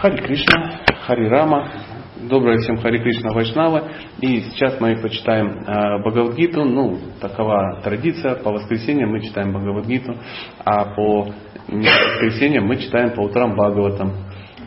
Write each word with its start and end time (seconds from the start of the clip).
Хари 0.00 0.18
Кришна, 0.18 0.80
Хари 1.06 1.26
Рама, 1.26 1.70
доброе 2.28 2.58
всем 2.58 2.76
Хари 2.78 2.98
Кришна 2.98 3.32
Вайшнава. 3.32 3.84
И 4.20 4.40
сейчас 4.42 4.78
мы 4.78 4.94
прочитаем 4.96 5.64
э, 5.66 5.98
Бхагавадгиту. 6.00 6.64
Ну, 6.64 6.98
такова 7.18 7.80
традиция. 7.82 8.34
По 8.34 8.52
воскресеньям 8.52 9.10
мы 9.10 9.22
читаем 9.22 9.52
Бхагавадгиту, 9.52 10.14
а 10.64 10.84
по 10.94 11.28
воскресеньям 11.68 12.66
мы 12.66 12.76
читаем 12.76 13.14
по 13.14 13.22
утрам 13.22 13.54
Бхагаватам. 13.54 14.12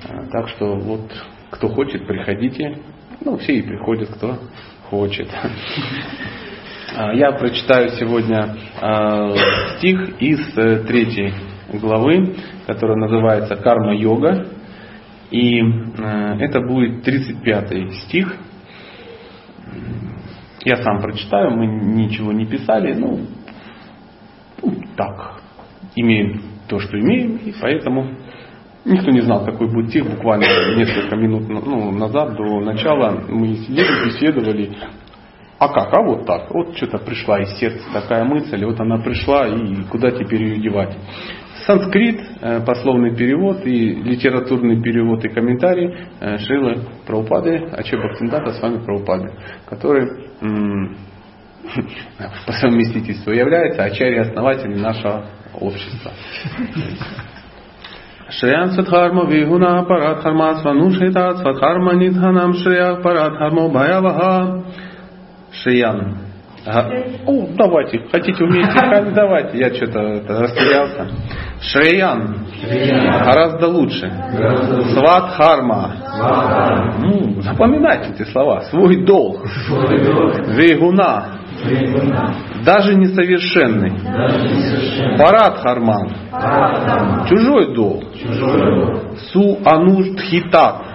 Э, 0.08 0.26
так 0.32 0.50
что 0.50 0.76
вот, 0.76 1.12
кто 1.52 1.68
хочет, 1.70 2.08
приходите. 2.08 2.80
Ну, 3.24 3.38
все 3.38 3.54
и 3.54 3.62
приходят, 3.62 4.10
кто 4.10 4.36
хочет. 4.90 5.28
Э, 6.98 7.16
я 7.16 7.34
прочитаю 7.34 7.90
сегодня 7.90 8.56
э, 8.82 9.36
стих 9.78 10.20
из 10.20 10.58
э, 10.58 10.80
третьей 10.88 11.34
главы, 11.80 12.36
которая 12.66 12.98
называется 12.98 13.56
«Карма-йога». 13.58 14.59
И 15.32 15.60
это 16.40 16.62
будет 16.62 17.04
35 17.04 17.94
стих. 18.06 18.36
Я 20.66 20.78
сам 20.78 21.02
прочитаю, 21.02 21.52
мы 21.52 21.68
ничего 21.68 22.32
не 22.34 22.46
писали, 22.46 22.94
ну, 22.94 23.28
ну 24.62 24.74
так, 24.98 25.42
имеем 25.96 26.42
то, 26.68 26.80
что 26.80 27.00
имеем, 27.00 27.38
и 27.38 27.54
поэтому 27.62 28.16
никто 28.84 29.10
не 29.12 29.22
знал, 29.22 29.46
какой 29.46 29.68
будет 29.68 29.90
стих. 29.90 30.06
Буквально 30.10 30.76
несколько 30.76 31.16
минут 31.16 31.48
ну, 31.48 31.92
назад, 31.92 32.36
до 32.36 32.60
начала, 32.60 33.24
мы 33.30 33.56
сидели, 33.56 34.06
беседовали, 34.06 34.76
а 35.60 35.68
как? 35.68 35.94
А 35.94 36.02
вот 36.02 36.26
так. 36.26 36.54
Вот 36.54 36.76
что-то 36.78 37.00
пришла 37.00 37.42
из 37.42 37.58
сердца 37.60 37.84
такая 37.94 38.24
мысль, 38.24 38.64
вот 38.64 38.80
она 38.80 38.98
пришла, 38.98 39.48
и 39.48 39.84
куда 39.84 40.10
теперь 40.12 40.44
ее 40.44 40.62
девать? 40.62 40.98
Санскрит, 41.70 42.20
э, 42.42 42.66
пословный 42.66 43.16
перевод 43.16 43.64
и 43.64 43.94
литературный 43.94 44.82
перевод 44.82 45.24
и 45.24 45.30
комментарий 45.30 45.96
э, 46.20 46.40
Шилы 46.40 46.80
Праупады, 47.06 47.70
Аче 47.74 47.96
Бхактиндата 47.96 48.54
с 48.54 48.60
вами 48.60 48.84
Праупады, 48.84 49.32
который 49.68 50.08
по 52.48 52.52
совместительству 52.54 53.32
является 53.32 53.84
ачарьей 53.84 54.22
основателем 54.22 54.82
нашего 54.82 55.28
общества. 55.62 56.12
Шриян 58.30 58.72
Садхарма 58.72 59.30
Вигуна 59.30 59.84
Парадхарма 59.84 60.56
Сванушхита 60.56 61.38
Садхарма 61.38 61.94
Нидханам 61.94 62.56
Шрия 62.56 62.96
Парадхарма 62.96 63.70
Бхаяваха 63.70 64.64
Шиян. 65.52 66.18
Ага. 66.66 67.04
О, 67.26 67.48
давайте, 67.56 68.00
хотите 68.12 68.44
вместе, 68.44 69.12
давайте. 69.16 69.58
Я 69.58 69.74
что-то 69.74 70.22
растерялся. 70.28 71.08
Шриян. 71.62 72.46
Гораздо 73.26 73.68
лучше. 73.68 74.12
Сватхарма. 74.94 75.92
Ну, 77.00 77.42
запоминайте 77.42 78.14
эти 78.14 78.30
слова. 78.32 78.62
Свой 78.70 79.04
долг. 79.06 79.46
Вейгуна. 80.48 81.40
Даже 82.66 82.96
несовершенный. 82.96 83.92
Парад 85.18 85.60
харман. 85.60 86.10
Чужой 87.28 87.74
долг. 87.76 88.04
Су 89.32 89.60
ануштхитат 89.66 90.90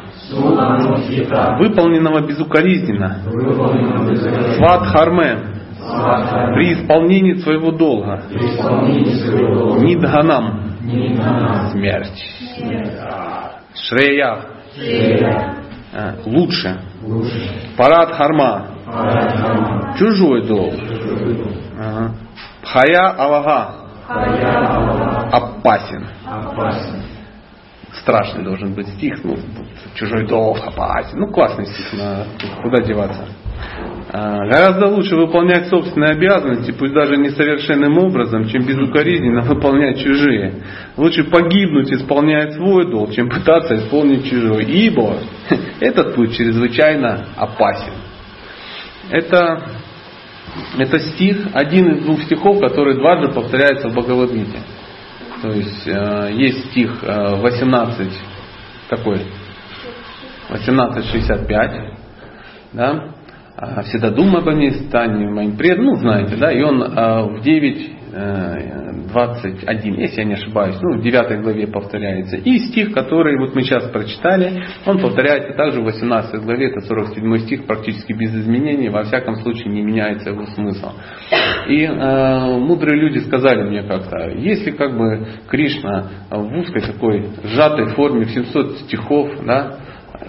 выполненного 1.58 2.26
безукоризненно, 2.26 3.18
сват 4.56 4.86
харме, 4.86 5.38
при 6.54 6.72
исполнении 6.74 7.34
своего 7.34 7.70
долга, 7.72 8.22
нидганам, 9.80 10.72
смерть, 11.72 12.24
шрея, 13.74 14.38
а, 15.92 16.14
лучше, 16.24 16.80
парад 17.76 18.12
харма, 18.12 18.66
чужой 19.98 20.46
долг, 20.46 20.74
пхая 22.62 23.10
авага, 23.16 23.74
опасен. 25.32 26.06
Страшный 28.00 28.42
должен 28.42 28.74
быть 28.74 28.88
стих, 28.88 29.22
ну, 29.22 29.36
чужой 29.94 30.26
долг, 30.26 30.58
опасен. 30.66 31.20
Ну, 31.20 31.28
классный 31.28 31.66
стих, 31.66 31.92
на, 31.92 32.26
куда 32.60 32.82
деваться. 32.82 33.24
А, 34.16 34.46
гораздо 34.46 34.86
лучше 34.86 35.16
выполнять 35.16 35.66
собственные 35.66 36.12
обязанности, 36.12 36.70
пусть 36.70 36.92
даже 36.92 37.16
несовершенным 37.16 37.98
образом, 37.98 38.48
чем 38.48 38.64
безукоризненно 38.64 39.42
выполнять 39.42 39.98
чужие. 40.00 40.62
Лучше 40.96 41.24
погибнуть, 41.24 41.92
исполняя 41.92 42.52
свой 42.52 42.88
долг, 42.88 43.12
чем 43.12 43.28
пытаться 43.28 43.74
исполнить 43.74 44.30
чужой. 44.30 44.66
Ибо 44.66 45.16
этот 45.80 46.14
путь 46.14 46.36
чрезвычайно 46.36 47.26
опасен. 47.36 47.92
Это, 49.10 49.70
это 50.78 50.98
стих, 51.00 51.48
один 51.52 51.94
из 51.94 52.04
двух 52.04 52.22
стихов, 52.22 52.60
который 52.60 52.94
дважды 52.94 53.32
повторяется 53.32 53.88
в 53.88 53.94
Бхагавадгите. 53.94 54.60
То 55.42 55.48
есть 55.48 55.86
э, 55.86 56.30
есть 56.34 56.70
стих 56.70 57.02
18, 57.02 58.00
э, 58.00 58.10
такой, 58.88 59.22
1865, 60.50 61.98
да, 62.72 63.14
всегда 63.84 64.10
думай 64.10 64.42
обо 64.42 64.52
мне, 64.52 64.70
стань 64.72 65.30
моим 65.30 65.56
предом, 65.56 65.86
ну 65.86 65.96
знаете, 65.96 66.36
да, 66.36 66.52
и 66.52 66.62
он 66.62 66.82
э, 66.82 67.38
в 67.38 67.42
9 67.42 68.04
21, 69.14 69.94
если 69.94 70.20
я 70.20 70.24
не 70.24 70.34
ошибаюсь, 70.34 70.76
ну, 70.80 70.98
в 70.98 71.02
9 71.02 71.42
главе 71.42 71.66
повторяется. 71.66 72.36
И 72.36 72.58
стих, 72.58 72.92
который 72.92 73.36
вот 73.38 73.54
мы 73.54 73.62
сейчас 73.62 73.84
прочитали, 73.90 74.64
он 74.86 75.00
повторяется 75.00 75.54
также 75.54 75.80
в 75.80 75.84
18 75.84 76.42
главе, 76.42 76.70
это 76.70 76.80
47 76.80 77.38
стих, 77.38 77.66
практически 77.66 78.12
без 78.12 78.34
изменений, 78.34 78.88
во 78.88 79.02
всяком 79.02 79.36
случае 79.36 79.72
не 79.72 79.82
меняется 79.82 80.30
его 80.30 80.46
смысл. 80.46 80.92
И 81.68 81.82
э, 81.84 82.58
мудрые 82.58 83.00
люди 83.00 83.18
сказали 83.18 83.62
мне 83.64 83.82
как-то, 83.82 84.30
если 84.30 84.70
как 84.70 84.96
бы 84.96 85.26
Кришна 85.48 86.10
в 86.30 86.58
узкой 86.58 86.82
такой 86.82 87.30
сжатой 87.42 87.94
форме, 87.94 88.26
в 88.26 88.30
700 88.30 88.78
стихов, 88.80 89.30
да, 89.44 89.78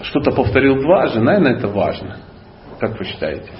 что-то 0.02 0.32
повторил 0.32 0.80
дважды, 0.80 1.20
наверное, 1.20 1.54
это 1.54 1.68
важно. 1.68 2.16
Как 2.78 2.98
вы 2.98 3.04
считаете? 3.04 3.50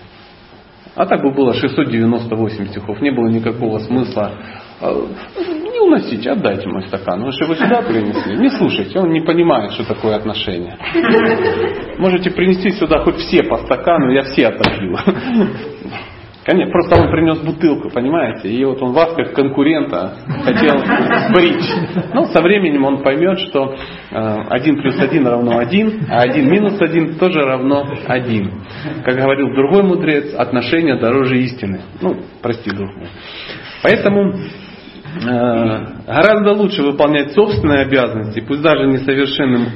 А 0.94 1.04
так 1.04 1.22
бы 1.22 1.30
было 1.30 1.52
698 1.52 2.68
стихов, 2.68 3.00
не 3.02 3.10
было 3.10 3.28
никакого 3.28 3.78
смысла. 3.80 4.32
А, 4.80 4.92
не 5.36 5.78
уносите, 5.78 6.30
отдайте 6.30 6.68
мой 6.68 6.86
стакан. 6.88 7.22
Вы 7.22 7.32
же 7.32 7.44
его 7.44 7.54
сюда 7.54 7.82
принесли. 7.82 8.38
Не 8.38 8.48
слушайте, 8.48 8.98
он 8.98 9.10
не 9.10 9.20
понимает, 9.20 9.72
что 9.72 9.84
такое 9.84 10.16
отношение. 10.16 10.78
Можете 11.98 12.30
принести 12.30 12.70
сюда 12.70 13.00
хоть 13.00 13.16
все 13.16 13.42
по 13.42 13.58
стакану, 13.58 14.10
я 14.10 14.22
все 14.22 14.48
отопью. 14.48 14.96
Конечно, 16.46 16.70
просто 16.70 17.02
он 17.02 17.10
принес 17.10 17.40
бутылку, 17.40 17.90
понимаете, 17.90 18.48
и 18.48 18.64
вот 18.64 18.80
он 18.80 18.92
вас 18.92 19.14
как 19.14 19.32
конкурента 19.32 20.12
хотел 20.44 20.78
сбрить. 21.28 22.14
Ну, 22.14 22.26
со 22.26 22.40
временем 22.40 22.84
он 22.84 23.02
поймет, 23.02 23.40
что 23.40 23.74
1 24.12 24.78
э, 24.78 24.80
плюс 24.80 24.96
1 24.96 25.26
равно 25.26 25.58
1, 25.58 26.06
а 26.08 26.20
1 26.22 26.48
минус 26.48 26.80
1 26.80 27.18
тоже 27.18 27.40
равно 27.40 27.88
1. 28.06 28.50
Как 29.04 29.16
говорил 29.16 29.54
другой 29.56 29.82
мудрец, 29.82 30.34
отношения 30.34 30.94
дороже 31.00 31.36
истины. 31.38 31.80
Ну, 32.00 32.16
прости, 32.40 32.70
друг 32.70 32.94
мой. 32.94 33.08
Поэтому 33.82 34.32
э, 34.32 35.86
гораздо 36.06 36.52
лучше 36.52 36.82
выполнять 36.82 37.32
собственные 37.32 37.86
обязанности, 37.86 38.38
пусть 38.38 38.62
даже 38.62 38.86
несовершенным 38.86 39.66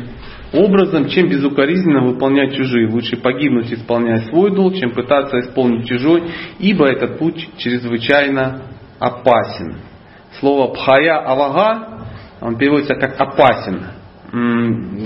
образом, 0.53 1.09
чем 1.09 1.28
безукоризненно 1.28 2.03
выполнять 2.03 2.55
чужие. 2.55 2.88
Лучше 2.88 3.16
погибнуть, 3.16 3.72
исполняя 3.72 4.19
свой 4.28 4.55
долг, 4.55 4.75
чем 4.75 4.91
пытаться 4.91 5.41
исполнить 5.41 5.87
чужой, 5.87 6.31
ибо 6.59 6.87
этот 6.87 7.19
путь 7.19 7.49
чрезвычайно 7.59 8.62
опасен. 8.99 9.77
Слово 10.39 10.72
пхая 10.72 11.19
авага, 11.19 12.06
он 12.41 12.56
переводится 12.56 12.94
как 12.94 13.21
опасен. 13.21 13.87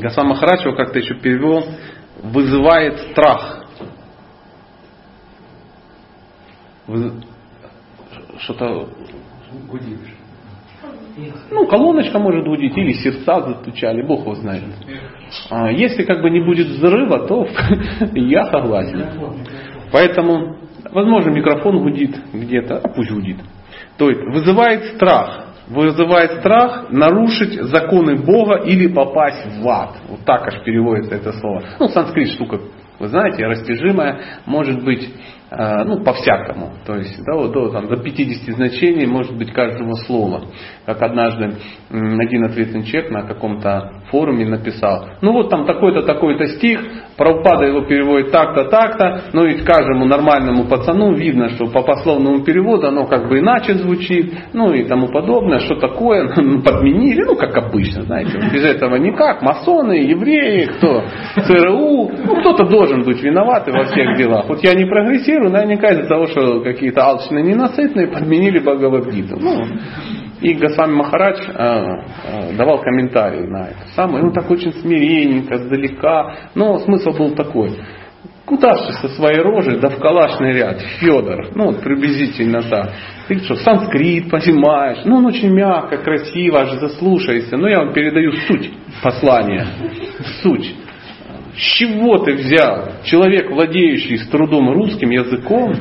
Гасва 0.01 0.25
Махарадж 0.25 0.67
его 0.67 0.77
как-то 0.77 0.99
еще 0.99 1.15
перевел, 1.15 1.65
вызывает 2.23 2.99
страх. 3.11 3.65
Что-то 8.39 8.91
ну, 11.51 11.67
колоночка 11.67 12.19
может 12.19 12.45
гудеть, 12.45 12.77
или 12.77 12.93
сердца 12.93 13.41
застучали, 13.41 14.03
Бог 14.03 14.21
его 14.21 14.35
знает. 14.35 14.65
А 15.51 15.71
если 15.71 16.05
как 16.05 16.23
бы 16.23 16.31
не 16.31 16.41
будет 16.41 16.67
взрыва, 16.67 17.27
то 17.27 17.47
я 18.15 18.47
согласен. 18.47 19.05
Поэтому, 19.93 20.57
возможно, 20.91 21.31
микрофон 21.31 21.83
гудит 21.83 22.17
где-то, 22.33 22.79
а 22.79 22.89
пусть 22.89 23.11
гудит. 23.11 23.39
То 23.97 24.09
есть 24.11 24.23
вызывает 24.23 24.85
страх. 24.97 25.47
Вызывает 25.69 26.41
страх 26.41 26.91
нарушить 26.91 27.55
законы 27.55 28.17
Бога 28.17 28.57
или 28.57 28.87
попасть 28.87 29.47
в 29.61 29.67
ад. 29.67 29.97
Вот 30.09 30.21
так 30.27 30.47
аж 30.47 30.63
переводится 30.63 31.15
это 31.15 31.33
слово. 31.33 31.63
Ну, 31.81 31.89
санскрит 31.89 32.29
штука, 32.33 32.61
вы 32.99 33.09
знаете, 33.09 33.47
растяжимая, 33.47 34.21
может 34.45 34.85
быть 34.85 35.09
ну, 35.85 36.03
по-всякому. 36.03 36.73
То 36.85 36.97
есть 36.97 37.17
да, 37.25 37.49
до, 37.49 37.71
там, 37.71 37.89
до 37.89 37.97
50 37.97 38.55
значений 38.55 39.07
может 39.07 39.37
быть 39.37 39.53
каждого 39.53 39.95
слова. 40.07 40.47
Как 40.87 41.01
однажды 41.03 41.55
один 41.91 42.45
ответственный 42.45 42.85
человек 42.85 43.11
на 43.11 43.23
каком-то 43.23 44.03
форуме 44.11 44.47
написал. 44.47 45.09
Ну 45.21 45.33
вот 45.33 45.51
там 45.51 45.67
такой-то, 45.67 46.03
такой-то 46.03 46.47
стих, 46.49 46.81
Прабхупада 47.17 47.67
его 47.67 47.83
переводит 47.83 48.33
так-то, 48.33 48.65
так-то, 48.65 49.25
но 49.33 49.45
ведь 49.45 49.65
каждому 49.65 50.05
нормальному 50.05 50.65
пацану 50.65 51.15
видно, 51.15 51.51
что 51.51 51.67
по 51.67 51.83
пословному 51.83 52.43
переводу 52.43 52.89
оно 52.89 53.07
как 53.07 53.29
бы 53.29 53.39
иначе 53.39 53.75
звучит, 53.75 54.35
ну 54.53 54.73
и 54.73 54.85
тому 54.85 55.09
подобное, 55.09 55.61
что 55.61 55.77
такое, 55.77 56.33
ну, 56.37 56.63
подменили, 56.63 57.23
ну 57.23 57.37
как 57.37 57.57
обычно, 57.57 58.03
знаете, 58.03 58.39
без 58.53 58.65
этого 58.65 58.97
никак, 58.97 59.43
масоны, 59.43 59.93
евреи, 59.93 60.65
кто, 60.65 61.05
ЦРУ, 61.47 62.11
ну 62.27 62.41
кто-то 62.41 62.65
должен 62.65 63.05
быть 63.05 63.23
виноват 63.23 63.67
во 63.69 63.85
всех 63.85 64.17
делах. 64.17 64.49
Вот 64.49 64.65
я 64.65 64.75
не 64.75 64.85
прогрессирую, 64.85 65.51
наверняка 65.51 65.91
из-за 65.91 66.09
того, 66.09 66.27
что 66.27 66.61
какие-то 66.61 67.05
алчные 67.05 67.45
ненасытные 67.45 68.09
подменили 68.09 68.59
Бхагавадгиту. 68.59 69.37
Ну, 69.39 69.67
и 70.41 70.55
Госвами 70.55 70.95
Махарадж 70.95 71.41
э, 71.41 71.53
э, 71.55 72.57
давал 72.57 72.81
комментарий 72.81 73.47
на 73.47 73.69
это 73.69 73.87
самое. 73.95 74.25
Ну 74.25 74.33
так 74.33 74.51
очень 74.51 74.73
смиренненько, 74.73 75.59
сдалека. 75.59 76.51
Но 76.55 76.79
смысл 76.79 77.11
был 77.11 77.35
такой. 77.35 77.79
Куда 78.45 78.75
же 78.75 78.93
со 79.01 79.09
своей 79.09 79.41
рожей, 79.41 79.79
да 79.79 79.89
в 79.89 79.99
калашный 79.99 80.53
ряд, 80.53 80.79
Федор, 81.01 81.49
ну 81.55 81.67
вот 81.67 81.81
приблизительно 81.81 82.61
так. 82.61 82.91
Ты 83.27 83.39
что, 83.39 83.57
санскрит 83.57 84.31
понимаешь, 84.31 84.99
ну 85.07 85.17
он 85.17 85.27
очень 85.27 85.51
мягко, 85.51 85.97
красиво, 85.97 86.61
аж 86.61 86.73
заслушайся. 86.73 87.57
Но 87.57 87.69
я 87.69 87.79
вам 87.79 87.95
передаю 87.95 88.33
суть 88.47 88.71
послания, 89.03 89.67
суть. 90.43 90.75
С 91.57 91.79
чего 91.79 92.19
ты 92.19 92.35
взял, 92.35 92.89
человек, 93.05 93.51
владеющий 93.51 94.19
с 94.19 94.29
трудом 94.29 94.73
русским 94.73 95.09
языком, 95.11 95.73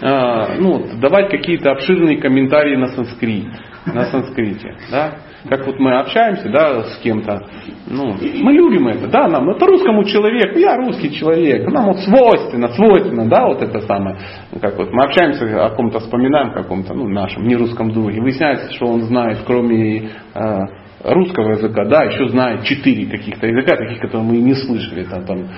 э, 0.00 0.56
ну, 0.60 0.86
давать 1.00 1.28
какие-то 1.28 1.72
обширные 1.72 2.18
комментарии 2.18 2.76
на 2.76 2.86
санскрит? 2.86 3.46
На 3.86 4.04
санскрите. 4.06 4.74
Да? 4.90 5.14
Как 5.48 5.66
вот 5.66 5.78
мы 5.80 5.98
общаемся 5.98 6.48
да, 6.48 6.84
с 6.84 6.98
кем-то, 6.98 7.46
ну, 7.88 8.14
мы 8.14 8.52
любим 8.52 8.86
это, 8.86 9.08
да, 9.08 9.26
нам, 9.26 9.50
это 9.50 9.66
русскому 9.66 10.04
человеку, 10.04 10.56
я 10.58 10.76
русский 10.76 11.12
человек, 11.12 11.68
нам 11.68 11.86
вот 11.86 11.98
свойственно, 11.98 12.68
свойственно, 12.68 13.28
да, 13.28 13.46
вот 13.46 13.60
это 13.60 13.80
самое, 13.80 14.18
как 14.60 14.76
вот 14.76 14.92
мы 14.92 15.02
общаемся 15.02 15.66
о 15.66 15.70
ком-то, 15.70 15.98
вспоминаем 15.98 16.52
каком-то, 16.52 16.94
ну, 16.94 17.08
нашем, 17.08 17.42
не 17.42 17.56
русском 17.56 17.90
друге, 17.90 18.20
выясняется, 18.20 18.72
что 18.74 18.86
он 18.86 19.02
знает, 19.02 19.38
кроме 19.44 20.10
э, 20.32 20.58
русского 21.02 21.50
языка, 21.50 21.86
да, 21.86 22.04
еще 22.04 22.28
знает 22.28 22.62
четыре 22.62 23.06
каких-то 23.06 23.46
языка, 23.46 23.76
таких, 23.76 24.00
которые 24.00 24.28
мы 24.28 24.36
и 24.36 24.42
не 24.42 24.54
слышали, 24.54 25.02
там, 25.04 25.24
там 25.24 25.48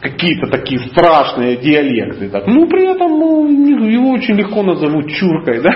какие-то 0.00 0.50
такие 0.50 0.80
страшные 0.90 1.56
диалекты. 1.56 2.28
Так. 2.28 2.46
Ну, 2.46 2.66
при 2.66 2.86
этом 2.86 3.18
ну, 3.18 3.46
его 3.86 4.10
очень 4.10 4.34
легко 4.34 4.62
назовут 4.62 5.10
чуркой, 5.10 5.60
да? 5.60 5.70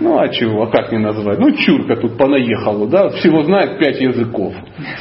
Ну, 0.00 0.18
а 0.18 0.28
чего, 0.28 0.62
а 0.62 0.70
как 0.70 0.90
не 0.92 0.98
назвать? 0.98 1.38
Ну, 1.38 1.52
чурка 1.52 1.96
тут 1.96 2.16
понаехала, 2.16 2.88
да? 2.88 3.08
Всего 3.10 3.42
знает 3.44 3.78
пять 3.78 4.00
языков. 4.00 4.54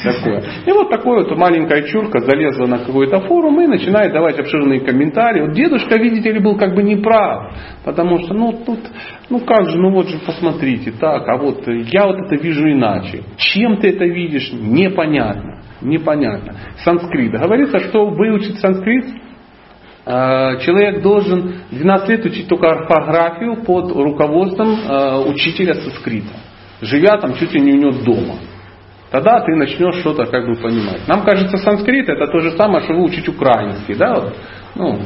Такое. 0.04 0.44
И 0.66 0.72
вот 0.72 0.90
такое 0.90 1.24
вот 1.24 1.38
маленькая 1.38 1.84
чурка 1.84 2.20
залезла 2.20 2.66
на 2.66 2.80
какой-то 2.80 3.22
форум 3.22 3.62
и 3.62 3.68
начинает 3.68 4.12
давать 4.12 4.40
обширные 4.40 4.82
комментарии. 4.82 5.42
Вот 5.42 5.54
дедушка, 5.54 5.98
видите 6.00 6.32
ли, 6.32 6.40
был 6.40 6.58
как 6.58 6.76
бы 6.76 6.84
неправ. 6.84 7.54
Потому 7.86 8.20
что, 8.20 8.34
ну, 8.34 8.52
тут, 8.66 8.80
ну 9.30 9.40
как 9.40 9.70
же, 9.70 9.78
ну 9.78 9.92
вот 9.92 10.10
же 10.10 10.20
посмотрите, 10.26 10.92
так, 10.92 11.28
а 11.28 11.38
вот 11.38 11.66
я 11.68 12.08
вот 12.08 12.18
это 12.26 12.36
вижу 12.36 12.70
иначе. 12.70 13.24
Чем 13.38 13.78
ты 13.78 13.90
это 13.90 14.06
видишь, 14.06 14.52
непонятно 14.52 15.58
непонятно. 15.82 16.56
Санскрит. 16.84 17.32
Говорится, 17.32 17.80
что 17.80 18.08
выучить 18.08 18.60
санскрит 18.60 19.06
э, 20.06 20.60
человек 20.62 21.02
должен 21.02 21.56
12 21.72 22.10
лет 22.10 22.26
учить 22.26 22.48
только 22.48 22.70
орфографию 22.70 23.64
под 23.64 23.92
руководством 23.92 24.70
э, 24.70 25.30
учителя 25.30 25.76
санскрита, 25.76 26.34
живя 26.82 27.18
там 27.18 27.36
чуть 27.36 27.54
ли 27.54 27.62
не 27.62 27.74
у 27.74 27.78
него 27.78 27.92
дома. 28.04 28.36
Тогда 29.10 29.40
ты 29.40 29.56
начнешь 29.56 29.96
что-то 30.02 30.26
как 30.26 30.46
бы 30.46 30.56
понимать. 30.56 31.08
Нам 31.08 31.24
кажется, 31.24 31.58
санскрит 31.58 32.10
это 32.10 32.28
то 32.28 32.40
же 32.40 32.52
самое, 32.52 32.84
что 32.84 32.94
выучить 32.94 33.28
украинский. 33.30 33.96
Да? 33.96 34.34
Ну, 34.76 35.00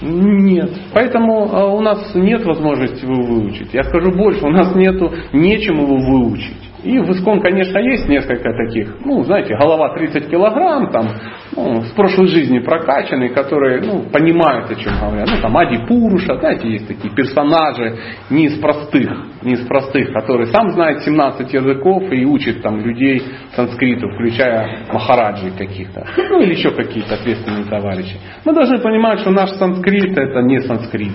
нет. 0.00 0.70
Поэтому 0.92 1.46
э, 1.46 1.64
у 1.64 1.80
нас 1.80 2.14
нет 2.14 2.44
возможности 2.44 3.04
его 3.04 3.22
выучить. 3.22 3.72
Я 3.74 3.84
скажу 3.84 4.12
больше, 4.12 4.44
у 4.44 4.50
нас 4.50 4.74
нету 4.74 5.12
нечем 5.32 5.80
его 5.80 5.96
выучить. 5.96 6.73
И 6.84 6.98
в 6.98 7.10
Искон, 7.12 7.40
конечно, 7.40 7.78
есть 7.78 8.06
несколько 8.08 8.52
таких, 8.52 8.96
ну, 9.04 9.24
знаете, 9.24 9.56
голова 9.56 9.94
30 9.94 10.28
килограмм, 10.28 10.90
там, 10.90 11.08
ну, 11.56 11.80
с 11.80 11.90
прошлой 11.92 12.28
жизни 12.28 12.58
прокачанные, 12.58 13.30
которые, 13.30 13.80
ну, 13.80 14.02
понимают, 14.10 14.70
о 14.70 14.74
чем 14.74 14.92
говорят. 15.00 15.28
Ну, 15.30 15.40
там, 15.40 15.56
Ади 15.56 15.86
Пуруша, 15.86 16.36
знаете, 16.36 16.68
есть 16.68 16.86
такие 16.86 17.12
персонажи 17.14 17.96
не 18.28 18.46
из 18.46 18.58
простых, 18.58 19.10
не 19.42 19.54
из 19.54 19.66
простых, 19.66 20.12
которые 20.12 20.46
сам 20.48 20.72
знает 20.72 21.00
17 21.02 21.52
языков 21.54 22.04
и 22.12 22.24
учит 22.26 22.60
там 22.60 22.78
людей 22.80 23.22
санскриту, 23.56 24.08
включая 24.10 24.84
махараджи 24.92 25.52
каких-то, 25.56 26.06
ну, 26.18 26.42
или 26.42 26.52
еще 26.52 26.70
какие-то 26.70 27.14
ответственные 27.14 27.64
товарищи. 27.64 28.18
Мы 28.44 28.52
должны 28.52 28.78
понимать, 28.78 29.20
что 29.20 29.30
наш 29.30 29.50
санскрит 29.52 30.18
это 30.18 30.42
не 30.42 30.60
санскрит 30.60 31.12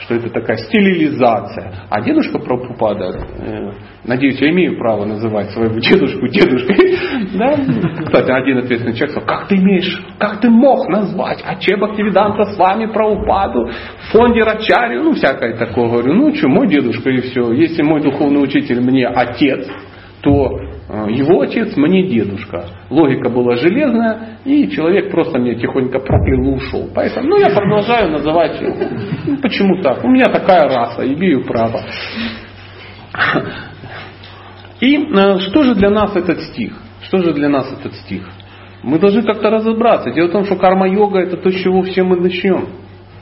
что 0.00 0.14
это 0.14 0.30
такая 0.30 0.56
стилизация. 0.58 1.72
А 1.88 2.00
дедушка 2.00 2.38
Прабхупада, 2.38 3.26
э, 3.38 3.72
надеюсь, 4.04 4.40
я 4.40 4.50
имею 4.50 4.78
право 4.78 5.04
называть 5.04 5.50
своего 5.50 5.78
дедушку 5.78 6.26
дедушкой. 6.28 6.98
Да? 7.34 7.56
Кстати, 8.04 8.30
один 8.30 8.58
ответственный 8.58 8.94
человек 8.94 9.10
сказал, 9.10 9.26
как 9.26 9.48
ты 9.48 9.56
имеешь, 9.56 10.02
как 10.18 10.40
ты 10.40 10.48
мог 10.48 10.88
назвать 10.88 11.42
Ачеба 11.44 11.94
Кивиданта 11.94 12.44
с 12.44 12.56
вами 12.56 12.86
Прабхупаду, 12.86 13.66
в 13.66 14.12
фонде 14.12 14.42
Рачарию, 14.42 15.02
ну 15.02 15.12
всякое 15.12 15.56
такое. 15.56 15.88
Говорю, 15.88 16.14
ну 16.14 16.34
что, 16.34 16.48
мой 16.48 16.68
дедушка 16.68 17.10
и 17.10 17.20
все. 17.20 17.52
Если 17.52 17.82
мой 17.82 18.02
духовный 18.02 18.42
учитель 18.42 18.80
мне 18.80 19.06
отец, 19.06 19.66
то 20.22 20.67
его 20.88 21.42
отец 21.42 21.76
мне 21.76 22.06
дедушка. 22.08 22.66
Логика 22.88 23.28
была 23.28 23.56
железная, 23.56 24.38
и 24.44 24.68
человек 24.70 25.10
просто 25.10 25.38
мне 25.38 25.54
тихонько 25.54 25.98
проклял 25.98 26.42
и 26.44 26.54
ушел. 26.54 26.88
Поэтому 26.94 27.28
ну, 27.28 27.38
я 27.38 27.50
продолжаю 27.50 28.10
называть 28.10 28.60
его. 28.60 28.74
Ну, 29.26 29.36
почему 29.36 29.82
так? 29.82 30.02
У 30.02 30.08
меня 30.08 30.26
такая 30.26 30.62
раса, 30.62 31.06
имею 31.06 31.44
право. 31.44 31.82
И 34.80 34.96
э, 34.96 35.38
что 35.40 35.62
же 35.62 35.74
для 35.74 35.90
нас 35.90 36.16
этот 36.16 36.40
стих? 36.40 36.72
Что 37.02 37.18
же 37.18 37.34
для 37.34 37.48
нас 37.48 37.70
этот 37.72 37.94
стих? 37.94 38.26
Мы 38.82 38.98
должны 38.98 39.22
как-то 39.22 39.50
разобраться. 39.50 40.10
Дело 40.12 40.28
в 40.28 40.32
том, 40.32 40.44
что 40.44 40.56
карма-йога 40.56 41.18
это 41.18 41.36
то, 41.36 41.50
с 41.50 41.54
чего 41.54 41.82
все 41.82 42.02
мы 42.02 42.16
начнем. 42.16 42.68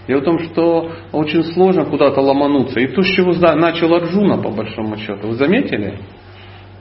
Дело 0.06 0.20
в 0.20 0.24
том, 0.24 0.38
что 0.38 0.92
очень 1.12 1.42
сложно 1.42 1.84
куда-то 1.84 2.20
ломануться. 2.20 2.78
И 2.78 2.86
то, 2.88 3.02
с 3.02 3.06
чего 3.06 3.32
начал 3.56 3.92
Арджуна, 3.94 4.40
по 4.40 4.50
большому 4.50 4.96
счету. 4.98 5.28
Вы 5.28 5.34
заметили? 5.34 5.98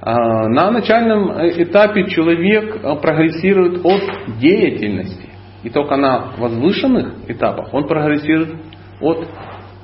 А, 0.07 0.47
на 0.47 0.69
начальном 0.69 1.31
этапе 1.31 2.05
человек 2.11 2.79
а, 2.83 2.95
прогрессирует 2.95 3.83
от 3.83 4.37
деятельности. 4.37 5.29
И 5.63 5.71
только 5.71 5.95
на 5.95 6.33
возвышенных 6.37 7.27
этапах 7.27 7.73
он 7.73 7.87
прогрессирует 7.87 8.55
от 9.01 9.27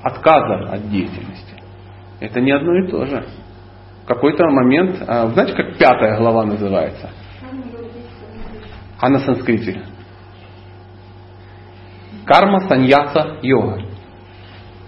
отказа 0.04 0.74
от 0.74 0.92
деятельности. 0.92 1.56
Это 2.20 2.40
не 2.40 2.52
одно 2.52 2.84
и 2.84 2.88
то 2.88 3.04
же. 3.08 3.26
В 4.04 4.06
какой-то 4.06 4.46
момент, 4.46 5.04
а, 5.08 5.26
знаете, 5.30 5.56
как 5.56 5.80
пятая 5.80 6.20
глава 6.20 6.46
называется? 6.46 7.10
А 9.00 9.10
на 9.10 9.18
санскрите? 9.18 9.82
Карма 12.26 12.60
саньяса 12.68 13.40
йога. 13.42 13.82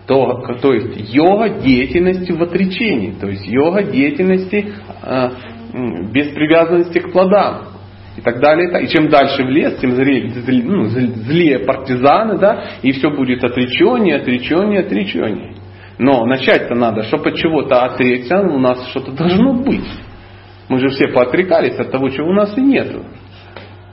То, 0.08 0.58
то 0.62 0.74
есть 0.74 1.14
йога 1.14 1.62
деятельности 1.62 2.32
в 2.34 2.44
отречении, 2.44 3.12
то 3.12 3.28
есть 3.30 3.48
йога 3.48 3.84
деятельности 3.84 4.74
э, 5.02 5.30
без 6.12 6.30
привязанности 6.30 7.00
к 7.00 7.12
плодам 7.12 7.70
и 8.18 8.22
так 8.22 8.40
далее. 8.40 8.84
И 8.84 8.88
чем 8.90 9.10
дальше 9.10 9.44
в 9.44 9.50
лес, 9.50 9.78
тем 9.80 9.92
злее, 9.92 10.30
ну, 10.64 10.86
злее 10.88 11.60
партизаны, 11.60 12.38
да, 12.38 12.64
и 12.82 12.92
все 12.92 13.10
будет 13.12 13.44
отречение, 13.44 14.18
отречение, 14.18 14.82
отречение. 14.82 15.56
Но 16.00 16.26
начать-то 16.26 16.76
надо, 16.76 17.04
чтобы 17.04 17.30
от 17.30 17.36
чего-то 17.36 17.84
отречься, 17.86 18.40
у 18.40 18.60
нас 18.60 18.90
что-то 18.90 19.12
должно 19.12 19.54
быть. 19.54 19.88
Мы 20.68 20.80
же 20.80 20.90
все 20.90 21.08
поотрекались 21.08 21.78
от 21.80 21.92
того, 21.92 22.10
чего 22.10 22.30
у 22.30 22.34
нас 22.34 22.58
и 22.58 22.62
нету. 22.62 23.04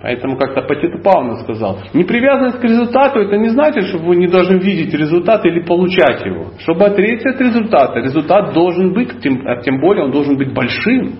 Поэтому 0.02 0.38
как-то 0.38 0.62
Патита 0.62 0.98
Павловна 0.98 1.42
сказал, 1.42 1.80
непривязанность 1.92 2.58
к 2.58 2.64
результату 2.64 3.20
это 3.20 3.36
не 3.36 3.50
значит, 3.50 3.84
что 3.84 3.98
вы 3.98 4.16
не 4.16 4.28
должны 4.28 4.56
видеть 4.56 4.94
результат 4.94 5.44
или 5.44 5.60
получать 5.60 6.24
его. 6.24 6.52
Чтобы 6.60 6.86
отречься 6.86 7.30
от 7.30 7.40
результата, 7.40 7.98
результат 8.00 8.54
должен 8.54 8.94
быть, 8.94 9.20
тем, 9.20 9.46
а 9.46 9.60
тем 9.60 9.78
более 9.78 10.04
он 10.04 10.10
должен 10.10 10.38
быть 10.38 10.54
большим. 10.54 11.16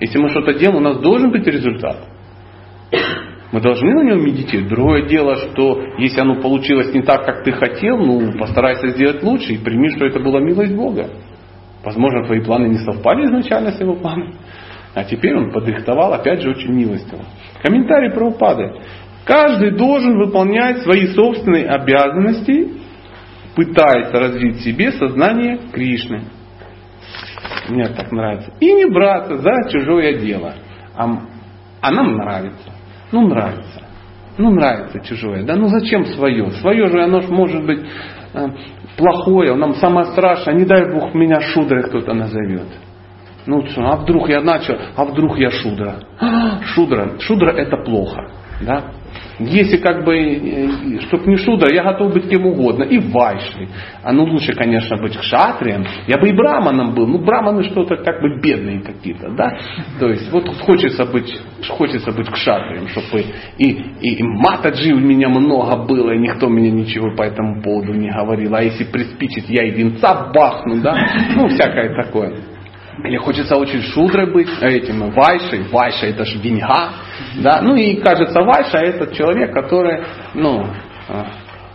Если 0.00 0.18
мы 0.18 0.30
что-то 0.30 0.54
делаем, 0.54 0.78
у 0.78 0.80
нас 0.80 0.98
должен 1.00 1.30
быть 1.30 1.46
результат. 1.46 2.08
Мы 3.52 3.60
должны 3.60 3.92
на 3.92 4.02
нем 4.02 4.24
медитировать. 4.24 4.70
Другое 4.70 5.08
дело, 5.08 5.36
что 5.36 5.82
если 5.98 6.20
оно 6.20 6.40
получилось 6.40 6.92
не 6.94 7.02
так, 7.02 7.26
как 7.26 7.44
ты 7.44 7.52
хотел, 7.52 7.98
ну 7.98 8.32
постарайся 8.38 8.88
сделать 8.88 9.22
лучше 9.22 9.52
и 9.52 9.58
прими, 9.58 9.90
что 9.90 10.06
это 10.06 10.20
была 10.20 10.40
милость 10.40 10.74
Бога. 10.74 11.10
Возможно, 11.84 12.24
твои 12.24 12.40
планы 12.40 12.68
не 12.68 12.78
совпали 12.78 13.26
изначально 13.26 13.72
с 13.72 13.80
его 13.80 13.94
планами. 13.94 14.32
А 14.94 15.04
теперь 15.04 15.36
он 15.36 15.52
подрихтовал, 15.52 16.12
опять 16.12 16.42
же, 16.42 16.50
очень 16.50 16.72
милостиво. 16.72 17.24
Комментарий 17.62 18.10
про 18.10 18.26
упады. 18.26 18.72
Каждый 19.24 19.76
должен 19.76 20.18
выполнять 20.18 20.82
свои 20.82 21.06
собственные 21.08 21.68
обязанности, 21.68 22.72
пытаясь 23.54 24.12
развить 24.12 24.56
в 24.56 24.64
себе 24.64 24.92
сознание 24.92 25.60
Кришны. 25.72 26.24
Мне 27.68 27.86
так 27.86 28.10
нравится. 28.10 28.52
И 28.60 28.72
не 28.72 28.86
браться 28.86 29.38
за 29.38 29.70
чужое 29.70 30.18
дело. 30.18 30.54
А 30.96 31.06
А 31.80 31.90
нам 31.90 32.16
нравится. 32.16 32.72
Ну, 33.12 33.28
нравится. 33.28 33.82
Ну, 34.38 34.50
нравится 34.50 35.00
чужое. 35.00 35.44
Да 35.44 35.56
ну 35.56 35.68
зачем 35.68 36.06
свое? 36.06 36.50
Свое 36.52 36.86
же 36.86 37.02
оно 37.02 37.20
ж 37.20 37.28
может 37.28 37.64
быть 37.64 37.80
э, 38.32 38.46
плохое, 38.96 39.54
нам 39.54 39.74
самое 39.74 40.06
страшное. 40.06 40.54
Не 40.54 40.64
дай 40.64 40.90
Бог 40.90 41.14
меня 41.14 41.40
шудрой 41.40 41.82
кто-то 41.84 42.14
назовет. 42.14 42.66
Ну 43.46 43.64
а 43.76 43.96
вдруг 43.96 44.28
я 44.28 44.40
начал, 44.40 44.76
а 44.96 45.04
вдруг 45.04 45.38
я 45.38 45.50
шудра? 45.50 45.96
А, 46.20 46.62
шудра, 46.62 47.18
шудра 47.18 47.50
это 47.50 47.76
плохо. 47.78 48.30
Да? 48.60 48.92
Если 49.38 49.78
как 49.78 50.04
бы, 50.04 50.16
э, 50.16 51.00
чтобы 51.08 51.26
не 51.26 51.36
шудра, 51.36 51.72
я 51.74 51.82
готов 51.82 52.12
быть 52.12 52.28
кем 52.28 52.46
угодно. 52.46 52.84
И 52.84 52.98
вайшей. 52.98 53.68
А 54.02 54.12
ну 54.12 54.24
лучше, 54.24 54.52
конечно, 54.52 54.96
быть 54.98 55.16
кшатрием. 55.16 55.84
Я 56.06 56.18
бы 56.18 56.28
и 56.28 56.32
браманом 56.32 56.94
был. 56.94 57.06
Ну, 57.06 57.18
браманы 57.18 57.64
что-то 57.64 57.96
как 57.96 58.20
бы 58.20 58.40
бедные 58.40 58.80
какие-то, 58.80 59.30
да? 59.30 59.58
То 59.98 60.08
есть, 60.08 60.30
вот 60.30 60.48
хочется 60.60 61.04
быть, 61.06 61.34
хочется 61.68 62.12
быть 62.12 62.28
кшатрием, 62.28 62.88
чтобы 62.88 63.24
и, 63.58 63.70
и, 64.00 64.14
и 64.16 64.22
матаджи 64.22 64.92
у 64.92 65.00
меня 65.00 65.28
много 65.28 65.76
было, 65.84 66.12
и 66.12 66.18
никто 66.18 66.48
мне 66.48 66.70
ничего 66.70 67.14
по 67.16 67.22
этому 67.22 67.62
поводу 67.62 67.94
не 67.94 68.10
говорил. 68.10 68.54
А 68.54 68.62
если 68.62 68.84
приспичит, 68.84 69.48
я 69.48 69.64
и 69.64 69.70
венца 69.70 70.30
бахну, 70.32 70.80
да? 70.82 70.94
Ну, 71.34 71.48
всякое 71.48 71.94
такое. 72.04 72.34
Или 73.04 73.16
хочется 73.16 73.56
очень 73.56 73.82
шудрой 73.82 74.32
быть, 74.32 74.48
этим 74.60 75.10
вайшей. 75.10 75.62
Вайша 75.70 76.06
это 76.06 76.24
же 76.24 76.38
деньга. 76.38 76.90
Да? 77.36 77.60
Ну 77.62 77.74
и 77.74 77.96
кажется, 77.96 78.40
вайша 78.42 78.78
это 78.78 79.14
человек, 79.14 79.52
который 79.52 80.02
ну, 80.34 80.66
а, 81.08 81.26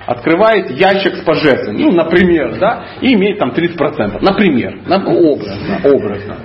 открывает 0.06 0.72
ящик 0.72 1.16
с 1.16 1.24
пожертвованием, 1.24 1.90
ну, 1.90 1.96
например, 1.96 2.58
да, 2.60 2.86
и 3.02 3.14
имеет 3.14 3.40
там 3.40 3.52
30%. 3.52 4.20
Например, 4.22 4.80
образно, 4.88 5.80
образно. 5.84 6.38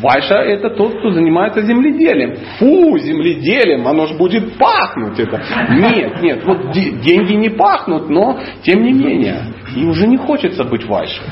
Вайша 0.00 0.36
это 0.36 0.70
тот, 0.70 0.98
кто 0.98 1.10
занимается 1.10 1.60
земледелием. 1.60 2.36
Фу, 2.58 2.96
земледелием, 2.98 3.86
оно 3.86 4.06
же 4.06 4.14
будет 4.14 4.56
пахнуть 4.56 5.18
это. 5.18 5.42
Нет, 5.68 6.22
нет, 6.22 6.44
вот 6.44 6.70
деньги 6.70 7.34
не 7.34 7.50
пахнут, 7.50 8.08
но 8.08 8.40
тем 8.62 8.82
не 8.82 8.92
менее. 8.92 9.42
И 9.76 9.84
уже 9.84 10.06
не 10.06 10.16
хочется 10.16 10.64
быть 10.64 10.86
вайшей. 10.86 11.26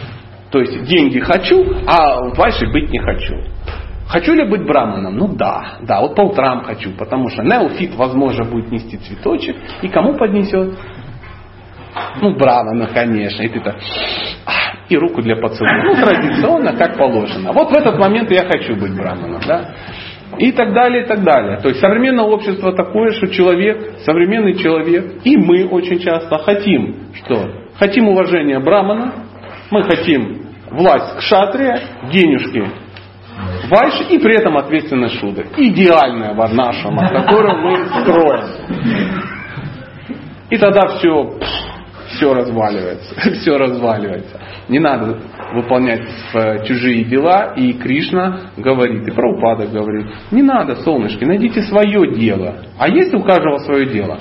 То 0.51 0.61
есть 0.61 0.85
деньги 0.85 1.19
хочу, 1.21 1.65
а 1.87 2.31
вайшей 2.35 2.73
быть 2.73 2.91
не 2.91 2.99
хочу. 2.99 3.35
Хочу 4.09 4.33
ли 4.33 4.49
быть 4.49 4.65
браманом? 4.65 5.17
Ну 5.17 5.29
да, 5.37 5.79
да, 5.83 6.01
вот 6.01 6.15
по 6.15 6.23
утрам 6.23 6.63
хочу, 6.63 6.93
потому 6.93 7.29
что 7.29 7.43
неофит, 7.43 7.95
возможно, 7.95 8.45
будет 8.45 8.71
нести 8.71 8.97
цветочек, 8.97 9.57
и 9.83 9.89
кому 9.89 10.17
поднесет? 10.17 10.79
Ну, 12.23 12.35
брамана, 12.37 12.87
конечно, 12.87 13.43
и 13.43 13.49
ты 13.49 13.61
так, 13.61 13.77
и 14.89 14.97
руку 14.97 15.21
для 15.21 15.37
поцелуя. 15.37 15.85
Ну, 15.85 15.95
традиционно, 15.95 16.73
как 16.75 16.97
положено. 16.97 17.53
Вот 17.53 17.71
в 17.71 17.77
этот 17.77 17.99
момент 17.99 18.31
я 18.31 18.45
хочу 18.47 18.77
быть 18.77 18.97
браманом, 18.97 19.41
да? 19.47 19.75
И 20.39 20.53
так 20.53 20.73
далее, 20.73 21.05
и 21.05 21.07
так 21.07 21.23
далее. 21.23 21.59
То 21.59 21.69
есть 21.69 21.81
современное 21.81 22.25
общество 22.25 22.73
такое, 22.73 23.11
что 23.13 23.29
человек, 23.29 23.99
современный 24.05 24.55
человек, 24.55 25.17
и 25.25 25.37
мы 25.37 25.67
очень 25.67 25.99
часто 25.99 26.39
хотим, 26.39 26.97
что? 27.15 27.47
Хотим 27.79 28.09
уважения 28.09 28.59
брамана, 28.61 29.13
мы 29.71 29.83
хотим 29.85 30.47
власть 30.71 31.17
кшатрия, 31.19 31.81
денежки 32.13 32.65
вайши 33.69 34.05
и 34.05 34.19
при 34.19 34.35
этом 34.35 34.57
ответственность 34.57 35.19
шуды. 35.21 35.47
Идеальная 35.57 36.35
варнашама, 36.35 37.09
которую 37.09 37.59
мы 37.59 37.77
строим. 37.87 38.45
И 40.51 40.57
тогда 40.57 40.89
все, 40.99 41.39
все 42.09 42.33
разваливается. 42.33 43.15
Все 43.41 43.59
разваливается. 43.59 44.41
Не 44.69 44.79
надо 44.79 45.19
выполнять 45.53 46.09
э, 46.35 46.65
чужие 46.67 47.05
дела. 47.05 47.53
И 47.55 47.75
Кришна 47.75 48.51
говорит, 48.57 49.07
и 49.07 49.11
Прабхупада 49.11 49.67
говорит, 49.67 50.07
не 50.31 50.43
надо, 50.43 50.77
солнышки, 50.77 51.25
найдите 51.25 51.63
свое 51.63 52.15
дело. 52.15 52.65
А 52.79 52.89
есть 52.89 53.15
у 53.15 53.23
каждого 53.23 53.59
свое 53.59 53.87
дело? 53.87 54.19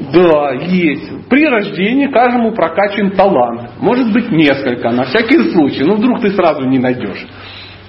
Да, 0.00 0.52
есть. 0.52 1.28
При 1.28 1.44
рождении 1.46 2.06
каждому 2.06 2.52
прокачан 2.52 3.10
талант. 3.12 3.70
Может 3.80 4.12
быть 4.12 4.30
несколько, 4.30 4.90
на 4.90 5.04
всякий 5.04 5.50
случай. 5.50 5.82
Но 5.82 5.96
вдруг 5.96 6.20
ты 6.20 6.30
сразу 6.30 6.64
не 6.64 6.78
найдешь. 6.78 7.26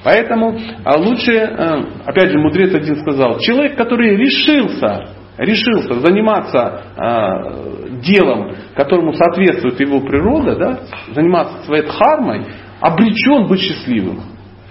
Поэтому 0.03 0.57
а 0.85 0.97
лучше, 0.97 1.31
э, 1.33 1.83
опять 2.05 2.31
же, 2.31 2.39
мудрец 2.39 2.73
один 2.73 2.95
сказал, 3.01 3.37
человек, 3.39 3.75
который 3.75 4.15
решился, 4.15 5.09
решился 5.37 5.99
заниматься 5.99 6.81
э, 6.95 7.99
делом, 8.01 8.55
которому 8.75 9.13
соответствует 9.13 9.79
его 9.79 9.99
природа, 9.99 10.55
да, 10.55 10.79
заниматься 11.13 11.63
своей 11.65 11.83
дхармой, 11.83 12.45
обречен 12.79 13.47
быть 13.47 13.59
счастливым. 13.59 14.21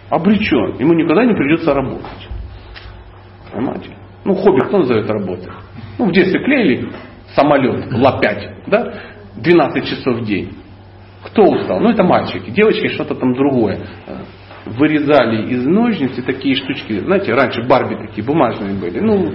Обречен. 0.09 0.77
Ему 0.79 0.95
никогда 0.95 1.25
не 1.27 1.35
придется 1.35 1.75
работать. 1.75 2.29
Понимаете? 3.53 3.91
Ну, 4.25 4.35
хобби 4.35 4.61
кто 4.61 4.79
назовет 4.79 5.09
работой? 5.11 5.53
Ну, 5.99 6.07
в 6.07 6.13
детстве 6.13 6.43
клеили 6.43 6.89
самолет 7.35 7.93
Ла-5, 7.93 8.69
да, 8.69 8.93
12 9.37 9.85
часов 9.85 10.19
в 10.19 10.25
день. 10.25 10.53
Кто 11.25 11.43
устал? 11.43 11.81
Ну, 11.81 11.91
это 11.91 12.05
мальчики. 12.05 12.51
Девочки 12.51 12.89
что-то 12.89 13.15
там 13.15 13.35
другое. 13.35 13.79
Вырезали 14.67 15.51
из 15.51 15.67
ножницы 15.67 16.23
такие 16.23 16.55
штучки. 16.55 17.01
Знаете, 17.01 17.33
раньше 17.33 17.63
Барби 17.67 17.95
такие 18.07 18.25
бумажные 18.25 18.75
были. 18.75 19.01
Ну, 19.01 19.33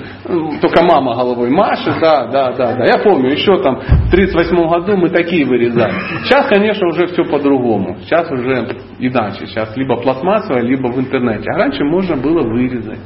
только 0.62 0.84
мама 0.84 1.16
головой 1.16 1.50
машет, 1.50 1.96
да, 2.00 2.28
да, 2.28 2.52
да, 2.52 2.76
да. 2.76 2.86
Я 2.86 3.00
помню, 3.04 3.32
еще 3.32 3.62
там 3.64 3.80
в 3.80 4.12
38 4.12 4.70
году 4.70 4.96
мы 4.96 5.10
такие 5.10 5.46
вырезали. 5.46 5.92
Сейчас, 6.24 6.48
конечно, 6.48 6.88
уже 6.88 7.08
все 7.08 7.24
по-другому. 7.26 7.98
Сейчас 8.04 8.30
уже 8.32 8.68
иначе. 9.00 9.48
Сейчас 9.48 9.76
либо 9.76 9.98
пластмассовое, 9.98 10.62
либо 10.62 10.88
в 10.88 11.00
интернете. 11.00 11.50
А 11.52 11.58
раньше 11.58 11.84
можно 11.84 12.16
было 12.16 12.44
вырезать 12.44 13.00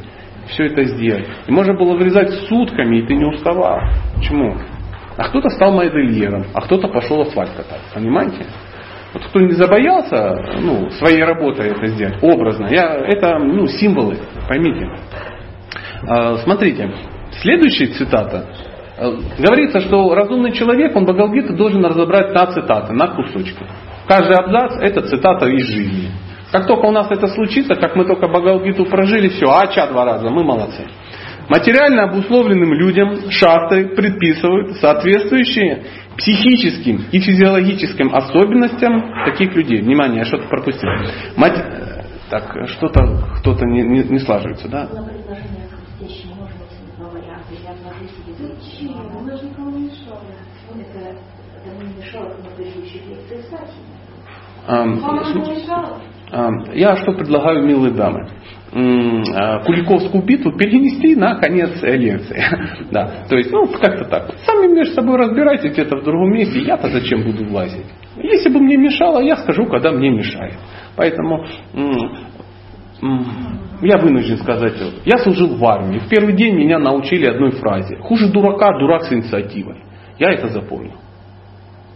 все 0.50 0.66
это 0.66 0.84
сделать. 0.84 1.26
И 1.48 1.52
можно 1.52 1.74
было 1.74 1.96
вырезать 1.96 2.32
сутками, 2.48 3.00
и 3.00 3.08
ты 3.08 3.16
не 3.16 3.26
уставал. 3.26 3.80
Почему? 4.16 4.56
А 5.18 5.30
кто-то 5.30 5.50
стал 5.50 5.74
модельером, 5.74 6.46
а 6.54 6.62
кто-то 6.62 6.88
пошел 6.88 7.22
асфальт 7.22 7.52
катать. 7.58 7.82
Понимаете? 7.94 8.46
Вот 9.14 9.24
кто 9.26 9.40
не 9.40 9.54
забоялся 9.54 10.58
ну, 10.62 10.90
своей 10.92 11.24
работой 11.24 11.70
это 11.70 11.88
сделать, 11.88 12.22
образно, 12.22 12.68
я, 12.68 12.94
это 12.94 13.40
ну, 13.40 13.66
символы, 13.66 14.18
поймите. 14.48 14.88
А, 16.08 16.38
смотрите, 16.38 16.92
следующая 17.42 17.88
цитата. 17.88 18.46
А, 19.00 19.12
говорится, 19.40 19.80
что 19.80 20.14
разумный 20.14 20.52
человек, 20.52 20.96
он 20.96 21.06
Бхагавдгиту 21.06 21.56
должен 21.56 21.84
разобрать 21.84 22.34
на 22.34 22.48
цитаты, 22.48 22.94
на 22.94 23.08
кусочки. 23.08 23.64
Каждый 24.08 24.36
абзац 24.36 24.74
это 24.82 25.02
цитата 25.04 25.48
из 25.48 25.66
жизни. 25.66 26.12
Как 26.52 26.68
только 26.68 26.86
у 26.86 26.92
нас 26.92 27.10
это 27.10 27.28
случится, 27.28 27.76
как 27.76 27.96
мы 27.96 28.06
только 28.06 28.28
Бхагавдгиту 28.28 28.86
прожили, 28.86 29.30
все, 29.30 29.48
ача 29.48 29.88
два 29.88 30.06
раза, 30.06 30.30
мы 30.30 30.44
молодцы. 30.44 30.86
Материально 31.50 32.04
обусловленным 32.04 32.74
людям 32.74 33.32
шастры 33.32 33.96
предписывают 33.96 34.78
соответствующие 34.78 35.84
психическим 36.18 37.06
и 37.12 37.20
физиологическим 37.20 38.14
особенностям 38.14 39.14
таких 39.26 39.56
людей. 39.56 39.82
Внимание, 39.82 40.20
я 40.20 40.26
что-то 40.26 40.48
пропустил. 40.48 40.90
Мать... 41.36 41.56
Так, 42.30 42.68
что-то 42.68 43.00
кто-то 43.40 43.66
не, 43.66 43.84
не, 43.84 44.04
не 44.04 44.20
слаживается, 44.20 44.68
да? 44.68 44.90
Я 56.74 56.98
что 56.98 57.14
предлагаю, 57.14 57.66
милые 57.66 57.94
дамы? 57.94 58.28
А, 58.80 59.60
Куликовскую 59.64 60.24
битву 60.24 60.52
перенести 60.52 61.16
на 61.16 61.40
конец 61.40 61.82
лекции. 61.82 62.40
да, 62.92 63.26
то 63.28 63.36
есть, 63.36 63.52
ну, 63.52 63.66
как-то 63.68 64.06
так. 64.06 64.36
Сами 64.46 64.72
между 64.72 64.94
собой 64.94 65.18
разбирайтесь 65.18 65.72
где-то 65.72 65.98
в 65.98 66.04
другом 66.04 66.32
месте, 66.32 66.60
я-то 66.60 66.88
зачем 66.90 67.24
буду 67.24 67.46
влазить? 67.46 67.88
Если 68.18 68.50
бы 68.50 68.60
мне 68.60 68.78
мешало, 68.78 69.20
я 69.22 69.38
скажу, 69.38 69.66
когда 69.66 69.92
мне 69.92 70.12
мешает. 70.12 70.56
Поэтому 70.96 71.44
я 73.82 73.98
вынужден 73.98 74.38
сказать, 74.38 74.74
я 75.06 75.18
служил 75.20 75.56
в 75.56 75.66
армии. 75.66 75.98
В 75.98 76.08
первый 76.08 76.34
день 76.34 76.56
меня 76.56 76.78
научили 76.78 77.26
одной 77.26 77.52
фразе. 77.52 77.98
Хуже 77.98 78.32
дурака, 78.32 78.78
дурак 78.78 79.06
с 79.06 79.14
инициативой. 79.14 79.82
Я 80.20 80.32
это 80.32 80.50
запомнил. 80.50 80.94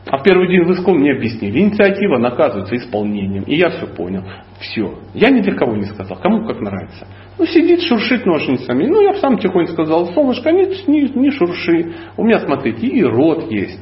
А 0.08 0.18
в 0.18 0.24
первый 0.24 0.48
день 0.48 0.64
в 0.64 0.92
мне 0.94 1.12
объяснили, 1.12 1.60
инициатива 1.60 2.18
наказывается 2.18 2.76
исполнением. 2.76 3.44
И 3.44 3.56
я 3.56 3.70
все 3.70 3.86
понял. 3.86 4.24
Все. 4.60 4.96
Я 5.14 5.30
ни 5.30 5.42
для 5.42 5.54
кого 5.54 5.76
не 5.76 5.86
сказал, 5.86 6.18
кому 6.18 6.46
как 6.46 6.60
нравится. 6.60 7.08
Ну, 7.38 7.46
сидит, 7.46 7.82
шуршит 7.84 8.26
ножницами. 8.26 8.86
Ну, 8.86 9.02
я 9.02 9.14
сам 9.16 9.38
тихонько 9.38 9.74
сказал, 9.74 10.08
солнышко, 10.14 10.52
не, 10.52 10.66
не, 10.88 11.10
не 11.10 11.32
шурши. 11.32 11.94
У 12.18 12.24
меня, 12.24 12.40
смотрите, 12.40 12.88
и 12.88 13.04
рот 13.04 13.52
есть. 13.52 13.80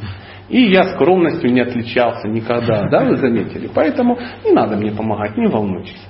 И 0.50 0.64
я 0.64 0.96
скромностью 0.96 1.54
не 1.54 1.62
отличался 1.62 2.28
никогда, 2.28 2.90
да, 2.90 3.06
вы 3.06 3.18
заметили. 3.18 3.70
Поэтому 3.74 4.18
не 4.44 4.52
надо 4.52 4.76
мне 4.76 4.92
помогать, 4.92 5.38
не 5.38 5.48
волнуйтесь. 5.48 6.06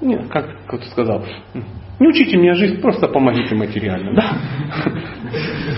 Нет, 0.00 0.28
как 0.28 0.46
кто-то 0.66 0.84
сказал, 0.86 1.24
не 2.00 2.08
учите 2.08 2.36
меня 2.38 2.54
жизнь, 2.54 2.80
просто 2.80 3.08
помогите 3.08 3.54
материально. 3.54 4.14
Да? 4.14 4.32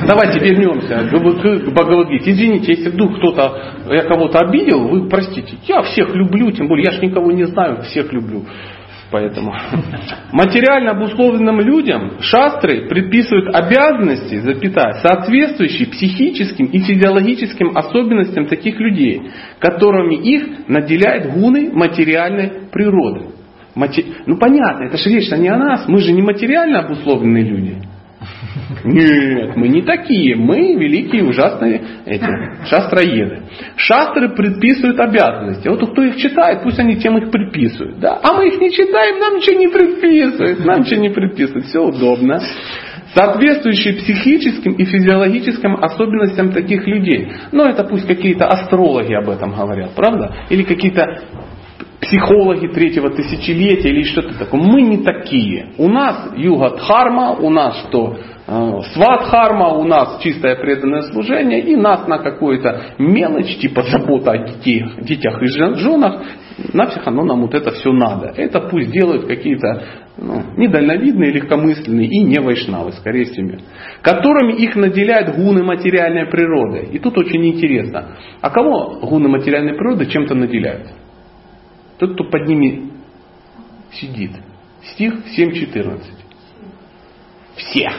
Давайте 0.07 0.39
вернемся 0.39 1.09
к 1.11 1.73
Бхагавадгите. 1.73 2.31
Извините, 2.31 2.73
если 2.73 2.91
вдруг 2.91 3.19
кто-то, 3.19 3.75
я 3.91 4.05
кого-то 4.05 4.39
обидел, 4.39 4.87
вы 4.87 5.09
простите. 5.09 5.57
Я 5.67 5.83
всех 5.83 6.15
люблю, 6.15 6.53
тем 6.53 6.69
более 6.69 6.85
я 6.85 6.93
ж 6.93 7.03
никого 7.03 7.33
не 7.33 7.45
знаю, 7.47 7.83
всех 7.83 8.13
люблю. 8.13 8.45
Поэтому 9.11 9.53
материально 10.33 10.93
обусловленным 10.93 11.61
людям 11.61 12.13
шастры 12.21 12.89
предписывают 12.89 13.55
обязанности, 13.55 14.37
запятая, 14.37 15.03
соответствующие 15.03 15.89
психическим 15.89 16.67
и 16.67 16.79
физиологическим 16.79 17.77
особенностям 17.77 18.47
таких 18.47 18.79
людей, 18.79 19.23
которыми 19.59 20.15
их 20.15 20.69
наделяет 20.69 21.33
гуны 21.33 21.73
материальной 21.73 22.69
природы. 22.71 23.32
Мати... 23.75 24.05
Ну 24.27 24.37
понятно, 24.37 24.85
это 24.85 24.97
же 24.97 25.11
речь 25.11 25.31
не 25.31 25.49
о 25.49 25.57
нас, 25.57 25.89
мы 25.89 25.99
же 25.99 26.13
не 26.13 26.23
материально 26.23 26.81
обусловленные 26.81 27.45
люди. 27.45 27.77
Нет, 28.85 29.57
мы 29.57 29.69
не 29.69 29.83
такие, 29.83 30.37
мы 30.37 30.75
великие 30.75 31.25
ужасные 31.25 31.83
эти, 32.05 32.27
шастроеды. 32.67 33.43
Шастры 33.77 34.29
предписывают 34.31 34.99
обязанности. 35.01 35.69
Вот 35.69 35.91
кто 35.91 36.03
их 36.03 36.17
читает, 36.17 36.63
пусть 36.63 36.79
они 36.79 36.97
тем 36.97 37.17
их 37.19 37.31
предписывают. 37.31 38.01
Да? 38.01 38.19
А 38.23 38.33
мы 38.35 38.49
их 38.49 38.61
не 38.61 38.71
читаем, 38.71 39.19
нам 39.19 39.37
ничего 39.37 39.59
не 39.59 39.69
предписывают. 39.69 40.65
Нам 40.65 40.81
ничего 40.81 41.01
не 41.01 41.11
предписывают, 41.11 41.67
все 41.67 41.81
удобно 41.81 42.41
соответствующие 43.15 43.95
психическим 43.95 44.73
и 44.73 44.85
физиологическим 44.85 45.77
особенностям 45.77 46.53
таких 46.53 46.87
людей. 46.87 47.31
Но 47.53 47.69
это 47.69 47.85
пусть 47.85 48.07
какие-то 48.07 48.47
астрологи 48.47 49.13
об 49.13 49.29
этом 49.29 49.55
говорят, 49.55 49.91
правда? 49.95 50.35
Или 50.49 50.63
какие-то 50.63 51.05
психологи 52.03 52.67
третьего 52.67 53.11
тысячелетия 53.11 53.91
или 53.91 54.03
что-то 54.03 54.39
такое. 54.39 54.61
Мы 54.61 54.83
не 54.83 54.99
такие. 54.99 55.73
У 55.79 55.89
нас 55.89 56.33
юга 56.37 56.77
дхарма, 56.77 57.33
у 57.33 57.49
нас 57.49 57.87
что? 57.89 58.19
Э, 58.47 58.81
Сватхарма, 58.93 59.69
у 59.69 59.85
нас 59.85 60.21
чистое 60.21 60.57
преданное 60.57 61.03
служение, 61.03 61.61
и 61.61 61.77
нас 61.77 62.07
на 62.09 62.19
какую-то 62.19 62.95
мелочь, 62.99 63.57
типа 63.59 63.83
забота 63.83 64.33
о 64.33 64.39
детях, 64.39 65.01
детях 65.05 65.41
и 65.41 65.47
женах, 65.47 66.23
нафиг 66.73 67.07
оно 67.07 67.23
нам 67.23 67.43
вот 67.43 67.55
это 67.55 67.71
все 67.71 67.93
надо. 67.93 68.33
Это 68.37 68.61
пусть 68.61 68.91
делают 68.91 69.27
какие-то 69.27 69.85
ну, 70.19 70.43
недальновидные, 70.57 71.33
легкомысленные 71.33 72.09
и 72.09 72.19
не 72.25 72.41
вайшнавы, 72.41 72.93
скорее 72.93 73.27
всего, 73.27 73.59
которыми 74.03 74.55
их 74.55 74.75
наделяют 74.75 75.37
гуны 75.37 75.63
материальной 75.63 76.27
природы. 76.27 76.89
И 76.93 76.99
тут 76.99 77.17
очень 77.17 77.47
интересно, 77.47 78.17
а 78.41 78.51
кого 78.51 78.99
гуны 79.03 79.29
материальной 79.29 79.75
природы 79.75 80.07
чем-то 80.07 80.35
наделяют? 80.35 80.89
Тот, 82.03 82.15
кто 82.15 82.25
под 82.25 82.49
ними 82.49 82.91
сидит. 83.93 84.33
Стих 84.83 85.13
7.14. 85.39 86.01
Всех. 87.55 87.93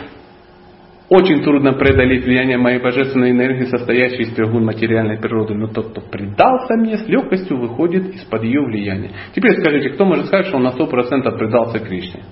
Очень 1.07 1.41
трудно 1.41 1.71
преодолеть 1.71 2.25
влияние 2.25 2.57
моей 2.57 2.81
божественной 2.81 3.31
энергии, 3.31 3.63
состоящей 3.63 4.23
из 4.23 4.35
трех 4.35 4.51
гун 4.51 4.65
материальной 4.65 5.17
природы. 5.19 5.53
Но 5.53 5.67
тот, 5.67 5.91
кто 5.91 6.01
предался 6.01 6.75
мне, 6.75 6.97
с 6.97 7.07
легкостью 7.07 7.57
выходит 7.57 8.13
из-под 8.15 8.43
ее 8.43 8.65
влияния. 8.65 9.11
Теперь 9.33 9.53
скажите, 9.53 9.91
кто 9.91 10.03
может 10.03 10.25
сказать, 10.25 10.47
что 10.47 10.57
он 10.57 10.63
на 10.63 10.71
100% 10.71 11.37
предался 11.37 11.79
Кришне? 11.79 12.23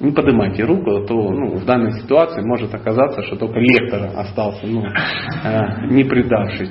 Не 0.00 0.12
поднимайте 0.12 0.62
руку, 0.62 0.96
а 0.96 1.06
то 1.06 1.14
ну, 1.14 1.56
в 1.56 1.64
данной 1.64 1.92
ситуации 2.00 2.40
может 2.42 2.72
оказаться, 2.72 3.22
что 3.24 3.36
только 3.36 3.58
лектор 3.58 4.10
остался, 4.16 4.64
ну, 4.64 4.84
э, 4.84 5.86
не 5.90 6.04
предавшись. 6.04 6.70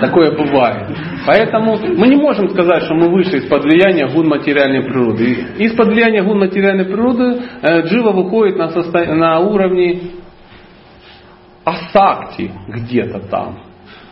Такое 0.00 0.36
бывает. 0.36 0.88
Поэтому 1.26 1.78
мы 1.96 2.08
не 2.08 2.16
можем 2.16 2.50
сказать, 2.50 2.82
что 2.82 2.94
мы 2.94 3.10
вышли 3.10 3.38
из-под 3.38 3.62
влияния 3.62 4.08
гун 4.08 4.28
материальной 4.28 4.82
природы. 4.82 5.46
Из-под 5.58 5.88
влияния 5.88 6.22
гун 6.22 6.40
материальной 6.40 6.84
природы 6.84 7.42
э, 7.62 7.82
джива 7.82 8.10
выходит 8.10 8.56
на, 8.56 8.70
состо... 8.70 9.04
на 9.14 9.38
уровне 9.38 10.00
асакти 11.64 12.50
где-то 12.68 13.20
там. 13.28 13.58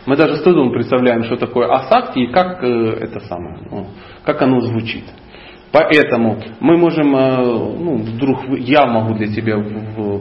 Мы 0.07 0.17
даже 0.17 0.37
с 0.37 0.43
трудом 0.43 0.71
представляем, 0.71 1.25
что 1.25 1.37
такое 1.37 1.69
асакти 1.71 2.21
и 2.21 2.33
как 2.33 2.63
э, 2.63 2.69
это 3.01 3.21
самое, 3.21 3.59
ну, 3.71 3.87
как 4.25 4.41
оно 4.41 4.61
звучит. 4.61 5.05
Поэтому 5.71 6.39
мы 6.61 6.79
можем, 6.79 7.15
э, 7.15 7.45
ну, 7.45 7.97
вдруг 7.97 8.49
я 8.59 8.87
могу 8.87 9.15
для 9.15 9.27
себя 9.27 9.57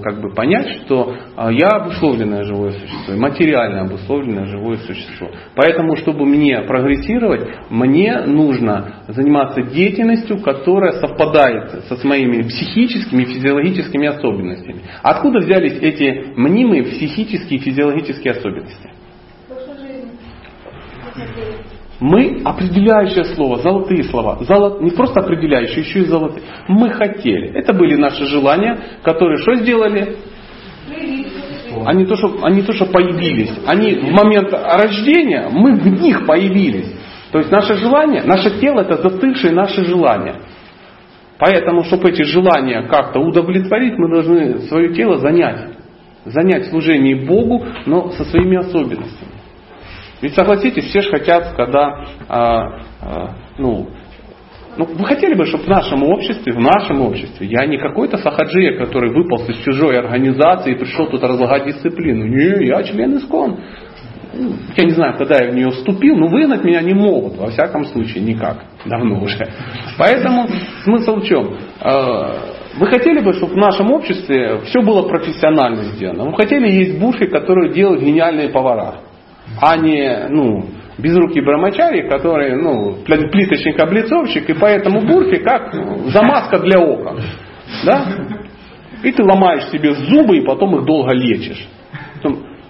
как 0.03 0.21
бы 0.21 0.33
понять, 0.33 0.81
что 0.81 1.15
э, 1.37 1.49
я 1.53 1.67
обусловленное 1.69 2.43
живое 2.43 2.71
существо, 2.71 3.15
материально 3.15 3.81
обусловленное 3.81 4.45
живое 4.47 4.77
существо. 4.77 5.29
Поэтому, 5.55 5.95
чтобы 5.95 6.25
мне 6.25 6.61
прогрессировать, 6.61 7.47
мне 7.69 8.21
нужно 8.25 9.03
заниматься 9.07 9.61
деятельностью, 9.61 10.41
которая 10.41 10.93
совпадает 10.93 11.83
со 11.87 12.07
моими 12.07 12.41
психическими 12.43 13.23
и 13.23 13.25
физиологическими 13.25 14.07
особенностями. 14.07 14.81
Откуда 15.01 15.39
взялись 15.39 15.77
эти 15.81 16.33
мнимые 16.35 16.83
психические 16.83 17.59
и 17.59 17.63
физиологические 17.63 18.33
особенности? 18.33 18.89
Мы 21.99 22.41
определяющее 22.45 23.25
слово, 23.35 23.57
золотые 23.57 24.03
слова. 24.03 24.37
Золот, 24.41 24.81
не 24.81 24.91
просто 24.91 25.21
определяющие, 25.21 25.83
еще 25.83 25.99
и 25.99 26.05
золотые. 26.05 26.43
Мы 26.67 26.89
хотели. 26.89 27.49
Это 27.57 27.73
были 27.73 27.95
наши 27.95 28.25
желания, 28.25 28.77
которые 29.01 29.37
что 29.39 29.55
сделали? 29.55 30.17
Они 31.85 32.05
то, 32.05 32.15
что, 32.15 32.39
они 32.43 32.61
то, 32.61 32.73
что 32.73 32.85
появились. 32.85 33.51
Они 33.65 33.95
в 33.95 34.11
момент 34.11 34.53
рождения, 34.53 35.49
мы 35.51 35.73
в 35.73 36.01
них 36.01 36.25
появились. 36.25 36.93
То 37.31 37.39
есть 37.39 37.51
наше 37.51 37.75
желание, 37.75 38.23
наше 38.23 38.59
тело 38.59 38.81
это 38.81 38.97
застывшие 38.97 39.53
наши 39.53 39.83
желания. 39.83 40.41
Поэтому, 41.39 41.83
чтобы 41.83 42.09
эти 42.09 42.23
желания 42.23 42.83
как-то 42.87 43.19
удовлетворить, 43.19 43.93
мы 43.97 44.09
должны 44.09 44.59
свое 44.61 44.93
тело 44.93 45.17
занять. 45.17 45.69
Занять 46.25 46.67
служение 46.67 47.25
Богу, 47.25 47.65
но 47.85 48.09
со 48.11 48.23
своими 48.25 48.57
особенностями. 48.57 49.36
Ведь 50.21 50.33
согласитесь, 50.33 50.85
все 50.85 51.01
же 51.01 51.09
хотят, 51.11 51.53
когда, 51.55 52.05
а, 52.27 52.79
а, 53.01 53.35
ну, 53.57 53.89
ну, 54.77 54.85
вы 54.85 55.05
хотели 55.05 55.33
бы, 55.33 55.45
чтобы 55.47 55.63
в 55.63 55.67
нашем 55.67 56.03
обществе, 56.03 56.53
в 56.53 56.59
нашем 56.59 57.01
обществе, 57.01 57.47
я 57.47 57.65
не 57.65 57.77
какой-то 57.77 58.17
сахаджия, 58.17 58.77
который 58.77 59.11
выпал 59.11 59.43
из 59.47 59.57
чужой 59.63 59.97
организации 59.97 60.73
и 60.73 60.75
пришел 60.75 61.07
тут 61.07 61.23
разлагать 61.23 61.65
дисциплину. 61.65 62.25
Не, 62.25 62.67
я 62.67 62.83
член 62.83 63.17
ИСКОН. 63.17 63.59
Я 64.75 64.83
не 64.83 64.91
знаю, 64.91 65.17
когда 65.17 65.43
я 65.43 65.51
в 65.51 65.55
нее 65.55 65.71
вступил, 65.71 66.15
но 66.15 66.27
выгнать 66.27 66.63
меня 66.63 66.81
не 66.81 66.93
могут, 66.93 67.37
во 67.37 67.49
всяком 67.49 67.85
случае, 67.85 68.23
никак. 68.23 68.65
Давно 68.85 69.23
уже. 69.23 69.47
Поэтому 69.97 70.47
смысл 70.83 71.15
в 71.15 71.25
чем? 71.25 71.57
А, 71.81 72.35
вы 72.77 72.85
хотели 72.85 73.19
бы, 73.19 73.33
чтобы 73.33 73.53
в 73.53 73.57
нашем 73.57 73.91
обществе 73.91 74.59
все 74.65 74.81
было 74.81 75.07
профессионально 75.07 75.85
сделано. 75.85 76.25
Вы 76.25 76.35
хотели 76.35 76.69
есть 76.69 76.99
бурфи, 76.99 77.25
которые 77.25 77.73
делают 77.73 78.03
гениальные 78.03 78.49
повара 78.49 79.06
а 79.61 79.77
не 79.77 80.27
ну, 80.29 80.65
безрукий 80.97 81.41
брамачари, 81.41 82.07
который 82.09 82.55
ну, 82.61 82.97
плиточник-облицовщик, 83.05 84.49
и 84.49 84.53
поэтому 84.53 85.01
бурфи 85.01 85.37
как 85.37 85.73
замазка 86.11 86.59
для 86.59 86.79
окон. 86.79 87.21
Да? 87.85 88.05
И 89.03 89.11
ты 89.11 89.23
ломаешь 89.23 89.69
себе 89.69 89.93
зубы, 89.93 90.37
и 90.37 90.45
потом 90.45 90.75
их 90.77 90.85
долго 90.85 91.13
лечишь. 91.13 91.67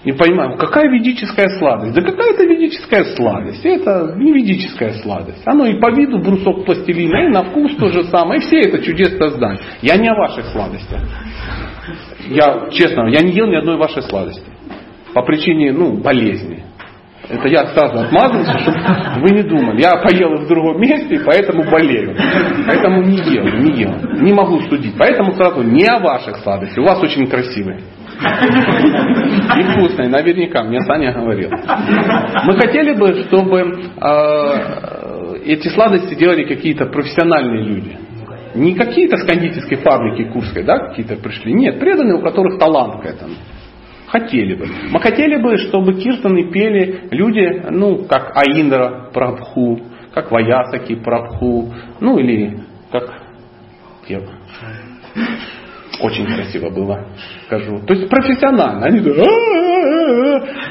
Не 0.04 0.14
понимаю, 0.14 0.58
какая 0.58 0.90
ведическая 0.90 1.50
сладость? 1.58 1.94
Да 1.94 2.02
какая 2.02 2.34
это 2.34 2.46
ведическая 2.46 3.04
сладость? 3.16 3.66
Это 3.66 4.14
не 4.16 4.32
ведическая 4.32 4.94
сладость. 5.02 5.42
Оно 5.46 5.66
и 5.66 5.80
по 5.80 5.92
виду 5.92 6.20
брусок 6.20 6.64
пластилина, 6.64 7.26
и 7.26 7.28
на 7.28 7.44
вкус 7.44 7.76
то 7.76 7.90
же 7.90 8.06
самое. 8.06 8.40
И 8.40 8.44
все 8.44 8.62
это 8.62 8.82
чудесно 8.82 9.32
знают. 9.32 9.62
Я 9.82 9.98
не 9.98 10.08
о 10.08 10.16
ваших 10.16 10.46
сладостях. 10.46 11.02
Я, 12.30 12.70
честно, 12.72 13.08
я 13.08 13.20
не 13.22 13.34
ел 13.34 13.48
ни 13.48 13.56
одной 13.56 13.76
вашей 13.76 14.02
сладости. 14.04 14.46
По 15.14 15.24
причине, 15.24 15.74
ну, 15.74 15.98
болезни. 15.98 16.64
Это 17.30 17.48
я 17.50 17.68
сразу 17.68 18.00
отмазался, 18.00 18.58
чтобы 18.60 18.80
вы 19.22 19.30
не 19.36 19.44
думали. 19.44 19.82
Я 19.82 19.98
поел 19.98 20.38
в 20.38 20.48
другом 20.48 20.80
месте, 20.80 21.20
поэтому 21.26 21.70
болею. 21.70 22.16
Поэтому 22.66 23.04
не 23.04 23.18
ел, 23.18 23.44
не 23.44 23.82
ел. 23.82 23.94
Не 24.22 24.34
могу 24.34 24.62
судить. 24.62 24.96
Поэтому 24.98 25.34
сразу 25.34 25.62
не 25.62 25.86
о 25.88 26.00
ваших 26.00 26.38
сладостях. 26.38 26.78
У 26.78 26.88
вас 26.88 27.02
очень 27.04 27.28
красивые. 27.28 27.82
И 29.58 29.64
вкусные, 29.64 30.10
наверняка, 30.10 30.64
мне 30.64 30.82
Саня 30.82 31.14
говорил. 31.14 31.52
Мы 31.52 32.54
хотели 32.54 32.94
бы, 32.94 33.24
чтобы 33.28 33.92
э, 34.02 35.36
эти 35.46 35.68
сладости 35.68 36.16
делали 36.16 36.46
какие-то 36.46 36.86
профессиональные 36.86 37.64
люди. 37.64 37.98
Не 38.56 38.74
какие-то 38.74 39.18
с 39.18 39.24
кондитерской 39.24 39.78
фабрики 39.78 40.24
Курской, 40.32 40.64
да, 40.64 40.88
какие-то 40.88 41.18
пришли. 41.18 41.54
Нет, 41.54 41.80
преданные, 41.80 42.16
у 42.16 42.22
которых 42.22 42.58
талант 42.58 43.02
к 43.02 43.06
этому. 43.06 43.34
Хотели 44.08 44.56
бы. 44.56 44.68
Мы 44.90 45.00
хотели 45.02 45.36
бы, 45.36 45.58
чтобы 45.58 45.96
киртаны 45.96 46.50
пели 46.50 47.10
люди, 47.12 47.66
ну, 47.70 48.06
как 48.06 48.32
Аиндра 48.38 49.10
Прабху, 49.14 49.82
как 50.14 50.32
Ваясаки 50.32 50.96
Прабху, 50.96 51.74
ну 52.00 52.18
или 52.18 52.58
как 52.90 53.22
Дева. 54.08 54.32
Очень 56.00 56.26
красиво 56.26 56.70
было, 56.70 57.08
скажу. 57.48 57.80
То 57.88 57.94
есть 57.94 58.10
профессионально. 58.10 58.86
Они 58.86 59.00
говорят, 59.00 59.28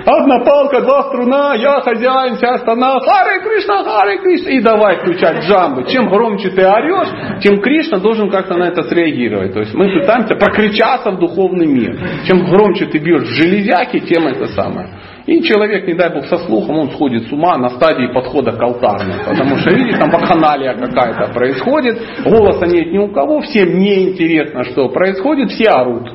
одна 0.04 0.44
палка, 0.44 0.80
два 0.80 1.02
струна, 1.04 1.54
я 1.54 1.80
хозяин, 1.80 2.36
вся 2.36 2.58
страна, 2.58 2.98
Харе 3.00 3.40
Кришна, 3.42 3.82
Харе 3.82 4.18
Кришна. 4.18 4.50
И 4.50 4.60
давай 4.60 4.98
включать 4.98 5.44
джамбы. 5.44 5.84
Чем 5.84 6.08
громче 6.08 6.50
ты 6.50 6.64
орешь, 6.64 7.42
тем 7.42 7.60
Кришна 7.60 7.98
должен 7.98 8.30
как-то 8.30 8.56
на 8.56 8.68
это 8.68 8.82
среагировать. 8.84 9.52
То 9.52 9.60
есть 9.60 9.74
мы 9.74 10.00
пытаемся 10.00 10.36
прокричаться 10.36 11.10
в 11.10 11.18
духовный 11.18 11.66
мир. 11.66 11.98
Чем 12.26 12.44
громче 12.46 12.86
ты 12.86 12.98
бьешь 12.98 13.22
в 13.22 13.32
железяки, 13.32 14.00
тем 14.00 14.26
это 14.26 14.46
самое. 14.48 14.88
И 15.26 15.42
человек, 15.42 15.86
не 15.88 15.94
дай 15.94 16.12
бог, 16.12 16.26
со 16.26 16.38
слухом, 16.38 16.78
он 16.78 16.90
сходит 16.92 17.28
с 17.28 17.32
ума 17.32 17.58
на 17.58 17.70
стадии 17.70 18.12
подхода 18.12 18.52
к 18.52 18.62
алтарной. 18.62 19.16
Потому 19.26 19.56
что, 19.56 19.74
видите, 19.74 19.98
там 19.98 20.10
вакханалия 20.10 20.74
какая-то 20.74 21.32
происходит, 21.32 21.98
голоса 22.24 22.66
нет 22.66 22.92
ни 22.92 22.98
у 22.98 23.08
кого, 23.08 23.40
всем 23.40 23.78
неинтересно, 23.78 24.62
что 24.64 24.88
происходит, 24.88 25.50
все 25.50 25.70
орут. 25.70 26.12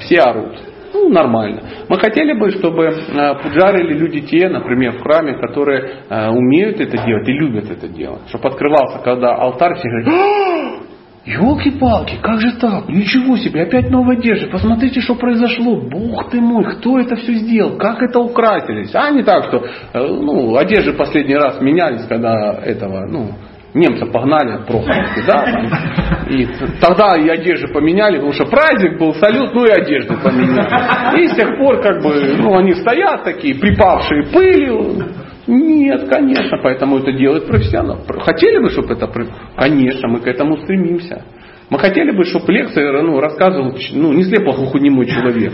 Все 0.00 0.20
орут. 0.20 0.56
Ну, 0.92 1.08
нормально. 1.08 1.62
Мы 1.88 1.98
хотели 1.98 2.38
бы, 2.38 2.52
чтобы 2.52 2.84
э, 2.84 3.34
пуджарили 3.42 3.94
люди 3.94 4.20
те, 4.20 4.48
например, 4.48 4.92
в 4.92 5.02
храме, 5.02 5.34
которые 5.34 6.04
э, 6.08 6.28
умеют 6.30 6.80
это 6.80 6.96
делать 7.04 7.28
и 7.28 7.32
любят 7.32 7.68
это 7.68 7.88
делать. 7.88 8.22
Чтобы 8.28 8.50
открывался, 8.50 9.00
когда 9.02 9.34
алтарь, 9.34 9.74
все 9.74 9.88
говорят, 9.88 10.08
«А, 10.08 10.93
Елки-палки, 11.26 12.18
как 12.20 12.38
же 12.40 12.52
так? 12.58 12.86
Ничего 12.88 13.38
себе, 13.38 13.62
опять 13.62 13.88
новая 13.88 14.18
одежда. 14.18 14.48
Посмотрите, 14.48 15.00
что 15.00 15.14
произошло. 15.14 15.76
Бог 15.76 16.28
ты 16.30 16.38
мой, 16.38 16.64
кто 16.74 16.98
это 16.98 17.16
все 17.16 17.32
сделал? 17.34 17.78
Как 17.78 18.02
это 18.02 18.18
украсились? 18.18 18.94
А 18.94 19.10
не 19.10 19.22
так, 19.22 19.44
что 19.44 19.64
э, 19.64 20.06
ну, 20.06 20.54
одежды 20.56 20.92
последний 20.92 21.36
раз 21.36 21.62
менялись, 21.62 22.04
когда 22.06 22.52
этого, 22.62 23.06
ну, 23.08 23.30
немца 23.72 24.04
погнали 24.04 24.64
Прохоровки, 24.66 25.22
да, 25.26 26.26
и 26.28 26.46
тогда 26.78 27.16
и 27.16 27.28
одежды 27.28 27.68
поменяли, 27.68 28.16
потому 28.16 28.32
что 28.32 28.44
праздник 28.44 28.98
был, 28.98 29.14
салют, 29.14 29.54
ну 29.54 29.64
и 29.64 29.70
одежды 29.70 30.14
поменяли. 30.22 31.22
И 31.22 31.28
с 31.28 31.34
тех 31.36 31.56
пор, 31.58 31.80
как 31.80 32.02
бы, 32.02 32.36
ну, 32.38 32.56
они 32.56 32.72
стоят 32.74 33.24
такие, 33.24 33.54
припавшие 33.54 34.24
пылью, 34.24 35.06
нет, 35.46 36.08
конечно, 36.08 36.58
поэтому 36.62 36.98
это 36.98 37.12
делает 37.12 37.46
профессионал. 37.46 37.98
Хотели 38.20 38.58
бы, 38.58 38.70
чтобы 38.70 38.94
это... 38.94 39.08
Конечно, 39.56 40.08
мы 40.08 40.20
к 40.20 40.26
этому 40.26 40.56
стремимся. 40.58 41.24
Мы 41.70 41.78
хотели 41.78 42.10
бы, 42.10 42.24
чтобы 42.24 42.52
лекции 42.52 42.82
ну, 43.02 43.20
рассказывал 43.20 43.74
ну, 43.94 44.12
не 44.12 44.24
слепо-глухонемой 44.24 45.06
человек, 45.06 45.52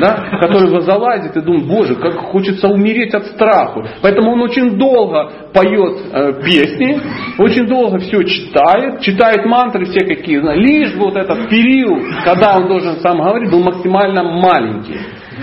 да, 0.00 0.38
который 0.40 0.80
залазит 0.82 1.36
и 1.36 1.40
думает, 1.40 1.66
боже, 1.66 1.96
как 1.96 2.14
хочется 2.30 2.68
умереть 2.68 3.12
от 3.12 3.26
страха. 3.26 3.84
Поэтому 4.02 4.32
он 4.32 4.42
очень 4.42 4.78
долго 4.78 5.30
поет 5.52 5.98
э, 6.12 6.42
песни, 6.44 7.00
очень 7.38 7.66
долго 7.66 7.98
все 7.98 8.22
читает, 8.22 9.00
читает 9.00 9.44
мантры 9.44 9.84
все 9.86 10.06
какие, 10.06 10.38
лишь 10.38 10.94
вот 10.94 11.16
этот 11.16 11.48
период, 11.50 12.02
когда 12.24 12.56
он 12.56 12.68
должен 12.68 13.00
сам 13.00 13.18
говорить, 13.18 13.50
был 13.50 13.64
максимально 13.64 14.22
маленький. 14.22 14.96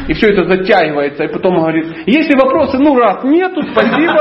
И 0.09 0.13
все 0.13 0.29
это 0.29 0.43
затягивается, 0.43 1.23
и 1.23 1.27
потом 1.31 1.57
говорит, 1.57 1.85
если 2.07 2.33
вопросы, 2.33 2.79
ну 2.79 2.97
раз 2.97 3.23
нету, 3.23 3.61
спасибо, 3.61 4.17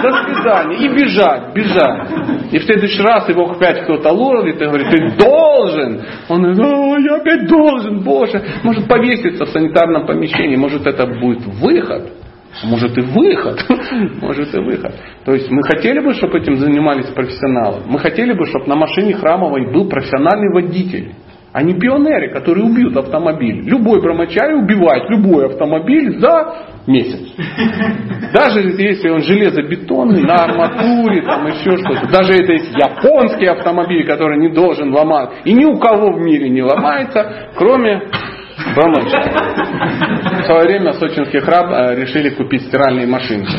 до 0.00 0.12
свидания. 0.22 0.76
И 0.76 0.88
бежать, 0.88 1.52
бежать. 1.52 2.52
И 2.52 2.58
в 2.60 2.62
следующий 2.62 3.02
раз 3.02 3.28
его 3.28 3.50
опять 3.50 3.82
кто-то 3.82 4.10
ловит 4.10 4.62
и 4.62 4.64
говорит, 4.64 4.88
ты 4.90 5.16
должен. 5.18 6.00
Он 6.28 6.42
говорит, 6.42 6.60
о, 6.60 6.98
я 6.98 7.16
опять 7.16 7.48
должен, 7.48 8.04
боже. 8.04 8.40
Может 8.62 8.86
повеситься 8.86 9.44
в 9.44 9.48
санитарном 9.48 10.06
помещении, 10.06 10.54
может 10.54 10.86
это 10.86 11.06
будет 11.06 11.44
выход. 11.44 12.12
Может 12.62 12.96
и 12.96 13.00
выход. 13.00 13.64
Может 14.20 14.54
и 14.54 14.58
выход. 14.60 14.94
То 15.24 15.32
есть 15.32 15.50
мы 15.50 15.62
хотели 15.62 16.00
бы, 16.00 16.12
чтобы 16.12 16.38
этим 16.38 16.56
занимались 16.56 17.06
профессионалы. 17.06 17.80
Мы 17.86 17.98
хотели 17.98 18.34
бы, 18.34 18.46
чтобы 18.46 18.66
на 18.66 18.76
машине 18.76 19.14
храмовой 19.14 19.72
был 19.72 19.88
профессиональный 19.88 20.52
водитель. 20.52 21.14
А 21.52 21.62
не 21.62 21.74
пионеры, 21.74 22.32
которые 22.32 22.64
убьют 22.64 22.96
автомобиль. 22.96 23.62
Любой 23.68 24.00
брамачари 24.00 24.54
убивает 24.54 25.10
любой 25.10 25.46
автомобиль 25.46 26.18
за 26.18 26.54
месяц. 26.86 27.20
Даже 28.32 28.60
если 28.60 29.10
он 29.10 29.20
железобетонный, 29.20 30.22
на 30.22 30.44
арматуре, 30.44 31.22
там 31.22 31.46
еще 31.46 31.76
что-то. 31.76 32.10
Даже 32.10 32.32
это 32.32 32.52
есть 32.52 32.74
японский 32.74 33.46
автомобиль, 33.46 34.06
который 34.06 34.38
не 34.38 34.48
должен 34.48 34.94
ломать. 34.94 35.30
И 35.44 35.52
ни 35.52 35.64
у 35.64 35.78
кого 35.78 36.12
в 36.12 36.20
мире 36.20 36.48
не 36.48 36.62
ломается, 36.62 37.50
кроме 37.56 38.00
брамачари. 38.74 40.42
В 40.42 40.46
свое 40.46 40.64
время 40.64 40.92
сочинский 40.94 41.40
храб 41.40 41.70
э, 41.70 42.00
решили 42.00 42.30
купить 42.30 42.62
стиральные 42.62 43.06
машинки. 43.06 43.52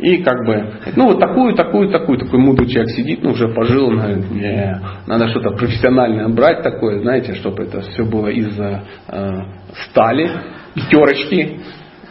И 0.00 0.22
как 0.22 0.46
бы, 0.46 0.64
ну 0.96 1.06
вот 1.06 1.20
такую, 1.20 1.54
такую, 1.54 1.90
такую, 1.90 2.18
такой 2.18 2.38
мудрый 2.38 2.68
человек 2.68 2.90
сидит, 2.92 3.22
ну 3.22 3.32
уже 3.32 3.48
пожил, 3.48 3.90
не, 3.92 4.80
надо 5.06 5.28
что-то 5.28 5.50
профессиональное 5.50 6.28
брать 6.28 6.62
такое, 6.62 7.00
знаете, 7.00 7.34
чтобы 7.34 7.64
это 7.64 7.82
все 7.82 8.04
было 8.04 8.28
из 8.28 8.58
э, 8.58 8.80
стали, 9.90 10.30
пятерочки, 10.74 11.60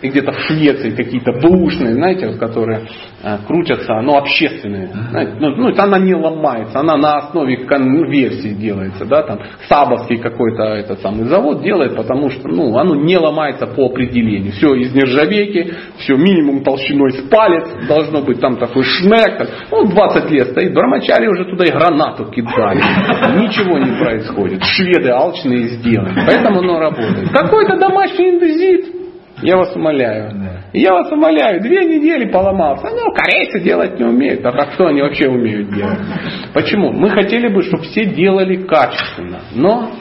и 0.01 0.09
где-то 0.09 0.31
в 0.31 0.39
Швеции 0.41 0.91
какие-то 0.91 1.33
бэушные, 1.33 1.93
знаете, 1.93 2.27
вот, 2.27 2.37
которые 2.37 2.87
э, 3.23 3.37
крутятся, 3.45 4.01
ну, 4.01 4.15
общественные. 4.15 4.89
Знаете, 5.09 5.33
ну, 5.39 5.55
ну, 5.55 5.73
она 5.77 5.99
не 5.99 6.15
ломается, 6.15 6.79
она 6.79 6.95
на 6.97 7.17
основе 7.17 7.65
конверсии 7.65 8.53
делается, 8.53 9.05
да, 9.05 9.23
там, 9.23 9.39
Сабовский 9.67 10.17
какой-то 10.17 10.63
этот 10.63 11.01
самый 11.01 11.25
завод 11.25 11.61
делает, 11.61 11.95
потому 11.95 12.29
что, 12.29 12.47
ну, 12.47 12.77
оно 12.77 12.95
не 12.95 13.17
ломается 13.17 13.67
по 13.67 13.87
определению. 13.87 14.53
Все 14.53 14.73
из 14.75 14.93
нержавейки, 14.93 15.73
все 15.97 16.15
минимум 16.15 16.63
толщиной 16.63 17.11
с 17.11 17.21
палец, 17.29 17.67
должно 17.87 18.21
быть 18.21 18.39
там 18.39 18.57
такой 18.57 18.83
шнек, 18.83 19.49
ну, 19.71 19.85
20 19.85 20.31
лет 20.31 20.47
стоит, 20.51 20.73
брамачари 20.73 21.27
уже 21.27 21.45
туда 21.45 21.65
и 21.65 21.71
гранату 21.71 22.25
кидали. 22.25 22.79
Ничего 23.41 23.77
не 23.77 23.97
происходит. 23.99 24.63
Шведы 24.63 25.09
алчные 25.09 25.67
сделали. 25.69 26.13
Поэтому 26.25 26.59
оно 26.59 26.79
работает. 26.79 27.29
Какой-то 27.31 27.77
домашний 27.77 28.29
индезит, 28.29 28.98
я 29.41 29.57
вас 29.57 29.75
умоляю. 29.75 30.31
Да. 30.33 30.61
Я 30.73 30.93
вас 30.93 31.11
умоляю, 31.11 31.61
две 31.61 31.85
недели 31.85 32.29
поломался. 32.31 32.89
Ну, 32.89 33.13
корейцы 33.13 33.59
делать 33.61 33.99
не 33.99 34.05
умеют. 34.05 34.45
А 34.45 34.51
как 34.51 34.73
что 34.73 34.87
они 34.87 35.01
вообще 35.01 35.29
умеют 35.29 35.73
делать? 35.73 35.99
Почему? 36.53 36.91
Мы 36.91 37.09
хотели 37.09 37.47
бы, 37.47 37.61
чтобы 37.63 37.83
все 37.83 38.05
делали 38.05 38.57
качественно. 38.63 39.39
Но 39.55 39.91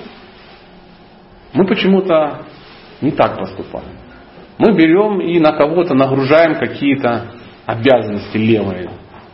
мы 1.52 1.66
почему-то 1.66 2.42
не 3.00 3.12
так 3.12 3.38
поступаем. 3.38 3.96
Мы 4.58 4.72
берем 4.72 5.20
и 5.20 5.38
на 5.38 5.52
кого-то 5.52 5.94
нагружаем 5.94 6.56
какие-то 6.56 7.26
обязанности 7.64 8.36
левые. 8.36 8.90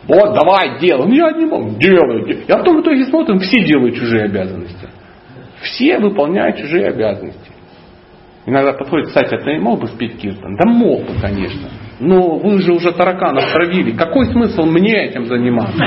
Вот, 0.06 0.34
давай, 0.34 0.78
делай. 0.80 1.06
Ну, 1.08 1.14
я 1.14 1.32
не 1.32 1.46
могу. 1.46 1.78
Делай. 1.78 2.44
Я 2.46 2.58
потом 2.58 2.78
в 2.78 2.82
итоге 2.82 3.04
смотрим, 3.06 3.38
все 3.38 3.64
делают 3.64 3.94
чужие 3.96 4.24
обязанности. 4.24 4.88
Все 5.62 5.98
выполняют 5.98 6.58
чужие 6.58 6.88
обязанности. 6.88 7.53
Иногда 8.46 8.74
подходит, 8.74 9.08
кстати, 9.08 9.34
а 9.34 9.38
ты 9.38 9.58
мог 9.58 9.80
бы 9.80 9.86
спеть 9.86 10.20
киртан? 10.20 10.56
Да 10.56 10.68
мог 10.68 11.00
бы, 11.00 11.14
конечно. 11.20 11.68
Но 11.98 12.36
вы 12.36 12.60
же 12.60 12.72
уже 12.72 12.92
тараканов 12.92 13.52
травили. 13.52 13.92
Какой 13.92 14.26
смысл 14.26 14.64
мне 14.64 15.06
этим 15.06 15.26
заниматься? 15.26 15.82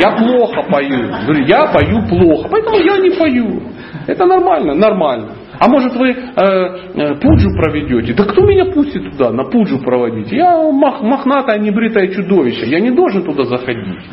Я 0.00 0.16
плохо 0.16 0.62
пою. 0.70 1.10
Я 1.46 1.66
пою 1.66 2.06
плохо, 2.08 2.48
поэтому 2.50 2.78
я 2.78 2.98
не 2.98 3.10
пою. 3.10 3.62
Это 4.06 4.24
нормально, 4.24 4.74
нормально. 4.74 5.32
А 5.64 5.68
может 5.70 5.96
вы 5.96 6.10
э, 6.10 6.14
э, 6.14 7.14
пуджу 7.14 7.56
проведете? 7.56 8.12
Да 8.12 8.24
кто 8.24 8.42
меня 8.42 8.66
пустит 8.66 9.12
туда, 9.12 9.30
на 9.30 9.44
пуджу 9.44 9.78
проводить? 9.78 10.30
Я 10.30 10.70
мах, 10.70 11.00
мохнатое 11.00 11.58
небритое 11.58 12.08
чудовище. 12.08 12.66
Я 12.66 12.80
не 12.80 12.90
должен 12.90 13.24
туда 13.24 13.44
заходить. 13.44 14.04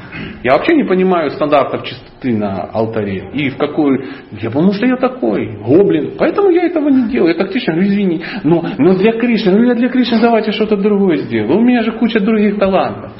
Я 0.43 0.53
вообще 0.53 0.75
не 0.75 0.85
понимаю 0.85 1.29
стандартов 1.31 1.83
чистоты 1.83 2.37
на 2.37 2.69
алтаре. 2.71 3.31
И 3.33 3.49
в 3.49 3.57
какой... 3.57 4.01
Я 4.41 4.49
потому 4.49 4.71
что 4.71 4.85
я 4.85 4.95
такой, 4.95 5.57
гоблин. 5.57 6.13
Поэтому 6.17 6.51
я 6.51 6.63
этого 6.63 6.87
не 6.87 7.09
делаю. 7.09 7.33
Я 7.33 7.37
тактично 7.37 7.73
говорю, 7.73 7.89
извини. 7.89 8.23
Но, 8.45 8.63
но 8.77 8.95
для 8.95 9.11
Кришны, 9.11 9.51
ну 9.51 9.63
я 9.63 9.75
для 9.75 9.89
Кришны 9.89 10.21
давайте 10.21 10.53
что-то 10.53 10.77
другое 10.77 11.17
сделаю. 11.17 11.57
У 11.57 11.61
меня 11.61 11.83
же 11.83 11.91
куча 11.91 12.21
других 12.21 12.59
талантов. 12.59 13.11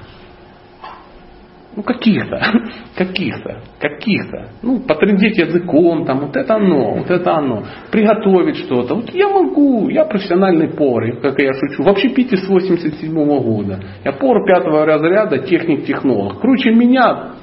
Ну, 1.73 1.84
каких-то, 1.84 2.38
каких-то, 2.97 3.62
каких-то. 3.79 4.49
Ну, 4.62 4.81
потрындеть 4.81 5.38
языком, 5.38 6.05
там, 6.05 6.19
вот 6.19 6.36
это 6.36 6.55
оно, 6.55 6.95
вот 6.95 7.10
это 7.10 7.34
оно. 7.34 7.63
Приготовить 7.91 8.57
что-то. 8.57 8.95
Вот 8.95 9.10
я 9.12 9.29
могу, 9.29 9.88
я 9.88 10.03
профессиональный 10.03 10.67
повар, 10.67 11.15
как 11.21 11.39
я 11.41 11.53
шучу. 11.53 11.84
Вообще 11.84 12.10
пить 12.10 12.38
с 12.38 12.47
87 12.47 13.13
-го 13.13 13.39
года. 13.39 13.79
Я 14.03 14.12
повар 14.12 14.43
пятого 14.45 14.86
разряда, 14.86 15.39
техник-технолог. 15.39 16.41
Круче 16.41 16.71
меня 16.71 17.36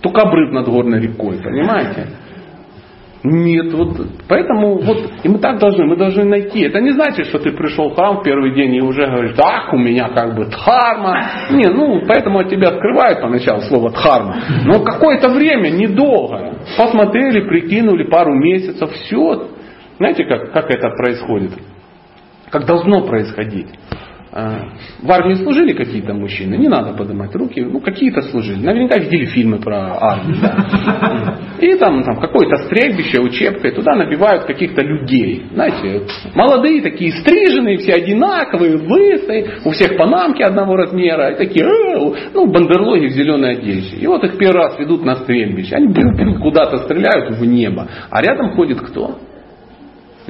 только 0.00 0.22
обрыв 0.22 0.52
над 0.52 0.66
горной 0.66 1.00
рекой, 1.00 1.38
понимаете? 1.42 2.08
Нет, 3.22 3.74
вот 3.74 3.98
поэтому 4.28 4.78
вот 4.78 4.98
и 5.22 5.28
мы 5.28 5.38
так 5.40 5.58
должны, 5.58 5.84
мы 5.84 5.96
должны 5.96 6.24
найти. 6.24 6.62
Это 6.62 6.80
не 6.80 6.92
значит, 6.92 7.26
что 7.26 7.38
ты 7.38 7.52
пришел 7.52 7.90
в 7.90 7.94
храм 7.94 8.18
в 8.18 8.22
первый 8.22 8.54
день 8.54 8.74
и 8.76 8.80
уже 8.80 9.06
говоришь, 9.06 9.36
ах, 9.38 9.72
у 9.74 9.76
меня 9.76 10.08
как 10.08 10.34
бы 10.34 10.46
дхарма. 10.46 11.26
Не, 11.50 11.68
ну, 11.68 12.00
поэтому 12.08 12.38
от 12.38 12.48
тебя 12.48 12.68
скрывают 12.68 13.20
поначалу 13.20 13.60
слово 13.62 13.90
дхарма. 13.90 14.36
Но 14.64 14.82
какое-то 14.82 15.28
время, 15.28 15.68
недолго. 15.68 16.54
Посмотрели, 16.78 17.46
прикинули 17.46 18.04
пару 18.04 18.34
месяцев, 18.34 18.90
все. 18.90 19.50
Знаете, 19.98 20.24
как, 20.24 20.52
как 20.52 20.70
это 20.70 20.88
происходит? 20.96 21.52
Как 22.50 22.64
должно 22.64 23.02
происходить. 23.02 23.68
А, 24.32 24.74
в 25.02 25.10
армии 25.10 25.34
служили 25.34 25.72
какие-то 25.72 26.14
мужчины, 26.14 26.54
не 26.54 26.68
надо 26.68 26.92
поднимать 26.92 27.34
руки, 27.34 27.60
ну 27.62 27.80
какие-то 27.80 28.22
служили. 28.22 28.64
Наверняка 28.64 29.00
видели 29.00 29.24
фильмы 29.24 29.58
про 29.58 29.96
армию. 30.00 30.36
Да. 30.40 31.38
И 31.60 31.74
там, 31.76 32.02
там 32.04 32.16
какое-то 32.20 32.64
стрельбище, 32.66 33.20
учебка, 33.20 33.68
и 33.68 33.74
туда 33.74 33.96
набивают 33.96 34.44
каких-то 34.44 34.82
людей. 34.82 35.46
Знаете, 35.52 36.06
молодые 36.34 36.80
такие, 36.80 37.12
стриженные, 37.12 37.78
все 37.78 37.94
одинаковые, 37.94 38.76
лысые, 38.76 39.58
у 39.64 39.70
всех 39.70 39.96
панамки 39.96 40.42
одного 40.42 40.76
размера, 40.76 41.32
и 41.32 41.36
такие, 41.36 41.66
ну, 42.32 42.46
бандерлоги 42.46 43.06
в 43.06 43.10
зеленой 43.10 43.58
одежде. 43.58 43.96
И 43.96 44.06
вот 44.06 44.22
их 44.24 44.38
первый 44.38 44.62
раз 44.62 44.78
ведут 44.78 45.04
на 45.04 45.16
стрельбище. 45.16 45.74
Они 45.74 45.92
куда-то 46.36 46.78
стреляют 46.78 47.36
в 47.36 47.44
небо. 47.44 47.88
А 48.10 48.22
рядом 48.22 48.50
ходит 48.52 48.80
кто? 48.80 49.18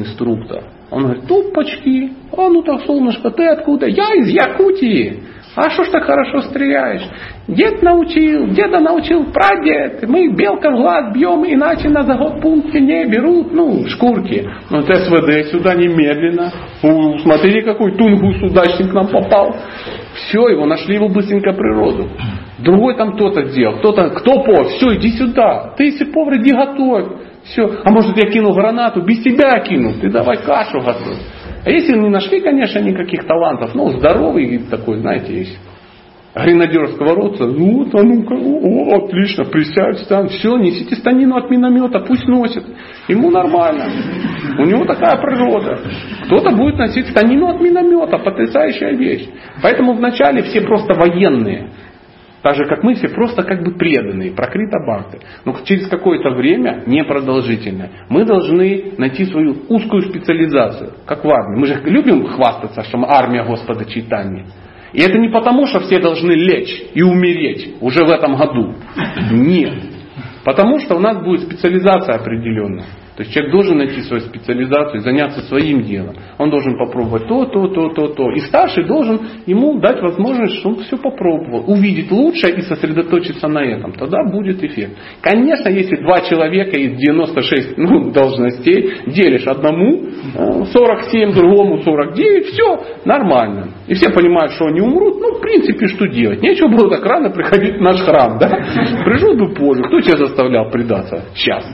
инструктор. 0.00 0.64
Он 0.90 1.04
говорит, 1.04 1.26
тупочки, 1.26 2.12
а 2.36 2.48
ну 2.48 2.62
так, 2.62 2.82
солнышко, 2.82 3.30
ты 3.30 3.46
откуда? 3.46 3.86
Я 3.86 4.14
из 4.14 4.28
Якутии. 4.28 5.22
А 5.56 5.68
что 5.70 5.84
ж 5.84 5.88
так 5.90 6.04
хорошо 6.04 6.42
стреляешь? 6.42 7.02
Дед 7.48 7.82
научил, 7.82 8.48
деда 8.48 8.78
научил 8.78 9.32
прадед. 9.32 10.08
Мы 10.08 10.32
белка 10.34 10.70
в 10.70 10.76
глаз 10.76 11.12
бьем, 11.12 11.44
иначе 11.44 11.88
на 11.88 12.02
заготпункте 12.02 12.80
не 12.80 13.06
берут, 13.06 13.52
ну, 13.52 13.84
шкурки. 13.88 14.48
Вот 14.70 14.86
СВД 14.86 15.50
сюда 15.50 15.74
немедленно. 15.74 16.52
У, 16.82 17.18
смотрите, 17.18 17.62
какой 17.62 17.96
тунгус 17.96 18.40
удачник 18.42 18.92
нам 18.92 19.08
попал. 19.08 19.56
Все, 20.14 20.48
его 20.48 20.66
нашли 20.66 20.94
его 20.94 21.08
быстренько 21.08 21.52
природу. 21.52 22.08
Другой 22.58 22.96
там 22.96 23.14
кто-то 23.14 23.42
делал, 23.44 23.78
кто-то, 23.78 24.10
кто 24.10 24.42
повар, 24.44 24.66
все, 24.66 24.94
иди 24.94 25.10
сюда. 25.12 25.74
Ты 25.76 25.84
если 25.84 26.04
повар, 26.04 26.36
иди 26.36 26.52
готовь. 26.52 27.06
Все. 27.50 27.80
А 27.84 27.90
может 27.90 28.16
я 28.16 28.30
кинул 28.30 28.54
гранату, 28.54 29.02
без 29.02 29.22
тебя 29.22 29.58
кинул, 29.60 29.94
ты 30.00 30.08
давай 30.08 30.38
кашу 30.38 30.80
готовь. 30.80 31.18
А 31.64 31.70
если 31.70 31.96
не 31.98 32.08
нашли, 32.08 32.40
конечно, 32.40 32.78
никаких 32.78 33.26
талантов, 33.26 33.74
ну, 33.74 33.90
здоровый 33.90 34.58
такой, 34.70 34.98
знаете, 34.98 35.34
есть 35.34 35.58
гренадерского 36.32 37.16
рода, 37.16 37.46
ну 37.46 37.78
вот, 37.78 37.94
а 37.94 38.02
ну-ка, 38.02 38.34
о, 38.34 39.04
отлично, 39.04 39.44
присядь 39.46 40.06
там, 40.08 40.28
все, 40.28 40.56
несите 40.58 40.94
станину 40.94 41.36
от 41.36 41.50
миномета, 41.50 41.98
пусть 42.00 42.26
носит. 42.28 42.64
Ему 43.08 43.30
нормально. 43.30 43.86
У 44.58 44.62
него 44.62 44.84
такая 44.84 45.20
природа. 45.20 45.80
Кто-то 46.26 46.54
будет 46.54 46.78
носить 46.78 47.08
станину 47.08 47.48
от 47.48 47.60
миномета, 47.60 48.18
потрясающая 48.18 48.92
вещь. 48.96 49.28
Поэтому 49.60 49.94
вначале 49.94 50.42
все 50.42 50.60
просто 50.60 50.94
военные. 50.94 51.70
Так 52.42 52.56
же, 52.56 52.64
как 52.64 52.82
мы 52.82 52.94
все 52.94 53.08
просто 53.08 53.42
как 53.42 53.62
бы 53.62 53.72
преданные, 53.72 54.32
прокрыто 54.32 54.78
бхакты. 54.80 55.20
Но 55.44 55.54
через 55.64 55.88
какое-то 55.88 56.30
время, 56.30 56.84
непродолжительное, 56.86 57.90
мы 58.08 58.24
должны 58.24 58.94
найти 58.96 59.26
свою 59.26 59.56
узкую 59.68 60.02
специализацию, 60.02 60.92
как 61.04 61.22
в 61.22 61.28
армии. 61.28 61.58
Мы 61.58 61.66
же 61.66 61.80
любим 61.84 62.26
хвастаться, 62.26 62.82
что 62.84 62.98
мы 62.98 63.08
армия 63.08 63.44
Господа 63.44 63.84
Чайтани. 63.84 64.46
И 64.92 65.00
это 65.02 65.18
не 65.18 65.28
потому, 65.28 65.66
что 65.66 65.80
все 65.80 66.00
должны 66.00 66.32
лечь 66.32 66.82
и 66.94 67.02
умереть 67.02 67.74
уже 67.80 68.04
в 68.04 68.10
этом 68.10 68.36
году. 68.36 68.74
Нет. 69.30 69.74
Потому 70.44 70.80
что 70.80 70.96
у 70.96 70.98
нас 70.98 71.22
будет 71.22 71.42
специализация 71.42 72.16
определенная. 72.16 72.86
То 73.20 73.24
есть 73.24 73.34
человек 73.34 73.52
должен 73.52 73.76
найти 73.76 74.00
свою 74.00 74.22
специализацию, 74.22 75.02
заняться 75.02 75.42
своим 75.42 75.82
делом. 75.82 76.16
Он 76.38 76.48
должен 76.48 76.78
попробовать 76.78 77.28
то, 77.28 77.44
то, 77.44 77.68
то, 77.68 77.90
то, 77.90 78.08
то. 78.14 78.30
И 78.30 78.38
старший 78.38 78.86
должен 78.86 79.20
ему 79.44 79.78
дать 79.78 80.00
возможность, 80.00 80.54
чтобы 80.60 80.76
он 80.76 80.84
все 80.84 80.96
попробовал. 80.96 81.64
Увидеть 81.70 82.10
лучшее 82.10 82.56
и 82.56 82.62
сосредоточиться 82.62 83.46
на 83.46 83.58
этом. 83.58 83.92
Тогда 83.92 84.24
будет 84.24 84.64
эффект. 84.64 84.96
Конечно, 85.20 85.68
если 85.68 85.96
два 85.96 86.22
человека 86.22 86.78
из 86.78 86.96
96 86.96 87.76
ну, 87.76 88.10
должностей 88.14 88.90
делишь 89.08 89.46
одному 89.46 90.02
47, 90.72 91.28
э, 91.28 91.34
другому 91.34 91.82
49, 91.82 92.46
все 92.46 92.80
нормально. 93.04 93.68
И 93.86 93.92
все 93.92 94.08
понимают, 94.08 94.52
что 94.52 94.64
они 94.64 94.80
умрут. 94.80 95.20
Ну, 95.20 95.34
в 95.34 95.40
принципе, 95.42 95.88
что 95.88 96.06
делать? 96.06 96.40
Нечего 96.40 96.68
было 96.68 96.88
так 96.88 97.04
рано 97.04 97.28
приходить 97.28 97.76
в 97.76 97.82
наш 97.82 98.00
храм. 98.00 98.38
Да? 98.38 98.48
Пришел 99.04 99.34
бы 99.34 99.52
позже. 99.52 99.82
Кто 99.82 100.00
тебя 100.00 100.16
заставлял 100.16 100.70
предаться? 100.70 101.26
Сейчас. 101.34 101.66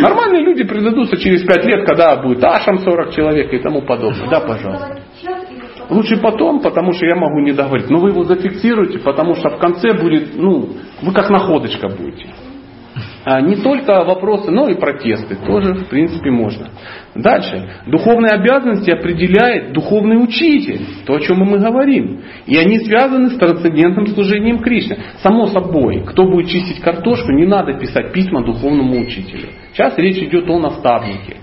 Нормальные 0.00 0.42
люди 0.42 0.53
люди 0.54 0.68
предадутся 0.68 1.16
через 1.16 1.42
пять 1.42 1.64
лет, 1.64 1.86
когда 1.86 2.16
будет 2.16 2.42
ашам 2.44 2.78
40 2.78 3.14
человек 3.14 3.52
и 3.52 3.58
тому 3.58 3.82
подобное. 3.82 4.28
Да, 4.30 4.40
пожалуйста. 4.40 5.00
Лучше 5.90 6.16
потом, 6.16 6.60
потому 6.60 6.92
что 6.92 7.04
я 7.06 7.14
могу 7.14 7.40
не 7.40 7.52
договорить. 7.52 7.90
Но 7.90 7.98
вы 7.98 8.10
его 8.10 8.24
зафиксируете, 8.24 8.98
потому 9.00 9.34
что 9.34 9.50
в 9.50 9.58
конце 9.58 9.92
будет, 9.92 10.34
ну, 10.34 10.70
вы 11.02 11.12
как 11.12 11.28
находочка 11.28 11.88
будете. 11.88 12.26
А 13.24 13.40
не 13.40 13.56
только 13.56 14.04
вопросы, 14.04 14.50
но 14.50 14.68
и 14.68 14.74
протесты 14.74 15.36
тоже, 15.36 15.74
в 15.74 15.88
принципе, 15.88 16.30
можно. 16.30 16.68
Дальше. 17.14 17.70
Духовные 17.86 18.32
обязанности 18.32 18.90
определяет 18.90 19.72
духовный 19.72 20.22
учитель. 20.22 20.80
То, 21.06 21.14
о 21.14 21.20
чем 21.20 21.38
мы 21.38 21.58
говорим. 21.58 22.20
И 22.46 22.56
они 22.56 22.78
связаны 22.80 23.30
с 23.30 23.38
трансцендентным 23.38 24.08
служением 24.08 24.58
Кришне. 24.58 24.98
Само 25.22 25.46
собой, 25.46 26.04
кто 26.06 26.24
будет 26.24 26.48
чистить 26.48 26.80
картошку, 26.80 27.32
не 27.32 27.46
надо 27.46 27.72
писать 27.78 28.12
письма 28.12 28.44
духовному 28.44 29.00
учителю. 29.00 29.48
Сейчас 29.72 29.96
речь 29.96 30.18
идет 30.18 30.48
о 30.50 30.58
наставнике 30.58 31.36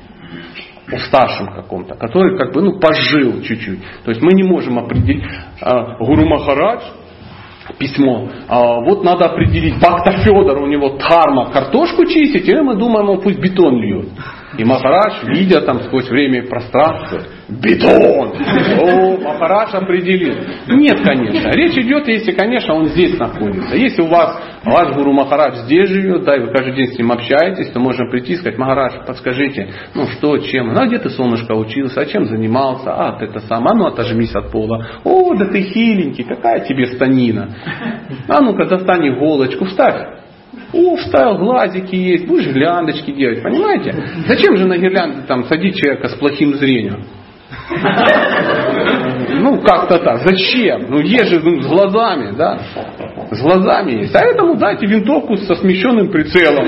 о 0.91 0.99
старшем 0.99 1.47
каком-то, 1.47 1.95
который 1.95 2.37
как 2.37 2.53
бы 2.53 2.61
ну, 2.61 2.79
пожил 2.79 3.41
чуть-чуть. 3.41 3.79
То 4.03 4.11
есть 4.11 4.21
мы 4.21 4.33
не 4.33 4.43
можем 4.43 4.77
определить, 4.77 5.23
а, 5.61 5.97
Гуру 5.97 6.25
Махарадж 6.25 6.83
письмо. 7.77 8.27
А, 8.47 8.79
вот 8.81 9.03
надо 9.03 9.25
определить, 9.25 9.79
Бакта 9.79 10.11
Федор, 10.23 10.57
у 10.61 10.67
него 10.67 10.97
дхарма, 10.97 11.51
картошку 11.51 12.05
чистить, 12.05 12.47
и 12.47 12.55
мы 12.55 12.75
думаем, 12.75 13.09
он 13.09 13.21
пусть 13.21 13.39
бетон 13.39 13.77
льет. 13.77 14.09
И 14.57 14.65
Махарадж, 14.65 15.25
видя 15.27 15.61
там 15.61 15.81
сквозь 15.83 16.09
время 16.09 16.43
и 16.43 16.47
пространство, 16.47 17.21
бетон! 17.47 18.33
О, 18.79 19.17
Махарадж 19.17 19.73
определил. 19.73 20.35
Нет, 20.67 20.99
конечно. 21.01 21.49
Речь 21.51 21.77
идет, 21.77 22.07
если, 22.07 22.33
конечно, 22.33 22.73
он 22.73 22.87
здесь 22.87 23.17
находится. 23.17 23.75
Если 23.75 24.01
у 24.01 24.07
вас, 24.07 24.41
ваш 24.65 24.93
гуру 24.93 25.13
Махарадж 25.13 25.55
здесь 25.63 25.89
живет, 25.89 26.23
да, 26.25 26.35
и 26.35 26.41
вы 26.41 26.47
каждый 26.47 26.75
день 26.75 26.87
с 26.87 26.97
ним 26.97 27.11
общаетесь, 27.11 27.71
то 27.71 27.79
можно 27.79 28.09
прийти 28.09 28.33
и 28.33 28.35
сказать, 28.35 28.57
Махарадж, 28.57 29.05
подскажите, 29.07 29.69
ну 29.95 30.07
что, 30.07 30.37
чем? 30.39 30.73
Ну, 30.73 30.81
а 30.81 30.87
где 30.87 30.99
ты, 30.99 31.09
солнышко, 31.09 31.53
учился? 31.53 32.01
А 32.01 32.05
чем 32.05 32.25
занимался? 32.25 32.93
А, 32.93 33.17
ты 33.17 33.25
это 33.25 33.39
сам, 33.39 33.65
а 33.67 33.73
ну 33.73 33.85
отожмись 33.85 34.35
от 34.35 34.51
пола. 34.51 34.85
О, 35.05 35.33
да 35.33 35.45
ты 35.45 35.61
хиленький, 35.61 36.25
какая 36.25 36.65
тебе 36.65 36.87
станина? 36.87 37.55
А 38.27 38.41
ну-ка, 38.41 38.65
достань 38.65 39.07
иголочку, 39.07 39.65
вставь 39.65 40.21
о, 40.73 40.95
вставил 40.97 41.37
глазики 41.37 41.95
есть, 41.95 42.27
будешь 42.27 42.47
гирляндочки 42.47 43.11
делать, 43.11 43.43
понимаете? 43.43 43.93
Зачем 44.27 44.55
же 44.57 44.65
на 44.65 44.77
гирлянды 44.77 45.23
там 45.27 45.45
садить 45.45 45.75
человека 45.75 46.09
с 46.09 46.13
плохим 46.15 46.55
зрением? 46.55 47.05
Ну, 49.41 49.61
как-то 49.61 49.97
так. 49.99 50.19
Зачем? 50.19 50.85
Ну, 50.89 50.99
есть 50.99 51.29
же 51.29 51.39
ну, 51.39 51.61
с 51.61 51.67
глазами, 51.67 52.35
да? 52.35 52.59
С 53.31 53.41
глазами 53.41 54.01
есть. 54.01 54.15
А 54.15 54.19
этому 54.19 54.55
дайте 54.55 54.85
винтовку 54.85 55.35
со 55.37 55.55
смещенным 55.55 56.11
прицелом. 56.11 56.67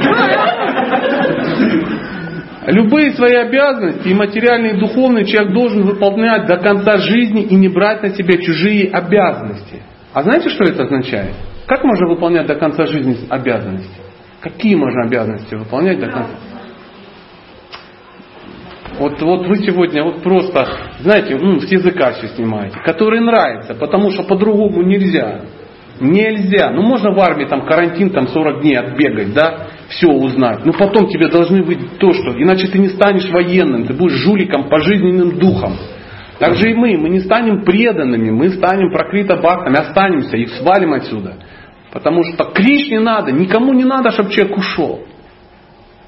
Любые 2.67 3.11
свои 3.11 3.35
обязанности, 3.35 4.07
и 4.07 4.13
материальные, 4.13 4.75
и 4.75 4.79
духовные, 4.79 5.25
человек 5.25 5.53
должен 5.53 5.83
выполнять 5.83 6.45
до 6.45 6.57
конца 6.57 6.97
жизни 6.97 7.43
и 7.43 7.55
не 7.55 7.67
брать 7.67 8.01
на 8.01 8.09
себя 8.11 8.41
чужие 8.41 8.89
обязанности. 8.89 9.81
А 10.13 10.23
знаете, 10.23 10.49
что 10.49 10.63
это 10.63 10.83
означает? 10.83 11.33
Как 11.65 11.83
можно 11.83 12.07
выполнять 12.07 12.47
до 12.47 12.55
конца 12.55 12.85
жизни 12.85 13.17
обязанности? 13.29 13.89
Какие 14.41 14.75
можно 14.75 15.05
обязанности 15.05 15.55
выполнять 15.55 15.99
до 15.99 16.07
конца? 16.07 16.35
Вот, 18.99 19.19
вот 19.21 19.47
вы 19.47 19.57
сегодня 19.57 20.03
вот 20.03 20.21
просто, 20.21 20.67
знаете, 20.99 21.35
ну, 21.35 21.59
с 21.59 21.71
языка 21.71 22.11
все 22.13 22.27
снимаете, 22.27 22.77
который 22.85 23.21
нравится, 23.21 23.73
потому 23.73 24.11
что 24.11 24.23
по-другому 24.23 24.83
нельзя. 24.83 25.41
Нельзя. 25.99 26.71
Ну 26.71 26.81
можно 26.81 27.11
в 27.11 27.19
армии 27.19 27.45
там 27.45 27.65
карантин 27.65 28.09
там 28.09 28.27
40 28.27 28.61
дней 28.61 28.77
отбегать, 28.77 29.33
да, 29.33 29.67
все 29.89 30.07
узнать. 30.07 30.65
Но 30.65 30.73
потом 30.73 31.07
тебе 31.07 31.27
должны 31.27 31.63
быть 31.63 31.97
то, 31.97 32.13
что, 32.13 32.31
иначе 32.31 32.67
ты 32.67 32.79
не 32.79 32.89
станешь 32.89 33.29
военным, 33.29 33.85
ты 33.85 33.93
будешь 33.93 34.17
жуликом 34.17 34.69
по 34.69 34.79
жизненным 34.79 35.37
духам. 35.37 35.73
Так 36.39 36.55
же 36.55 36.71
и 36.71 36.73
мы, 36.73 36.97
мы 36.97 37.09
не 37.09 37.19
станем 37.19 37.63
преданными, 37.63 38.31
мы 38.31 38.49
станем 38.49 38.91
прокрыто 38.91 39.37
бхактами, 39.37 39.77
останемся 39.77 40.35
и 40.35 40.47
свалим 40.47 40.93
отсюда. 40.93 41.35
Потому 41.93 42.23
что 42.23 42.45
Кришне 42.45 42.99
надо, 42.99 43.31
никому 43.31 43.71
не 43.73 43.83
надо, 43.83 44.09
чтобы 44.09 44.31
человек 44.31 44.57
ушел. 44.57 45.05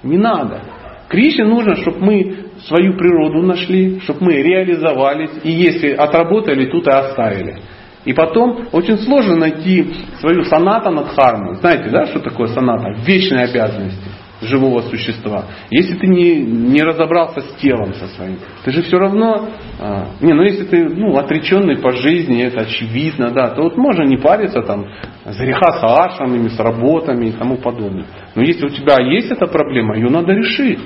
Не 0.01 0.17
надо. 0.17 0.61
Кришне 1.07 1.45
нужно, 1.45 1.75
чтобы 1.75 1.99
мы 1.99 2.37
свою 2.65 2.97
природу 2.97 3.43
нашли, 3.43 3.99
чтобы 3.99 4.25
мы 4.25 4.33
реализовались, 4.41 5.29
и 5.43 5.51
если 5.51 5.91
отработали, 5.91 6.65
тут 6.65 6.87
и 6.87 6.89
оставили. 6.89 7.57
И 8.03 8.13
потом 8.13 8.67
очень 8.71 8.97
сложно 8.97 9.35
найти 9.35 9.93
свою 10.19 10.43
соната 10.45 10.89
над. 10.89 11.11
Знаете, 11.59 11.89
да, 11.89 12.07
что 12.07 12.19
такое 12.19 12.47
соната? 12.47 12.91
Вечные 13.05 13.45
обязанности 13.45 14.14
живого 14.41 14.81
существа. 14.81 15.45
Если 15.69 15.95
ты 15.95 16.07
не, 16.07 16.41
не 16.41 16.81
разобрался 16.81 17.41
с 17.41 17.55
телом 17.55 17.93
со 17.93 18.07
своим, 18.07 18.37
ты 18.63 18.71
же 18.71 18.81
все 18.83 18.97
равно, 18.97 19.49
а, 19.79 20.07
не, 20.21 20.33
ну 20.33 20.43
если 20.43 20.65
ты 20.65 20.89
ну, 20.89 21.17
отреченный 21.17 21.77
по 21.77 21.91
жизни, 21.91 22.43
это 22.43 22.61
очевидно, 22.61 23.31
да, 23.31 23.49
то 23.49 23.63
вот 23.63 23.77
можно 23.77 24.03
не 24.03 24.17
париться 24.17 24.61
там 24.61 24.85
с 25.25 25.37
греха 25.37 25.71
с 25.79 25.83
ашамами, 25.83 26.49
с 26.49 26.59
работами 26.59 27.27
и 27.27 27.31
тому 27.31 27.57
подобное. 27.57 28.05
Но 28.35 28.43
если 28.43 28.65
у 28.65 28.69
тебя 28.69 29.01
есть 29.01 29.31
эта 29.31 29.47
проблема, 29.47 29.95
ее 29.95 30.09
надо 30.09 30.33
решить. 30.33 30.79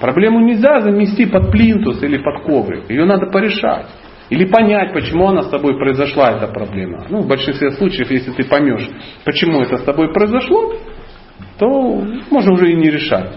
Проблему 0.00 0.40
нельзя 0.40 0.80
замести 0.80 1.26
под 1.26 1.50
плинтус 1.50 2.02
или 2.02 2.18
под 2.18 2.44
коврик, 2.44 2.90
ее 2.90 3.04
надо 3.04 3.26
порешать. 3.26 3.86
Или 4.30 4.46
понять, 4.46 4.94
почему 4.94 5.28
она 5.28 5.42
с 5.42 5.50
тобой 5.50 5.76
произошла, 5.78 6.32
эта 6.32 6.48
проблема. 6.48 7.04
Ну, 7.10 7.20
в 7.20 7.28
большинстве 7.28 7.70
случаев, 7.72 8.10
если 8.10 8.30
ты 8.32 8.44
поймешь, 8.44 8.88
почему 9.24 9.60
это 9.60 9.76
с 9.76 9.82
тобой 9.82 10.12
произошло, 10.12 10.74
то 11.58 11.68
можно 12.30 12.52
уже 12.52 12.72
и 12.72 12.74
не 12.74 12.90
решать. 12.90 13.32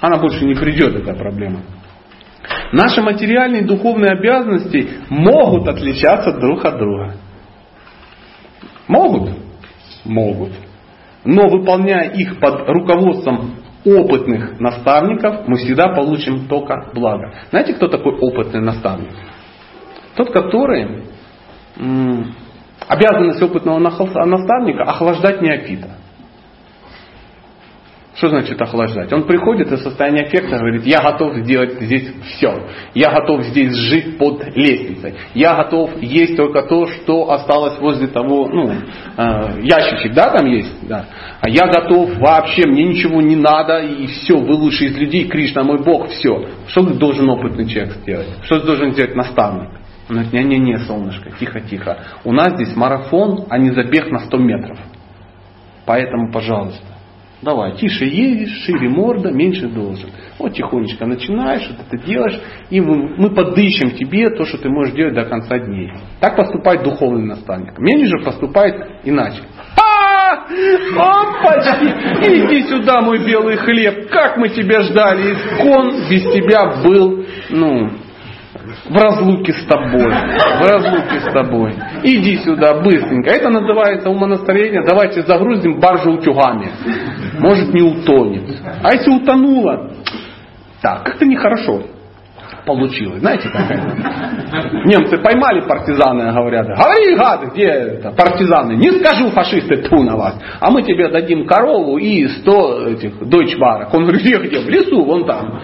Она 0.00 0.18
больше 0.18 0.44
не 0.44 0.54
придет, 0.54 0.94
эта 0.94 1.14
проблема. 1.14 1.60
Наши 2.72 3.00
материальные 3.00 3.62
и 3.62 3.66
духовные 3.66 4.12
обязанности 4.12 4.88
могут 5.08 5.68
отличаться 5.68 6.32
друг 6.32 6.64
от 6.64 6.78
друга. 6.78 7.14
Могут? 8.86 9.30
Могут. 10.04 10.52
Но 11.24 11.48
выполняя 11.48 12.10
их 12.10 12.38
под 12.38 12.68
руководством 12.68 13.54
опытных 13.84 14.60
наставников 14.60 15.46
мы 15.46 15.56
всегда 15.56 15.88
получим 15.94 16.48
только 16.48 16.90
благо. 16.94 17.32
Знаете, 17.50 17.74
кто 17.74 17.88
такой 17.88 18.18
опытный 18.18 18.60
наставник? 18.60 19.12
Тот, 20.16 20.30
который 20.30 21.04
обязанность 22.88 23.42
опытного 23.42 23.78
наставника 23.78 24.82
охлаждать 24.82 25.40
неофита. 25.40 25.90
Что 28.16 28.28
значит 28.28 28.60
охлаждать? 28.62 29.12
Он 29.12 29.24
приходит 29.24 29.72
из 29.72 29.82
состояния 29.82 30.28
эффекта, 30.28 30.58
говорит, 30.58 30.86
я 30.86 31.00
готов 31.02 31.36
сделать 31.38 31.80
здесь 31.80 32.12
все. 32.22 32.68
Я 32.94 33.10
готов 33.10 33.42
здесь 33.46 33.74
жить 33.74 34.18
под 34.18 34.56
лестницей. 34.56 35.14
Я 35.34 35.56
готов 35.56 36.00
есть 36.00 36.36
только 36.36 36.62
то, 36.62 36.86
что 36.86 37.32
осталось 37.32 37.76
возле 37.80 38.06
того, 38.06 38.46
ну, 38.46 38.70
э, 38.70 39.60
ящичек, 39.62 40.14
да, 40.14 40.30
там 40.30 40.46
есть? 40.46 40.88
Да. 40.88 41.06
А 41.40 41.48
я 41.48 41.66
готов 41.66 42.16
вообще, 42.18 42.68
мне 42.68 42.84
ничего 42.84 43.20
не 43.20 43.34
надо, 43.34 43.78
и 43.78 44.06
все, 44.06 44.38
вы 44.38 44.54
лучшие 44.54 44.90
из 44.90 44.96
людей, 44.96 45.26
Кришна 45.26 45.64
мой 45.64 45.82
Бог, 45.82 46.08
все. 46.10 46.46
Что 46.68 46.82
должен 46.82 47.28
опытный 47.28 47.66
человек 47.66 47.94
сделать? 47.94 48.28
Что 48.44 48.60
должен 48.60 48.92
сделать 48.92 49.16
наставник? 49.16 49.70
Он 50.08 50.16
говорит, 50.16 50.32
не-не-не, 50.32 50.78
солнышко, 50.80 51.30
тихо-тихо. 51.40 51.98
У 52.22 52.32
нас 52.32 52.54
здесь 52.54 52.76
марафон, 52.76 53.46
а 53.50 53.58
не 53.58 53.70
забег 53.70 54.10
на 54.12 54.20
100 54.20 54.38
метров. 54.38 54.78
Поэтому, 55.86 56.30
пожалуйста, 56.30 56.93
Давай, 57.44 57.76
тише 57.76 58.06
едешь, 58.06 58.64
шире 58.64 58.88
морда, 58.88 59.30
меньше 59.30 59.68
должен. 59.68 60.08
Вот 60.38 60.54
тихонечко 60.54 61.04
начинаешь, 61.04 61.68
вот 61.68 61.86
это 61.86 62.06
делаешь, 62.06 62.40
и 62.70 62.80
мы, 62.80 63.34
подыщем 63.34 63.90
тебе 63.90 64.30
то, 64.30 64.44
что 64.44 64.56
ты 64.56 64.70
можешь 64.70 64.94
делать 64.94 65.14
до 65.14 65.24
конца 65.26 65.58
дней. 65.58 65.92
Так 66.20 66.36
поступает 66.36 66.82
духовный 66.82 67.26
наставник. 67.26 67.78
Менеджер 67.78 68.24
поступает 68.24 69.00
иначе. 69.04 69.42
Опачки, 70.96 71.84
иди 72.22 72.62
сюда, 72.62 73.02
мой 73.02 73.18
белый 73.26 73.56
хлеб, 73.56 74.08
как 74.08 74.38
мы 74.38 74.48
тебя 74.48 74.80
ждали, 74.80 75.34
искон 75.34 76.08
без 76.08 76.22
тебя 76.32 76.82
был, 76.82 77.26
ну, 77.50 77.90
в 78.88 78.96
разлуке 78.96 79.52
с 79.52 79.64
тобой. 79.66 80.10
В 80.10 80.68
разлуке 80.68 81.20
с 81.20 81.32
тобой. 81.32 81.74
Иди 82.02 82.36
сюда 82.38 82.80
быстренько. 82.80 83.30
Это 83.30 83.48
называется 83.48 84.10
умонастроение. 84.10 84.82
Давайте 84.86 85.22
загрузим 85.22 85.80
баржу 85.80 86.12
утюгами. 86.12 86.70
Может 87.38 87.72
не 87.72 87.82
утонет. 87.82 88.44
А 88.82 88.92
если 88.92 89.10
утонула, 89.10 89.90
так, 90.80 91.04
как-то 91.04 91.24
нехорошо 91.24 91.82
получилось. 92.66 93.20
Знаете, 93.20 93.48
какая 93.48 93.80
Немцы 94.84 95.18
поймали 95.18 95.60
партизаны, 95.60 96.32
говорят, 96.32 96.66
говори, 96.66 97.14
гады, 97.14 97.46
где 97.52 97.64
это, 97.64 98.10
партизаны? 98.12 98.74
Не 98.74 98.92
скажу, 98.92 99.30
фашисты, 99.30 99.76
ту 99.88 100.02
на 100.02 100.16
вас. 100.16 100.38
А 100.60 100.70
мы 100.70 100.82
тебе 100.82 101.08
дадим 101.08 101.46
корову 101.46 101.98
и 101.98 102.26
сто 102.28 102.86
этих 102.86 103.18
дойчбарок. 103.28 103.92
Он 103.92 104.02
говорит, 104.04 104.22
где, 104.22 104.38
где? 104.38 104.60
В 104.60 104.68
лесу, 104.68 105.04
вон 105.04 105.26
там. 105.26 105.60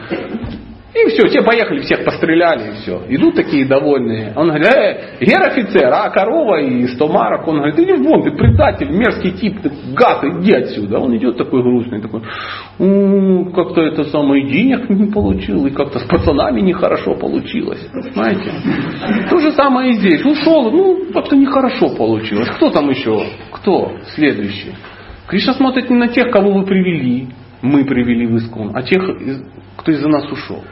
И 0.92 1.08
все, 1.10 1.28
все 1.28 1.42
поехали, 1.42 1.80
всех 1.80 2.04
постреляли, 2.04 2.70
и 2.70 2.72
все. 2.82 3.02
Идут 3.08 3.36
такие 3.36 3.64
довольные. 3.64 4.32
Он 4.34 4.48
говорит, 4.48 4.66
э, 4.66 5.24
гер-офицер, 5.24 5.88
а 5.92 6.10
корова 6.10 6.60
и 6.60 6.84
сто 6.88 7.06
марок. 7.06 7.46
Он 7.46 7.58
говорит, 7.58 7.78
иди 7.78 7.92
вон, 7.92 8.24
ты 8.24 8.32
предатель, 8.32 8.90
мерзкий 8.90 9.30
тип, 9.32 9.60
ты 9.62 9.70
гад, 9.94 10.24
иди 10.24 10.52
отсюда. 10.52 10.98
Он 10.98 11.16
идет 11.16 11.36
такой 11.36 11.62
грустный, 11.62 12.00
такой, 12.00 12.22
как-то 13.54 13.82
это 13.82 14.04
самое 14.04 14.44
денег 14.48 14.90
не 14.90 15.12
получил, 15.12 15.64
и 15.66 15.70
как-то 15.70 16.00
с 16.00 16.04
пацанами 16.04 16.60
нехорошо 16.60 17.14
получилось. 17.14 17.86
Знаете? 18.12 18.50
То 19.30 19.38
же 19.38 19.52
самое 19.52 19.90
и 19.90 19.92
здесь. 19.92 20.24
Ушел, 20.24 20.72
ну, 20.72 21.12
как-то 21.14 21.36
нехорошо 21.36 21.94
получилось. 21.96 22.48
Кто 22.56 22.70
там 22.70 22.90
еще? 22.90 23.26
Кто 23.52 23.92
следующий? 24.16 24.74
Кришна 25.28 25.52
смотрит 25.54 25.88
не 25.88 25.96
на 25.96 26.08
тех, 26.08 26.32
кого 26.32 26.52
вы 26.52 26.64
привели, 26.64 27.28
мы 27.62 27.84
привели 27.84 28.26
в 28.26 28.36
Искон, 28.38 28.72
а 28.74 28.82
тех, 28.82 29.00
кто 29.76 29.92
из-за 29.92 30.08
нас 30.08 30.28
ушел. 30.32 30.64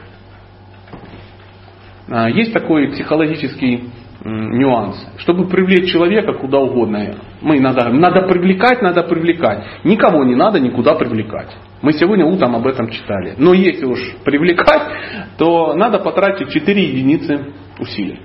А, 2.11 2.29
есть 2.29 2.53
такой 2.53 2.89
психологический 2.91 3.89
нюанс. 4.25 4.97
Чтобы 5.17 5.47
привлечь 5.47 5.91
человека 5.91 6.33
куда 6.33 6.59
угодно, 6.59 7.15
мы 7.41 7.59
надо, 7.59 7.89
надо 7.89 8.23
привлекать, 8.23 8.81
надо 8.81 9.03
привлекать. 9.03 9.63
Никого 9.83 10.25
не 10.25 10.35
надо 10.35 10.59
никуда 10.59 10.95
привлекать. 10.95 11.55
Мы 11.81 11.93
сегодня 11.93 12.25
утром 12.25 12.55
об 12.55 12.67
этом 12.67 12.89
читали. 12.89 13.35
Но 13.37 13.53
если 13.53 13.85
уж 13.85 13.99
привлекать, 14.25 14.91
то 15.37 15.73
надо 15.75 15.99
потратить 15.99 16.49
4 16.49 16.83
единицы 16.83 17.53
усилий. 17.79 18.19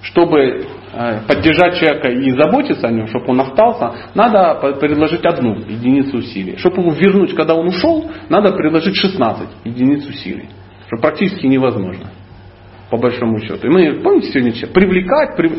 Чтобы 0.00 0.66
э, 0.92 1.20
поддержать 1.26 1.78
человека 1.78 2.08
и 2.08 2.30
заботиться 2.30 2.86
о 2.86 2.90
нем, 2.90 3.06
чтобы 3.08 3.26
он 3.28 3.40
остался, 3.40 3.92
надо 4.14 4.76
предложить 4.78 5.24
одну 5.24 5.56
единицу 5.56 6.18
усилий. 6.18 6.56
Чтобы 6.58 6.82
его 6.82 6.92
вернуть, 6.92 7.34
когда 7.34 7.54
он 7.54 7.68
ушел, 7.68 8.10
надо 8.28 8.52
предложить 8.52 8.96
16 8.96 9.48
единиц 9.64 10.06
усилий. 10.06 10.48
Что 10.86 10.96
практически 10.98 11.46
невозможно 11.46 12.10
по 12.90 12.96
большому 12.96 13.38
счету. 13.40 13.66
И 13.66 13.70
мы, 13.70 14.02
помните, 14.02 14.28
сегодня 14.32 14.52
привлекать, 14.72 15.36
прив... 15.36 15.52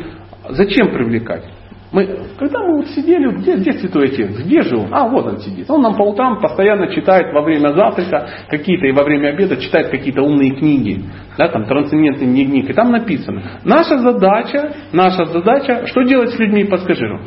зачем 0.49 0.91
привлекать? 0.91 1.43
Мы, 1.91 2.05
когда 2.37 2.59
мы 2.59 2.77
вот 2.77 2.87
сидели, 2.87 3.31
где, 3.37 3.55
где 3.55 3.71
Святой 3.73 4.07
Отец? 4.07 4.29
Где 4.43 4.61
же 4.63 4.75
он? 4.75 4.93
А, 4.93 5.07
вот 5.07 5.27
он 5.27 5.37
сидит. 5.39 5.69
Он 5.69 5.81
нам 5.81 5.95
по 5.95 6.03
утрам 6.03 6.41
постоянно 6.41 6.93
читает 6.93 7.33
во 7.33 7.41
время 7.41 7.69
завтрака 7.69 8.27
какие-то 8.49 8.87
и 8.87 8.91
во 8.91 9.05
время 9.05 9.29
обеда 9.29 9.55
читает 9.55 9.89
какие-то 9.89 10.21
умные 10.21 10.51
книги. 10.55 11.05
Да, 11.37 11.47
там 11.47 11.65
трансцендентные 11.65 12.27
книги. 12.45 12.69
И 12.69 12.73
там 12.73 12.91
написано. 12.91 13.61
Наша 13.63 13.99
задача, 13.99 14.73
наша 14.91 15.23
задача, 15.25 15.87
что 15.87 16.01
делать 16.01 16.31
с 16.31 16.39
людьми, 16.39 16.65
подскажи. 16.65 17.17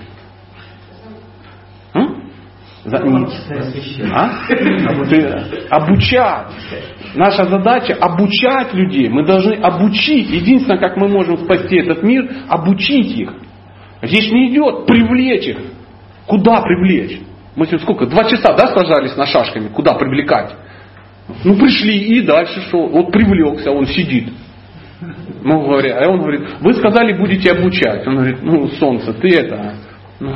За, 2.89 2.99
а? 4.13 4.31
Обучать. 5.71 6.47
Наша 7.15 7.45
задача 7.45 7.95
обучать 7.95 8.75
людей. 8.75 9.09
Мы 9.09 9.25
должны 9.25 9.55
обучить. 9.55 10.31
Единственное, 10.31 10.79
как 10.79 10.97
мы 10.97 11.09
можем 11.09 11.39
спасти 11.39 11.77
этот 11.79 12.03
мир, 12.03 12.31
обучить 12.49 13.17
их. 13.17 13.33
Здесь 14.03 14.31
не 14.31 14.53
идет 14.53 14.87
привлечь 14.87 15.47
их. 15.49 15.59
Куда 16.27 16.61
привлечь? 16.61 17.21
Мы 17.57 17.67
сегодня 17.67 17.85
сколько? 17.85 18.07
Два 18.07 18.25
часа, 18.25 18.55
да, 18.55 18.69
сажались 18.69 19.17
на 19.17 19.27
шашками? 19.27 19.69
Куда 19.69 19.95
привлекать? 19.95 20.55
Ну, 21.45 21.57
пришли 21.57 21.99
и 21.99 22.21
дальше 22.23 22.61
что? 22.69 22.87
Вот 22.87 23.11
привлекся, 23.11 23.71
он 23.71 23.87
сидит. 23.87 24.33
Ну, 25.43 25.63
говоря, 25.63 25.99
а 25.99 26.09
он 26.09 26.21
говорит, 26.21 26.43
вы 26.61 26.75
сказали, 26.75 27.13
будете 27.13 27.53
обучать. 27.53 28.07
Он 28.07 28.17
говорит, 28.17 28.39
ну, 28.43 28.69
солнце, 28.69 29.13
ты 29.13 29.29
это, 29.29 29.75
ну, 30.21 30.35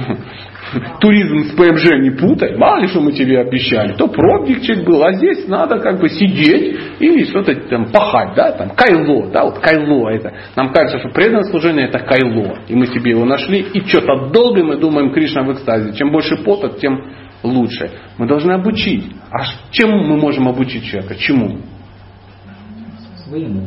туризм 1.01 1.45
с 1.45 1.53
ПМЖ 1.53 1.99
не 2.01 2.11
путай, 2.11 2.57
мало 2.57 2.81
ли 2.81 2.89
что 2.89 3.01
мы 3.01 3.13
тебе 3.13 3.41
обещали, 3.41 3.95
то 3.95 4.09
пробничек 4.09 4.85
был, 4.85 5.03
а 5.03 5.13
здесь 5.13 5.47
надо 5.49 5.79
как 5.79 6.01
бы 6.01 6.09
сидеть 6.09 6.79
или 6.99 7.25
что-то 7.25 7.55
там 7.69 7.91
пахать, 7.91 8.35
да, 8.35 8.53
там 8.53 8.71
кайло, 8.71 9.31
да, 9.31 9.45
вот 9.45 9.59
кайло 9.59 10.09
это. 10.09 10.33
Нам 10.57 10.73
кажется, 10.73 10.99
что 10.99 11.09
преданное 11.11 11.45
служение 11.45 11.87
это 11.89 11.99
кайло, 11.99 12.59
и 12.69 12.75
мы 12.75 12.87
себе 12.87 13.13
его 13.13 13.25
нашли, 13.25 13.61
и 13.61 13.81
что-то 13.87 14.31
долго 14.31 14.65
мы 14.65 14.77
думаем 14.77 15.13
Кришна 15.13 15.43
в 15.43 15.53
экстазе. 15.53 15.93
Чем 15.95 16.11
больше 16.11 16.37
пота, 16.37 16.71
тем 16.79 16.99
лучше. 17.43 17.91
Мы 18.19 18.27
должны 18.27 18.53
обучить. 18.53 19.05
А 19.31 19.45
чем 19.71 19.91
мы 19.91 20.17
можем 20.17 20.49
обучить 20.49 20.85
человека? 20.85 21.17
Чему? 21.17 21.59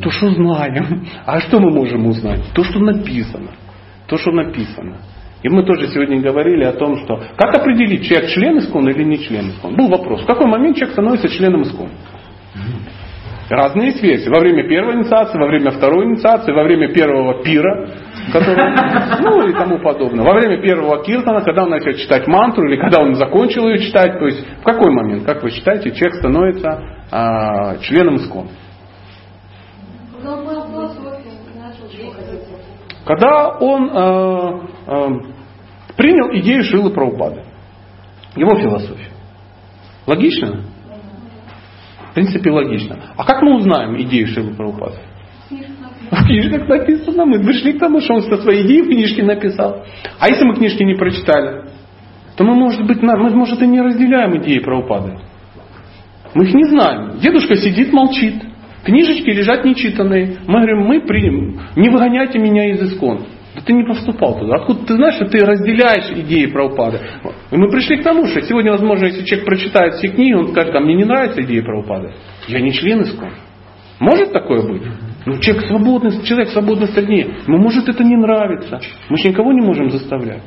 То, 0.00 0.10
что 0.10 0.30
знаем. 0.30 1.06
А 1.24 1.40
что 1.40 1.58
мы 1.58 1.70
можем 1.70 2.06
узнать? 2.06 2.40
То, 2.54 2.62
что 2.62 2.78
написано. 2.78 3.50
То, 4.06 4.16
что 4.16 4.30
написано. 4.30 4.98
И 5.42 5.48
мы 5.48 5.64
тоже 5.64 5.88
сегодня 5.88 6.20
говорили 6.20 6.64
о 6.64 6.72
том, 6.72 7.04
что 7.04 7.22
как 7.36 7.54
определить, 7.54 8.06
человек 8.06 8.30
член 8.30 8.58
искон 8.58 8.88
или 8.88 9.04
не 9.04 9.18
член 9.18 9.50
искон. 9.50 9.76
Был 9.76 9.88
вопрос, 9.88 10.22
в 10.22 10.26
какой 10.26 10.46
момент 10.46 10.76
человек 10.76 10.94
становится 10.94 11.28
членом 11.28 11.62
искон. 11.62 11.90
Разные 13.48 13.94
есть. 14.02 14.26
Во 14.28 14.40
время 14.40 14.68
первой 14.68 14.96
инициации, 14.96 15.38
во 15.38 15.46
время 15.46 15.70
второй 15.70 16.06
инициации, 16.06 16.52
во 16.52 16.64
время 16.64 16.92
первого 16.92 17.44
пира, 17.44 17.90
который, 18.32 18.74
ну 19.22 19.46
и 19.46 19.52
тому 19.52 19.78
подобное. 19.78 20.24
Во 20.24 20.34
время 20.34 20.60
первого 20.60 21.04
киртана, 21.04 21.42
когда 21.42 21.62
он 21.62 21.70
начал 21.70 21.92
читать 21.92 22.26
мантру, 22.26 22.66
или 22.68 22.76
когда 22.76 23.00
он 23.00 23.14
закончил 23.14 23.68
ее 23.68 23.78
читать, 23.78 24.18
то 24.18 24.26
есть 24.26 24.44
в 24.60 24.64
какой 24.64 24.90
момент, 24.90 25.24
как 25.24 25.44
вы 25.44 25.50
считаете, 25.50 25.92
человек 25.92 26.14
становится 26.18 26.82
а, 27.12 27.76
членом 27.78 28.16
искон? 28.16 28.48
Когда 33.06 33.50
он 33.50 33.88
э, 33.88 34.60
э, 34.88 35.08
принял 35.96 36.28
идею 36.40 36.64
Шилы 36.64 36.90
Праупады. 36.90 37.44
Его 38.34 38.56
философию. 38.56 39.12
Логично? 40.06 40.62
В 42.10 42.14
принципе, 42.14 42.50
логично. 42.50 42.98
А 43.16 43.24
как 43.24 43.42
мы 43.42 43.56
узнаем 43.56 43.96
идею 44.02 44.26
Шилы 44.26 44.54
Праупады? 44.54 44.96
В 46.10 46.26
книжках 46.26 46.68
написано. 46.68 47.26
Мы 47.26 47.44
пришли 47.44 47.74
к 47.74 47.78
тому, 47.78 48.00
что 48.00 48.14
он 48.14 48.22
со 48.22 48.38
своей 48.38 48.66
идеей 48.66 48.82
в 48.82 48.88
книжке 48.88 49.22
написал. 49.22 49.84
А 50.18 50.28
если 50.28 50.44
мы 50.44 50.56
книжки 50.56 50.82
не 50.82 50.94
прочитали, 50.94 51.70
то 52.36 52.42
мы, 52.42 52.54
может 52.54 52.84
быть, 52.86 53.00
мы, 53.02 53.16
может, 53.30 53.62
и 53.62 53.66
не 53.68 53.80
разделяем 53.80 54.36
идеи 54.38 54.58
Праупады. 54.58 55.18
Мы 56.34 56.44
их 56.44 56.54
не 56.54 56.64
знаем. 56.64 57.18
Дедушка 57.20 57.54
сидит, 57.54 57.92
молчит. 57.92 58.34
Книжечки 58.86 59.30
лежат 59.30 59.64
нечитанные. 59.64 60.38
Мы 60.46 60.60
говорим, 60.60 60.82
мы 60.82 61.00
примем. 61.00 61.60
Не 61.74 61.88
выгоняйте 61.88 62.38
меня 62.38 62.70
из 62.70 62.80
искон. 62.82 63.24
Да 63.56 63.60
ты 63.60 63.72
не 63.72 63.82
поступал 63.82 64.38
туда. 64.38 64.56
Откуда 64.56 64.86
ты 64.86 64.94
знаешь, 64.94 65.16
что 65.16 65.26
ты 65.26 65.44
разделяешь 65.44 66.08
идеи 66.16 66.46
Прабхупады? 66.46 67.00
И 67.50 67.56
мы 67.56 67.68
пришли 67.68 67.96
к 67.96 68.04
тому, 68.04 68.26
что 68.26 68.40
сегодня, 68.42 68.70
возможно, 68.70 69.06
если 69.06 69.24
человек 69.24 69.44
прочитает 69.44 69.94
все 69.94 70.06
книги, 70.06 70.34
он 70.34 70.48
скажет, 70.48 70.72
а 70.76 70.80
мне 70.80 70.94
не 70.94 71.04
нравятся 71.04 71.42
идеи 71.42 71.60
Прабхупады. 71.62 72.12
Я 72.46 72.60
не 72.60 72.72
член 72.72 73.02
искон. 73.02 73.30
Может 73.98 74.32
такое 74.32 74.62
быть? 74.62 74.82
Ну, 75.24 75.40
человек 75.40 75.66
свободный, 75.66 76.24
человек 76.24 76.50
свободный 76.50 76.86
среде. 76.86 77.34
Ему 77.48 77.58
может 77.58 77.88
это 77.88 78.04
не 78.04 78.14
нравится. 78.14 78.78
Мы 79.08 79.16
же 79.16 79.30
никого 79.30 79.52
не 79.52 79.62
можем 79.62 79.90
заставлять. 79.90 80.42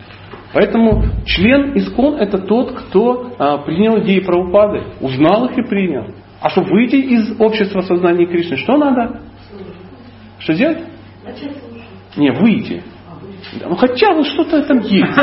Поэтому 0.54 1.04
член 1.26 1.76
искон 1.76 2.16
это 2.16 2.38
тот, 2.38 2.72
кто 2.72 3.34
а, 3.38 3.58
принял 3.58 4.00
идеи 4.00 4.22
Прабхупады, 4.22 4.84
узнал 5.02 5.46
их 5.48 5.58
и 5.58 5.68
принял. 5.68 6.06
А 6.42 6.50
чтобы 6.50 6.70
выйти 6.70 6.96
из 6.96 7.40
общества 7.40 7.82
сознания 7.82 8.26
Кришны, 8.26 8.58
что 8.58 8.78
надо? 8.78 9.22
Что 10.40 10.54
делать? 10.54 10.80
Не, 12.16 12.32
выйти. 12.32 12.84
Ну 13.66 13.76
хотя 13.76 14.14
бы 14.14 14.24
что-то 14.24 14.62
там 14.64 14.80
есть. 14.80 15.14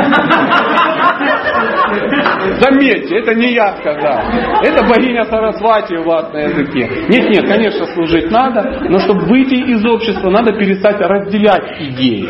Заметьте, 2.59 3.17
это 3.17 3.33
не 3.35 3.53
я 3.53 3.77
сказал. 3.77 4.19
Это 4.63 4.85
богиня 4.85 5.23
Сарасвати 5.25 5.95
у 5.95 6.03
вас 6.03 6.33
на 6.33 6.39
языке. 6.39 6.89
Нет, 7.09 7.29
нет, 7.29 7.47
конечно, 7.47 7.85
служить 7.87 8.29
надо, 8.31 8.81
но 8.89 8.99
чтобы 8.99 9.25
выйти 9.25 9.55
из 9.55 9.85
общества, 9.85 10.29
надо 10.29 10.53
перестать 10.53 10.99
разделять 10.99 11.81
идеи. 11.81 12.29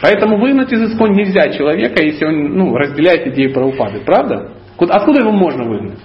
Поэтому 0.00 0.38
выгнать 0.38 0.72
из 0.72 0.92
искон 0.92 1.12
нельзя 1.12 1.50
человека, 1.50 2.02
если 2.02 2.24
он 2.24 2.56
ну, 2.56 2.74
разделяет 2.74 3.26
идеи 3.28 3.48
правопады. 3.48 4.00
Правда? 4.04 4.52
Откуда 4.78 5.20
его 5.20 5.32
можно 5.32 5.64
выгнать? 5.64 5.98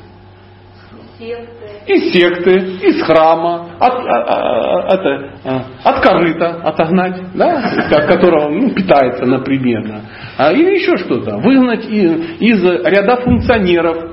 Из 1.85 2.13
секты, 2.13 2.55
из 2.81 3.01
храма, 3.03 3.69
от, 3.79 3.93
от, 3.93 4.07
а, 4.07 4.23
а, 4.27 4.93
от, 4.93 5.05
а, 5.43 5.65
от 5.83 5.99
корыта 6.01 6.61
отогнать, 6.63 7.21
да, 7.33 7.71
от 7.91 8.05
которого 8.05 8.49
ну, 8.49 8.69
питается, 8.71 9.25
например, 9.25 10.01
да, 10.37 10.51
или 10.51 10.75
еще 10.75 10.97
что-то, 10.97 11.37
выгнать 11.37 11.85
из, 11.85 12.39
из 12.39 12.63
ряда 12.63 13.17
функционеров. 13.17 14.11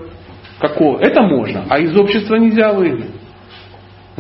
Какого, 0.58 0.98
это 0.98 1.22
можно, 1.22 1.64
а 1.70 1.78
из 1.78 1.96
общества 1.96 2.34
нельзя 2.34 2.72
выгнать. 2.74 3.19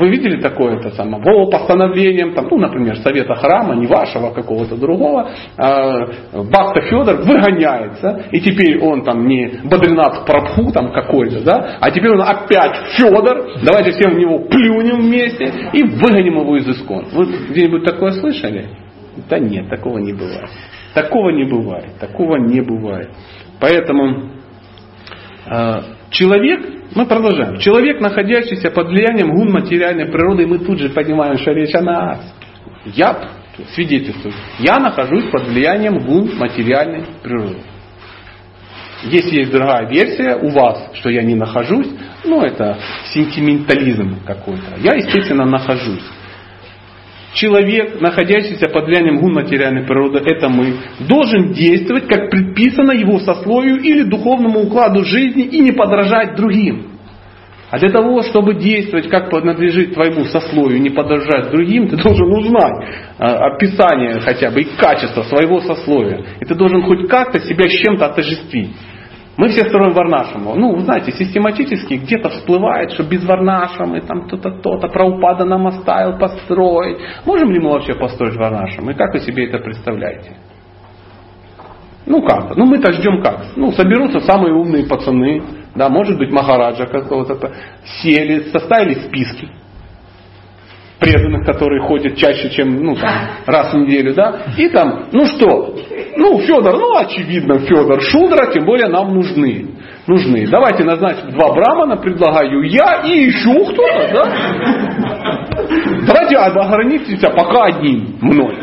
Вы 0.00 0.08
видели 0.08 0.40
такое 0.40 0.78
это 0.78 0.92
самое, 0.92 1.22
по 1.22 1.46
постановлениям, 1.50 2.32
там, 2.32 2.48
ну, 2.50 2.56
например, 2.56 2.96
совета 2.96 3.34
храма, 3.34 3.74
не 3.74 3.86
вашего, 3.86 4.30
какого-то 4.30 4.76
другого, 4.76 5.28
э, 5.58 6.42
Бхакта 6.42 6.80
Федор 6.80 7.16
выгоняется, 7.16 8.22
и 8.30 8.40
теперь 8.40 8.80
он 8.80 9.04
там 9.04 9.26
не 9.26 9.60
Бадринат 9.62 10.24
Прабху 10.24 10.72
там 10.72 10.90
какой-то, 10.92 11.44
да, 11.44 11.76
а 11.80 11.90
теперь 11.90 12.12
он 12.12 12.22
опять 12.22 12.76
Федор, 12.96 13.46
давайте 13.62 13.90
всем 13.90 14.14
в 14.14 14.18
него 14.18 14.38
плюнем 14.38 15.02
вместе 15.02 15.52
и 15.74 15.82
выгоним 15.82 16.40
его 16.40 16.56
из 16.56 16.66
искон. 16.66 17.04
Вы 17.12 17.26
где-нибудь 17.50 17.84
такое 17.84 18.12
слышали? 18.12 18.70
Да 19.28 19.38
нет, 19.38 19.68
такого 19.68 19.98
не 19.98 20.14
бывает. 20.14 20.48
Такого 20.94 21.28
не 21.28 21.44
бывает, 21.44 21.98
такого 22.00 22.36
не 22.36 22.62
бывает. 22.62 23.10
Поэтому 23.60 24.30
э, 25.46 25.80
человек, 26.10 26.60
мы 26.94 27.06
продолжаем, 27.06 27.58
человек, 27.58 28.00
находящийся 28.00 28.70
под 28.70 28.88
влиянием 28.88 29.32
гун 29.32 29.50
материальной 29.52 30.06
природы, 30.06 30.46
мы 30.46 30.58
тут 30.58 30.78
же 30.78 30.90
понимаем, 30.90 31.38
что 31.38 31.52
речь 31.52 31.74
о 31.74 31.82
нас. 31.82 32.34
Я 32.84 33.30
свидетельствую, 33.74 34.34
я 34.58 34.78
нахожусь 34.78 35.24
под 35.30 35.48
влиянием 35.48 35.98
гун 35.98 36.36
материальной 36.36 37.04
природы. 37.22 37.58
Если 39.04 39.38
есть 39.38 39.50
другая 39.50 39.88
версия 39.88 40.36
у 40.36 40.50
вас, 40.50 40.90
что 40.94 41.08
я 41.08 41.22
не 41.22 41.34
нахожусь, 41.34 41.88
ну 42.24 42.42
это 42.42 42.78
сентиментализм 43.14 44.24
какой-то. 44.26 44.76
Я, 44.78 44.94
естественно, 44.94 45.46
нахожусь 45.46 46.04
человек, 47.34 48.00
находящийся 48.00 48.68
под 48.68 48.86
влиянием 48.86 49.18
гун 49.18 49.34
материальной 49.34 49.84
природы, 49.84 50.20
это 50.24 50.48
мы, 50.48 50.74
должен 51.00 51.52
действовать, 51.52 52.06
как 52.06 52.30
предписано 52.30 52.92
его 52.92 53.18
сословию 53.20 53.76
или 53.76 54.02
духовному 54.02 54.60
укладу 54.60 55.04
жизни 55.04 55.44
и 55.44 55.60
не 55.60 55.72
подражать 55.72 56.36
другим. 56.36 56.90
А 57.70 57.78
для 57.78 57.90
того, 57.90 58.22
чтобы 58.22 58.54
действовать, 58.54 59.08
как 59.08 59.30
надлежит 59.32 59.94
твоему 59.94 60.24
сословию, 60.24 60.80
не 60.80 60.90
подражать 60.90 61.52
другим, 61.52 61.88
ты 61.88 61.96
должен 61.96 62.26
узнать 62.32 62.84
а, 63.16 63.52
описание 63.52 64.18
хотя 64.20 64.50
бы 64.50 64.62
и 64.62 64.76
качество 64.76 65.22
своего 65.22 65.60
сословия. 65.60 66.24
И 66.40 66.44
ты 66.44 66.56
должен 66.56 66.82
хоть 66.82 67.08
как-то 67.08 67.38
себя 67.40 67.68
с 67.68 67.72
чем-то 67.72 68.06
отождествить. 68.06 68.70
Мы 69.40 69.48
все 69.48 69.64
строим 69.70 69.94
варнашему. 69.94 70.54
Ну, 70.54 70.74
вы 70.74 70.80
знаете, 70.82 71.12
систематически 71.12 71.94
где-то 71.94 72.28
всплывает, 72.28 72.92
что 72.92 73.04
без 73.04 73.24
варнашамы, 73.24 74.02
там 74.02 74.26
кто-то, 74.26 74.50
кто-то, 74.50 74.88
Праупада 74.88 75.46
нам 75.46 75.66
оставил 75.66 76.18
построить. 76.18 76.98
Можем 77.24 77.50
ли 77.50 77.58
мы 77.58 77.70
вообще 77.70 77.94
построить 77.94 78.36
варнашам? 78.36 78.90
И 78.90 78.94
как 78.94 79.14
вы 79.14 79.20
себе 79.20 79.48
это 79.48 79.56
представляете? 79.60 80.36
Ну 82.04 82.20
как? 82.20 82.54
Ну 82.54 82.66
мы-то 82.66 82.92
ждем 82.92 83.22
как? 83.22 83.56
Ну 83.56 83.72
соберутся 83.72 84.20
самые 84.20 84.52
умные 84.52 84.86
пацаны, 84.86 85.42
да, 85.74 85.88
может 85.88 86.18
быть 86.18 86.30
Махараджа 86.30 86.84
какого-то, 86.84 87.50
сели, 88.02 88.50
составили 88.50 88.92
списки 89.06 89.48
преданных, 91.00 91.44
которые 91.46 91.80
ходят 91.80 92.16
чаще, 92.16 92.50
чем 92.50 92.84
ну, 92.84 92.94
там, 92.94 93.12
раз 93.46 93.72
в 93.72 93.78
неделю, 93.78 94.14
да, 94.14 94.42
и 94.56 94.68
там, 94.68 95.06
ну 95.12 95.24
что, 95.26 95.76
ну, 96.16 96.38
Федор, 96.40 96.76
ну, 96.76 96.96
очевидно, 96.96 97.58
Федор, 97.60 98.00
Шудра, 98.02 98.52
тем 98.52 98.66
более 98.66 98.88
нам 98.88 99.14
нужны. 99.14 99.66
Нужны. 100.06 100.46
Давайте 100.48 100.84
назначим 100.84 101.30
два 101.30 101.52
брамана, 101.52 101.96
предлагаю 101.96 102.62
я 102.62 103.02
и 103.04 103.26
еще 103.26 103.52
кто-то, 103.72 104.08
да? 104.12 105.40
Давайте 106.06 106.36
ограничимся 106.36 107.30
пока 107.30 107.64
одним, 107.64 108.16
мной. 108.20 108.56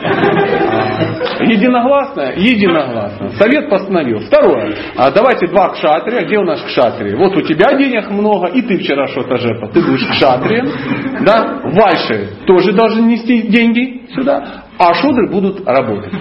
Единогласно? 1.41 2.33
Единогласно. 2.35 3.29
Совет 3.37 3.69
постановил. 3.69 4.19
Второе. 4.19 4.75
А 4.97 5.11
давайте 5.11 5.47
два 5.47 5.69
кшатрия. 5.69 6.25
Где 6.25 6.37
у 6.37 6.43
нас 6.43 6.61
кшатрии? 6.63 7.15
Вот 7.15 7.35
у 7.35 7.41
тебя 7.41 7.77
денег 7.77 8.09
много, 8.09 8.47
и 8.47 8.61
ты 8.61 8.79
вчера 8.79 9.07
что-то 9.07 9.37
жертвовал. 9.37 9.71
Ты 9.71 9.81
будешь 9.81 10.07
кшатрием. 10.07 11.23
Да? 11.23 11.61
Вайши 11.63 12.29
тоже 12.45 12.73
должны 12.73 13.01
нести 13.01 13.43
деньги 13.43 14.07
сюда. 14.13 14.63
А 14.79 14.93
шудры 14.95 15.29
будут 15.29 15.67
работать. 15.67 16.13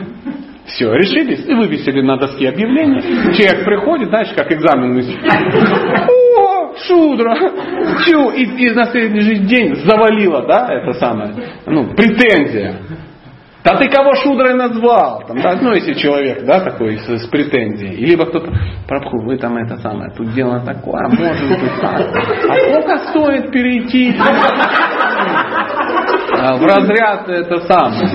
Все, 0.67 0.93
решились 0.93 1.47
и 1.47 1.55
вывесили 1.55 2.01
на 2.01 2.17
доске 2.17 2.49
объявления. 2.49 3.01
Человек 3.35 3.65
приходит, 3.65 4.09
знаешь, 4.09 4.33
как 4.35 4.51
экзамен. 4.51 4.99
О, 6.39 6.75
шудра! 6.87 7.37
Чу! 8.05 8.31
И, 8.31 8.45
и 8.45 8.71
на 8.73 8.87
следующий 8.87 9.39
день 9.47 9.77
завалило, 9.77 10.47
да, 10.47 10.69
это 10.71 10.93
самое, 10.95 11.33
ну, 11.67 11.95
претензия. 11.95 12.75
Да 13.65 13.77
ты 13.77 13.89
кого 13.89 14.15
шудрой 14.15 14.55
назвал? 14.55 15.25
Там, 15.27 15.41
да, 15.41 15.59
ну, 15.61 15.73
если 15.73 15.95
человек, 15.95 16.45
да, 16.45 16.61
такой 16.61 16.99
с, 16.99 17.09
с 17.09 17.27
претензией. 17.27 17.97
Либо 17.97 18.27
кто-то, 18.27 18.53
Прабху, 18.87 19.23
вы 19.25 19.39
там 19.39 19.57
это 19.57 19.77
самое, 19.79 20.13
тут 20.17 20.33
дело 20.35 20.61
такое, 20.61 21.05
а 21.05 21.09
может 21.09 21.49
быть 21.49 21.81
так. 21.81 22.01
А 22.49 22.57
сколько 22.61 22.99
стоит 23.09 23.51
перейти 23.51 24.15
в 26.29 26.65
разряд 26.65 27.29
это 27.29 27.61
самое? 27.67 28.11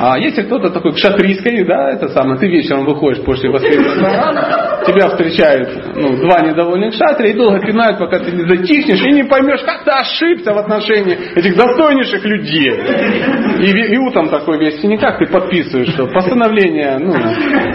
А 0.00 0.18
если 0.18 0.42
кто-то 0.42 0.70
такой 0.70 0.94
кшатрийской, 0.94 1.64
да, 1.64 1.90
это 1.90 2.08
самое, 2.08 2.38
ты 2.38 2.48
вечером 2.48 2.84
выходишь 2.84 3.24
после 3.24 3.50
воскресного 3.50 4.72
тебя 4.86 5.08
встречают 5.08 5.96
ну, 5.96 6.16
два 6.16 6.40
недовольных 6.40 6.94
шатри 6.94 7.30
и 7.30 7.34
долго 7.34 7.60
пинают, 7.60 7.98
пока 7.98 8.18
ты 8.18 8.32
не 8.32 8.44
затихнешь 8.46 9.02
и 9.02 9.12
не 9.12 9.24
поймешь, 9.24 9.60
как 9.64 9.84
ты 9.84 9.90
ошибся 9.90 10.52
в 10.52 10.58
отношении 10.58 11.16
этих 11.36 11.56
достойнейших 11.56 12.24
людей. 12.24 12.72
И, 13.60 13.94
и 13.94 13.98
утром 13.98 14.28
такой 14.28 14.58
весь 14.58 14.80
синяках 14.80 15.18
ты 15.18 15.26
подписываешь, 15.26 15.88
что 15.90 16.06
постановление 16.06 16.98
ну, 16.98 17.12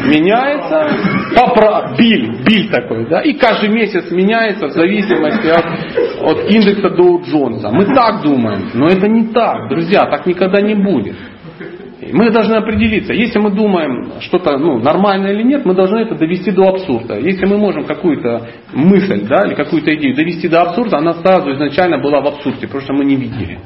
меняется, 0.08 0.90
попра... 1.36 1.96
биль, 1.98 2.44
биль 2.44 2.70
такой, 2.70 3.08
да, 3.10 3.22
и 3.22 3.34
каждый 3.34 3.70
месяц 3.70 4.12
меняется 4.12 4.68
в 4.68 4.72
зависимости 4.72 5.48
от, 5.48 5.66
от 6.24 6.50
индекса 6.50 6.90
Доу 6.90 7.22
Джонса. 7.24 7.70
Мы 7.72 7.86
так 7.94 8.22
думаем, 8.22 8.47
но 8.74 8.88
это 8.88 9.08
не 9.08 9.28
так, 9.28 9.70
друзья, 9.70 10.06
так 10.06 10.26
никогда 10.26 10.62
не 10.62 10.76
будет. 10.76 11.16
Мы 12.12 12.30
должны 12.32 12.56
определиться, 12.56 13.12
если 13.12 13.40
мы 13.40 13.52
думаем 13.52 14.22
что-то 14.22 14.58
ну, 14.58 14.80
нормально 14.80 15.28
или 15.28 15.44
нет, 15.44 15.66
мы 15.66 15.74
должны 15.74 15.98
это 15.98 16.16
довести 16.16 16.52
до 16.52 16.70
абсурда. 16.70 17.18
Если 17.18 17.46
мы 17.46 17.58
можем 17.58 17.86
какую-то 17.86 18.48
мысль 18.74 19.26
да, 19.28 19.48
или 19.48 19.56
какую-то 19.56 19.94
идею 19.96 20.16
довести 20.16 20.48
до 20.48 20.62
абсурда, 20.62 21.00
она 21.00 21.16
сразу 21.16 21.52
изначально 21.54 21.98
была 21.98 22.22
в 22.22 22.28
абсурде, 22.28 22.68
потому 22.68 22.82
что 22.82 22.94
мы 22.94 23.04
не 23.04 23.16
видели. 23.16 23.60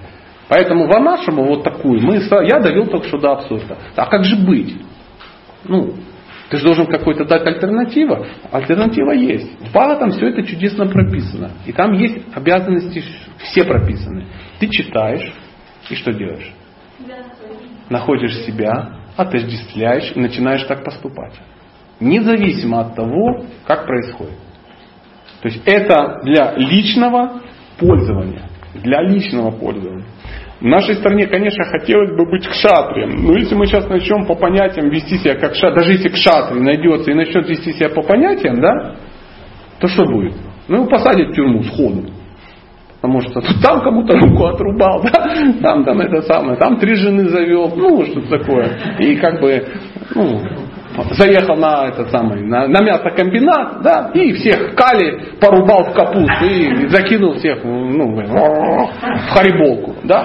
Поэтому 0.48 0.86
в 0.86 1.00
нашему 1.00 1.46
вот 1.46 1.64
такую 1.64 2.02
мы, 2.02 2.20
я 2.48 2.60
довел 2.60 2.88
только 2.88 3.08
что 3.08 3.18
до 3.18 3.32
абсурда. 3.34 3.78
А 3.96 4.06
как 4.06 4.24
же 4.24 4.36
быть? 4.38 4.76
Ну, 5.66 5.94
ты 6.50 6.58
же 6.58 6.66
должен 6.66 6.88
какой-то 6.88 7.24
дать 7.24 7.48
альтернативу. 7.48 8.26
Альтернатива 8.52 9.12
есть. 9.12 9.50
В 9.62 9.72
там 9.72 10.12
все 10.12 10.28
это 10.28 10.44
чудесно 10.44 10.86
прописано. 10.88 11.52
И 11.66 11.72
там 11.72 11.94
есть 11.94 12.18
обязанности 12.34 13.02
все 13.38 13.64
прописаны. 13.64 14.26
Ты 14.62 14.70
читаешь 14.70 15.34
и 15.90 15.96
что 15.96 16.14
делаешь? 16.14 16.54
находишь 17.90 18.38
себя, 18.46 19.00
отождествляешь 19.18 20.14
и 20.16 20.20
начинаешь 20.20 20.64
так 20.64 20.84
поступать. 20.84 21.34
Независимо 22.00 22.82
от 22.82 22.96
того, 22.96 23.44
как 23.66 23.86
происходит. 23.86 24.38
То 25.42 25.50
есть 25.50 25.62
это 25.66 26.22
для 26.24 26.54
личного 26.56 27.42
пользования. 27.78 28.44
Для 28.76 29.02
личного 29.02 29.52
пользования. 29.52 30.06
В 30.60 30.66
нашей 30.66 30.96
стране, 30.96 31.28
конечно, 31.28 31.66
хотелось 31.66 32.12
бы 32.12 32.30
быть 32.30 32.48
кшатрием. 32.48 33.26
Но 33.26 33.38
если 33.38 33.56
мы 33.56 33.66
сейчас 33.66 33.90
начнем 33.90 34.26
по 34.26 34.36
понятиям 34.36 34.90
вести 34.90 35.18
себя 35.18 35.36
как 35.36 35.54
кшатри, 35.54 35.80
даже 35.80 35.92
если 35.94 36.10
кшатри 36.10 36.62
найдется 36.62 37.12
и 37.12 37.16
начнет 37.16 37.50
вести 37.50 37.74
себя 37.74 37.90
по 37.90 38.04
понятиям, 38.04 38.62
да, 38.62 38.96
то 39.80 39.88
что 39.88 40.06
будет? 40.06 40.36
Ну, 40.68 40.78
его 40.78 40.86
посадят 40.86 41.32
в 41.32 41.34
тюрьму 41.34 41.64
сходу. 41.64 42.21
Потому 43.02 43.20
что 43.22 43.42
там 43.64 43.82
кому-то 43.82 44.16
руку 44.16 44.46
отрубал, 44.46 45.02
да? 45.02 45.34
там, 45.62 45.84
там 45.84 46.00
это 46.02 46.22
самое, 46.22 46.56
там 46.58 46.78
три 46.78 46.94
жены 46.94 47.30
завел, 47.30 47.74
ну, 47.76 48.06
что-то 48.06 48.38
такое. 48.38 48.78
И 49.00 49.16
как 49.16 49.42
бы, 49.42 49.66
ну, 50.14 50.40
заехал 51.18 51.56
на 51.56 51.88
этот 51.88 52.12
самый, 52.12 52.44
на, 52.44 52.68
на 52.68 52.84
мясокомбинат, 52.84 53.82
да, 53.82 54.12
и 54.14 54.34
всех 54.34 54.76
кали 54.76 55.36
порубал 55.40 55.86
в 55.86 55.94
капусту 55.94 56.46
и 56.46 56.90
закинул 56.90 57.34
всех 57.36 57.64
ну, 57.64 58.16
в 58.16 59.30
хариболку, 59.32 59.96
да? 60.04 60.24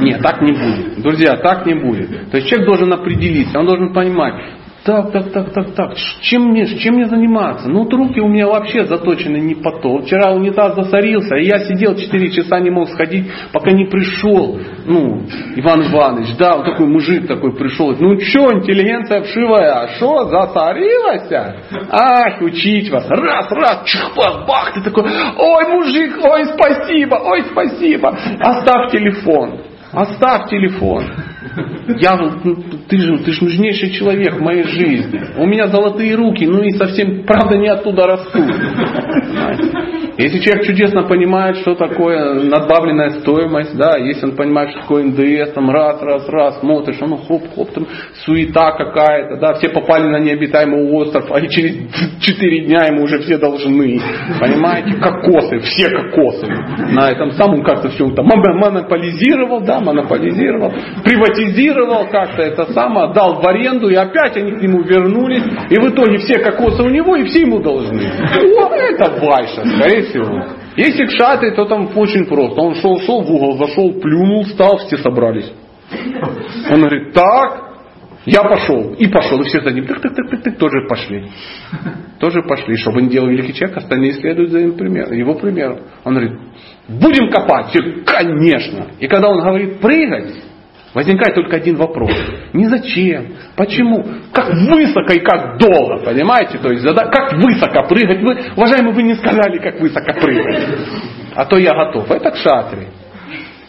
Нет, 0.00 0.22
так 0.22 0.40
не 0.42 0.52
будет. 0.52 1.02
Друзья, 1.02 1.38
так 1.38 1.66
не 1.66 1.74
будет. 1.74 2.30
То 2.30 2.36
есть 2.36 2.48
человек 2.48 2.68
должен 2.68 2.92
определиться, 2.92 3.58
он 3.58 3.66
должен 3.66 3.92
понимать, 3.92 4.34
так, 4.86 5.10
так, 5.10 5.32
так, 5.32 5.52
так, 5.52 5.74
так, 5.74 5.96
чем 6.20 6.50
мне, 6.50 6.64
чем 6.78 6.94
мне 6.94 7.06
заниматься? 7.06 7.68
Ну, 7.68 7.82
вот 7.82 7.92
руки 7.92 8.20
у 8.20 8.28
меня 8.28 8.46
вообще 8.46 8.86
заточены 8.86 9.38
не 9.38 9.56
по 9.56 9.72
то. 9.72 9.98
Вчера 9.98 10.30
унитаз 10.32 10.76
засорился, 10.76 11.36
и 11.36 11.46
я 11.46 11.58
сидел 11.58 11.96
4 11.96 12.30
часа, 12.30 12.60
не 12.60 12.70
мог 12.70 12.88
сходить, 12.90 13.26
пока 13.52 13.72
не 13.72 13.86
пришел, 13.86 14.60
ну, 14.86 15.22
Иван 15.56 15.82
Иванович, 15.90 16.36
да, 16.38 16.56
вот 16.56 16.66
такой 16.66 16.86
мужик 16.86 17.26
такой 17.26 17.52
пришел, 17.56 17.96
ну, 17.98 18.20
что, 18.20 18.52
интеллигенция 18.52 19.22
вшивая, 19.22 19.82
а 19.82 19.88
что, 19.96 20.26
засорилась? 20.26 21.32
Ах, 21.90 22.40
учить 22.40 22.88
вас, 22.90 23.08
раз, 23.10 23.50
раз, 23.50 23.82
чих, 23.86 24.14
бах, 24.16 24.46
бах, 24.46 24.72
ты 24.74 24.82
такой, 24.82 25.02
ой, 25.02 25.68
мужик, 25.68 26.16
ой, 26.22 26.44
спасибо, 26.54 27.16
ой, 27.16 27.42
спасибо, 27.50 28.16
оставь 28.38 28.92
телефон, 28.92 29.62
оставь 29.92 30.48
телефон. 30.48 31.04
Я, 31.98 32.16
ну, 32.16 32.56
ты 32.88 32.98
же, 32.98 33.18
ты 33.18 33.32
же 33.32 33.44
нужнейший 33.44 33.90
человек 33.90 34.34
в 34.34 34.42
моей 34.42 34.64
жизни. 34.64 35.20
У 35.38 35.46
меня 35.46 35.68
золотые 35.68 36.14
руки, 36.14 36.46
ну 36.46 36.62
и 36.62 36.70
совсем, 36.70 37.24
правда, 37.24 37.56
не 37.56 37.68
оттуда 37.68 38.06
растут. 38.06 38.54
Если 40.18 40.38
человек 40.38 40.64
чудесно 40.64 41.02
понимает, 41.02 41.58
что 41.58 41.74
такое 41.74 42.34
надбавленная 42.34 43.20
стоимость, 43.20 43.76
да, 43.76 43.98
если 43.98 44.26
он 44.26 44.36
понимает, 44.36 44.70
что 44.70 44.80
такое 44.80 45.04
НДС, 45.04 45.52
там 45.52 45.70
раз, 45.70 46.00
раз, 46.00 46.28
раз, 46.28 46.60
смотришь, 46.60 46.96
ну 47.00 47.18
хоп, 47.18 47.42
хоп, 47.54 47.70
там 47.72 47.86
суета 48.24 48.72
какая-то, 48.72 49.36
да, 49.36 49.54
все 49.54 49.68
попали 49.68 50.08
на 50.08 50.18
необитаемый 50.18 50.90
остров, 50.90 51.30
а 51.30 51.40
через 51.42 51.76
4 52.20 52.64
дня 52.64 52.86
ему 52.86 53.02
уже 53.02 53.18
все 53.18 53.36
должны. 53.36 54.00
Понимаете, 54.40 54.96
кокосы, 54.98 55.58
все 55.60 55.90
кокосы. 55.90 56.46
На 56.92 57.10
этом 57.10 57.32
самом 57.32 57.62
как-то 57.62 57.90
все 57.90 58.08
там 58.10 58.26
монополизировал, 58.26 59.60
да, 59.60 59.80
монополизировал, 59.80 60.72
приватизировал 61.04 62.06
как-то 62.08 62.42
это 62.42 62.72
самое, 62.72 63.12
дал 63.12 63.40
в 63.42 63.46
аренду, 63.46 63.90
и 63.90 63.94
опять 63.94 64.36
они 64.36 64.52
к 64.52 64.62
нему 64.62 64.82
вернулись, 64.82 65.44
и 65.68 65.78
в 65.78 65.90
итоге 65.90 66.18
все 66.18 66.38
кокосы 66.38 66.82
у 66.82 66.88
него, 66.88 67.16
и 67.16 67.24
все 67.24 67.42
ему 67.42 67.60
должны. 67.60 68.00
О, 68.00 68.74
это 68.74 69.12
вайша, 69.20 69.62
скорее 69.76 70.05
всего. 70.08 70.46
Если 70.76 71.06
кшаты, 71.06 71.52
то 71.52 71.64
там 71.66 71.90
очень 71.96 72.26
просто. 72.26 72.60
Он 72.60 72.74
шел, 72.76 72.98
шел 73.00 73.22
в 73.22 73.30
угол, 73.30 73.58
зашел, 73.58 73.92
плюнул, 73.94 74.44
встал, 74.44 74.78
все 74.78 74.96
собрались. 74.98 75.50
Он 76.70 76.80
говорит, 76.80 77.12
так, 77.12 77.66
я 78.26 78.42
пошел. 78.42 78.94
И 78.94 79.06
пошел. 79.06 79.40
И 79.40 79.44
все 79.44 79.60
за 79.60 79.70
ним. 79.70 79.86
Так, 79.86 80.00
так, 80.00 80.14
так, 80.14 80.30
так, 80.30 80.42
так, 80.42 80.56
тоже 80.58 80.86
пошли. 80.88 81.28
Тоже 82.18 82.42
пошли. 82.42 82.76
Чтобы 82.76 83.02
не 83.02 83.08
делал 83.08 83.28
великий 83.28 83.54
человек, 83.54 83.78
остальные 83.78 84.14
следуют 84.14 84.50
за 84.50 84.58
его 84.58 84.76
примером. 84.76 85.12
Его 85.12 85.34
примером. 85.34 85.78
Он 86.04 86.14
говорит, 86.14 86.38
будем 86.88 87.30
копать. 87.30 87.68
Все, 87.68 87.80
конечно. 88.04 88.88
И 88.98 89.06
когда 89.06 89.28
он 89.28 89.40
говорит 89.40 89.80
прыгать, 89.80 90.34
Возникает 90.94 91.34
только 91.34 91.56
один 91.56 91.76
вопрос. 91.76 92.10
Не 92.52 92.66
зачем, 92.66 93.34
почему, 93.54 94.04
как 94.32 94.48
высоко 94.50 95.12
и 95.12 95.20
как 95.20 95.58
долго, 95.58 96.04
понимаете? 96.04 96.58
То 96.58 96.70
есть, 96.70 96.84
как 96.84 97.34
высоко 97.34 97.82
прыгать. 97.88 98.22
Вы, 98.22 98.38
уважаемые, 98.56 98.94
вы 98.94 99.02
не 99.02 99.14
сказали, 99.14 99.58
как 99.58 99.80
высоко 99.80 100.12
прыгать. 100.14 100.64
А 101.34 101.44
то 101.44 101.58
я 101.58 101.74
готов. 101.74 102.10
Это 102.10 102.30
кшатри. 102.30 102.86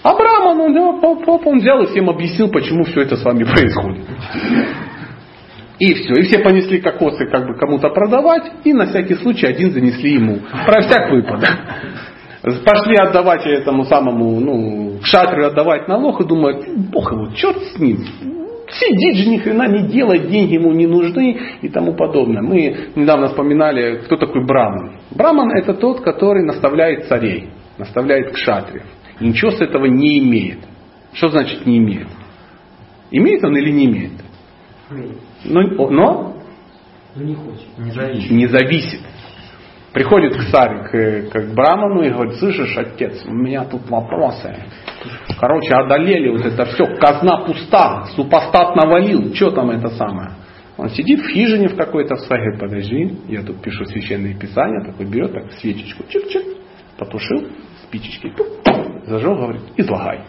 А 0.04 0.16
Браман, 0.16 0.62
он, 0.62 0.78
он 0.78 1.60
взял 1.60 1.82
и 1.82 1.88
всем 1.88 2.10
объяснил, 2.10 2.50
почему 2.50 2.86
все 2.86 3.02
это 3.02 3.18
с 3.18 3.24
вами 3.24 3.44
происходит. 3.44 4.06
И 5.80 5.94
все. 5.94 6.14
И 6.14 6.24
все 6.24 6.40
понесли 6.40 6.80
кокосы 6.80 7.28
как 7.28 7.46
бы 7.46 7.56
кому-то 7.56 7.90
продавать, 7.90 8.52
и 8.64 8.74
на 8.74 8.88
всякий 8.88 9.16
случай 9.16 9.48
один 9.48 9.72
занесли 9.72 10.14
ему. 10.14 10.40
Про 10.66 10.82
всяк 10.82 11.12
выпадок. 11.12 11.50
Пошли 12.66 12.96
отдавать 12.96 13.46
этому 13.46 13.84
самому, 13.86 14.40
ну, 14.40 15.00
шатру 15.04 15.46
отдавать 15.46 15.88
налог 15.88 16.22
и 16.22 16.26
думают, 16.26 16.66
бог 16.92 17.12
его, 17.12 17.28
черт 17.34 17.62
с 17.64 17.80
ним. 17.80 18.06
Сидит 18.70 19.16
же 19.16 19.30
ни 19.30 19.38
хрена 19.38 19.68
не 19.68 19.88
делает, 19.88 20.30
деньги 20.30 20.56
ему 20.56 20.72
не 20.74 20.88
нужны 20.88 21.40
и 21.62 21.70
тому 21.70 21.94
подобное. 21.96 22.42
Мы 22.42 22.92
недавно 22.96 23.30
вспоминали, 23.30 24.02
кто 24.06 24.18
такой 24.18 24.46
Браман. 24.46 25.00
Браман 25.12 25.52
это 25.52 25.74
тот, 25.74 26.02
который 26.02 26.44
наставляет 26.46 27.08
царей, 27.08 27.50
наставляет 27.78 28.34
кшатриев. 28.34 28.86
И 29.20 29.26
ничего 29.26 29.52
с 29.52 29.62
этого 29.62 29.86
не 29.86 30.20
имеет. 30.20 30.60
Что 31.14 31.30
значит 31.30 31.66
не 31.66 31.78
имеет? 31.78 32.08
Имеет 33.10 33.44
он 33.44 33.56
или 33.56 33.72
не 33.72 33.86
имеет? 33.86 34.12
Но? 35.90 36.36
но 37.16 37.24
не 37.24 37.36
хочет. 37.36 37.78
Не 37.78 37.92
зависит. 37.92 38.32
Не 38.32 38.48
зависит. 38.48 39.00
Приходит 39.98 40.38
к 40.38 40.52
царю, 40.52 40.84
к, 40.84 41.32
к 41.32 41.56
Браману 41.56 42.04
и 42.04 42.12
говорит, 42.12 42.36
слышишь, 42.36 42.78
отец, 42.78 43.20
у 43.26 43.34
меня 43.34 43.66
тут 43.66 43.90
вопросы. 43.90 44.56
Короче, 45.40 45.74
одолели 45.74 46.30
вот 46.30 46.46
это 46.46 46.66
все, 46.66 46.86
казна 46.98 47.38
пуста, 47.48 48.06
супостат 48.16 48.76
навалил, 48.76 49.34
что 49.34 49.50
там 49.50 49.72
это 49.72 49.88
самое. 49.88 50.34
Он 50.78 50.90
сидит 50.90 51.22
в 51.22 51.30
хижине 51.30 51.70
в 51.70 51.76
какой-то 51.76 52.14
в 52.14 52.20
своей, 52.20 52.60
подожди, 52.60 53.18
я 53.28 53.42
тут 53.42 53.60
пишу 53.64 53.86
священные 53.86 54.36
писания, 54.36 54.86
такой 54.86 55.08
берет 55.08 55.34
так 55.34 55.52
свечечку, 55.54 56.04
чик-чик, 56.04 56.58
потушил, 57.00 57.48
спичечки, 57.88 58.32
зажег, 59.08 59.36
говорит, 59.36 59.62
излагай. 59.78 60.20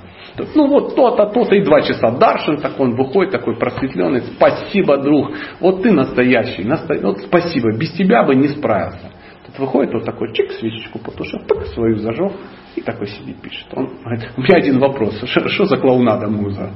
Ну 0.55 0.69
вот 0.69 0.97
то-то, 0.97 1.27
то-то, 1.27 1.55
и 1.55 1.63
два 1.63 1.83
часа 1.83 2.13
Даршин, 2.13 2.63
так 2.63 2.81
он 2.81 2.97
выходит 2.97 3.33
такой 3.33 3.55
просветленный, 3.59 4.23
спасибо, 4.35 4.97
друг, 4.97 5.31
вот 5.61 5.83
ты 5.83 5.93
настоящий, 5.93 6.65
настоящий, 6.65 7.05
вот 7.05 7.19
спасибо, 7.19 7.77
без 7.77 7.93
тебя 7.93 8.23
бы 8.23 8.35
не 8.35 8.49
справился. 8.49 9.13
Выходит 9.59 9.93
вот 9.93 10.05
такой 10.05 10.33
чик, 10.33 10.53
свечечку 10.53 11.01
потушил, 11.01 11.41
пык, 11.41 11.67
свою 11.75 11.97
зажег 11.97 12.33
и 12.77 12.81
такой 12.81 13.09
сидит, 13.09 13.41
пишет. 13.41 13.67
Он 13.75 13.91
говорит, 14.05 14.31
у 14.37 14.41
меня 14.41 14.57
один 14.57 14.79
вопрос, 14.79 15.21
что 15.25 15.65
за 15.65 15.77
клоунада 15.77 16.29
муза? 16.29 16.71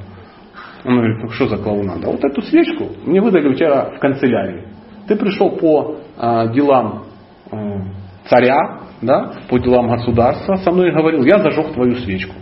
Он 0.83 0.97
говорит, 0.97 1.17
ну 1.23 1.29
что 1.29 1.47
за 1.47 1.57
клоунада? 1.57 2.07
Вот 2.07 2.23
эту 2.23 2.41
свечку 2.41 2.89
мне 3.05 3.21
выдали 3.21 3.47
у 3.47 3.53
тебя 3.53 3.85
в 3.85 3.99
канцелярии. 3.99 4.67
Ты 5.07 5.15
пришел 5.15 5.51
по 5.51 5.97
а, 6.17 6.47
делам 6.47 7.05
а, 7.49 7.81
царя, 8.27 8.81
да, 9.01 9.33
по 9.49 9.59
делам 9.59 9.87
государства, 9.87 10.55
со 10.57 10.71
мной 10.71 10.91
говорил, 10.91 11.23
я 11.23 11.39
зажег 11.39 11.73
твою 11.73 11.95
свечку. 11.95 12.35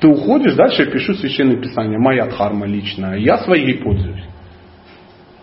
Ты 0.00 0.08
уходишь, 0.08 0.54
дальше 0.54 0.82
я 0.82 0.90
пишу 0.90 1.14
священное 1.14 1.56
писание, 1.56 1.98
моя 1.98 2.26
дхарма 2.26 2.66
личная, 2.66 3.16
я 3.16 3.38
своей 3.38 3.82
пользуюсь. 3.82 4.24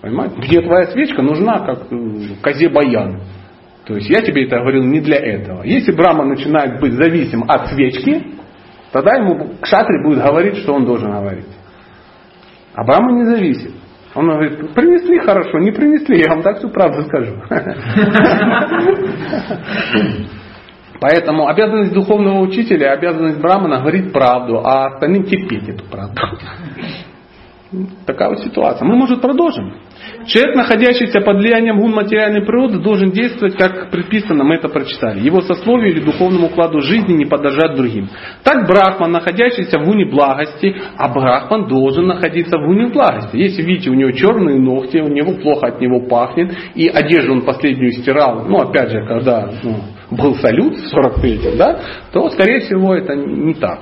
Понимаете? 0.02 0.36
Где 0.38 0.62
твоя 0.62 0.88
свечка 0.92 1.22
нужна, 1.22 1.60
как 1.60 1.92
э, 1.92 2.36
козе 2.42 2.70
баян. 2.70 3.22
То 3.86 3.96
есть 3.96 4.10
я 4.10 4.22
тебе 4.22 4.46
это 4.46 4.58
говорил 4.60 4.84
не 4.84 5.00
для 5.00 5.18
этого. 5.18 5.64
Если 5.64 5.92
Брахма 5.92 6.26
начинает 6.26 6.80
быть 6.80 6.94
зависим 6.94 7.44
от 7.48 7.68
свечки, 7.70 8.24
тогда 8.92 9.16
ему 9.16 9.56
кшатри 9.62 10.04
будет 10.04 10.24
говорить, 10.24 10.58
что 10.58 10.74
он 10.74 10.86
должен 10.86 11.12
говорить. 11.12 11.48
А 12.74 12.84
Брахма 12.84 13.12
не 13.14 13.26
зависит. 13.26 13.72
Он 14.14 14.28
говорит, 14.28 14.74
принесли 14.74 15.20
хорошо, 15.20 15.60
не 15.60 15.72
принесли, 15.72 16.20
я 16.20 16.30
вам 16.30 16.44
так 16.44 16.58
всю 16.58 16.70
правду 16.70 17.04
скажу. 17.04 17.36
Поэтому 21.00 21.48
обязанность 21.48 21.94
духовного 21.94 22.42
учителя, 22.42 22.92
обязанность 22.92 23.40
Брамана 23.40 23.80
говорить 23.80 24.14
правду, 24.14 24.62
а 24.64 24.88
остальным 24.88 25.24
терпеть 25.24 25.68
эту 25.68 25.84
правду. 25.86 26.22
Такая 28.06 28.30
вот 28.30 28.40
ситуация. 28.40 28.86
Мы, 28.86 28.98
может, 28.98 29.22
продолжим? 29.22 29.76
Человек, 30.26 30.58
находящийся 30.58 31.22
под 31.22 31.38
влиянием 31.38 31.80
гун 31.80 31.94
материальной 31.94 32.46
природы, 32.46 32.80
должен 32.80 33.12
действовать, 33.12 33.56
как 33.56 33.90
предписано, 33.90 34.44
мы 34.44 34.56
это 34.56 34.68
прочитали. 34.68 35.22
Его 35.22 35.40
сословию 35.42 35.92
или 35.92 36.02
духовному 36.02 36.48
укладу 36.48 36.82
жизни 36.82 37.14
не 37.14 37.26
подражать 37.26 37.76
другим. 37.78 38.10
Так 38.44 38.68
Брахман, 38.68 39.14
находящийся 39.14 39.80
в 39.80 39.86
гуне 39.86 40.06
благости, 40.06 40.76
а 40.98 41.08
Брахман 41.08 41.68
должен 41.70 42.08
находиться 42.08 42.58
в 42.58 42.66
гуне 42.66 42.88
благости. 42.88 43.38
Если 43.38 43.62
видите, 43.62 43.90
у 43.90 43.94
него 43.94 44.12
черные 44.12 44.60
ногти, 44.60 44.98
у 44.98 45.08
него 45.08 45.36
плохо 45.42 45.68
от 45.68 45.80
него 45.80 46.02
пахнет, 46.02 46.54
и 46.76 46.90
одежду 46.90 47.32
он 47.32 47.44
последнюю 47.44 47.94
стирал, 47.94 48.48
ну 48.50 48.58
опять 48.58 48.92
же, 48.92 49.06
когда 49.06 49.50
ну, 49.64 49.78
был 50.12 50.36
салют 50.36 50.76
в 50.76 50.94
43-м, 50.94 51.58
да, 51.58 51.80
то, 52.12 52.30
скорее 52.32 52.60
всего, 52.60 52.94
это 52.96 53.16
не 53.16 53.54
так. 53.54 53.80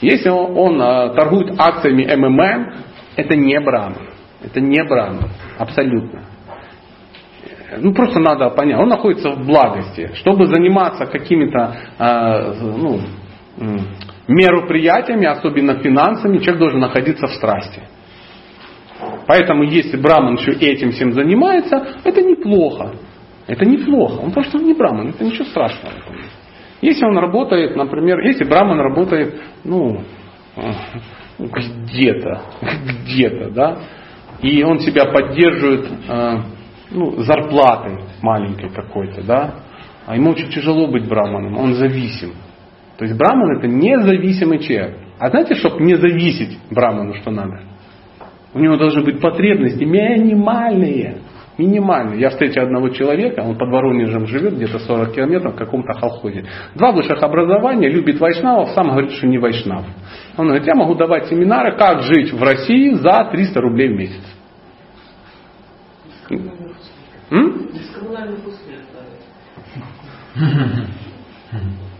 Если 0.00 0.28
он, 0.28 0.56
он 0.56 0.82
а, 0.82 1.08
торгует 1.14 1.54
акциями 1.58 2.04
МММ, 2.14 2.93
это 3.16 3.36
не 3.36 3.58
Брахман. 3.60 4.08
Это 4.42 4.60
не 4.60 4.82
Брахман. 4.84 5.30
Абсолютно. 5.58 6.24
Ну, 7.78 7.92
просто 7.92 8.20
надо 8.20 8.50
понять. 8.50 8.78
Он 8.78 8.88
находится 8.88 9.30
в 9.30 9.46
благости. 9.46 10.10
Чтобы 10.14 10.46
заниматься 10.46 11.06
какими-то, 11.06 11.76
э, 11.98 12.52
ну, 12.60 13.00
мероприятиями, 14.28 15.26
особенно 15.26 15.78
финансами, 15.80 16.38
человек 16.38 16.58
должен 16.58 16.80
находиться 16.80 17.26
в 17.26 17.34
страсти. 17.34 17.82
Поэтому 19.26 19.64
если 19.64 19.96
браман 19.96 20.34
еще 20.36 20.52
этим 20.52 20.92
всем 20.92 21.12
занимается, 21.12 21.96
это 22.04 22.22
неплохо. 22.22 22.94
Это 23.46 23.64
неплохо. 23.64 24.20
Он 24.20 24.32
просто 24.32 24.58
не 24.58 24.74
браман, 24.74 25.08
это 25.08 25.24
ничего 25.24 25.44
страшного. 25.44 25.94
Если 26.80 27.04
он 27.04 27.16
работает, 27.18 27.76
например, 27.76 28.20
если 28.20 28.44
браман 28.44 28.78
работает, 28.78 29.40
ну, 29.64 30.02
где-то, 31.38 32.42
где-то, 33.04 33.50
да, 33.50 33.78
и 34.40 34.62
он 34.62 34.80
себя 34.80 35.06
поддерживает 35.06 35.86
э, 36.08 36.38
ну, 36.90 37.22
зарплатой 37.22 37.98
маленькой 38.22 38.70
какой-то, 38.70 39.22
да, 39.22 39.54
а 40.06 40.16
ему 40.16 40.30
очень 40.30 40.50
тяжело 40.50 40.86
быть 40.86 41.08
браманом, 41.08 41.56
он 41.56 41.74
зависим. 41.74 42.34
То 42.98 43.04
есть 43.04 43.16
браман 43.16 43.58
это 43.58 43.66
независимый 43.66 44.58
человек. 44.58 44.98
А 45.18 45.30
знаете, 45.30 45.54
чтобы 45.54 45.82
не 45.84 45.96
зависеть 45.96 46.58
браману, 46.70 47.14
что 47.14 47.30
надо? 47.30 47.62
У 48.52 48.58
него 48.60 48.76
должны 48.76 49.02
быть 49.02 49.20
потребности 49.20 49.82
минимальные. 49.82 51.18
Минимальные. 51.56 52.20
Я 52.20 52.30
встретил 52.30 52.62
одного 52.62 52.88
человека, 52.88 53.40
он 53.40 53.56
под 53.56 53.68
Воронежем 53.68 54.26
живет, 54.26 54.54
где-то 54.54 54.80
40 54.80 55.12
километров 55.12 55.54
в 55.54 55.56
каком-то 55.56 55.92
холхозе. 55.92 56.44
Два 56.74 56.90
высших 56.90 57.22
образования, 57.22 57.88
любит 57.88 58.18
вайшнавов, 58.18 58.70
сам 58.70 58.88
говорит, 58.88 59.12
что 59.12 59.28
не 59.28 59.38
вайшнав. 59.38 59.84
Он 60.36 60.46
говорит, 60.46 60.66
я 60.66 60.74
могу 60.74 60.96
давать 60.96 61.26
семинары, 61.28 61.76
как 61.76 62.02
жить 62.02 62.32
в 62.32 62.42
России 62.42 62.94
за 62.94 63.28
300 63.30 63.60
рублей 63.60 63.88
в 63.88 63.96
месяц. 63.96 64.22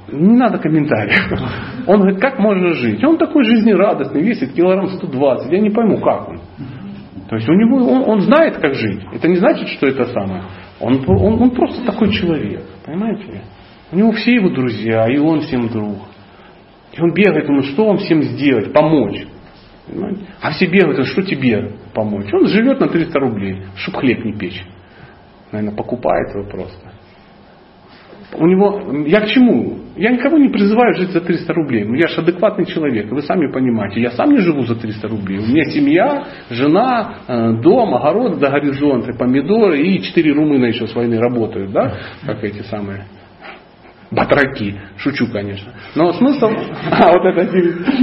Не 0.08 0.36
надо 0.36 0.58
комментариев. 0.58 1.32
Он 1.86 2.00
говорит, 2.00 2.20
как 2.20 2.38
можно 2.38 2.72
жить? 2.74 3.02
Он 3.04 3.18
такой 3.18 3.44
жизнерадостный, 3.44 4.22
весит 4.22 4.52
килограмм 4.52 4.88
120. 4.88 5.52
Я 5.52 5.60
не 5.60 5.70
пойму, 5.70 5.98
как 5.98 6.28
он. 6.28 6.40
То 7.28 7.36
есть 7.36 7.48
у 7.48 7.54
него, 7.54 7.78
он, 7.86 8.08
он 8.08 8.20
знает, 8.20 8.58
как 8.58 8.74
жить. 8.74 9.02
Это 9.12 9.28
не 9.28 9.36
значит, 9.36 9.68
что 9.68 9.86
это 9.86 10.04
самое. 10.06 10.44
Он, 10.80 11.02
он, 11.08 11.42
он 11.42 11.50
просто 11.50 11.84
такой 11.84 12.12
человек. 12.12 12.62
Понимаете? 12.84 13.42
У 13.92 13.96
него 13.96 14.12
все 14.12 14.34
его 14.34 14.50
друзья, 14.50 15.06
и 15.08 15.18
он 15.18 15.40
всем 15.40 15.68
друг. 15.68 15.98
И 16.92 17.00
он 17.00 17.12
бегает, 17.12 17.46
думает, 17.46 17.66
что 17.66 17.86
вам 17.86 17.98
всем 17.98 18.22
сделать, 18.22 18.72
помочь. 18.72 19.26
Понимаете? 19.86 20.26
А 20.40 20.50
все 20.52 20.66
бегают, 20.66 21.06
что 21.06 21.22
тебе 21.22 21.72
помочь? 21.94 22.32
Он 22.32 22.46
живет 22.46 22.80
на 22.80 22.88
300 22.88 23.18
рублей, 23.18 23.62
чтобы 23.76 23.98
хлеб 23.98 24.24
не 24.24 24.32
печь. 24.32 24.64
Наверное, 25.50 25.76
покупает 25.76 26.34
его 26.34 26.44
просто 26.44 26.93
у 28.38 28.46
него, 28.46 29.06
я 29.06 29.20
к 29.20 29.28
чему? 29.28 29.78
Я 29.96 30.10
никого 30.10 30.38
не 30.38 30.48
призываю 30.48 30.94
жить 30.94 31.10
за 31.10 31.20
300 31.20 31.52
рублей. 31.52 31.84
Ну, 31.84 31.94
я 31.94 32.08
же 32.08 32.20
адекватный 32.20 32.66
человек, 32.66 33.10
вы 33.10 33.22
сами 33.22 33.50
понимаете. 33.52 34.00
Я 34.00 34.10
сам 34.10 34.32
не 34.32 34.38
живу 34.38 34.62
за 34.62 34.74
300 34.74 35.06
рублей. 35.08 35.38
У 35.38 35.46
меня 35.46 35.64
семья, 35.66 36.24
жена, 36.50 37.14
э, 37.28 37.52
дом, 37.62 37.94
огород 37.94 38.38
до 38.40 38.50
горизонта, 38.50 39.12
помидоры 39.12 39.80
и 39.80 40.02
четыре 40.02 40.32
румына 40.32 40.66
еще 40.66 40.86
с 40.86 40.94
войны 40.94 41.18
работают, 41.18 41.70
да, 41.70 41.96
как 42.26 42.42
эти 42.42 42.62
самые 42.62 43.04
батраки. 44.10 44.80
Шучу, 44.96 45.26
конечно. 45.30 45.72
Но 45.94 46.12
смысл... 46.14 46.50
А, 46.90 47.12
вот 47.12 47.24
это 47.24 47.44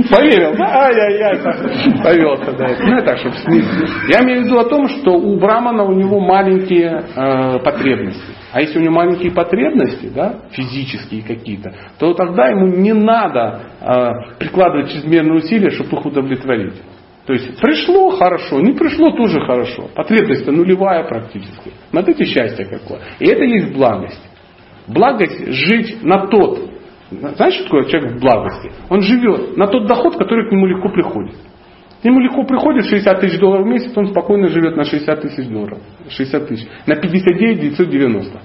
поверил, 0.10 0.56
да? 0.58 0.86
Ай-яй-яй, 0.86 2.04
повелся, 2.04 2.52
да. 2.52 2.68
Ну, 2.80 2.98
это 2.98 3.06
так, 3.06 3.18
чтобы 3.20 3.36
снизить. 3.38 3.90
Я 4.10 4.24
имею 4.24 4.42
в 4.42 4.46
виду 4.46 4.60
о 4.60 4.66
том, 4.66 4.88
что 4.90 5.12
у 5.12 5.40
Брамана 5.40 5.84
у 5.84 5.94
него 5.94 6.20
маленькие 6.20 7.04
э, 7.16 7.60
потребности. 7.60 8.41
А 8.52 8.62
если 8.62 8.80
у 8.80 8.82
него 8.82 8.94
маленькие 8.94 9.32
потребности, 9.32 10.08
да, 10.14 10.42
физические 10.52 11.24
какие-то, 11.24 11.74
то 12.00 12.14
тогда 12.14 12.48
ему 12.48 12.68
не 12.68 12.94
надо 12.94 13.62
э, 13.80 14.38
прикладывать 14.40 14.92
чрезмерные 14.92 15.36
усилия, 15.36 15.70
чтобы 15.70 15.98
их 15.98 16.06
удовлетворить. 16.06 16.82
То 17.26 17.34
есть 17.34 17.62
пришло 17.62 18.10
хорошо, 18.12 18.60
не 18.60 18.74
пришло 18.74 19.12
тоже 19.12 19.40
хорошо. 19.42 19.90
Потребность-то 19.96 20.52
нулевая 20.52 21.04
практически. 21.04 21.72
Смотрите 21.92 22.26
счастье 22.26 22.66
какое. 22.66 23.00
И 23.20 23.28
это 23.28 23.44
есть 23.44 23.74
благость. 23.74 24.22
Благость 24.88 25.48
жить 25.48 26.04
на 26.04 26.28
тот, 26.28 26.72
знаешь, 27.12 27.56
что 27.56 27.66
такое 27.66 27.86
человек 27.86 28.14
в 28.14 28.20
благости? 28.20 28.72
Он 28.90 29.02
живет 29.02 29.58
на 29.58 29.68
тот 29.68 29.86
доход, 29.86 30.18
который 30.18 30.50
к 30.50 30.52
нему 30.52 30.66
легко 30.66 30.90
приходит. 30.90 31.36
К 32.02 32.06
нему 32.06 32.20
легко 32.20 32.44
приходит 32.44 32.86
60 32.86 33.20
тысяч 33.20 33.40
долларов 33.40 33.66
в 33.66 33.70
месяц, 33.70 33.96
он 33.96 34.08
спокойно 34.08 34.48
живет 34.48 34.76
на 34.76 34.86
60 34.86 35.22
тысяч 35.22 35.48
долларов. 35.48 35.80
60 36.10 36.48
тысяч. 36.48 36.68
На 36.88 36.96
59 36.96 37.60
990. 37.60 38.42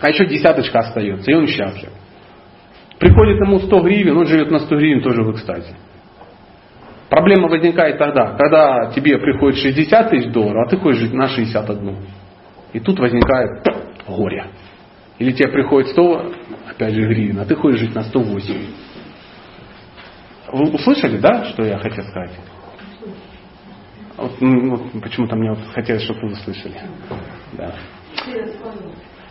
А 0.00 0.08
еще 0.08 0.26
десяточка 0.26 0.78
остается, 0.78 1.30
и 1.30 1.34
он 1.34 1.46
счастлив. 1.48 1.90
Приходит 2.98 3.40
ему 3.40 3.58
100 3.58 3.80
гривен, 3.80 4.16
он 4.16 4.26
живет 4.26 4.50
на 4.50 4.60
100 4.60 4.76
гривен 4.76 5.02
тоже 5.02 5.22
в 5.22 5.32
экстазе. 5.32 5.74
Проблема 7.10 7.48
возникает 7.48 7.98
тогда, 7.98 8.36
когда 8.38 8.90
тебе 8.94 9.18
приходит 9.18 9.58
60 9.60 10.10
тысяч 10.10 10.32
долларов, 10.32 10.66
а 10.66 10.70
ты 10.70 10.78
хочешь 10.78 11.00
жить 11.00 11.12
на 11.12 11.28
61. 11.28 11.96
И 12.72 12.80
тут 12.80 12.98
возникает 12.98 13.66
горе. 14.06 14.46
Или 15.18 15.32
тебе 15.32 15.48
приходит 15.48 15.90
100, 15.90 16.32
опять 16.70 16.94
же, 16.94 17.06
гривен, 17.06 17.38
а 17.40 17.44
ты 17.44 17.54
хочешь 17.54 17.80
жить 17.80 17.94
на 17.94 18.02
108. 18.02 18.54
Вы 20.52 20.70
услышали, 20.70 21.18
да, 21.18 21.44
что 21.44 21.64
я 21.64 21.76
хотел 21.78 22.04
сказать? 22.04 22.32
Вот, 24.18 24.32
ну, 24.40 24.70
вот, 24.70 25.02
почему-то 25.02 25.36
мне 25.36 25.50
вот 25.50 25.60
хотелось, 25.72 26.02
чтобы 26.02 26.20
вы 26.22 26.32
услышали. 26.32 26.74
Да. 27.52 27.74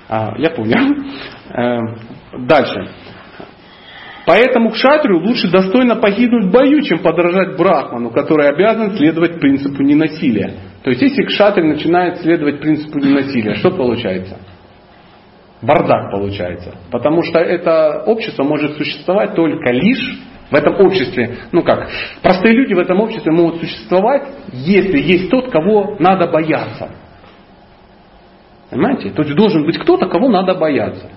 А, 0.09 0.33
я 0.37 0.49
понял. 0.51 1.03
Э, 1.53 1.79
дальше. 2.47 2.89
Поэтому 4.25 4.71
к 4.71 4.75
шатрию 4.75 5.19
лучше 5.19 5.49
достойно 5.49 5.97
погибнуть 5.97 6.45
в 6.45 6.51
бою, 6.51 6.81
чем 6.81 6.99
подражать 6.99 7.57
брахману, 7.57 8.11
который 8.11 8.49
обязан 8.49 8.95
следовать 8.95 9.39
принципу 9.39 9.83
ненасилия. 9.83 10.53
То 10.83 10.89
есть, 10.89 11.01
если 11.01 11.23
к 11.23 11.57
начинает 11.57 12.19
следовать 12.19 12.61
принципу 12.61 12.97
ненасилия, 12.99 13.55
что 13.55 13.71
получается? 13.71 14.37
бардак 15.61 16.11
получается. 16.11 16.75
Потому 16.91 17.23
что 17.23 17.39
это 17.39 18.03
общество 18.05 18.43
может 18.43 18.77
существовать 18.77 19.35
только 19.35 19.71
лишь 19.71 20.19
в 20.49 20.55
этом 20.55 20.79
обществе, 20.85 21.37
ну 21.51 21.61
как, 21.63 21.89
простые 22.21 22.53
люди 22.53 22.73
в 22.73 22.79
этом 22.79 22.99
обществе 23.01 23.31
могут 23.31 23.59
существовать, 23.59 24.27
если 24.53 24.99
есть 24.99 25.29
тот, 25.29 25.51
кого 25.51 25.97
надо 25.99 26.27
бояться. 26.27 26.89
Понимаете? 28.69 29.11
То 29.11 29.23
есть 29.23 29.35
должен 29.35 29.65
быть 29.65 29.77
кто-то, 29.77 30.07
кого 30.07 30.29
надо 30.29 30.55
бояться. 30.55 31.09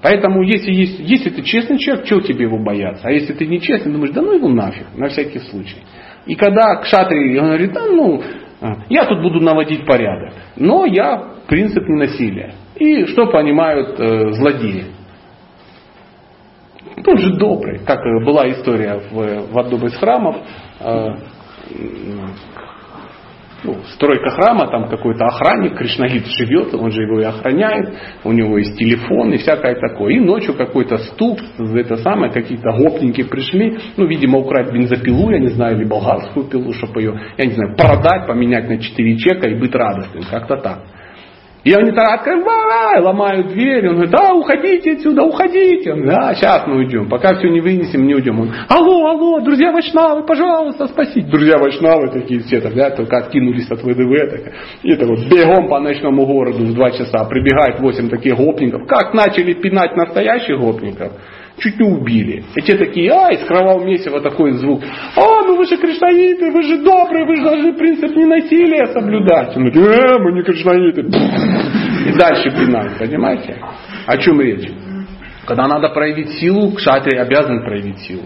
Поэтому 0.00 0.42
если, 0.42 0.70
есть, 0.70 1.00
если 1.00 1.30
ты 1.30 1.42
честный 1.42 1.78
человек, 1.78 2.06
чего 2.06 2.20
тебе 2.20 2.44
его 2.44 2.58
бояться? 2.58 3.02
А 3.06 3.10
если 3.10 3.32
ты 3.32 3.46
нечестный, 3.46 3.92
думаешь, 3.92 4.14
да 4.14 4.22
ну 4.22 4.32
его 4.32 4.48
нафиг, 4.48 4.86
на 4.96 5.08
всякий 5.08 5.40
случай. 5.40 5.78
И 6.26 6.36
когда 6.36 6.76
к 6.76 6.86
шатре 6.86 7.40
он 7.40 7.46
говорит, 7.46 7.72
да 7.72 7.84
ну, 7.84 8.22
я 8.88 9.06
тут 9.06 9.22
буду 9.22 9.40
наводить 9.40 9.86
порядок, 9.86 10.34
но 10.56 10.84
я 10.84 11.34
принцип 11.48 11.82
ненасилия. 11.88 12.54
И 12.76 13.06
что 13.06 13.26
понимают 13.26 13.98
э, 13.98 14.32
злодеи? 14.32 14.84
Он 17.06 17.18
же 17.18 17.36
добрый. 17.36 17.80
Как 17.84 18.00
была 18.24 18.50
история 18.50 19.00
в, 19.10 19.52
в 19.52 19.58
одном 19.58 19.86
из 19.86 19.94
храмов. 19.96 20.36
Э, 20.80 21.14
ну, 23.64 23.76
стройка 23.94 24.30
храма, 24.30 24.68
там 24.68 24.88
какой-то 24.88 25.24
охранник, 25.26 25.76
Кришнаит 25.76 26.26
живет, 26.26 26.72
он 26.74 26.92
же 26.92 27.02
его 27.02 27.20
и 27.20 27.24
охраняет, 27.24 27.92
у 28.22 28.30
него 28.30 28.56
есть 28.58 28.78
телефон 28.78 29.32
и 29.32 29.38
всякое 29.38 29.74
такое. 29.74 30.14
И 30.14 30.20
ночью 30.20 30.54
какой-то 30.54 30.98
стук, 30.98 31.40
это 31.74 31.96
самое, 31.96 32.32
какие-то 32.32 32.70
гопники 32.70 33.24
пришли, 33.24 33.76
ну, 33.96 34.06
видимо, 34.06 34.38
украть 34.38 34.72
бензопилу, 34.72 35.30
я 35.30 35.40
не 35.40 35.48
знаю, 35.48 35.76
или 35.76 35.84
болгарскую 35.84 36.46
пилу, 36.46 36.72
чтобы 36.72 37.00
ее, 37.00 37.20
я 37.36 37.46
не 37.46 37.52
знаю, 37.52 37.74
продать, 37.76 38.28
поменять 38.28 38.68
на 38.68 38.78
4 38.78 39.16
чека 39.16 39.48
и 39.48 39.58
быть 39.58 39.74
радостным, 39.74 40.22
как-то 40.30 40.56
так. 40.58 40.78
И 41.68 41.72
они 41.74 41.92
так 41.92 42.20
открывают, 42.20 43.04
ломают 43.04 43.48
дверь. 43.48 43.88
Он 43.88 43.96
говорит, 43.96 44.10
да, 44.10 44.32
уходите 44.32 44.92
отсюда, 44.92 45.22
уходите. 45.22 45.92
Он, 45.92 46.06
да, 46.06 46.34
сейчас 46.34 46.66
мы 46.66 46.76
уйдем. 46.76 47.10
Пока 47.10 47.34
все 47.34 47.50
не 47.50 47.60
вынесем, 47.60 48.06
не 48.06 48.14
уйдем. 48.14 48.40
Он, 48.40 48.50
алло, 48.70 49.06
алло, 49.08 49.40
друзья 49.40 49.70
Вайшнавы, 49.70 50.24
пожалуйста, 50.24 50.86
спасите. 50.86 51.28
Друзья 51.28 51.58
Вайшнавы 51.58 52.08
такие 52.10 52.40
все, 52.40 52.62
так, 52.62 52.96
только 52.96 53.18
откинулись 53.18 53.70
от 53.70 53.82
ВДВ. 53.82 54.30
Так, 54.30 54.54
и 54.82 54.94
так 54.94 55.08
вот 55.08 55.26
бегом 55.28 55.68
по 55.68 55.78
ночному 55.78 56.24
городу 56.24 56.64
в 56.64 56.72
два 56.72 56.90
часа. 56.90 57.24
Прибегает 57.24 57.80
восемь 57.80 58.08
таких 58.08 58.36
гопников. 58.36 58.86
Как 58.86 59.12
начали 59.12 59.52
пинать 59.52 59.94
настоящих 59.94 60.58
гопников 60.58 61.12
чуть 61.58 61.78
не 61.78 61.86
убили. 61.86 62.44
И 62.54 62.62
те 62.62 62.76
такие, 62.76 63.12
а, 63.12 63.30
из 63.32 63.44
кровавого 63.44 63.84
месива 63.84 64.20
такой 64.20 64.52
звук. 64.52 64.82
А, 65.16 65.42
ну 65.46 65.56
вы 65.56 65.66
же 65.66 65.76
кришнаиты, 65.76 66.50
вы 66.50 66.62
же 66.62 66.78
добрые, 66.82 67.26
вы 67.26 67.36
же 67.36 67.42
должны 67.42 67.72
принцип 67.74 68.14
ненасилия 68.16 68.86
соблюдать. 68.92 69.56
Он 69.56 69.70
говорит, 69.70 69.76
э, 69.76 70.18
мы 70.18 70.32
не 70.32 70.42
кришнаиты. 70.42 71.00
И 72.08 72.18
дальше 72.18 72.50
пинают, 72.50 72.98
понимаете? 72.98 73.58
О 74.06 74.16
чем 74.18 74.40
речь? 74.40 74.70
Когда 75.46 75.66
надо 75.66 75.88
проявить 75.90 76.30
силу, 76.40 76.72
кшатри 76.72 77.18
обязан 77.18 77.62
проявить 77.64 77.98
силу. 78.00 78.24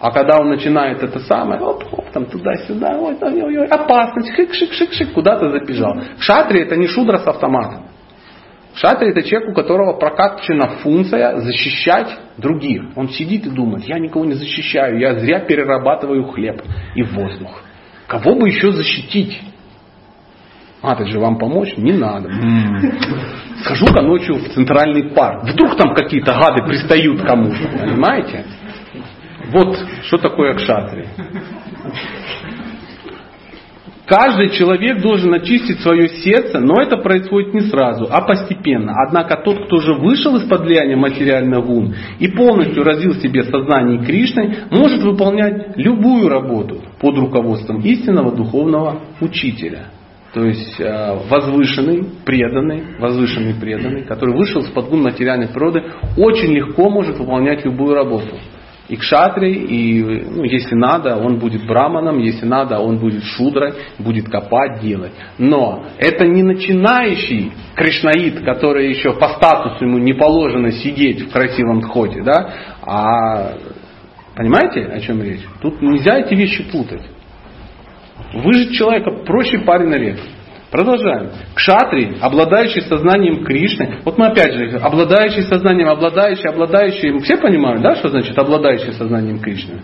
А 0.00 0.10
когда 0.10 0.38
он 0.38 0.50
начинает 0.50 1.02
это 1.02 1.20
самое, 1.20 1.60
оп, 1.62 1.82
оп, 1.90 2.10
там 2.10 2.26
туда-сюда, 2.26 2.98
ой, 2.98 3.16
ой, 3.20 3.58
ой, 3.58 3.66
опасность, 3.68 4.34
шик, 4.36 4.52
шик, 4.52 4.72
шик, 4.72 4.92
шик, 4.92 5.12
куда-то 5.12 5.50
забежал. 5.50 5.96
Шатри 6.18 6.60
это 6.60 6.76
не 6.76 6.88
шудра 6.88 7.18
с 7.18 7.26
автоматом. 7.26 7.86
Шатри 8.74 9.10
это 9.10 9.22
человек, 9.22 9.50
у 9.50 9.54
которого 9.54 9.92
прокачана 9.98 10.68
функция 10.82 11.38
защищать 11.38 12.18
других. 12.38 12.82
Он 12.96 13.08
сидит 13.08 13.46
и 13.46 13.50
думает, 13.50 13.84
я 13.84 13.98
никого 13.98 14.24
не 14.24 14.34
защищаю, 14.34 14.98
я 14.98 15.18
зря 15.18 15.40
перерабатываю 15.40 16.24
хлеб 16.24 16.60
и 16.96 17.02
воздух. 17.02 17.62
Кого 18.08 18.34
бы 18.34 18.48
еще 18.48 18.72
защитить? 18.72 19.40
А, 20.82 20.96
ты 20.96 21.06
же 21.06 21.18
вам 21.18 21.38
помочь? 21.38 21.76
Не 21.78 21.92
надо. 21.92 22.30
Схожу-ка 23.62 24.02
ночью 24.02 24.34
в 24.34 24.48
центральный 24.50 25.14
парк. 25.14 25.44
Вдруг 25.44 25.76
там 25.76 25.94
какие-то 25.94 26.34
гады 26.34 26.62
пристают 26.66 27.22
кому-то. 27.22 27.78
Понимаете? 27.78 28.44
Вот 29.46 29.78
что 30.02 30.18
такое 30.18 30.54
кшатри. 30.54 31.06
Каждый 34.06 34.50
человек 34.50 35.00
должен 35.00 35.32
очистить 35.32 35.80
свое 35.80 36.08
сердце, 36.08 36.58
но 36.60 36.82
это 36.82 36.98
происходит 36.98 37.54
не 37.54 37.62
сразу, 37.62 38.06
а 38.10 38.20
постепенно. 38.20 38.92
Однако 39.06 39.36
тот, 39.36 39.64
кто 39.64 39.78
же 39.78 39.94
вышел 39.94 40.36
из-под 40.36 40.60
влияния 40.60 40.96
материальных 40.96 41.66
ум 41.66 41.94
и 42.18 42.28
полностью 42.28 42.84
развил 42.84 43.12
в 43.12 43.22
себе 43.22 43.44
сознание 43.44 44.04
Кришны, 44.04 44.56
может 44.70 45.02
выполнять 45.02 45.76
любую 45.76 46.28
работу 46.28 46.82
под 47.00 47.16
руководством 47.16 47.80
истинного 47.80 48.36
духовного 48.36 49.00
учителя. 49.20 49.86
То 50.34 50.44
есть 50.44 50.80
э, 50.80 51.16
возвышенный, 51.30 52.04
преданный, 52.26 52.82
возвышенный, 52.98 53.54
преданный, 53.54 54.02
который 54.02 54.36
вышел 54.36 54.60
из-под 54.62 54.90
гун 54.90 55.02
материальной 55.02 55.48
природы, 55.48 55.82
очень 56.18 56.52
легко 56.52 56.90
может 56.90 57.18
выполнять 57.18 57.64
любую 57.64 57.94
работу 57.94 58.36
и 58.94 58.96
кшатри, 58.96 59.52
и 59.52 60.02
ну, 60.02 60.44
если 60.44 60.74
надо, 60.74 61.16
он 61.16 61.38
будет 61.38 61.66
браманом, 61.66 62.18
если 62.18 62.46
надо, 62.46 62.78
он 62.78 62.98
будет 62.98 63.24
шудрой, 63.24 63.74
будет 63.98 64.28
копать, 64.28 64.80
делать. 64.80 65.12
Но 65.38 65.86
это 65.98 66.26
не 66.26 66.42
начинающий 66.42 67.52
кришнаид, 67.74 68.44
который 68.44 68.88
еще 68.88 69.12
по 69.14 69.28
статусу 69.30 69.84
ему 69.84 69.98
не 69.98 70.14
положено 70.14 70.70
сидеть 70.72 71.22
в 71.22 71.32
красивом 71.32 71.82
тхоте, 71.82 72.22
да, 72.22 72.52
а 72.82 73.52
понимаете, 74.36 74.84
о 74.84 75.00
чем 75.00 75.22
речь? 75.22 75.42
Тут 75.60 75.82
нельзя 75.82 76.18
эти 76.20 76.34
вещи 76.34 76.64
путать. 76.70 77.02
Выжить 78.32 78.72
человека 78.72 79.10
проще 79.24 79.58
парень 79.58 79.88
на 79.88 79.96
век. 79.96 80.18
Продолжаем. 80.74 81.30
Кшатри, 81.54 82.16
обладающий 82.20 82.82
сознанием 82.82 83.44
Кришны. 83.44 83.98
Вот 84.04 84.18
мы 84.18 84.26
опять 84.26 84.54
же, 84.54 84.76
обладающий 84.78 85.42
сознанием, 85.42 85.88
обладающий, 85.88 86.50
обладающий. 86.50 87.16
Все 87.20 87.36
понимают, 87.36 87.80
да, 87.80 87.94
что 87.94 88.08
значит 88.08 88.36
обладающий 88.36 88.92
сознанием 88.92 89.38
Кришны? 89.38 89.82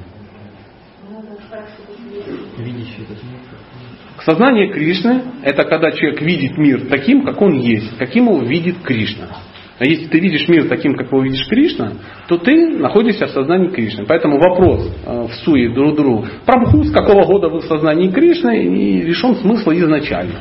Сознание 4.24 4.72
Кришны– 4.72 5.22
это 5.44 5.62
когда 5.62 5.92
человек 5.92 6.22
видит 6.22 6.58
мир 6.58 6.80
таким, 6.90 7.24
как 7.24 7.40
он 7.40 7.52
есть, 7.60 7.96
каким 7.96 8.24
его 8.24 8.40
видит 8.40 8.78
Кришна. 8.82 9.28
А 9.78 9.84
если 9.84 10.08
ты 10.08 10.18
видишь 10.18 10.48
мир 10.48 10.68
таким, 10.68 10.96
как 10.96 11.06
его 11.06 11.22
видишь 11.22 11.46
Кришна, 11.48 11.92
то 12.26 12.36
ты 12.36 12.78
находишься 12.78 13.26
в 13.26 13.30
сознании 13.30 13.68
Кришны. 13.68 14.06
Поэтому 14.08 14.40
вопрос 14.40 14.90
э, 15.06 15.26
в 15.28 15.34
суе 15.44 15.72
друг 15.72 15.94
другу, 15.94 16.26
Прабху, 16.44 16.82
с 16.82 16.90
какого 16.90 17.26
года 17.26 17.48
вы 17.48 17.60
в 17.60 17.64
сознании 17.66 18.10
Кришны, 18.10 18.64
и 18.64 19.02
решен 19.02 19.36
смысл 19.36 19.70
изначально. 19.70 20.40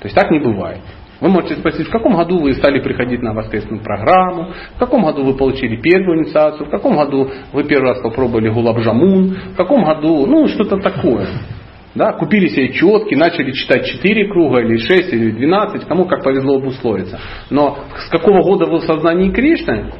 То 0.00 0.06
есть 0.06 0.14
так 0.14 0.30
не 0.30 0.38
бывает. 0.38 0.80
Вы 1.20 1.28
можете 1.28 1.54
спросить, 1.54 1.86
в 1.86 1.90
каком 1.90 2.14
году 2.14 2.38
вы 2.40 2.52
стали 2.54 2.80
приходить 2.80 3.22
на 3.22 3.32
воскресную 3.32 3.82
программу, 3.82 4.52
в 4.74 4.78
каком 4.78 5.04
году 5.04 5.24
вы 5.24 5.34
получили 5.34 5.76
первую 5.76 6.18
инициацию, 6.18 6.66
в 6.66 6.70
каком 6.70 6.96
году 6.96 7.30
вы 7.52 7.64
первый 7.64 7.88
раз 7.88 8.02
попробовали 8.02 8.50
гулабжамун, 8.50 9.36
в 9.52 9.56
каком 9.56 9.84
году, 9.84 10.26
ну, 10.26 10.46
что-то 10.48 10.76
такое. 10.76 11.26
Да, 11.94 12.12
купили 12.12 12.48
себе 12.48 12.74
четки, 12.74 13.14
начали 13.14 13.52
читать 13.52 13.86
4 13.86 14.28
круга, 14.28 14.60
или 14.60 14.76
6, 14.76 15.12
или 15.14 15.30
12, 15.30 15.86
кому 15.86 16.04
как 16.04 16.22
повезло 16.22 16.56
обусловиться. 16.56 17.18
Но 17.48 17.78
с 17.96 18.10
какого 18.10 18.42
года 18.42 18.66
вы 18.66 18.80
в 18.80 18.82
сознании 18.82 19.30
Кришны, 19.30 19.92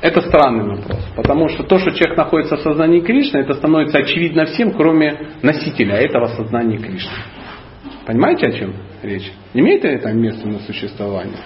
это 0.00 0.20
странный 0.20 0.76
вопрос. 0.76 1.04
Потому 1.16 1.48
что 1.48 1.64
то, 1.64 1.78
что 1.78 1.90
человек 1.90 2.16
находится 2.16 2.56
в 2.56 2.60
сознании 2.60 3.00
Кришны, 3.00 3.38
это 3.38 3.54
становится 3.54 3.98
очевидно 3.98 4.44
всем, 4.44 4.70
кроме 4.70 5.30
носителя 5.42 5.96
этого 5.96 6.26
сознания 6.28 6.78
Кришны. 6.78 7.10
Понимаете, 8.10 8.48
о 8.48 8.50
чем 8.50 8.74
речь? 9.04 9.30
Имеет 9.54 9.84
ли 9.84 9.90
это 9.90 10.10
место 10.10 10.48
на 10.48 10.58
существование? 10.58 11.36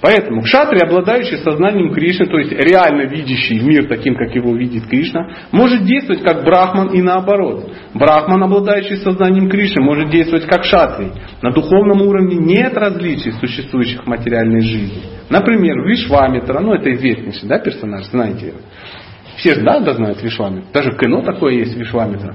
Поэтому 0.00 0.42
кшатри, 0.42 0.80
обладающий 0.84 1.36
сознанием 1.36 1.94
Кришны, 1.94 2.26
то 2.26 2.38
есть 2.38 2.50
реально 2.50 3.02
видящий 3.02 3.60
мир 3.60 3.86
таким, 3.86 4.16
как 4.16 4.34
его 4.34 4.52
видит 4.56 4.88
Кришна, 4.88 5.28
может 5.52 5.84
действовать 5.84 6.24
как 6.24 6.42
брахман 6.42 6.88
и 6.88 7.00
наоборот. 7.00 7.70
Брахман, 7.94 8.42
обладающий 8.42 8.96
сознанием 8.96 9.48
Кришны, 9.48 9.80
может 9.80 10.10
действовать 10.10 10.46
как 10.46 10.64
шатри. 10.64 11.12
На 11.40 11.52
духовном 11.52 12.02
уровне 12.02 12.38
нет 12.38 12.76
различий 12.76 13.30
существующих 13.30 14.02
в 14.02 14.08
материальной 14.08 14.62
жизни. 14.62 15.02
Например, 15.30 15.86
Вишвамитра, 15.86 16.58
ну 16.58 16.74
это 16.74 16.92
известнейший 16.94 17.48
да, 17.48 17.60
персонаж, 17.60 18.06
знаете. 18.06 18.54
Все 19.36 19.54
же 19.54 19.60
да, 19.60 19.78
да 19.78 19.92
знают 19.92 20.20
Вишвамитра. 20.20 20.72
Даже 20.72 20.90
кино 20.98 21.22
такое 21.22 21.52
есть 21.52 21.76
Вишвамитра. 21.76 22.34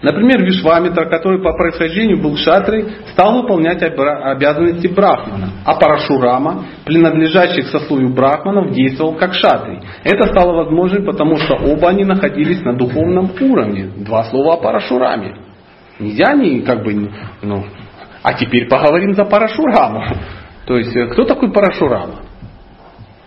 Например, 0.00 0.44
Вишвамитра, 0.44 1.06
который 1.06 1.42
по 1.42 1.52
происхождению 1.54 2.22
был 2.22 2.36
шатрой, 2.36 2.86
стал 3.12 3.42
выполнять 3.42 3.82
обязанности 3.82 4.86
брахмана, 4.86 5.50
а 5.64 5.74
Парашурама, 5.74 6.66
принадлежащий 6.84 7.62
к 7.62 7.66
сословию 7.66 8.10
брахманов, 8.10 8.70
действовал 8.70 9.14
как 9.14 9.34
шатрий. 9.34 9.80
Это 10.04 10.26
стало 10.26 10.52
возможным, 10.52 11.04
потому 11.04 11.36
что 11.36 11.54
оба 11.54 11.88
они 11.88 12.04
находились 12.04 12.62
на 12.62 12.74
духовном 12.74 13.32
уровне. 13.40 13.90
Два 13.96 14.24
слова 14.24 14.54
о 14.54 14.56
Парашураме. 14.58 15.36
Нельзя 15.98 16.26
они 16.28 16.60
как 16.60 16.84
бы, 16.84 17.10
ну, 17.42 17.64
а 18.22 18.34
теперь 18.34 18.68
поговорим 18.68 19.14
за 19.14 19.24
Парашураму. 19.24 20.04
То 20.64 20.76
есть, 20.76 20.94
э, 20.94 21.06
кто 21.08 21.24
такой 21.24 21.50
Парашурама? 21.50 22.20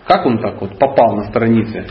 Как 0.06 0.24
он 0.24 0.38
так 0.38 0.58
вот 0.60 0.78
попал 0.78 1.16
на 1.16 1.24
страницы 1.28 1.86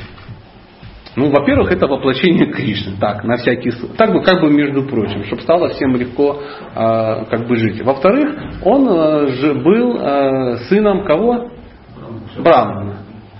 ну, 1.16 1.30
во-первых, 1.30 1.72
это 1.72 1.88
воплощение 1.88 2.52
Кришны, 2.52 2.94
так, 3.00 3.24
на 3.26 3.36
всякий. 3.36 3.72
Так 3.98 4.14
бы, 4.14 4.22
как 4.24 4.42
бы, 4.42 4.50
между 4.50 4.84
прочим, 4.84 5.26
чтобы 5.26 5.42
стало 5.42 5.70
всем 5.70 5.96
легко 5.96 6.42
э, 6.42 7.26
как 7.30 7.48
бы 7.48 7.58
жить. 7.58 7.82
Во-вторых, 7.84 8.34
он 8.64 8.88
э, 8.88 9.28
же 9.28 9.54
был 9.56 9.98
э, 10.00 10.58
сыном 10.70 11.04
кого? 11.04 11.50
Брамана. 12.38 12.98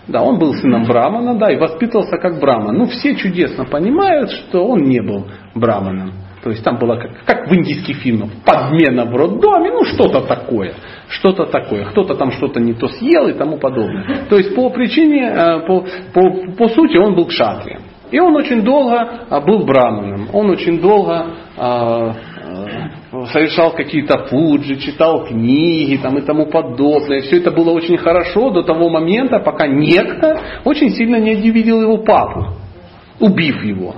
Да, 0.08 0.22
он 0.22 0.38
был 0.38 0.54
сыном 0.56 0.84
Брамана, 0.84 1.36
да, 1.36 1.50
и 1.52 1.58
воспитывался 1.58 2.18
как 2.18 2.40
Браман. 2.42 2.76
Ну, 2.76 2.88
все 2.88 3.16
чудесно 3.16 3.64
понимают, 3.64 4.32
что 4.32 4.68
он 4.68 4.82
не 4.82 5.02
был 5.02 5.28
Браманом. 5.56 6.12
То 6.44 6.50
есть 6.50 6.64
там 6.64 6.78
было 6.80 6.96
как, 6.96 7.24
как 7.26 7.48
в 7.48 7.54
индийских 7.54 7.98
фильмах, 7.98 8.30
подмена 8.44 9.06
в 9.06 9.16
роддоме, 9.16 9.72
ну 9.72 9.84
что-то 9.84 10.22
такое, 10.22 10.74
что-то 11.08 11.46
такое. 11.46 11.86
Кто-то 11.86 12.16
там 12.16 12.32
что-то 12.32 12.60
не 12.60 12.74
то 12.74 12.88
съел 12.88 13.28
и 13.28 13.34
тому 13.34 13.58
подобное. 13.58 14.26
То 14.28 14.38
есть 14.38 14.56
по 14.56 14.70
причине, 14.72 15.24
э, 15.24 15.60
по, 15.68 15.86
по, 16.14 16.54
по 16.58 16.68
сути 16.70 16.98
он 16.98 17.16
был 17.16 17.26
кшатрием. 17.26 17.82
И 18.10 18.20
он 18.20 18.36
очень 18.36 18.64
долго 18.64 19.26
э, 19.30 19.42
был 19.46 19.66
браманом, 19.66 20.30
он 20.34 20.50
очень 20.50 20.82
долго 20.82 21.28
э, 21.58 22.14
совершал 23.32 23.72
какие-то 23.72 24.26
пуджи, 24.30 24.78
читал 24.78 25.26
книги 25.26 25.98
там, 25.98 26.18
и 26.18 26.22
тому 26.22 26.48
подобное. 26.48 27.22
Все 27.22 27.38
это 27.38 27.52
было 27.52 27.70
очень 27.70 27.98
хорошо 27.98 28.50
до 28.50 28.64
того 28.64 28.90
момента, 28.90 29.40
пока 29.40 29.68
некто 29.68 30.42
очень 30.66 30.90
сильно 30.90 31.18
не 31.18 31.32
обидел 31.34 31.82
его 31.82 31.98
папу, 32.00 32.56
убив 33.20 33.64
его. 33.64 33.96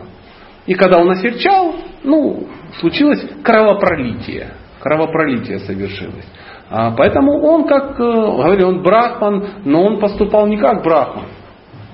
И 0.66 0.74
когда 0.76 1.00
он 1.00 1.10
осерчал, 1.12 1.76
ну, 2.04 2.48
случилось 2.80 3.24
кровопролитие. 3.44 4.54
Кровопролитие 4.80 5.60
совершилось. 5.60 6.26
А, 6.70 6.92
поэтому 6.92 7.42
он, 7.42 7.68
как 7.68 8.00
э, 8.00 8.04
говорю, 8.04 8.68
он 8.68 8.82
брахман, 8.82 9.48
но 9.66 9.84
он 9.84 10.00
поступал 10.00 10.48
не 10.48 10.58
как 10.58 10.84
брахман. 10.84 11.26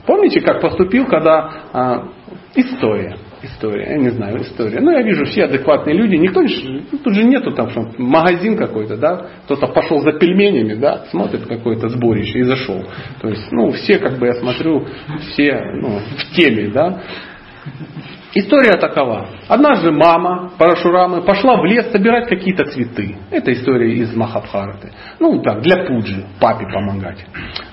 Помните, 0.06 0.42
как 0.42 0.62
поступил, 0.62 1.06
когда 1.06 1.52
а, 1.74 2.08
история, 2.56 3.18
история, 3.44 3.92
я 3.92 3.98
не 3.98 4.10
знаю, 4.10 4.42
история. 4.42 4.80
Ну, 4.80 4.92
я 4.92 5.02
вижу, 5.02 5.26
все 5.26 5.46
адекватные 5.46 5.96
люди, 5.96 6.16
никто 6.16 6.42
не, 6.42 6.86
ну, 6.92 6.98
тут 6.98 7.14
же 7.14 7.24
нету 7.24 7.52
там, 7.52 7.70
что 7.70 7.92
магазин 7.98 8.58
какой-то, 8.58 8.98
да, 8.98 9.28
кто-то 9.46 9.68
пошел 9.68 10.00
за 10.00 10.14
пельменями, 10.14 10.76
да, 10.76 11.06
смотрит 11.12 11.46
какое-то 11.46 11.90
сборище 11.90 12.40
и 12.40 12.44
зашел. 12.44 12.84
То 13.22 13.30
есть, 13.30 13.52
ну, 13.52 13.72
все, 13.72 14.00
как 14.00 14.18
бы 14.18 14.28
я 14.28 14.34
смотрю, 14.34 14.88
все 15.32 15.62
ну, 15.76 16.00
в 16.00 16.36
теме, 16.36 16.70
да. 16.70 17.02
История 18.34 18.78
такова. 18.80 19.28
Однажды 19.48 19.92
мама 19.92 20.52
Парашурамы 20.58 21.22
пошла 21.24 21.60
в 21.60 21.66
лес 21.66 21.92
собирать 21.92 22.28
какие-то 22.28 22.66
цветы. 22.66 23.18
Это 23.32 23.52
история 23.52 23.94
из 23.94 24.16
Махабхараты. 24.16 24.92
Ну, 25.20 25.42
так, 25.42 25.62
для 25.62 25.86
пуджи, 25.86 26.26
папе 26.40 26.66
помогать. 26.66 27.26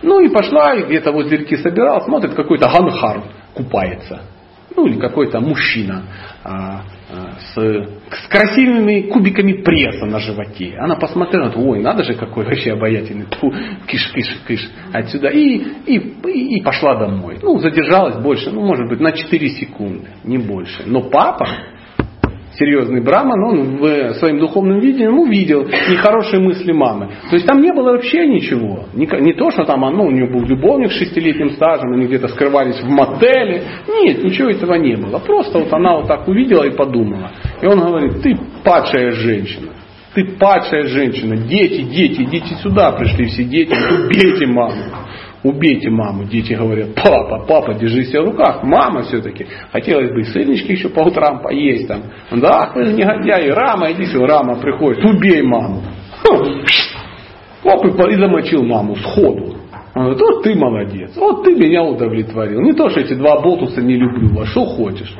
Ну 0.02 0.20
и 0.20 0.28
пошла, 0.28 0.74
и 0.74 0.84
где-то 0.84 1.12
возле 1.12 1.38
реки 1.38 1.57
собирала, 1.57 2.00
смотрит, 2.00 2.34
какой-то 2.34 2.68
ганхар 2.68 3.22
купается 3.52 4.22
ну 4.76 4.86
или 4.86 4.98
какой-то 5.00 5.40
мужчина 5.40 6.04
а, 6.44 6.82
а, 7.11 7.32
с, 7.40 7.95
с 8.11 8.28
красивыми 8.28 9.02
кубиками 9.11 9.62
пресса 9.62 10.07
на 10.07 10.20
животе. 10.20 10.76
Она 10.78 10.96
посмотрела, 10.96 11.52
ой, 11.57 11.80
надо 11.80 12.04
же 12.04 12.14
какой 12.14 12.44
вообще 12.44 12.72
обаятельный, 12.72 13.26
Фу, 13.40 13.52
киш, 13.86 14.12
киш, 14.12 14.38
киш, 14.46 14.70
отсюда. 14.92 15.28
И, 15.28 15.57
и, 15.86 15.96
и 15.96 16.62
пошла 16.62 16.96
домой. 16.96 17.38
Ну, 17.42 17.59
задержалась 17.59 18.16
больше, 18.16 18.50
ну, 18.50 18.64
может 18.64 18.88
быть, 18.88 19.00
на 19.00 19.12
4 19.12 19.48
секунды, 19.50 20.09
не 20.24 20.38
больше. 20.38 20.84
Но 20.86 21.02
папа 21.02 21.46
серьезный 22.59 23.00
браман, 23.00 23.42
он 23.44 23.76
в 23.76 24.14
своем 24.14 24.38
духовном 24.38 24.80
видении 24.80 25.07
увидел 25.07 25.64
нехорошие 25.64 26.40
мысли 26.40 26.72
мамы. 26.72 27.09
То 27.30 27.36
есть 27.36 27.46
там 27.46 27.61
не 27.61 27.72
было 27.72 27.92
вообще 27.92 28.26
ничего. 28.26 28.84
Не, 28.94 29.32
то, 29.34 29.50
что 29.50 29.64
там 29.64 29.80
ну, 29.80 30.04
у 30.04 30.11
нее 30.11 30.26
был 30.26 30.42
любовник 30.44 30.90
с 30.90 30.96
шестилетним 30.96 31.50
стажем, 31.50 31.92
они 31.92 32.07
где-то 32.07 32.28
скрывались 32.28 32.80
в 32.80 32.88
мотеле. 32.88 33.62
Нет, 33.88 34.22
ничего 34.24 34.50
этого 34.50 34.74
не 34.74 34.96
было. 34.96 35.18
Просто 35.18 35.59
вот 35.59 35.72
она 35.72 35.96
вот 35.96 36.09
так 36.09 36.26
увидела 36.28 36.64
и 36.64 36.70
подумала. 36.70 37.30
И 37.61 37.66
он 37.66 37.80
говорит, 37.80 38.22
ты 38.22 38.36
падшая 38.64 39.12
женщина. 39.12 39.72
Ты 40.14 40.24
падшая 40.38 40.84
женщина. 40.84 41.36
Дети, 41.36 41.82
дети, 41.82 42.22
идите 42.22 42.54
сюда 42.62 42.92
пришли 42.92 43.26
все 43.26 43.44
дети. 43.44 43.72
Убейте 43.72 44.46
маму. 44.46 44.82
Убейте 45.43 45.91
маму. 45.91 46.24
Дети 46.24 46.55
говорят, 46.55 46.95
папа, 46.95 47.45
папа, 47.47 47.74
держи 47.74 48.05
себя 48.05 48.22
в 48.22 48.26
руках. 48.26 48.62
Мама 48.62 49.03
все-таки. 49.03 49.47
Хотелось 49.70 50.11
бы 50.11 50.24
сырнички 50.24 50.72
еще 50.72 50.89
по 50.89 51.01
утрам 51.01 51.41
поесть 51.41 51.89
там. 51.89 52.03
Да, 52.32 52.72
вы 52.74 52.87
же 52.87 52.93
негодяи. 52.95 53.49
Рама, 53.49 53.93
иди 53.93 54.07
сюда. 54.07 54.26
Рама 54.26 54.57
приходит. 54.57 55.05
Убей 55.05 55.43
маму. 55.43 55.82
Оп, 57.64 57.84
и 57.84 58.14
замочил 58.14 58.62
маму 58.62 58.97
сходу. 58.97 59.57
Он 59.95 60.03
говорит, 60.03 60.20
вот 60.20 60.43
ты 60.43 60.55
молодец, 60.55 61.16
вот 61.16 61.43
ты 61.43 61.55
меня 61.55 61.82
удовлетворил. 61.82 62.61
Не 62.61 62.74
то, 62.74 62.91
что 62.91 63.01
эти 63.01 63.14
два 63.14 63.41
болтуса 63.41 63.80
не 63.80 63.97
люблю, 63.97 64.41
а 64.41 64.45
что 64.45 64.66
хочешь. 64.66 65.16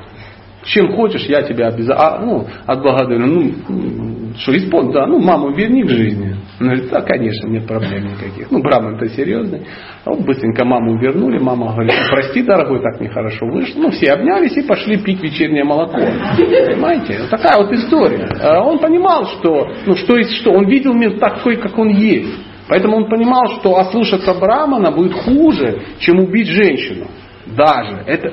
Чем 0.65 0.93
хочешь, 0.93 1.25
я 1.27 1.43
тебя 1.43 1.69
обязательно 1.69 1.97
а, 1.97 2.19
ну, 2.21 2.47
отблагодарю. 2.67 3.27
Ну, 3.27 4.33
что 4.39 4.55
исполнить, 4.55 4.93
да, 4.93 5.07
ну 5.07 5.19
маму 5.19 5.51
верни 5.53 5.83
к 5.83 5.89
жизни. 5.89 6.36
Он 6.59 6.69
говорит, 6.69 6.91
да, 6.91 7.03
конечно, 7.03 7.49
нет 7.49 7.67
проблем 7.67 8.05
никаких. 8.05 8.51
Ну, 8.51 8.63
Браман-то 8.63 9.07
серьезный. 9.09 9.67
А 10.05 10.11
вот 10.11 10.21
быстренько 10.21 10.65
маму 10.65 10.99
вернули, 10.99 11.39
мама 11.39 11.73
говорит, 11.73 11.93
прости, 12.11 12.43
дорогой, 12.43 12.81
так 12.81 12.99
нехорошо 12.99 13.47
вышло. 13.47 13.79
Ну, 13.81 13.91
все 13.91 14.13
обнялись 14.13 14.57
и 14.57 14.63
пошли 14.63 14.97
пить 14.97 15.23
вечернее 15.23 15.65
молоко. 15.65 15.99
Понимаете? 15.99 17.19
Вот 17.21 17.31
такая 17.31 17.59
вот 17.59 17.73
история. 17.73 18.27
А 18.41 18.63
он 18.63 18.79
понимал, 18.79 19.27
что, 19.27 19.69
ну, 19.85 19.97
что 19.97 20.17
есть 20.17 20.35
что. 20.37 20.53
Он 20.53 20.67
видел 20.67 20.95
мир 20.95 21.19
такой, 21.19 21.57
как 21.57 21.77
он 21.77 21.89
есть. 21.89 22.33
Поэтому 22.69 22.97
он 22.97 23.09
понимал, 23.09 23.47
что 23.61 23.77
ослушаться 23.77 24.33
Брамана 24.35 24.91
будет 24.91 25.13
хуже, 25.13 25.83
чем 26.01 26.21
убить 26.21 26.49
женщину. 26.49 27.07
Даже. 27.47 28.03
Это, 28.07 28.33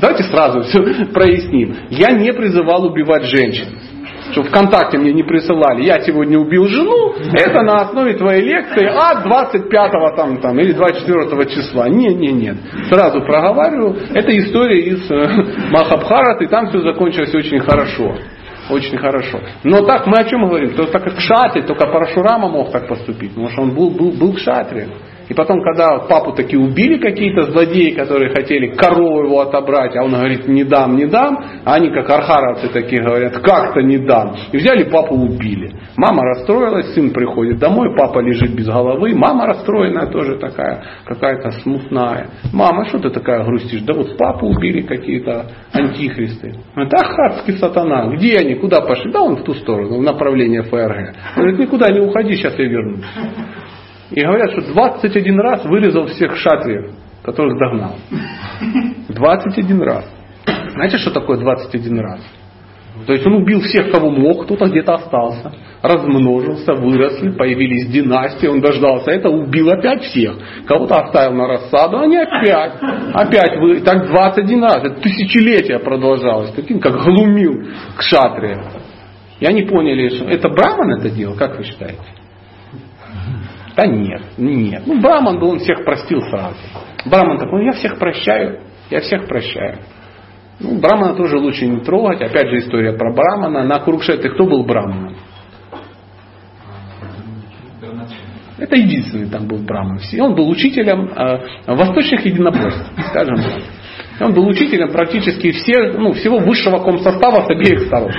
давайте 0.00 0.22
сразу 0.24 0.60
все 0.60 0.80
проясним. 1.12 1.74
Я 1.90 2.12
не 2.12 2.32
призывал 2.32 2.84
убивать 2.84 3.24
женщин. 3.24 3.66
Что 4.32 4.42
ВКонтакте 4.42 4.98
мне 4.98 5.12
не 5.12 5.22
присылали, 5.22 5.84
я 5.84 6.00
сегодня 6.00 6.38
убил 6.38 6.66
жену, 6.66 7.14
это 7.32 7.62
на 7.62 7.82
основе 7.82 8.14
твоей 8.14 8.42
лекции 8.42 8.86
от 8.86 9.22
25 9.24 9.92
там, 10.16 10.38
там, 10.38 10.58
или 10.58 10.72
24 10.72 11.46
числа. 11.46 11.88
Нет, 11.88 12.16
нет, 12.16 12.34
нет. 12.34 12.56
Сразу 12.88 13.20
проговариваю. 13.20 13.96
Это 14.12 14.36
история 14.36 14.80
из 14.80 15.10
э, 15.10 15.70
Махабхарат, 15.70 16.42
и 16.42 16.46
там 16.46 16.68
все 16.68 16.80
закончилось 16.80 17.34
очень 17.34 17.60
хорошо. 17.60 18.14
Очень 18.68 18.98
хорошо. 18.98 19.40
Но 19.62 19.84
так 19.84 20.06
мы 20.06 20.18
о 20.18 20.24
чем 20.24 20.46
говорим? 20.46 20.74
То 20.74 20.86
так 20.86 21.04
как 21.04 21.16
Кшатри, 21.16 21.62
только 21.62 21.86
Парашурама 21.86 22.48
мог 22.48 22.72
так 22.72 22.88
поступить, 22.88 23.30
потому 23.30 23.48
что 23.50 23.62
он 23.62 23.74
был, 23.74 23.90
был, 23.90 24.10
был 24.10 24.32
Кшатри. 24.32 24.86
И 25.28 25.34
потом, 25.34 25.60
когда 25.62 25.98
папу 26.08 26.32
таки 26.32 26.56
убили 26.56 26.98
какие-то 26.98 27.50
злодеи, 27.50 27.90
которые 27.90 28.30
хотели 28.30 28.68
корову 28.68 29.24
его 29.24 29.40
отобрать, 29.40 29.96
а 29.96 30.04
он 30.04 30.12
говорит, 30.12 30.46
не 30.46 30.64
дам, 30.64 30.96
не 30.96 31.06
дам, 31.06 31.44
а 31.64 31.74
они 31.74 31.90
как 31.90 32.08
архаровцы 32.08 32.68
такие 32.68 33.02
говорят, 33.02 33.38
как-то 33.38 33.80
не 33.80 33.98
дам. 33.98 34.34
И 34.52 34.56
взяли 34.56 34.84
папу 34.84 35.14
убили. 35.14 35.72
Мама 35.96 36.22
расстроилась, 36.24 36.94
сын 36.94 37.10
приходит 37.10 37.58
домой, 37.58 37.94
папа 37.96 38.20
лежит 38.20 38.54
без 38.54 38.66
головы, 38.66 39.14
мама 39.14 39.46
расстроенная 39.46 40.06
тоже 40.06 40.36
такая, 40.38 40.82
какая-то 41.04 41.50
смутная. 41.62 42.28
Мама, 42.52 42.86
что 42.86 42.98
ты 42.98 43.10
такая 43.10 43.44
грустишь? 43.44 43.82
Да 43.82 43.94
вот 43.94 44.16
папу 44.16 44.46
убили 44.46 44.82
какие-то 44.82 45.46
антихристы. 45.72 46.54
Говорит, 46.74 46.94
ахатский 46.94 47.54
сатана, 47.54 48.14
где 48.14 48.38
они, 48.38 48.54
куда 48.54 48.80
пошли? 48.80 49.10
Да 49.10 49.22
он 49.22 49.36
в 49.36 49.44
ту 49.44 49.54
сторону, 49.54 49.98
в 49.98 50.02
направлении 50.02 50.60
ФРГ. 50.60 51.14
Он 51.36 51.42
говорит, 51.42 51.58
никуда 51.58 51.90
не 51.90 52.00
уходи, 52.00 52.34
сейчас 52.34 52.58
я 52.58 52.66
вернусь. 52.66 53.04
И 54.10 54.20
говорят, 54.20 54.52
что 54.52 54.72
21 54.72 55.40
раз 55.40 55.64
вырезал 55.64 56.06
всех 56.06 56.36
шатриев, 56.36 56.92
которых 57.22 57.58
догнал. 57.58 57.96
21 59.08 59.82
раз. 59.82 60.10
Знаете, 60.74 60.98
что 60.98 61.10
такое 61.10 61.38
21 61.38 62.00
раз? 62.00 62.20
То 63.04 63.12
есть 63.12 63.26
он 63.26 63.34
убил 63.34 63.60
всех, 63.60 63.90
кого 63.90 64.10
мог, 64.10 64.44
кто-то 64.44 64.66
где-то 64.66 64.94
остался, 64.94 65.52
размножился, 65.82 66.72
выросли, 66.72 67.30
появились 67.30 67.88
династии, 67.88 68.46
он 68.46 68.60
дождался 68.60 69.10
это, 69.10 69.28
убил 69.28 69.70
опять 69.70 70.02
всех. 70.04 70.38
Кого-то 70.66 70.96
оставил 70.96 71.36
на 71.36 71.46
рассаду, 71.46 71.98
они 71.98 72.16
опять, 72.16 72.72
опять, 73.12 73.58
вы, 73.58 73.80
так 73.80 74.06
21 74.06 74.62
раз, 74.62 74.78
это 74.78 75.00
тысячелетия 75.00 75.78
продолжалось, 75.78 76.52
таким 76.52 76.80
как 76.80 76.94
глумил 77.02 77.66
к 77.96 78.02
шатре. 78.02 78.62
И 79.40 79.46
они 79.46 79.62
поняли, 79.62 80.08
что 80.08 80.24
это 80.24 80.48
Браман 80.48 80.98
это 80.98 81.10
делал, 81.10 81.36
как 81.36 81.58
вы 81.58 81.64
считаете? 81.64 82.00
Да 83.76 83.86
нет, 83.86 84.22
нет. 84.38 84.82
Ну, 84.86 85.00
Браман 85.00 85.38
был, 85.38 85.50
он 85.50 85.58
всех 85.58 85.84
простил 85.84 86.20
сразу. 86.22 86.56
Браман 87.04 87.38
такой, 87.38 87.60
ну 87.60 87.66
я 87.66 87.72
всех 87.72 87.98
прощаю, 87.98 88.60
я 88.90 89.00
всех 89.00 89.28
прощаю. 89.28 89.80
Ну, 90.58 90.80
Брамана 90.80 91.14
тоже 91.14 91.36
лучше 91.38 91.66
не 91.66 91.80
трогать. 91.80 92.22
Опять 92.22 92.48
же 92.48 92.58
история 92.58 92.94
про 92.94 93.12
Брамана. 93.12 93.64
На 93.64 93.78
Курукшете 93.80 94.30
кто 94.30 94.46
был 94.46 94.64
Браманом? 94.64 95.14
Это 98.58 98.74
единственный 98.74 99.28
там 99.28 99.46
был 99.46 99.58
Браман. 99.58 100.00
Он 100.18 100.34
был 100.34 100.48
учителем 100.48 101.10
э, 101.10 101.74
восточных 101.74 102.24
единоборств, 102.24 102.90
скажем 103.10 103.36
так. 103.36 103.62
Он 104.20 104.32
был 104.32 104.46
учителем 104.46 104.90
практически 104.92 105.50
всех, 105.52 105.98
ну, 105.98 106.12
всего 106.12 106.38
высшего 106.38 106.78
комсостава 106.78 107.44
с 107.44 107.50
обеих 107.50 107.82
сторон. 107.86 108.10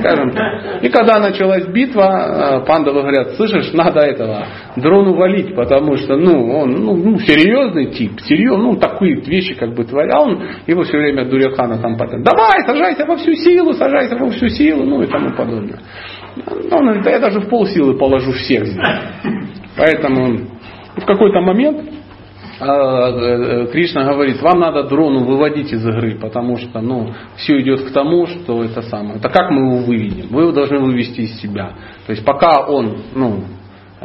Скажем 0.00 0.30
так. 0.30 0.82
И 0.82 0.88
когда 0.88 1.20
началась 1.20 1.66
битва, 1.66 2.62
э, 2.62 2.66
пандавы 2.66 3.02
говорят, 3.02 3.34
слышишь, 3.36 3.72
надо 3.72 4.00
этого 4.00 4.46
дрону 4.76 5.14
валить, 5.14 5.54
потому 5.54 5.96
что 5.96 6.16
ну, 6.16 6.50
он 6.50 6.70
ну, 6.70 6.96
ну, 6.96 7.18
серьезный 7.18 7.86
тип, 7.86 8.20
серьезный, 8.20 8.64
ну, 8.64 8.76
такие 8.76 9.16
вещи 9.16 9.54
как 9.54 9.74
бы 9.74 9.84
творил. 9.84 10.14
А 10.14 10.20
он 10.22 10.42
его 10.66 10.82
все 10.82 10.96
время 10.96 11.28
Дуряхана 11.28 11.78
там 11.78 11.96
потом, 11.96 12.22
давай, 12.22 12.62
сажайся 12.66 13.04
во 13.04 13.16
всю 13.16 13.34
силу, 13.34 13.74
сажайся 13.74 14.16
во 14.16 14.30
всю 14.30 14.48
силу, 14.48 14.84
ну 14.84 15.02
и 15.02 15.06
тому 15.06 15.30
подобное. 15.36 15.80
Он 16.70 16.84
говорит, 16.84 17.04
да 17.04 17.10
я 17.10 17.18
даже 17.18 17.40
в 17.40 17.48
полсилы 17.48 17.98
положу 17.98 18.32
всех. 18.32 18.64
Поэтому 19.76 20.38
в 20.96 21.04
какой-то 21.04 21.40
момент 21.40 21.80
а, 21.80 22.03
Кришна 22.58 24.04
говорит, 24.04 24.40
вам 24.40 24.60
надо 24.60 24.84
дрону 24.84 25.24
выводить 25.24 25.72
из 25.72 25.84
игры, 25.84 26.18
потому 26.18 26.56
что 26.56 26.80
ну, 26.80 27.12
все 27.36 27.60
идет 27.60 27.82
к 27.82 27.92
тому, 27.92 28.26
что 28.26 28.62
это 28.62 28.82
самое. 28.82 29.16
Это 29.16 29.28
как 29.28 29.50
мы 29.50 29.66
его 29.66 29.84
выведем? 29.84 30.28
Вы 30.28 30.42
его 30.42 30.52
должны 30.52 30.78
вывести 30.78 31.22
из 31.22 31.40
себя. 31.40 31.72
То 32.06 32.12
есть 32.12 32.24
пока 32.24 32.66
он 32.66 32.98
ну, 33.14 33.44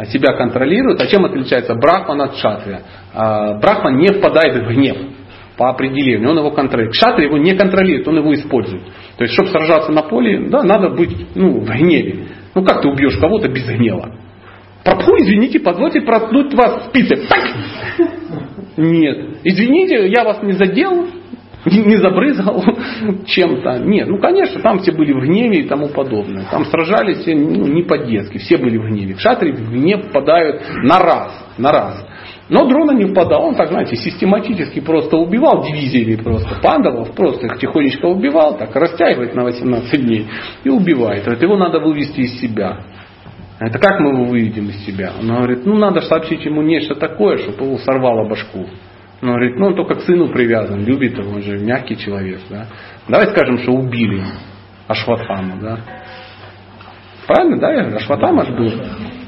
себя 0.08 0.34
контролирует, 0.34 1.00
а 1.02 1.08
чем 1.08 1.26
отличается 1.26 1.76
Брахман 1.76 2.22
от 2.22 2.36
Шатрия? 2.38 2.82
А, 3.14 3.60
Брахман 3.60 3.97
не 3.97 4.08
впадает 4.08 4.56
в 4.56 4.68
гнев 4.68 4.97
по 5.58 5.70
определению, 5.70 6.32
он 6.32 6.38
его 6.38 6.52
контролирует. 6.52 6.95
Кшатри 6.95 7.26
его 7.26 7.38
не 7.38 7.54
контролирует, 7.54 8.08
он 8.08 8.18
его 8.18 8.34
использует. 8.34 8.84
То 9.18 9.24
есть, 9.24 9.34
чтобы 9.34 9.50
сражаться 9.50 9.91
на 9.91 10.04
поле, 10.04 10.47
да, 10.50 10.64
надо 10.64 10.89
быть 10.89 11.36
ну, 11.36 11.60
в 11.60 11.66
гневе. 11.66 12.28
Ну 12.56 12.64
как 12.64 12.82
ты 12.82 12.88
убьешь 12.88 13.18
кого-то 13.18 13.50
без 13.50 13.66
гнева? 13.66 14.18
Пропу, 14.84 15.16
извините, 15.18 15.60
позвольте 15.60 16.02
проткнуть 16.02 16.54
вас 16.54 16.86
спицей. 16.86 17.28
Так! 17.28 17.44
Нет. 18.78 19.40
Извините, 19.44 20.08
я 20.08 20.24
вас 20.24 20.42
не 20.42 20.54
задел, 20.54 21.08
не 21.66 21.98
забрызгал 21.98 22.64
чем-то. 23.26 23.80
Нет, 23.80 24.08
ну 24.08 24.20
конечно, 24.20 24.62
там 24.62 24.80
все 24.80 24.92
были 24.92 25.12
в 25.12 25.20
гневе 25.20 25.62
и 25.62 25.68
тому 25.68 25.90
подобное. 25.90 26.46
Там 26.50 26.66
сражались 26.66 27.20
все 27.20 27.36
ну, 27.36 27.68
не 27.68 27.84
по-детски, 27.84 28.38
все 28.38 28.58
были 28.58 28.78
в 28.78 28.86
гневе. 28.86 29.16
В 29.16 29.20
шатре 29.20 29.54
в 29.54 29.72
гнев 29.72 30.06
впадают 30.08 30.64
на 30.84 31.00
раз, 31.00 31.46
на 31.58 31.72
раз. 31.72 32.06
Но 32.48 32.68
дрона 32.68 32.92
не 32.92 33.06
впадал, 33.06 33.46
он 33.46 33.56
так, 33.56 33.68
знаете, 33.68 33.96
систематически 33.96 34.80
просто 34.80 35.18
убивал 35.18 35.64
дивизии 35.64 36.16
просто 36.16 36.56
пандавов, 36.62 37.14
просто 37.14 37.46
их 37.46 37.60
тихонечко 37.60 38.06
убивал, 38.08 38.58
так 38.58 38.76
растягивает 38.76 39.36
на 39.36 39.44
18 39.44 40.02
дней 40.02 40.28
и 40.64 40.70
убивает. 40.70 41.28
Вот 41.28 41.42
его 41.42 41.58
надо 41.58 41.80
вывести 41.80 42.22
из 42.22 42.40
себя. 42.40 42.86
Это 43.60 43.78
как 43.78 43.99
мы 43.99 44.12
его 44.12 44.24
выведем 44.24 44.70
из 44.70 44.86
себя? 44.86 45.12
Он 45.20 45.28
говорит, 45.28 45.66
ну 45.66 45.76
надо 45.78 46.01
сообщить 46.01 46.45
ему 46.45 46.62
нечто 46.62 46.95
такое, 46.95 47.38
чтобы 47.38 47.66
его 47.66 47.78
сорвало 47.80 48.28
башку. 48.28 48.68
Он 49.22 49.28
говорит, 49.28 49.57
ну 49.57 49.68
он 49.68 49.76
только 49.76 49.95
к 49.95 50.01
сыну 50.01 50.30
привязан, 50.30 50.86
любит 50.86 51.18
его, 51.18 51.32
он 51.32 51.41
же 51.41 51.60
мягкий 51.60 51.97
человек. 51.97 52.39
Да? 52.49 52.68
Давай 53.10 53.28
скажем, 53.28 53.57
что 53.57 53.74
убили 53.74 54.24
Ашватхану. 54.88 55.60
Да? 55.62 55.80
Правильно, 57.28 57.60
да? 57.60 57.72
Я 57.74 57.82
говорю, 57.82 57.97
Ашватама 57.97 58.45
же 58.45 58.53
был. 58.53 58.72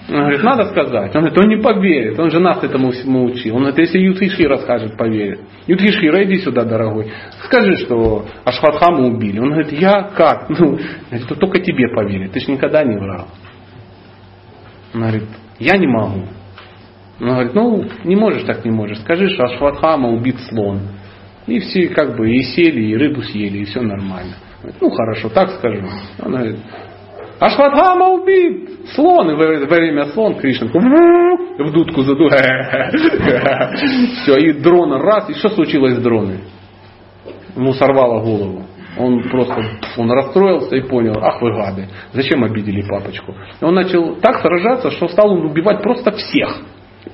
Он 0.09 0.15
говорит, 0.15 0.43
надо 0.43 0.65
сказать. 0.65 1.13
Он 1.15 1.21
говорит, 1.21 1.37
он 1.37 1.47
не 1.49 1.61
поверит, 1.61 2.17
он 2.17 2.31
же 2.31 2.39
нас 2.39 2.63
этому 2.63 2.91
всему 2.91 3.25
учил. 3.25 3.55
Он 3.55 3.63
говорит, 3.63 3.79
если 3.79 3.99
Юдхишхира 3.99 4.57
скажет, 4.57 4.97
поверит. 4.97 5.41
Юдхишхира, 5.67 6.23
иди 6.23 6.37
сюда, 6.37 6.63
дорогой. 6.63 7.11
Скажи, 7.43 7.75
что 7.77 8.25
Ашватхаму 8.45 9.07
убили. 9.07 9.39
Он 9.39 9.51
говорит, 9.51 9.73
я 9.73 10.03
как? 10.03 10.49
Ну, 10.49 10.79
говорит, 11.09 11.39
только 11.39 11.59
тебе 11.59 11.89
поверит, 11.93 12.31
ты 12.31 12.39
же 12.39 12.51
никогда 12.51 12.83
не 12.83 12.97
врал. 12.97 13.27
Он 14.93 15.01
говорит, 15.01 15.23
я 15.59 15.77
не 15.77 15.87
могу. 15.87 16.23
Он 17.19 17.27
говорит, 17.27 17.53
ну, 17.53 17.85
не 18.03 18.15
можешь 18.15 18.43
так, 18.43 18.65
не 18.65 18.71
можешь. 18.71 18.99
Скажи, 18.99 19.29
что 19.29 19.43
Ашватхама 19.43 20.09
убит 20.09 20.39
слон. 20.49 20.81
И 21.47 21.59
все 21.59 21.89
как 21.89 22.17
бы 22.17 22.29
и 22.31 22.41
сели, 22.41 22.81
и 22.81 22.95
рыбу 22.95 23.21
съели, 23.21 23.59
и 23.59 23.65
все 23.65 23.81
нормально. 23.81 24.35
Ну 24.79 24.89
хорошо, 24.89 25.29
так 25.29 25.51
скажу. 25.51 25.87
Он 26.23 26.31
говорит, 26.31 26.57
Ашватхама 27.39 28.09
убит! 28.09 28.69
Слон, 28.93 29.31
и 29.31 29.33
во 29.33 29.65
время 29.65 30.05
слон 30.13 30.35
Кришна 30.35 30.67
в 30.67 31.71
дудку 31.71 32.01
заду. 32.01 32.29
Все, 34.21 34.37
и 34.37 34.53
дрон 34.53 34.93
раз, 34.93 35.29
и 35.29 35.33
что 35.33 35.49
случилось 35.49 35.95
с 35.95 36.01
дроной? 36.01 36.41
Ему 37.55 37.73
сорвало 37.73 38.23
голову. 38.23 38.65
Он 38.97 39.23
просто 39.29 39.55
он 39.97 40.11
расстроился 40.11 40.75
и 40.75 40.81
понял, 40.81 41.15
ах 41.21 41.41
вы 41.41 41.53
гады, 41.53 41.87
зачем 42.13 42.43
обидели 42.43 42.81
папочку. 42.81 43.33
И 43.61 43.63
он 43.63 43.75
начал 43.75 44.15
так 44.15 44.41
сражаться, 44.41 44.91
что 44.91 45.07
стал 45.07 45.31
убивать 45.31 45.81
просто 45.81 46.11
всех. 46.11 46.61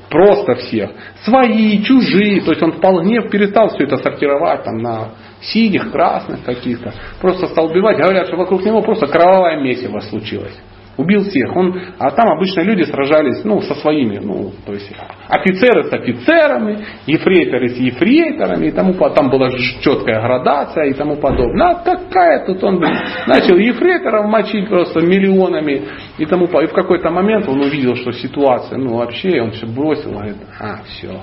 Просто 0.09 0.55
всех. 0.55 0.91
Свои, 1.23 1.81
чужие. 1.83 2.41
То 2.41 2.51
есть 2.51 2.63
он 2.63 2.73
вполне 2.73 3.21
перестал 3.29 3.69
все 3.69 3.83
это 3.85 3.97
сортировать 3.97 4.63
там, 4.63 4.77
на 4.77 5.09
синих, 5.41 5.91
красных 5.91 6.43
каких-то. 6.43 6.93
Просто 7.21 7.47
стал 7.47 7.67
убивать. 7.67 7.97
Говорят, 7.97 8.27
что 8.27 8.37
вокруг 8.37 8.63
него 8.63 8.81
просто 8.81 9.07
кровавое 9.07 9.61
месиво 9.61 9.99
случилось. 9.99 10.57
Убил 10.97 11.23
всех. 11.25 11.55
Он, 11.55 11.79
а 11.99 12.09
там 12.09 12.27
обычно 12.29 12.61
люди 12.61 12.83
сражались 12.83 13.43
ну, 13.43 13.61
со 13.61 13.75
своими, 13.75 14.17
ну, 14.17 14.51
то 14.65 14.73
есть 14.73 14.91
офицеры 15.27 15.83
с 15.83 15.93
офицерами, 15.93 16.85
ефрейторы 17.05 17.69
с 17.69 17.77
ефрейторами 17.77 18.67
и 18.67 18.71
тому 18.71 18.93
подобное. 18.93 19.15
Там 19.15 19.29
была 19.29 19.51
четкая 19.81 20.21
градация 20.21 20.85
и 20.85 20.93
тому 20.93 21.17
подобное. 21.17 21.69
А 21.69 21.75
какая 21.75 22.45
тут 22.47 22.63
он 22.63 22.79
начал 23.27 23.57
ефрейторов 23.57 24.25
мочить 24.25 24.67
просто 24.67 25.01
миллионами 25.01 25.83
и 26.17 26.25
тому 26.25 26.47
подобное. 26.47 26.67
И 26.67 26.71
в 26.71 26.73
какой-то 26.73 27.11
момент 27.11 27.47
он 27.47 27.61
увидел, 27.61 27.95
что 27.95 28.11
ситуация, 28.11 28.79
ну 28.79 28.97
вообще, 28.97 29.39
он 29.39 29.51
все 29.51 29.67
бросил, 29.67 30.11
говорит, 30.11 30.37
а, 30.59 30.81
все, 30.83 31.21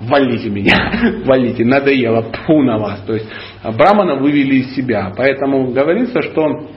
валите 0.00 0.50
меня, 0.50 1.22
валите, 1.24 1.64
надоело, 1.64 2.22
пфу 2.22 2.62
на 2.62 2.78
вас. 2.78 3.00
То 3.06 3.14
есть 3.14 3.28
Брамана 3.62 4.16
вывели 4.16 4.56
из 4.56 4.74
себя. 4.74 5.12
Поэтому 5.16 5.70
говорится, 5.70 6.22
что 6.22 6.68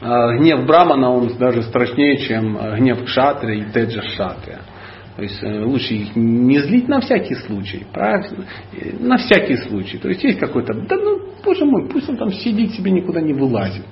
гнев 0.00 0.66
Брамана, 0.66 1.10
он 1.10 1.30
даже 1.38 1.62
страшнее, 1.62 2.18
чем 2.18 2.56
а, 2.56 2.76
гнев 2.76 3.04
Кшатри 3.04 3.60
и 3.60 3.64
Теджа 3.64 4.02
Шатрия. 4.02 4.60
То 5.16 5.22
есть 5.22 5.42
э, 5.42 5.64
лучше 5.64 5.94
их 5.94 6.14
не 6.14 6.60
злить 6.60 6.86
на 6.86 7.00
всякий 7.00 7.34
случай, 7.34 7.84
правильно? 7.92 8.44
На 9.00 9.16
всякий 9.16 9.56
случай. 9.56 9.98
То 9.98 10.08
есть 10.08 10.22
есть 10.22 10.38
какой-то, 10.38 10.74
да 10.74 10.94
ну, 10.94 11.20
боже 11.44 11.64
мой, 11.64 11.88
пусть 11.88 12.08
он 12.08 12.16
там 12.16 12.30
сидит 12.30 12.70
себе, 12.74 12.92
никуда 12.92 13.20
не 13.20 13.32
вылазит. 13.32 13.84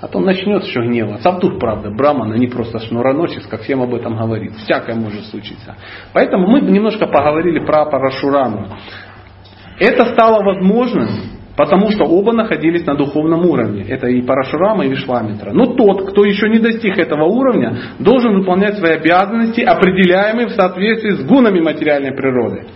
А 0.00 0.06
то 0.06 0.20
начнет 0.20 0.62
еще 0.62 0.80
гневаться. 0.82 1.28
А 1.28 1.32
вдруг, 1.32 1.58
правда, 1.58 1.90
Брамана 1.90 2.34
не 2.34 2.46
просто 2.46 2.78
шнуроносец, 2.78 3.44
как 3.48 3.62
всем 3.62 3.82
об 3.82 3.92
этом 3.92 4.16
говорит. 4.16 4.52
Всякое 4.58 4.94
может 4.94 5.24
случиться. 5.26 5.74
Поэтому 6.12 6.46
мы 6.46 6.60
немножко 6.60 7.08
поговорили 7.08 7.58
про 7.58 7.84
Парашураму. 7.86 8.68
Это 9.80 10.04
стало 10.12 10.44
возможным 10.44 11.08
Потому 11.58 11.90
что 11.90 12.04
оба 12.04 12.32
находились 12.32 12.86
на 12.86 12.94
духовном 12.94 13.44
уровне. 13.44 13.84
Это 13.88 14.06
и 14.06 14.22
Парашурама, 14.22 14.86
и 14.86 14.90
Вишвамитра. 14.90 15.50
Но 15.52 15.66
тот, 15.66 16.08
кто 16.08 16.24
еще 16.24 16.48
не 16.48 16.60
достиг 16.60 16.96
этого 16.96 17.24
уровня, 17.24 17.76
должен 17.98 18.38
выполнять 18.38 18.78
свои 18.78 18.92
обязанности, 18.92 19.62
определяемые 19.62 20.46
в 20.46 20.52
соответствии 20.52 21.10
с 21.10 21.24
гунами 21.24 21.58
материальной 21.58 22.12
природы, 22.12 22.68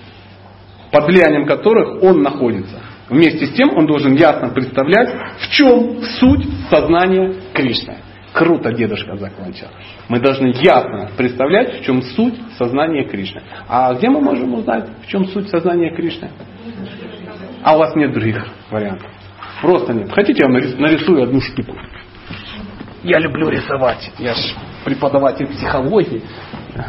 под 0.91 1.07
влиянием 1.07 1.47
которых 1.47 2.03
он 2.03 2.22
находится. 2.22 2.80
Вместе 3.09 3.47
с 3.47 3.53
тем 3.53 3.70
он 3.76 3.87
должен 3.87 4.14
ясно 4.14 4.49
представлять, 4.49 5.14
в 5.39 5.51
чем 5.53 6.03
суть 6.18 6.45
сознания 6.68 7.35
Кришны. 7.55 7.99
Круто 8.33 8.72
дедушка 8.72 9.16
закончил. 9.16 9.68
Мы 10.09 10.18
должны 10.18 10.55
ясно 10.61 11.09
представлять, 11.16 11.83
в 11.83 11.85
чем 11.85 12.03
суть 12.03 12.35
сознания 12.59 13.05
Кришны. 13.05 13.43
А 13.68 13.95
где 13.95 14.09
мы 14.09 14.20
можем 14.20 14.55
узнать, 14.55 14.89
в 15.05 15.07
чем 15.07 15.26
суть 15.26 15.51
сознания 15.51 15.95
Кришны? 15.95 16.30
А 17.62 17.76
у 17.76 17.78
вас 17.78 17.94
нет 17.96 18.12
других 18.12 18.44
вариантов. 18.70 19.08
Просто 19.60 19.92
нет. 19.92 20.12
Хотите, 20.12 20.42
я 20.42 20.48
вам 20.48 20.54
нарисую 20.54 21.22
одну 21.22 21.40
штуку. 21.40 21.76
Я 23.02 23.18
люблю 23.18 23.48
рисовать. 23.48 24.10
Я 24.18 24.34
же 24.34 24.54
преподаватель 24.84 25.46
психологии. 25.46 26.22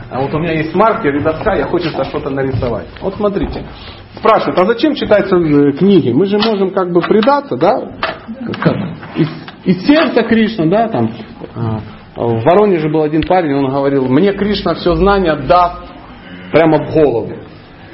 А 0.10 0.20
вот 0.20 0.34
у 0.34 0.40
меня 0.40 0.54
есть 0.54 0.74
маркер 0.74 1.16
и 1.16 1.22
доска, 1.22 1.56
я 1.56 1.66
хочется 1.66 2.04
что-то 2.06 2.30
нарисовать. 2.30 2.88
Вот 3.02 3.16
смотрите. 3.16 3.66
Спрашивают, 4.16 4.58
а 4.60 4.66
зачем 4.66 4.96
читаются 4.96 5.36
э, 5.36 5.72
книги? 5.74 6.12
Мы 6.12 6.26
же 6.26 6.38
можем 6.38 6.72
как 6.72 6.92
бы 6.92 7.02
предаться, 7.02 7.58
да? 7.58 7.80
Как? 8.62 8.78
Из, 9.18 9.28
из 9.66 9.86
сердца 9.86 10.24
Кришна, 10.24 10.66
да, 10.68 10.88
там. 10.88 11.12
А, 11.56 11.80
в 12.16 12.44
Воронеже 12.44 12.90
был 12.90 13.02
один 13.02 13.24
парень, 13.24 13.54
он 13.54 13.70
говорил, 13.70 14.08
мне 14.08 14.32
Кришна 14.34 14.76
все 14.76 14.94
знание 14.96 15.36
даст 15.36 15.82
прямо 16.52 16.86
в 16.86 16.94
голову. 16.94 17.34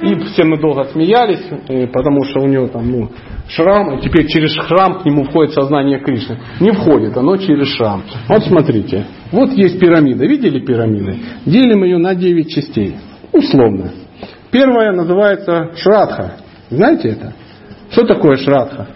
И 0.02 0.16
все 0.32 0.46
мы 0.46 0.58
долго 0.60 0.86
смеялись, 0.86 1.46
э, 1.68 1.88
потому 1.88 2.24
что 2.24 2.42
у 2.42 2.48
него 2.48 2.68
там 2.68 2.90
ну, 2.90 3.10
шрам, 3.50 3.98
и 3.98 4.02
теперь 4.02 4.28
через 4.28 4.52
шрам 4.54 5.02
к 5.02 5.06
нему 5.06 5.24
входит 5.24 5.54
сознание 5.54 6.00
Кришны. 6.00 6.38
Не 6.60 6.72
входит, 6.72 7.18
оно 7.18 7.36
через 7.38 7.68
шрам. 7.76 8.04
Вот 8.28 8.44
смотрите, 8.44 9.06
вот 9.32 9.52
есть 9.52 9.80
пирамида. 9.80 10.26
Видели 10.26 10.60
пирамиды? 10.60 11.18
Делим 11.46 11.84
ее 11.84 11.98
на 11.98 12.16
9 12.16 12.50
частей. 12.50 12.96
Условно. 13.34 13.92
Первая 14.52 14.92
называется 14.94 15.72
Шрадха. 15.76 16.38
Знаете 16.70 17.10
это? 17.10 17.34
Что 17.92 18.06
такое 18.06 18.38
Шрадха? 18.38 18.88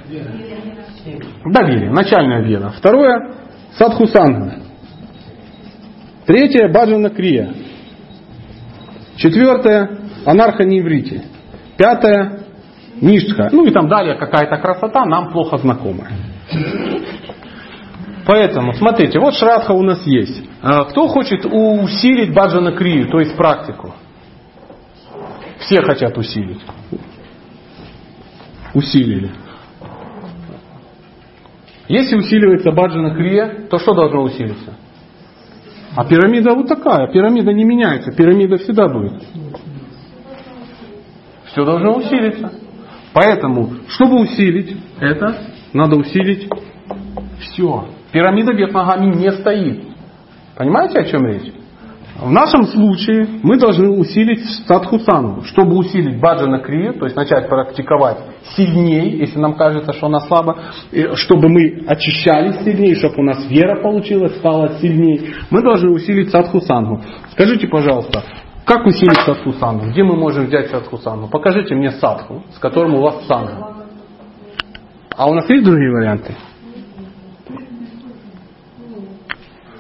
Доверие, 1.46 1.92
начальная 1.92 2.44
вера. 2.44 2.74
Второе 2.78 3.36
Садхусанга. 3.78 4.60
Третье 6.26 6.72
Баджана 6.72 7.10
Крия. 7.10 7.54
Четвертое 9.18 10.03
анархоневрите. 10.26 11.26
Пятое– 11.78 12.40
ништха. 13.02 13.50
Ну 13.52 13.66
и 13.66 13.72
там 13.72 13.88
далее 13.88 14.16
какая-то 14.16 14.58
красота, 14.58 15.06
нам 15.06 15.32
плохо 15.32 15.58
знакомая. 15.58 16.12
Поэтому, 18.26 18.74
смотрите, 18.74 19.20
вот 19.20 19.36
шрадха 19.36 19.72
у 19.74 19.82
нас 19.82 20.06
есть. 20.08 20.44
А 20.62 20.86
кто 20.86 21.08
хочет 21.08 21.46
усилить 21.46 22.34
баджана 22.34 22.72
крию, 22.72 23.10
то 23.10 23.20
есть 23.20 23.36
практику? 23.36 23.94
Все 25.60 25.82
хотят 25.82 26.18
усилить. 26.18 26.62
Усилили. 28.74 29.30
Если 31.90 32.16
усиливается 32.16 32.72
баджана 32.72 33.14
крия, 33.14 33.68
то 33.70 33.78
что 33.78 33.94
должно 33.94 34.24
усилиться? 34.24 34.74
А 35.96 36.06
пирамида 36.06 36.56
вот 36.56 36.68
такая. 36.68 37.12
Пирамида 37.12 37.52
не 37.52 37.66
меняется. 37.66 38.12
Пирамида 38.14 38.58
всегда 38.58 38.88
будет 38.88 39.22
все 41.54 41.64
должно 41.64 41.96
усилиться. 41.96 42.52
Поэтому, 43.14 43.70
чтобы 43.88 44.22
усилить 44.22 44.76
это, 45.00 45.38
надо 45.72 45.96
усилить 45.96 46.50
все. 47.40 47.86
Пирамида 48.12 48.54
вверх 48.54 48.74
ногами 48.74 49.16
не 49.16 49.32
стоит. 49.32 49.84
Понимаете, 50.58 51.00
о 51.00 51.06
чем 51.06 51.26
речь? 51.26 51.54
В 52.20 52.32
нашем 52.32 52.64
случае 52.66 53.28
мы 53.42 53.58
должны 53.60 53.90
усилить 53.90 54.46
статхусану. 54.64 55.44
Чтобы 55.44 55.76
усилить 55.78 56.20
баджана 56.20 56.60
крию, 56.60 56.94
то 56.94 57.06
есть 57.06 57.16
начать 57.16 57.50
практиковать 57.50 58.18
сильнее, 58.56 59.18
если 59.18 59.40
нам 59.40 59.56
кажется, 59.56 59.94
что 59.94 60.08
она 60.08 60.20
слаба, 60.22 60.58
чтобы 61.16 61.50
мы 61.50 61.84
очищались 61.88 62.64
сильнее, 62.64 62.96
чтобы 62.96 63.16
у 63.18 63.24
нас 63.24 63.46
вера 63.50 63.82
получилась, 63.82 64.38
стала 64.38 64.78
сильнее, 64.80 65.34
мы 65.50 65.62
должны 65.62 65.92
усилить 65.92 66.30
садхусангу. 66.30 67.02
Скажите, 67.32 67.68
пожалуйста, 67.68 68.24
как 68.66 68.86
усилить 68.86 69.20
садху 69.26 69.52
сангу? 69.54 69.88
Где 69.88 70.04
мы 70.04 70.16
можем 70.16 70.46
взять 70.46 70.70
садху 70.70 70.98
сангу? 70.98 71.28
Покажите 71.28 71.76
мне 71.76 71.92
садху, 71.92 72.44
с 72.56 72.60
которым 72.60 72.96
у 72.96 73.02
вас 73.02 73.26
санга. 73.28 73.74
А 75.16 75.30
у 75.30 75.34
нас 75.34 75.50
есть 75.50 75.66
другие 75.66 75.92
варианты? 75.92 76.36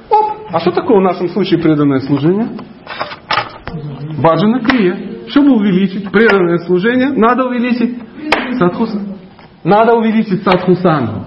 Оп! 0.10 0.26
А 0.52 0.60
что 0.60 0.72
такое 0.72 0.98
в 0.98 1.02
нашем 1.02 1.30
случае 1.30 1.60
преданное 1.60 2.02
служение? 2.02 2.50
Баджана 4.22 4.60
крия. 4.60 5.28
Чтобы 5.30 5.56
увеличить 5.56 6.12
преданное 6.12 6.60
служение, 6.60 7.10
надо 7.10 7.46
увеличить 7.46 7.98
садху 8.60 8.86
Надо 9.64 9.96
увеличить 9.96 10.44
садху 10.44 10.76
сангу. 10.76 11.26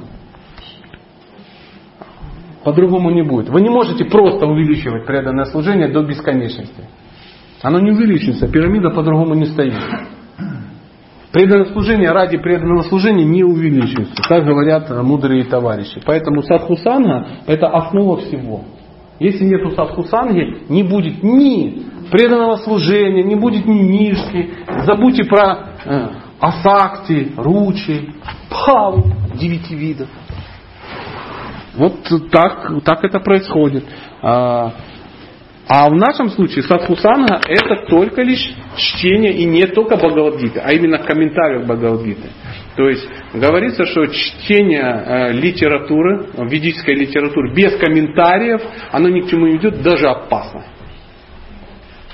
По-другому 2.62 3.10
не 3.10 3.22
будет. 3.22 3.48
Вы 3.48 3.62
не 3.62 3.70
можете 3.70 4.04
просто 4.04 4.46
увеличивать 4.46 5.06
преданное 5.06 5.46
служение 5.46 5.88
до 5.88 6.02
бесконечности. 6.02 6.84
Оно 7.62 7.80
не 7.80 7.92
увеличится, 7.92 8.48
пирамида 8.48 8.90
по-другому 8.90 9.34
не 9.34 9.46
стоит. 9.46 9.74
Преданное 11.32 11.66
служение 11.66 12.12
ради 12.12 12.38
преданного 12.38 12.82
служения 12.82 13.24
не 13.24 13.44
увеличивается, 13.44 14.14
так 14.28 14.44
говорят 14.44 14.88
мудрые 15.02 15.44
товарищи. 15.44 16.00
Поэтому 16.06 16.42
садхусанга– 16.42 17.28
это 17.46 17.68
основа 17.68 18.18
всего. 18.18 18.64
Если 19.18 19.44
нет 19.44 19.74
садхусанги, 19.74 20.64
не 20.68 20.82
будет 20.82 21.22
ни 21.22 21.82
преданного 22.10 22.56
служения, 22.56 23.22
не 23.22 23.34
будет 23.34 23.66
ни 23.66 23.74
нишки. 23.74 24.50
Забудьте 24.84 25.24
про 25.24 25.58
э, 25.84 26.08
асакти, 26.40 27.32
ручи, 27.36 28.14
пхаву 28.48 29.04
девяти 29.34 29.74
видов. 29.74 30.08
Вот 31.74 31.96
так, 32.30 32.82
так 32.84 33.04
это 33.04 33.20
происходит. 33.20 33.84
А, 35.68 35.88
в 35.88 35.94
нашем 35.96 36.30
случае 36.30 36.62
садхусанга 36.62 37.40
это 37.48 37.86
только 37.88 38.22
лишь 38.22 38.54
чтение 38.76 39.32
и 39.32 39.44
не 39.44 39.66
только 39.66 39.96
Бхагавадгиты, 39.96 40.60
а 40.60 40.72
именно 40.72 40.98
комментариев 40.98 41.64
Бхагавадгиты. 41.64 42.28
То 42.76 42.88
есть 42.88 43.08
говорится, 43.34 43.84
что 43.84 44.06
чтение 44.06 44.82
э, 44.82 45.32
литературы, 45.32 46.28
ведической 46.48 46.94
литературы 46.94 47.52
без 47.52 47.76
комментариев, 47.78 48.60
оно 48.92 49.08
ни 49.08 49.22
к 49.22 49.28
чему 49.28 49.46
не 49.46 49.56
идет, 49.56 49.82
даже 49.82 50.06
опасно. 50.06 50.64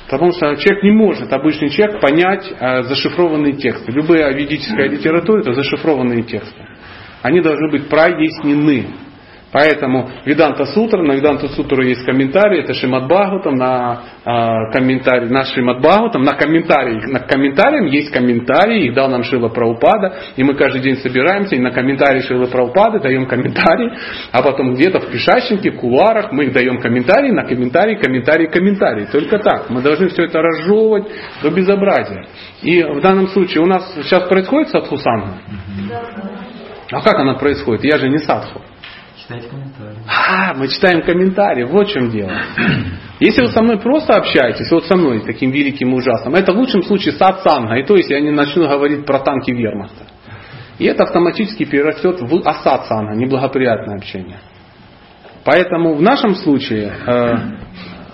Потому 0.09 0.33
что 0.33 0.57
человек 0.57 0.83
не 0.83 0.91
может, 0.91 1.31
обычный 1.31 1.69
человек, 1.69 2.01
понять 2.01 2.51
э, 2.59 2.83
зашифрованные 2.85 3.55
тексты. 3.55 3.93
Любая 3.93 4.33
ведическая 4.33 4.89
литература 4.89 5.41
это 5.41 5.53
зашифрованные 5.53 6.23
тексты. 6.23 6.67
Они 7.21 7.41
должны 7.43 7.71
быть 7.71 7.89
прояснены. 7.89 8.87
Поэтому 9.53 10.09
Виданта 10.25 10.65
Сутра, 10.65 11.03
на 11.03 11.13
Виданта 11.13 11.49
Сутру 11.49 11.83
есть 11.83 12.05
комментарий, 12.07 12.61
это 12.61 12.73
Шимат 12.73 13.05
Бхагаватам, 13.05 13.55
на 13.55 14.01
э, 14.25 14.73
комментарий, 14.73 15.29
на 15.29 15.45
Шимат 15.45 15.81
Бхагаватам, 15.81 16.23
на 16.23 16.33
комментарии, 16.33 17.13
на 17.13 17.21
комментариям 17.21 17.85
есть 17.85 18.11
комментарии, 18.11 18.87
их 18.87 18.95
дал 18.95 19.11
нам 19.11 19.23
Шила 19.25 19.49
Праупада, 19.49 20.15
и 20.37 20.43
мы 20.43 20.55
каждый 20.55 20.81
день 20.81 20.97
собираемся 20.97 21.55
и 21.55 21.59
на 21.59 21.71
комментарии 21.71 22.21
Шила 22.21 22.47
Праупады 22.47 23.01
даем 23.01 23.27
комментарии, 23.27 23.93
а 24.33 24.43
потом 24.43 24.75
где-то 24.75 25.01
в 25.01 25.11
пешащенке, 25.11 25.73
в 25.73 25.77
кулуарах 25.77 26.33
мы 26.33 26.45
их 26.47 26.55
даем 26.55 26.81
комментарии, 26.81 27.31
на 27.31 27.45
комментарии, 27.45 27.97
комментарии, 27.97 28.47
комментарии. 28.47 29.07
Только 29.13 29.39
так. 29.39 29.69
Мы 29.69 29.83
должны 29.83 30.09
все 30.09 30.25
это 30.25 30.41
разжевывать 30.41 31.09
до 31.43 31.51
безобразия. 31.51 32.27
И 32.63 32.83
в 32.83 33.03
данном 33.03 33.29
случае 33.29 33.63
у 33.63 33.67
нас 33.67 33.93
сейчас 33.97 34.27
происходит 34.29 34.71
садхусанга? 34.71 35.35
А 36.91 37.01
как 37.03 37.19
она 37.19 37.35
происходит? 37.35 37.85
Я 37.85 37.99
же 37.99 38.09
не 38.09 38.19
садху. 38.19 38.63
Читать 39.23 39.49
комментарии. 39.49 39.99
А, 40.09 40.55
мы 40.55 40.69
читаем 40.69 41.03
комментарии, 41.03 41.65
вот 41.65 41.89
в 41.89 41.93
чем 41.93 42.11
дело. 42.11 42.33
Если 43.21 43.43
вы 43.43 43.49
со 43.49 43.63
мной 43.63 43.79
просто 43.79 44.17
общаетесь, 44.17 44.71
вот 44.73 44.85
со 44.87 44.97
мной, 44.97 45.23
таким 45.25 45.51
великим 45.53 45.91
и 45.93 45.95
ужасным, 45.95 46.35
это 46.35 46.53
в 46.53 46.57
лучшем 46.57 46.83
случае 46.83 47.15
сатсанга, 47.15 47.77
и 47.77 47.85
то 47.85 47.95
есть 47.95 48.11
я 48.11 48.21
не 48.21 48.31
начну 48.31 48.67
говорить 48.67 49.07
про 49.07 49.21
танки 49.21 49.53
вермахта. 49.53 50.07
И 50.79 50.87
это 50.87 51.05
автоматически 51.05 51.65
перерастет 51.65 52.21
в 52.21 52.49
асатсанга, 52.49 53.15
неблагоприятное 53.15 53.97
общение. 53.97 54.39
Поэтому 55.45 55.95
в 55.95 56.03
нашем 56.03 56.35
случае 56.35 56.93
э, 57.07 57.37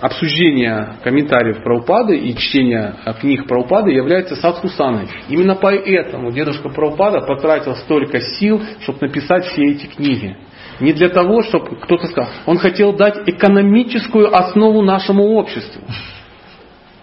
обсуждение 0.01 0.95
комментариев 1.03 1.63
про 1.63 1.79
упады 1.79 2.17
и 2.17 2.35
чтение 2.35 2.95
книг 3.19 3.47
про 3.47 3.61
упады 3.61 3.91
является 3.91 4.35
садхусаной. 4.35 5.07
Именно 5.27 5.55
поэтому 5.55 6.31
дедушка 6.31 6.69
Праупада 6.69 7.21
потратил 7.21 7.75
столько 7.75 8.19
сил, 8.19 8.61
чтобы 8.81 8.99
написать 9.01 9.45
все 9.45 9.63
эти 9.63 9.87
книги. 9.87 10.37
Не 10.79 10.93
для 10.93 11.09
того, 11.09 11.41
чтобы 11.43 11.75
кто-то 11.77 12.07
сказал, 12.07 12.29
он 12.45 12.57
хотел 12.57 12.93
дать 12.93 13.27
экономическую 13.27 14.33
основу 14.33 14.81
нашему 14.81 15.23
обществу. 15.35 15.81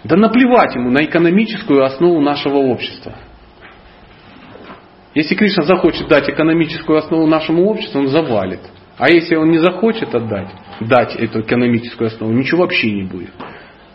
Да 0.04 0.16
наплевать 0.16 0.74
ему 0.74 0.90
на 0.90 1.04
экономическую 1.04 1.84
основу 1.84 2.20
нашего 2.20 2.56
общества. 2.56 3.12
Если 5.14 5.34
Кришна 5.34 5.64
захочет 5.64 6.08
дать 6.08 6.28
экономическую 6.28 6.98
основу 6.98 7.26
нашему 7.26 7.66
обществу, 7.66 8.00
он 8.00 8.08
завалит. 8.08 8.60
А 8.98 9.10
если 9.10 9.36
он 9.36 9.50
не 9.50 9.58
захочет 9.58 10.14
отдать, 10.14 10.48
дать 10.80 11.16
эту 11.16 11.40
экономическую 11.40 12.08
основу, 12.08 12.32
ничего 12.32 12.62
вообще 12.62 12.90
не 12.90 13.04
будет. 13.04 13.32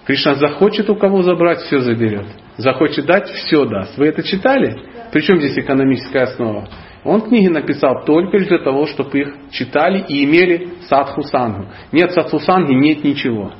Кришна 0.05 0.35
захочет 0.35 0.89
у 0.89 0.95
кого 0.95 1.21
забрать, 1.21 1.59
все 1.61 1.79
заберет. 1.79 2.25
Захочет 2.57 3.05
дать, 3.05 3.29
все 3.29 3.65
даст. 3.65 3.97
Вы 3.97 4.07
это 4.07 4.23
читали? 4.23 4.75
Причем 5.11 5.39
здесь 5.39 5.57
экономическая 5.57 6.23
основа? 6.23 6.67
Он 7.03 7.21
книги 7.21 7.47
написал 7.47 8.05
только 8.05 8.37
для 8.37 8.59
того, 8.59 8.85
чтобы 8.85 9.19
их 9.19 9.33
читали 9.51 10.05
и 10.07 10.23
имели 10.23 10.69
садху 10.87 11.23
сангу. 11.23 11.67
Нет 11.91 12.11
садху 12.11 12.39
санги, 12.39 12.73
нет 12.73 13.03
ничего. 13.03 13.53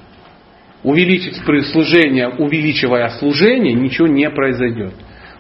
Увеличить 0.84 1.36
служение, 1.72 2.30
увеличивая 2.30 3.10
служение, 3.10 3.74
ничего 3.74 4.08
не 4.08 4.30
произойдет. 4.30 4.94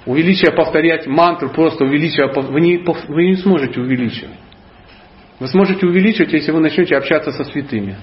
Увеличивая 0.05 0.55
повторять 0.55 1.05
мантру, 1.05 1.49
просто 1.49 1.85
увеличивая, 1.85 2.31
вы 2.33 2.61
не, 2.61 2.77
вы 2.77 3.27
не 3.27 3.35
сможете 3.35 3.79
увеличивать. 3.79 4.35
Вы 5.39 5.47
сможете 5.47 5.85
увеличивать, 5.85 6.33
если 6.33 6.51
вы 6.51 6.59
начнете 6.59 6.95
общаться 6.95 7.31
со 7.31 7.43
святыми. 7.43 7.97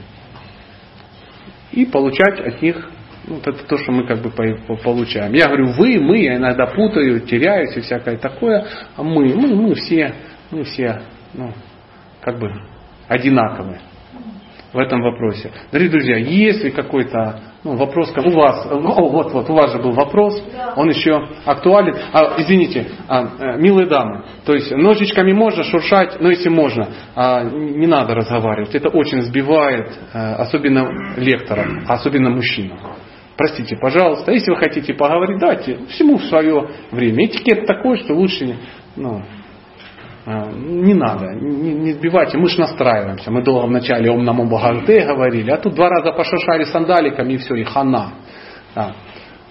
И 1.72 1.84
получать 1.86 2.40
от 2.40 2.62
них 2.62 2.88
ну, 3.29 3.37
вот 3.37 3.47
это 3.47 3.66
то, 3.66 3.76
что 3.76 3.93
мы 3.93 4.07
как 4.07 4.20
бы 4.20 4.31
получаем. 4.31 5.33
Я 5.35 5.47
говорю 5.47 5.72
вы, 5.72 6.01
мы, 6.01 6.18
я 6.18 6.37
иногда 6.37 6.66
путаю, 6.66 7.20
теряюсь 7.20 7.76
и 7.76 7.81
всякое 7.81 8.16
такое. 8.16 8.66
А 8.97 9.03
мы, 9.03 9.35
мы, 9.35 9.55
мы 9.55 9.74
все, 9.74 10.14
мы 10.51 10.64
все, 10.64 11.03
ну, 11.35 11.53
как 12.20 12.39
бы 12.39 12.51
одинаковые 13.07 13.81
в 14.72 14.79
этом 14.79 15.01
вопросе. 15.03 15.51
Дорогие 15.72 15.91
друзья, 15.91 16.16
если 16.16 16.70
какой-то 16.70 17.41
ну, 17.64 17.76
вопрос, 17.76 18.12
у 18.16 18.31
вас, 18.31 18.66
о, 18.70 18.79
вот, 18.79 19.33
вот, 19.33 19.51
у 19.51 19.55
вас 19.55 19.72
же 19.72 19.79
был 19.79 19.93
вопрос, 19.93 20.43
он 20.76 20.89
еще 20.89 21.26
актуален. 21.45 21.97
А, 22.12 22.35
извините, 22.39 22.87
а, 23.09 23.29
э, 23.39 23.59
милые 23.59 23.89
дамы, 23.89 24.24
то 24.45 24.55
есть 24.55 24.70
ножичками 24.70 25.33
можно 25.33 25.64
шуршать, 25.64 26.20
но 26.20 26.31
если 26.31 26.51
можно, 26.51 26.89
а, 27.16 27.45
не 27.45 27.87
надо 27.87 28.14
разговаривать. 28.14 28.74
Это 28.74 28.91
очень 28.91 29.22
сбивает, 29.22 29.91
а, 30.12 30.37
особенно 30.37 31.14
лектора, 31.16 31.66
особенно 31.89 32.31
мужчину. 32.31 32.79
Простите, 33.39 33.76
пожалуйста, 33.76 34.32
если 34.32 34.51
вы 34.51 34.57
хотите 34.57 34.93
поговорить, 34.95 35.39
давайте 35.39 35.76
всему 35.91 36.18
в 36.18 36.24
свое 36.24 36.70
время. 36.91 37.26
Этикет 37.26 37.66
такой, 37.66 37.99
что 37.99 38.12
лучше 38.12 38.57
ну, 38.97 39.22
а, 40.26 40.51
не 40.51 40.93
надо, 40.93 41.26
не, 41.34 41.72
не 41.72 41.93
сбивайте, 41.93 42.36
мы 42.36 42.49
же 42.49 42.59
настраиваемся. 42.59 43.30
Мы 43.30 43.45
долго 43.45 43.66
вначале 43.66 44.11
Ом 44.11 44.24
Намо 44.24 44.45
Бхагавте 44.45 45.07
говорили, 45.07 45.53
а 45.53 45.59
тут 45.59 45.74
два 45.74 45.89
раза 45.89 46.11
пошашали 46.11 46.64
сандаликами 46.64 47.34
и 47.34 47.36
все, 47.36 47.55
и 47.55 47.62
хана. 47.62 48.14
Да. 48.74 48.95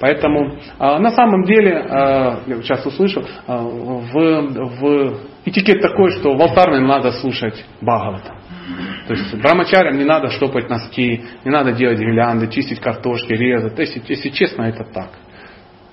Поэтому 0.01 0.59
а, 0.77 0.99
на 0.99 1.11
самом 1.11 1.45
деле, 1.45 1.85
я 1.89 2.61
сейчас 2.61 2.85
услышал, 2.85 3.23
в, 3.47 4.13
в 4.13 5.17
этикет 5.45 5.81
такой, 5.81 6.11
что 6.11 6.35
в 6.35 6.41
алтарной 6.41 6.81
надо 6.81 7.13
слушать 7.13 7.63
Бхагавата. 7.79 8.35
То 9.07 9.13
есть 9.13 9.33
брамачарям 9.41 9.97
не 9.97 10.05
надо 10.05 10.29
штопать 10.29 10.69
носки, 10.69 11.23
не 11.45 11.51
надо 11.51 11.71
делать 11.71 11.99
гирлянды, 11.99 12.47
чистить 12.47 12.79
картошки, 12.79 13.33
резать. 13.33 13.75
То 13.75 13.81
есть, 13.81 13.97
если 14.09 14.29
честно, 14.29 14.63
это 14.63 14.83
так. 14.83 15.11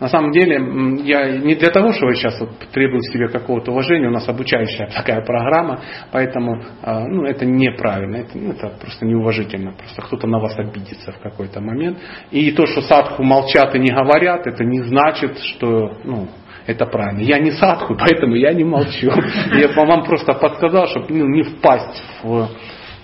На 0.00 0.08
самом 0.08 0.32
деле, 0.32 0.56
я 1.04 1.38
не 1.38 1.54
для 1.54 1.70
того, 1.70 1.92
чтобы 1.92 2.14
сейчас 2.14 2.38
вот 2.40 2.50
требую 2.72 3.00
себе 3.02 3.28
какого-то 3.28 3.70
уважения, 3.70 4.08
у 4.08 4.10
нас 4.10 4.28
обучающая 4.28 4.88
такая 4.88 5.24
программа, 5.24 5.80
поэтому 6.10 6.62
а, 6.82 7.06
ну, 7.06 7.24
это 7.24 7.46
неправильно, 7.46 8.16
это, 8.16 8.36
ну, 8.36 8.50
это 8.50 8.68
просто 8.80 9.06
неуважительно, 9.06 9.72
просто 9.72 10.02
кто-то 10.02 10.26
на 10.26 10.40
вас 10.40 10.58
обидится 10.58 11.12
в 11.12 11.20
какой-то 11.20 11.60
момент. 11.60 11.98
И 12.32 12.50
то, 12.50 12.66
что 12.66 12.82
садху 12.82 13.22
молчат 13.22 13.74
и 13.76 13.78
не 13.78 13.94
говорят, 13.94 14.46
это 14.46 14.64
не 14.64 14.82
значит, 14.82 15.38
что 15.38 15.96
ну, 16.02 16.28
это 16.66 16.86
правильно. 16.86 17.20
Я 17.20 17.38
не 17.38 17.52
садху, 17.52 17.94
поэтому 17.98 18.34
я 18.34 18.52
не 18.52 18.64
молчу. 18.64 19.10
Я 19.52 19.68
вам 19.74 20.04
просто 20.04 20.32
подсказал, 20.34 20.86
чтобы 20.88 21.06
ну, 21.10 21.26
не 21.28 21.42
впасть 21.42 22.02
в 22.22 22.48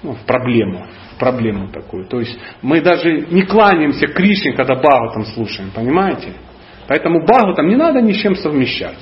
ну, 0.02 0.14
в 0.14 0.24
проблему, 0.24 0.86
проблему 1.18 1.68
такую. 1.68 2.06
То 2.06 2.20
есть 2.20 2.38
мы 2.62 2.80
даже 2.80 3.26
не 3.30 3.42
кланяемся 3.42 4.06
Кришне, 4.06 4.52
когда 4.52 4.76
Бхагаватам 4.76 5.26
слушаем, 5.26 5.70
понимаете? 5.74 6.32
Поэтому 6.88 7.24
Бхагаватам 7.24 7.68
не 7.68 7.76
надо 7.76 8.00
ни 8.00 8.12
с 8.12 8.16
чем 8.16 8.34
совмещать. 8.34 8.98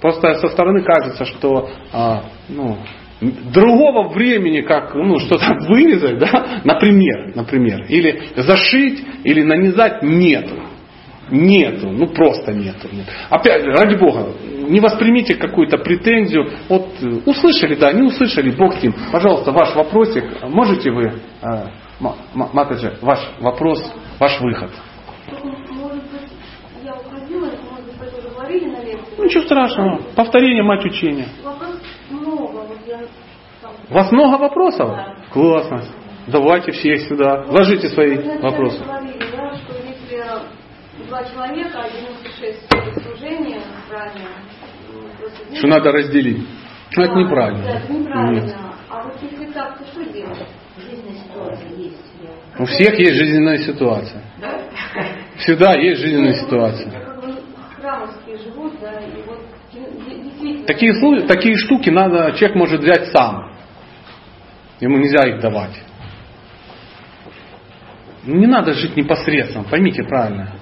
Просто 0.00 0.34
со 0.34 0.48
стороны 0.48 0.82
кажется, 0.82 1.24
что 1.24 1.70
а, 1.92 2.24
ну, 2.48 2.78
другого 3.20 4.08
времени, 4.08 4.60
как 4.60 4.94
ну, 4.94 5.18
что-то 5.18 5.54
вырезать, 5.66 6.18
да, 6.20 6.60
например, 6.64 7.34
например, 7.34 7.86
или 7.88 8.30
зашить, 8.36 9.02
или 9.24 9.42
нанизать, 9.42 10.02
нет. 10.02 10.50
Нету, 11.30 11.90
ну 11.90 12.06
просто 12.08 12.52
нету. 12.52 12.88
Нет. 12.92 13.06
Опять, 13.30 13.64
ради 13.64 13.96
Бога, 13.96 14.28
не 14.68 14.78
воспримите 14.80 15.34
какую-то 15.34 15.78
претензию. 15.78 16.48
Вот 16.68 16.88
э, 17.02 17.06
услышали, 17.24 17.74
да, 17.74 17.92
не 17.92 18.02
услышали, 18.02 18.50
Бог 18.52 18.74
с 18.74 18.82
ним. 18.82 18.94
Пожалуйста, 19.10 19.50
ваш 19.50 19.74
вопросик, 19.74 20.24
можете 20.44 20.90
вы, 20.92 21.14
э, 21.42 21.66
Матаджи, 22.34 22.96
ваш 23.00 23.18
вопрос, 23.40 23.92
ваш 24.20 24.40
выход. 24.40 24.70
Ну, 29.18 29.24
ничего 29.24 29.42
страшного. 29.42 30.00
Повторение 30.14 30.62
мать 30.62 30.84
учения. 30.84 31.28
У 33.88 33.94
вас 33.94 34.12
много 34.12 34.38
вопросов? 34.38 34.90
Да. 34.90 35.14
Классно. 35.32 35.82
Давайте 36.28 36.72
все 36.72 36.96
сюда. 36.98 37.44
Ложите 37.48 37.88
свои 37.88 38.16
вопросы. 38.40 38.82
Говорили, 38.84 39.35
два 41.04 41.24
человека, 41.24 41.84
96 41.92 43.02
служения 43.02 43.60
ранее. 43.90 44.28
Что 45.54 45.66
надо 45.68 45.92
разделить. 45.92 46.46
Ну, 46.96 47.02
это 47.02 47.14
неправильно. 47.14 47.64
Да, 47.64 47.78
это 47.78 47.92
неправильно. 47.92 48.40
Нет. 48.40 48.56
А 48.88 49.02
вот 49.02 49.14
если 49.20 49.52
так, 49.52 49.78
то 49.78 49.84
что 49.86 50.04
делать? 50.12 50.46
Жизненная 50.78 51.22
ситуация 51.22 51.70
есть. 51.70 51.96
У 52.58 52.64
всех 52.64 52.98
есть 52.98 53.14
жизненная 53.14 53.58
ситуация. 53.58 54.22
Да? 54.40 54.60
Всегда 55.38 55.74
есть 55.74 56.00
жизненная 56.00 56.34
ситуация. 56.34 56.92
Такие, 60.66 61.26
такие 61.26 61.56
штуки 61.56 61.90
надо, 61.90 62.32
человек 62.32 62.56
может 62.56 62.80
взять 62.80 63.08
сам. 63.12 63.52
Ему 64.80 64.98
нельзя 64.98 65.28
их 65.28 65.40
давать. 65.40 65.82
Не 68.24 68.46
надо 68.46 68.72
жить 68.72 68.96
непосредственно, 68.96 69.64
поймите 69.64 70.02
правильно. 70.02 70.52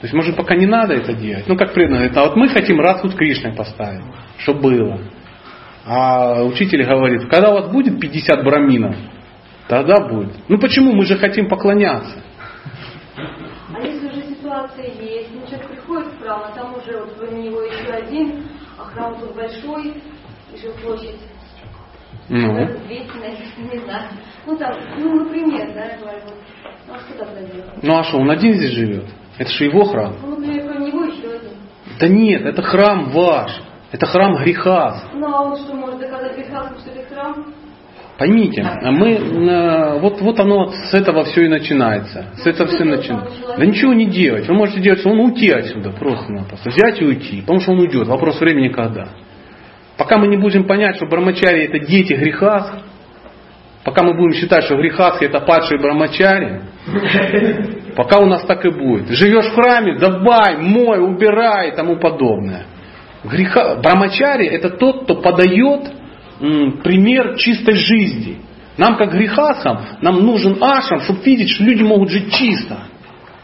То 0.00 0.06
есть, 0.06 0.14
может, 0.14 0.34
пока 0.34 0.54
не 0.54 0.64
надо 0.64 0.94
это 0.94 1.12
делать. 1.12 1.46
Ну, 1.46 1.56
как 1.56 1.74
преданно 1.74 1.98
говорит, 1.98 2.16
а 2.16 2.24
вот 2.24 2.36
мы 2.36 2.48
хотим 2.48 2.80
раз 2.80 3.02
тут 3.02 3.14
Кришной 3.14 3.52
поставить, 3.52 4.02
чтобы 4.38 4.60
было. 4.60 5.00
А 5.86 6.42
учитель 6.42 6.84
говорит, 6.84 7.28
когда 7.28 7.50
у 7.50 7.54
вас 7.54 7.70
будет 7.70 8.00
50 8.00 8.42
браминов, 8.42 8.96
тогда 9.68 10.00
будет. 10.00 10.32
Ну 10.48 10.58
почему? 10.58 10.92
Мы 10.92 11.04
же 11.04 11.18
хотим 11.18 11.48
поклоняться. 11.48 12.22
А 13.74 13.80
если 13.80 14.08
уже 14.08 14.22
ситуация 14.22 14.86
есть, 14.86 15.28
ну 15.34 15.42
человек 15.46 15.68
приходит 15.68 16.06
в 16.14 16.20
храм, 16.22 16.44
а 16.46 16.54
там 16.54 16.74
уже 16.76 16.98
вот 16.98 17.14
кроме 17.18 17.42
него 17.42 17.60
еще 17.60 17.90
один, 17.92 18.44
а 18.78 18.84
храм 18.84 19.18
тут 19.20 19.34
большой, 19.34 20.02
и 20.52 20.56
же 20.56 20.72
площадь 20.82 21.20
Ну, 22.30 22.54
200, 22.54 23.18
наверное, 23.18 23.72
не 23.72 23.78
знаю. 23.84 24.08
Ну 24.46 24.56
там, 24.56 24.72
ну, 24.98 25.24
например, 25.24 25.74
да, 25.74 25.98
говорю, 25.98 26.36
ну 26.88 26.94
а 26.94 26.98
что 27.00 27.18
тогда 27.18 27.42
делать? 27.42 27.82
ну 27.82 27.98
а 27.98 28.04
что, 28.04 28.18
он 28.18 28.30
один 28.30 28.54
здесь 28.54 28.72
живет? 28.72 29.04
Это 29.40 29.50
же 29.52 29.64
его 29.64 29.84
храм. 29.84 30.16
Ну. 30.22 30.36
Да 31.98 32.08
нет, 32.08 32.44
это 32.44 32.60
храм 32.60 33.08
ваш. 33.08 33.62
Это 33.90 34.04
храм 34.04 34.34
греха. 34.36 35.04
Ну 35.14 35.26
а 35.26 35.42
он 35.44 35.56
что, 35.56 35.74
может 35.74 35.98
доказать 35.98 36.36
грехам, 36.36 36.76
что 36.78 36.90
это 36.90 37.14
храм? 37.14 37.46
Поймите, 38.18 38.62
мы, 38.82 39.12
э, 39.12 39.98
вот, 40.00 40.20
вот 40.20 40.38
оно 40.40 40.68
с 40.68 40.92
этого 40.92 41.24
все 41.24 41.46
и 41.46 41.48
начинается. 41.48 42.26
С 42.36 42.46
этого 42.46 42.68
все 42.68 42.84
начинается. 42.84 43.56
Да 43.56 43.64
ничего 43.64 43.94
не 43.94 44.06
делать. 44.06 44.46
Вы 44.46 44.52
можете 44.52 44.80
делать, 44.80 45.04
он 45.06 45.18
уйти 45.20 45.50
отсюда 45.50 45.90
просто-напросто. 45.90 46.68
Взять 46.68 47.00
и 47.00 47.06
уйти. 47.06 47.40
Потому 47.40 47.60
что 47.60 47.72
он 47.72 47.80
уйдет. 47.80 48.08
Вопрос 48.08 48.38
времени 48.40 48.68
когда. 48.68 49.08
Пока 49.96 50.18
мы 50.18 50.26
не 50.26 50.36
будем 50.36 50.64
понять, 50.66 50.96
что 50.96 51.06
брамачари 51.06 51.64
это 51.64 51.78
дети 51.78 52.12
греха, 52.12 52.82
пока 53.84 54.02
мы 54.02 54.12
будем 54.12 54.34
считать, 54.34 54.64
что 54.64 54.76
грехаски 54.76 55.24
это 55.24 55.40
падшие 55.40 55.80
брамачари, 55.80 56.60
пока 57.94 58.18
у 58.18 58.26
нас 58.26 58.42
так 58.42 58.64
и 58.64 58.70
будет. 58.70 59.08
Живешь 59.10 59.46
в 59.46 59.54
храме, 59.54 59.98
давай, 59.98 60.56
мой, 60.58 61.00
убирай 61.00 61.70
и 61.70 61.76
тому 61.76 61.96
подобное. 61.96 62.66
Греха, 63.24 63.76
брамачари 63.76 64.46
это 64.46 64.70
тот, 64.70 65.04
кто 65.04 65.16
подает 65.16 65.92
пример 66.38 67.36
чистой 67.36 67.74
жизни. 67.74 68.38
Нам, 68.76 68.96
как 68.96 69.12
грехасам, 69.12 69.80
нам 70.00 70.24
нужен 70.24 70.56
ашам, 70.62 71.00
чтобы 71.00 71.20
видеть, 71.22 71.50
что 71.50 71.64
люди 71.64 71.82
могут 71.82 72.10
жить 72.10 72.32
чисто. 72.32 72.84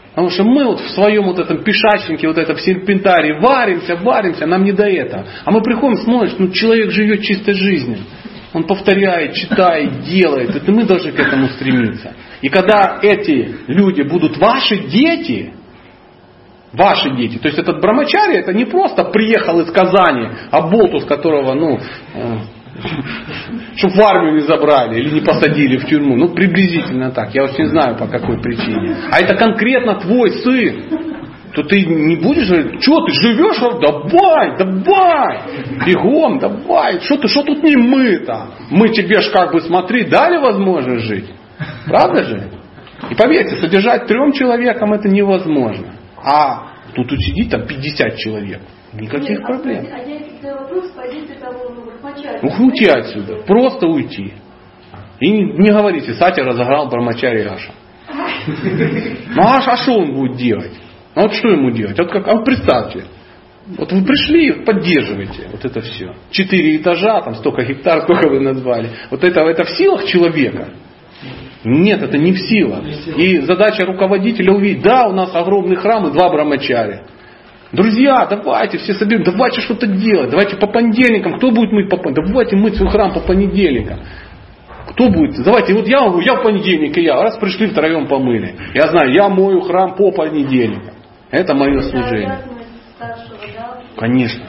Потому 0.09 0.31
что 0.31 0.43
мы 0.45 0.65
вот 0.65 0.79
в 0.79 0.89
своем 0.91 1.25
вот 1.25 1.37
этом 1.37 1.63
пешачнике, 1.63 2.27
вот 2.27 2.39
этом 2.39 2.55
в 2.55 2.61
серпентарии 2.61 3.39
варимся, 3.39 3.97
варимся, 3.97 4.47
нам 4.47 4.63
не 4.63 4.71
до 4.71 4.85
этого. 4.85 5.27
А 5.45 5.51
мы 5.51 5.61
приходим, 5.61 5.97
смотрим, 5.97 6.33
ну 6.39 6.49
человек 6.49 6.89
живет 6.89 7.21
чистой 7.21 7.53
жизнью. 7.53 7.99
Он 8.51 8.63
повторяет, 8.63 9.33
читает, 9.33 10.01
делает. 10.05 10.55
Это 10.55 10.71
мы 10.71 10.85
должны 10.85 11.11
к 11.11 11.19
этому 11.19 11.49
стремиться. 11.49 12.15
И 12.41 12.49
когда 12.49 12.99
эти 13.01 13.55
люди 13.67 14.03
будут 14.03 14.37
ваши 14.37 14.77
дети, 14.87 15.53
ваши 16.73 17.15
дети, 17.15 17.37
то 17.37 17.47
есть 17.47 17.57
этот 17.57 17.81
брамачари, 17.81 18.37
это 18.37 18.53
не 18.53 18.65
просто 18.65 19.05
приехал 19.05 19.59
из 19.61 19.71
Казани, 19.71 20.29
а 20.51 20.61
болтус, 20.61 21.05
которого, 21.05 21.53
ну, 21.53 21.79
чтобы 23.75 23.95
в 23.95 24.01
армию 24.01 24.35
не 24.35 24.41
забрали 24.41 24.99
или 24.99 25.09
не 25.15 25.21
посадили 25.21 25.77
в 25.77 25.85
тюрьму. 25.85 26.15
Ну, 26.15 26.29
приблизительно 26.29 27.11
так. 27.11 27.33
Я 27.33 27.45
уж 27.45 27.57
не 27.57 27.65
знаю 27.65 27.97
по 27.97 28.07
какой 28.07 28.39
причине. 28.39 28.95
А 29.11 29.19
это 29.19 29.35
конкретно 29.35 29.95
твой 29.95 30.31
сын. 30.31 30.83
То 31.53 31.63
ты 31.63 31.83
не 31.83 32.17
будешь 32.17 32.47
говорить, 32.47 32.83
что 32.83 33.03
ты 33.05 33.13
живешь? 33.13 33.57
Давай, 33.81 34.57
давай, 34.59 35.39
бегом, 35.87 36.37
давай. 36.37 36.99
Что 36.99 37.17
ты, 37.17 37.27
что 37.27 37.41
тут 37.41 37.63
не 37.63 37.75
мы-то? 37.75 38.49
Мы 38.69 38.89
тебе 38.89 39.21
ж 39.21 39.31
как 39.31 39.53
бы, 39.53 39.61
смотри, 39.61 40.03
дали 40.03 40.37
возможность 40.37 41.05
жить. 41.05 41.25
Правда 41.85 42.23
же? 42.23 42.51
И 43.09 43.15
поверьте, 43.15 43.55
содержать 43.57 44.07
трем 44.07 44.31
человекам 44.31 44.93
это 44.93 45.07
невозможно. 45.07 45.93
А 46.17 46.73
тут 46.95 47.11
сидит 47.11 47.51
там 47.51 47.65
50 47.67 48.17
человек. 48.17 48.61
Никаких 48.93 49.29
Нет, 49.29 49.41
а 49.43 49.47
проблем. 49.47 49.85
А 49.91 49.99
я 49.99 50.55
вопрос 50.55 50.91
того, 50.91 51.75
ну, 52.41 52.65
уйти 52.65 52.85
отсюда. 52.85 53.37
Просто 53.45 53.87
уйти. 53.87 54.33
И 55.19 55.29
не, 55.29 55.43
не 55.57 55.71
говорите, 55.71 56.13
Сатя 56.13 56.43
разыграл 56.43 56.89
Брамачари 56.89 57.43
Аша. 57.43 57.71
Ну 59.29 59.41
а, 59.43 59.57
а 59.57 59.77
что 59.77 59.93
он 59.93 60.13
будет 60.13 60.37
делать? 60.37 60.71
А 61.13 61.23
вот 61.23 61.33
что 61.33 61.49
ему 61.49 61.71
делать? 61.71 61.99
Вот, 61.99 62.11
как, 62.11 62.27
а 62.27 62.35
вот 62.35 62.45
представьте. 62.45 63.05
Вот 63.77 63.91
вы 63.91 64.05
пришли, 64.05 64.63
поддерживаете 64.63 65.49
вот 65.51 65.65
это 65.65 65.81
все. 65.81 66.15
Четыре 66.31 66.77
этажа, 66.77 67.21
там 67.21 67.35
столько 67.35 67.63
гектар, 67.63 68.03
сколько 68.03 68.29
вы 68.29 68.39
назвали. 68.39 68.91
Вот 69.11 69.23
это, 69.23 69.41
это 69.41 69.65
в 69.65 69.69
силах 69.71 70.05
человека? 70.05 70.69
Нет, 71.63 72.01
это 72.01 72.17
не 72.17 72.33
в 72.33 72.39
силах. 72.39 72.83
И 73.17 73.39
задача 73.39 73.85
руководителя 73.85 74.53
увидеть, 74.53 74.83
да, 74.83 75.07
у 75.07 75.13
нас 75.13 75.33
огромный 75.33 75.75
храм 75.75 76.07
и 76.07 76.11
два 76.11 76.29
брамачари. 76.29 77.01
Друзья, 77.71 78.25
давайте 78.29 78.77
все 78.77 78.93
соберем, 78.93 79.23
давайте 79.23 79.59
что-то 79.61 79.87
делать, 79.87 80.29
давайте 80.29 80.55
по 80.55 80.67
понедельникам, 80.67 81.37
кто 81.37 81.51
будет 81.51 81.71
мыть 81.71 81.89
по 81.89 81.97
понедельникам? 81.97 82.31
Давайте 82.31 82.55
мыть 82.55 82.75
свой 82.77 82.89
храм 82.89 83.13
по 83.13 83.19
понедельникам. 83.19 83.99
Кто 84.91 85.09
будет? 85.09 85.43
Давайте, 85.43 85.73
вот 85.73 85.85
я, 85.87 85.99
я 86.23 86.35
в 86.35 86.43
понедельник 86.43 86.97
и 86.97 87.01
я, 87.01 87.21
раз 87.21 87.37
пришли 87.37 87.67
втроем 87.67 88.07
помыли. 88.07 88.55
Я 88.73 88.87
знаю, 88.87 89.11
я 89.13 89.27
мою 89.27 89.61
храм 89.61 89.95
по 89.95 90.11
понедельникам. 90.11 90.93
Это 91.29 91.53
мое 91.53 91.81
служение. 91.81 92.39
Конечно. 93.97 94.45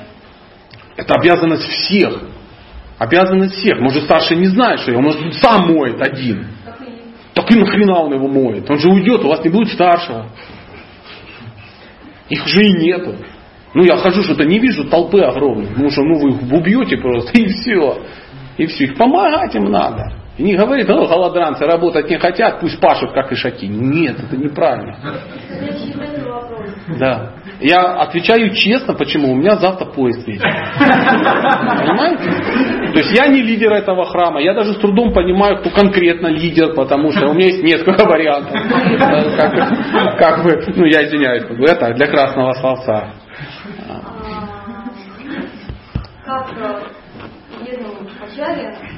Это 0.96 1.14
обязанность 1.14 1.64
всех. 1.64 2.22
Обязанность 2.98 3.54
всех. 3.54 3.80
Может, 3.80 4.04
старший 4.04 4.36
не 4.36 4.46
знает, 4.46 4.80
что 4.80 4.92
я, 4.92 5.00
может, 5.00 5.34
сам 5.34 5.66
моет 5.72 6.00
один. 6.00 6.46
Так 7.38 7.52
и 7.52 7.54
нахрена 7.54 8.00
он 8.00 8.12
его 8.12 8.26
моет? 8.26 8.68
Он 8.68 8.78
же 8.80 8.88
уйдет, 8.88 9.22
у 9.22 9.28
вас 9.28 9.44
не 9.44 9.50
будет 9.50 9.68
старшего. 9.68 10.26
Их 12.28 12.44
же 12.48 12.64
и 12.64 12.72
нету. 12.72 13.14
Ну, 13.74 13.84
я 13.84 13.96
хожу, 13.96 14.24
что-то 14.24 14.44
не 14.44 14.58
вижу 14.58 14.88
толпы 14.88 15.20
огромной. 15.20 15.68
Потому 15.68 15.88
что 15.88 16.02
ну, 16.02 16.18
вы 16.18 16.30
их 16.30 16.52
убьете 16.52 16.96
просто, 16.96 17.30
и 17.40 17.46
все. 17.46 18.02
И 18.56 18.66
все. 18.66 18.86
Их 18.86 18.96
помогать 18.96 19.54
им 19.54 19.66
надо. 19.66 20.14
И 20.36 20.42
не 20.42 20.56
говорит, 20.56 20.88
ну, 20.88 21.06
голодранцы 21.06 21.64
работать 21.64 22.10
не 22.10 22.18
хотят, 22.18 22.58
пусть 22.58 22.80
пашут, 22.80 23.12
как 23.12 23.30
и 23.30 23.36
шаки. 23.36 23.68
Нет, 23.68 24.16
это 24.18 24.36
неправильно. 24.36 24.96
Да. 26.98 27.34
Я 27.60 28.00
отвечаю 28.00 28.52
честно, 28.52 28.94
почему. 28.94 29.30
У 29.30 29.36
меня 29.36 29.56
завтра 29.58 29.86
поезд 29.86 30.26
едет. 30.26 30.42
Понимаете? 30.42 32.32
То 32.98 33.04
есть 33.04 33.16
я 33.16 33.28
не 33.28 33.42
лидер 33.42 33.72
этого 33.72 34.06
храма. 34.06 34.40
Я 34.40 34.54
даже 34.54 34.72
с 34.72 34.78
трудом 34.78 35.12
понимаю, 35.12 35.58
кто 35.58 35.70
конкретно 35.70 36.26
лидер, 36.26 36.74
потому 36.74 37.12
что 37.12 37.28
у 37.28 37.32
меня 37.32 37.46
есть 37.46 37.62
несколько 37.62 38.04
вариантов. 38.04 38.60
Как, 39.36 40.18
как 40.18 40.42
бы, 40.42 40.60
ну 40.74 40.84
я 40.84 41.04
извиняюсь, 41.06 41.44
это 41.44 41.94
для 41.94 42.08
красного 42.08 42.54
словца. 42.54 43.10
А, 43.88 44.00
Как 46.26 46.48
э, 46.58 46.80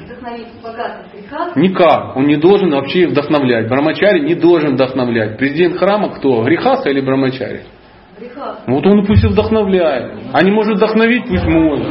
вдохновить 0.05 0.47
богатых? 0.63 1.55
Никак. 1.55 2.17
Он 2.17 2.25
не 2.25 2.37
должен 2.37 2.71
вообще 2.71 3.05
вдохновлять. 3.05 3.69
Брамачари 3.69 4.21
не 4.21 4.33
должен 4.33 4.73
вдохновлять. 4.73 5.37
Президент 5.37 5.77
храма 5.77 6.09
кто? 6.15 6.41
Грехаска 6.41 6.89
или 6.89 7.01
Брамачари? 7.01 7.65
Вот 8.67 8.85
он 8.85 9.05
пусть 9.05 9.23
и 9.23 9.27
вдохновляет. 9.27 10.19
А 10.33 10.43
не 10.43 10.51
может 10.51 10.77
вдохновить, 10.77 11.25
пусть 11.27 11.45
может. 11.45 11.87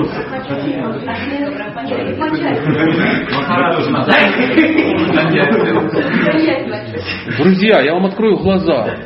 Друзья, 7.39 7.81
я 7.81 7.95
вам 7.95 8.07
открою 8.07 8.39
глаза. 8.39 8.97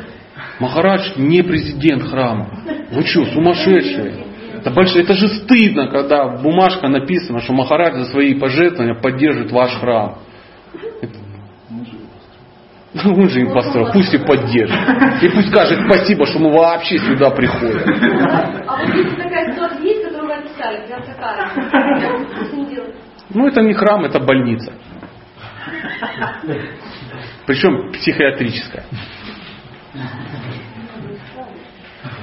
Махарадж 0.59 1.11
не 1.17 1.43
президент 1.43 2.03
храма. 2.03 2.49
Вы 2.91 3.03
что, 3.03 3.25
сумасшедшие? 3.25 4.25
Это, 4.55 4.71
больше, 4.71 4.99
это 4.99 5.13
же 5.13 5.27
стыдно, 5.27 5.87
когда 5.87 6.27
бумажка 6.27 6.87
написана, 6.87 7.39
что 7.41 7.53
Махарадж 7.53 7.97
за 7.97 8.05
свои 8.05 8.33
пожертвования 8.33 8.95
поддержит 8.95 9.51
ваш 9.51 9.71
храм. 9.79 10.19
Это- 12.95 13.09
Он 13.09 13.29
же 13.29 13.41
им 13.41 13.53
построил, 13.53 13.91
пусть 13.91 14.13
и 14.13 14.17
поддержит. 14.17 14.77
И 15.21 15.27
пусть 15.29 15.49
скажет 15.49 15.79
спасибо, 15.85 16.25
что 16.25 16.39
мы 16.39 16.51
вообще 16.51 16.97
сюда 16.97 17.29
приходим. 17.29 17.81
А 18.67 18.77
вот 18.77 18.95
если 18.95 19.15
такая 19.15 19.51
ситуация 19.51 19.81
есть, 19.81 20.03
которую 20.05 20.27
вы 20.27 20.33
описали, 20.33 20.87
прям 20.87 21.03
такая? 21.03 21.49
Ну, 23.29 23.47
это 23.47 23.61
не 23.61 23.73
храм, 23.73 24.05
это 24.05 24.19
больница. 24.19 24.71
Причем 27.45 27.91
психиатрическая. 27.91 28.85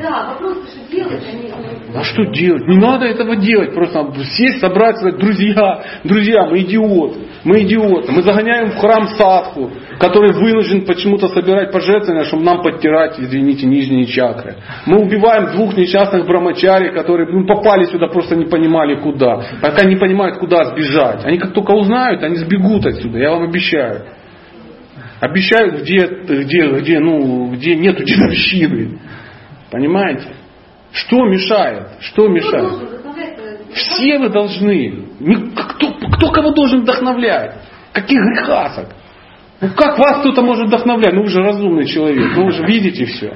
Да, 0.00 0.30
вопрос, 0.30 0.58
что 0.68 0.96
делать, 0.96 1.22
а. 1.52 1.98
А 1.98 2.02
что 2.02 2.24
делать? 2.24 2.66
Не 2.66 2.78
надо 2.78 3.04
этого 3.04 3.36
делать. 3.36 3.74
Просто 3.74 4.10
сесть, 4.24 4.60
собрать, 4.60 4.96
сказать, 4.96 5.18
друзья, 5.18 5.82
друзья, 6.04 6.46
мы 6.46 6.60
идиоты, 6.60 7.20
мы 7.44 7.62
идиоты. 7.62 8.10
Мы 8.12 8.22
загоняем 8.22 8.70
в 8.70 8.76
храм 8.78 9.08
садху, 9.08 9.70
который 9.98 10.32
вынужден 10.32 10.86
почему-то 10.86 11.28
собирать 11.28 11.72
пожертвования, 11.72 12.24
чтобы 12.24 12.44
нам 12.44 12.62
подтирать, 12.62 13.20
извините, 13.20 13.66
нижние 13.66 14.06
чакры. 14.06 14.56
Мы 14.86 15.00
убиваем 15.00 15.52
двух 15.52 15.76
несчастных 15.76 16.26
брамачари, 16.26 16.94
которые 16.94 17.28
ну, 17.28 17.46
попали 17.46 17.84
сюда, 17.84 18.06
просто 18.06 18.34
не 18.34 18.46
понимали 18.46 18.94
куда. 18.96 19.42
Пока 19.60 19.84
не 19.84 19.96
понимают, 19.96 20.38
куда 20.38 20.64
сбежать. 20.64 21.24
Они 21.24 21.38
как 21.38 21.52
только 21.52 21.72
узнают, 21.72 22.22
они 22.22 22.36
сбегут 22.36 22.86
отсюда, 22.86 23.18
я 23.18 23.30
вам 23.32 23.44
обещаю. 23.44 24.06
Обещаю, 25.20 25.82
где, 25.82 25.98
где, 25.98 26.68
где, 26.80 26.98
ну, 26.98 27.52
где 27.52 27.76
нету 27.76 28.02
дедовщины. 28.02 28.98
Понимаете? 29.72 30.28
Что 30.92 31.24
мешает? 31.24 31.88
Что 32.00 32.28
мешает? 32.28 32.72
Вдохновлять-то? 32.72 33.74
Все 33.74 34.18
вы 34.18 34.28
должны. 34.28 35.06
Кто, 35.56 35.92
кто 36.12 36.30
кого 36.30 36.50
должен 36.50 36.82
вдохновлять? 36.82 37.56
Каких 37.92 38.20
грехасок? 38.20 38.90
Ну 39.62 39.68
как 39.74 39.98
вас 39.98 40.20
кто-то 40.20 40.42
может 40.42 40.66
вдохновлять? 40.66 41.14
Ну 41.14 41.22
вы 41.22 41.28
же 41.28 41.40
разумный 41.40 41.86
человек, 41.86 42.36
ну 42.36 42.44
вы 42.44 42.52
же 42.52 42.66
видите 42.66 43.06
все. 43.06 43.34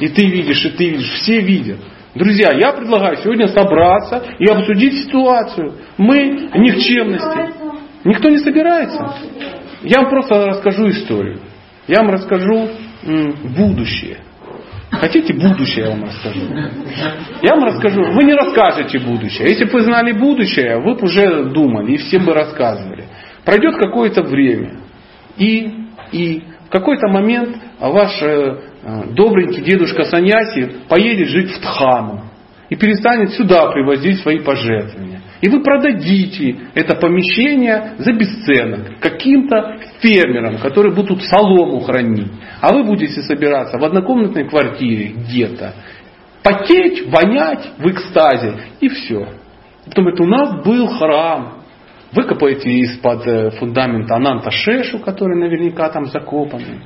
И 0.00 0.08
ты 0.08 0.26
видишь, 0.26 0.62
и 0.66 0.70
ты 0.70 0.90
видишь, 0.90 1.10
все 1.22 1.40
видят. 1.40 1.78
Друзья, 2.14 2.52
я 2.52 2.72
предлагаю 2.72 3.16
сегодня 3.16 3.48
собраться 3.48 4.22
и 4.38 4.44
обсудить 4.46 5.04
ситуацию. 5.04 5.72
Мы 5.96 6.50
никчемности. 6.54 7.54
Никто 8.04 8.28
не 8.28 8.38
собирается. 8.38 9.14
Я 9.82 10.02
вам 10.02 10.10
просто 10.10 10.46
расскажу 10.48 10.88
историю. 10.90 11.40
Я 11.86 12.02
вам 12.02 12.10
расскажу 12.10 12.68
будущее. 13.56 14.18
Хотите 14.90 15.34
будущее 15.34 15.84
я 15.84 15.90
вам 15.90 16.04
расскажу? 16.04 16.40
Я 17.42 17.54
вам 17.54 17.64
расскажу. 17.64 18.02
Вы 18.12 18.24
не 18.24 18.34
расскажете 18.34 18.98
будущее. 18.98 19.48
Если 19.48 19.64
бы 19.64 19.72
вы 19.72 19.80
знали 19.82 20.12
будущее, 20.12 20.78
вы 20.78 20.94
бы 20.94 21.04
уже 21.04 21.44
думали 21.50 21.92
и 21.92 21.96
всем 21.98 22.24
бы 22.24 22.32
рассказывали. 22.32 23.04
Пройдет 23.44 23.76
какое-то 23.76 24.22
время. 24.22 24.80
И, 25.36 25.72
и 26.12 26.42
в 26.66 26.70
какой-то 26.70 27.08
момент 27.08 27.56
ваш 27.78 28.20
э, 28.22 28.60
э, 28.82 29.02
добренький 29.12 29.62
дедушка 29.62 30.04
Саньяси 30.04 30.76
поедет 30.88 31.28
жить 31.28 31.50
в 31.50 31.60
Дхаму 31.60 32.24
и 32.68 32.76
перестанет 32.76 33.32
сюда 33.32 33.70
привозить 33.70 34.20
свои 34.20 34.38
пожертвования. 34.38 35.17
И 35.40 35.48
вы 35.48 35.62
продадите 35.62 36.56
это 36.74 36.96
помещение 36.96 37.94
за 37.98 38.12
бесценок 38.12 38.98
каким-то 39.00 39.78
фермерам, 40.00 40.58
которые 40.58 40.94
будут 40.94 41.22
солому 41.22 41.80
хранить. 41.80 42.32
А 42.60 42.72
вы 42.72 42.82
будете 42.82 43.22
собираться 43.22 43.78
в 43.78 43.84
однокомнатной 43.84 44.48
квартире 44.48 45.12
где-то, 45.16 45.74
потеть, 46.42 47.06
вонять 47.06 47.70
в 47.78 47.86
экстазе 47.88 48.54
и 48.80 48.88
все. 48.88 49.28
Потом 49.84 50.04
говорит, 50.04 50.20
у 50.20 50.26
нас 50.26 50.64
был 50.64 50.86
храм. 50.88 51.54
Выкопаете 52.10 52.70
из-под 52.70 53.26
э, 53.26 53.50
фундамента 53.50 54.16
Ананта 54.16 54.50
Шешу, 54.50 54.98
который 54.98 55.38
наверняка 55.38 55.90
там 55.90 56.06
закопанный. 56.06 56.80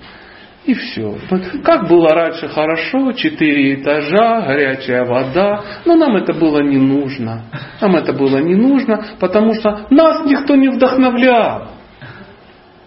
И 0.65 0.75
все. 0.75 1.19
Как 1.65 1.89
было 1.89 2.11
раньше 2.11 2.47
хорошо, 2.47 3.13
четыре 3.13 3.75
этажа, 3.75 4.43
горячая 4.43 5.05
вода. 5.05 5.63
Но 5.85 5.97
нам 5.97 6.17
это 6.17 6.33
было 6.33 6.63
не 6.63 6.77
нужно. 6.77 7.47
Нам 7.81 7.97
это 7.97 8.13
было 8.13 8.39
не 8.39 8.55
нужно, 8.55 9.05
потому 9.19 9.55
что 9.55 9.87
нас 9.91 10.25
никто 10.25 10.55
не 10.55 10.69
вдохновлял. 10.69 11.69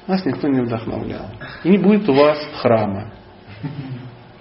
Нас 0.07 0.25
никто 0.25 0.47
не 0.47 0.61
вдохновлял. 0.61 1.31
И 1.63 1.69
не 1.69 1.77
будет 1.77 2.07
у 2.07 2.13
вас 2.13 2.37
храма. 2.61 3.11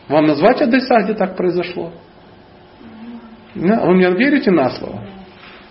Вам 0.08 0.26
назвать 0.26 0.60
адреса, 0.62 1.02
где 1.02 1.14
так 1.14 1.36
произошло? 1.36 1.92
Вы 3.54 3.94
мне 3.94 4.10
верите 4.10 4.50
на 4.50 4.70
слово? 4.70 5.02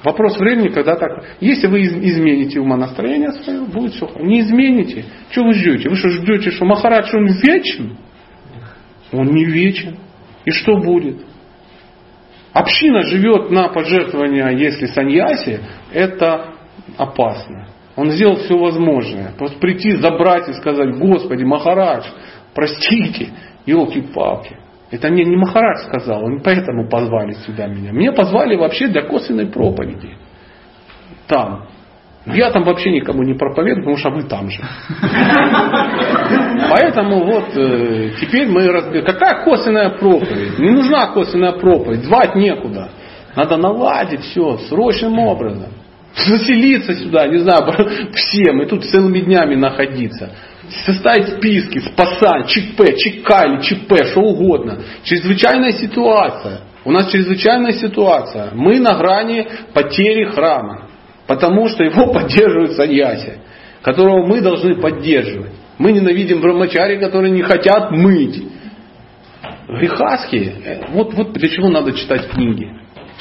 Вопрос 0.04 0.38
времени, 0.38 0.68
когда 0.68 0.96
так. 0.96 1.24
Если 1.40 1.68
вы 1.68 1.82
из- 1.82 1.94
измените 1.96 2.60
умонастроение 2.60 3.32
свое, 3.32 3.62
будет 3.62 3.94
все 3.94 4.06
хорошо. 4.08 4.26
Не 4.26 4.42
измените. 4.42 5.06
Что 5.32 5.44
вы 5.44 5.54
ждете? 5.54 5.90
Вы 5.90 5.96
что 5.96 6.10
ждете, 6.10 6.52
что 6.52 6.66
Махарадж, 6.66 7.16
он 7.16 7.28
вечен? 7.28 7.98
Он 9.12 9.28
не 9.28 9.46
вечен. 9.46 9.98
И 10.46 10.52
что 10.52 10.78
будет? 10.78 11.22
Община 12.52 13.02
живет 13.04 13.50
на 13.50 13.70
пожертвования, 13.70 14.50
если 14.50 14.86
саньяси, 14.88 15.60
это 15.92 16.54
опасно. 16.98 17.68
Он 17.96 18.12
сделал 18.12 18.36
все 18.38 18.58
возможное. 18.58 19.32
Просто 19.38 19.58
прийти, 19.60 19.94
забрать 19.96 20.50
и 20.50 20.54
сказать, 20.54 20.98
Господи, 20.98 21.44
Махарадж, 21.44 22.06
простите, 22.54 23.30
елки-палки. 23.66 24.58
Это 24.94 25.10
мне 25.10 25.26
не 25.26 25.36
Махарадж 25.36 25.88
сказал, 25.88 26.24
он 26.24 26.42
поэтому 26.42 26.88
позвали 26.88 27.34
сюда 27.48 27.66
меня. 27.66 27.92
Меня 27.92 28.12
позвали 28.12 28.56
вообще 28.56 28.88
для 28.88 29.02
косвенной 29.02 29.48
проповеди. 29.48 30.16
Там. 31.28 31.66
Я 32.28 32.52
там 32.52 32.64
вообще 32.64 32.92
никому 32.92 33.24
не 33.24 33.34
проповедую, 33.34 33.84
потому 33.84 33.98
что 33.98 34.12
вы 34.12 34.24
там 34.24 34.50
же. 34.50 34.62
Поэтому 36.70 37.26
вот 37.26 37.58
э, 37.58 38.12
теперь 38.22 38.48
мы 38.48 38.68
разберем. 38.68 39.04
Какая 39.04 39.44
косвенная 39.44 39.90
проповедь? 39.90 40.60
Не 40.60 40.70
нужна 40.70 41.08
косвенная 41.08 41.54
проповедь, 41.54 42.06
звать 42.06 42.36
некуда. 42.36 42.92
Надо 43.36 43.58
наладить 43.58 44.22
все 44.22 44.58
срочным 44.70 45.20
образом. 45.20 45.74
Заселиться 46.16 46.94
сюда, 46.94 47.28
не 47.28 47.40
знаю, 47.40 47.66
всем, 48.14 48.62
и 48.62 48.68
тут 48.68 48.86
целыми 48.86 49.20
днями 49.22 49.56
находиться. 49.56 50.32
Составить 50.86 51.38
списки, 51.38 51.80
спасать, 51.80 52.48
ЧП, 52.48 52.96
ЧК 52.96 53.46
или 53.46 53.62
ЧП, 53.62 54.06
что 54.12 54.22
угодно. 54.22 54.80
Чрезвычайная 55.04 55.74
ситуация. 55.74 56.62
У 56.86 56.92
нас 56.92 57.10
чрезвычайная 57.12 57.74
ситуация. 57.74 58.52
Мы 58.54 58.80
на 58.80 58.96
грани 58.96 59.48
потери 59.74 60.26
храма. 60.26 60.90
Потому 61.28 61.68
что 61.70 61.84
его 61.84 62.08
поддерживают 62.14 62.74
саньяси, 62.74 63.40
которого 63.82 64.26
мы 64.28 64.42
должны 64.42 64.76
поддерживать. 64.76 65.52
Мы 65.80 65.94
ненавидим 65.94 66.42
брамачари, 66.42 67.00
которые 67.00 67.32
не 67.32 67.42
хотят 67.42 67.92
мыть. 67.92 68.44
Грехасхи, 69.68 70.54
э, 70.64 70.82
вот, 70.90 71.14
вот 71.14 71.34
для 71.34 71.50
чего 71.50 71.70
надо 71.70 71.94
читать 71.94 72.30
книги. 72.30 72.70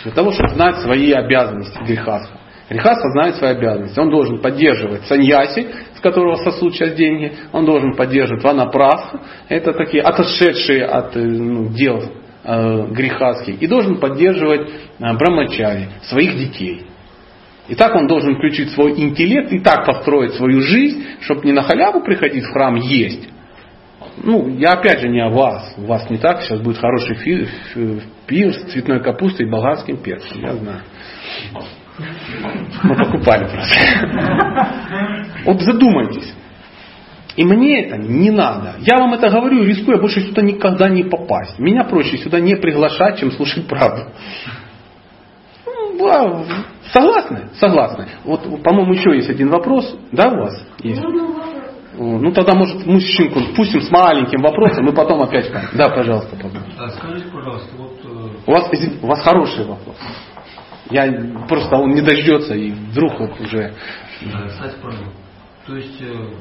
Для 0.05 0.13
того, 0.13 0.33
чтобы 0.33 0.51
знать 0.51 0.77
свои 0.81 1.13
обязанности 1.13 1.79
грехасха. 1.87 2.42
Грехасха 2.73 3.11
знает 3.11 3.37
свои 3.37 3.51
обязанности. 3.51 3.99
Он 3.99 4.11
должен 4.11 4.39
поддерживать 4.39 5.05
саньяси, 5.07 5.69
с 5.95 6.01
которого 6.01 6.37
сосут 6.37 6.75
сейчас 6.75 6.95
деньги. 6.95 7.33
Он 7.53 7.67
должен 7.67 7.95
поддерживать 7.95 8.43
ванапрастха. 8.43 9.21
Это 9.49 9.73
такие 9.73 10.03
отошедшие 10.03 10.87
от 10.87 11.15
э, 11.17 11.21
ну, 11.21 11.69
дел 11.69 12.03
э, 12.45 12.87
грехасхи. 12.91 13.51
И 13.51 13.67
должен 13.67 13.99
поддерживать 13.99 14.71
э, 14.71 15.13
брамачари, 15.17 15.89
своих 16.05 16.37
детей. 16.37 16.87
И 17.69 17.75
так 17.75 17.95
он 17.95 18.07
должен 18.07 18.37
включить 18.37 18.71
свой 18.71 18.99
интеллект 18.99 19.53
и 19.53 19.61
так 19.61 19.85
построить 19.85 20.35
свою 20.35 20.63
жизнь, 20.63 21.05
чтобы 21.21 21.43
не 21.45 21.53
на 21.53 21.63
халяву 21.63 22.03
приходить 22.03 22.45
в 22.45 22.53
храм 22.53 22.75
есть. 22.77 23.29
Ну, 24.17 24.49
я 24.57 24.73
опять 24.73 25.01
же 25.01 25.09
не 25.09 25.21
о 25.21 25.29
вас. 25.29 25.75
У 25.77 25.83
вас 25.83 26.09
не 26.11 26.19
так. 26.19 26.43
Сейчас 26.43 26.61
будет 26.61 26.79
хороший 26.79 27.17
пир 28.27 28.55
с 28.55 28.73
цветной 28.73 29.01
капустой 29.01 29.47
и 29.47 29.51
болгарским 29.51 29.99
перцем. 29.99 30.41
Я 30.41 30.55
знаю. 30.55 30.81
Мы 32.83 32.97
покупали 32.97 33.49
просто. 33.49 33.75
Вот 35.45 35.61
задумайтесь. 35.61 36.33
И 37.37 37.45
мне 37.45 37.87
это 37.87 37.97
не 37.97 38.31
надо. 38.31 38.75
Я 38.81 38.99
вам 38.99 39.15
это 39.15 39.31
говорю, 39.31 39.65
рискуя 39.65 39.99
больше 39.99 40.21
сюда 40.21 40.43
никогда 40.43 40.89
не 40.89 41.05
попасть. 41.05 41.59
Меня 41.59 41.85
проще 41.85 42.19
сюда 42.19 42.41
не 42.41 42.57
приглашать, 42.57 43.19
чем 43.19 43.31
слушать 43.33 43.67
правду. 43.67 44.13
Ну, 45.65 46.45
Согласны? 46.93 47.49
Согласны. 47.59 48.07
Вот, 48.25 48.63
по-моему, 48.63 48.93
еще 48.93 49.17
есть 49.17 49.31
один 49.31 49.49
вопрос. 49.49 49.97
Да, 50.13 50.29
у 50.29 50.37
вас 50.43 50.63
есть? 50.83 51.01
Ну, 51.03 51.11
ну. 51.11 51.33
Ну, 51.95 52.33
тогда, 52.33 52.55
может, 52.55 52.87
мужчинку 52.87 53.41
пустим 53.55 53.83
с 53.83 53.91
маленьким 53.91 54.41
вопросом, 54.41 54.87
и 54.89 54.95
потом 54.95 55.23
опять... 55.23 55.51
Да, 55.75 55.91
пожалуйста, 55.91 56.37
пожалуйста. 56.37 56.85
А 56.85 56.89
скажите, 56.89 57.29
пожалуйста, 57.31 57.69
вот 57.77 58.01
э, 58.05 58.29
У 58.47 58.51
вас, 58.51 58.71
у 59.03 59.07
вас 59.07 59.23
хороший 59.23 59.67
вопрос. 59.67 59.97
Я 60.93 61.47
просто 61.49 61.77
он 61.77 61.91
не 61.95 62.03
дождется, 62.03 62.55
и 62.55 62.71
вдруг 62.71 63.19
вот 63.19 63.41
уже... 63.41 63.75
кстати, 64.49 64.77
правильно. 64.81 65.13
То 65.67 65.77
есть, 65.77 66.01
э, 66.03 66.35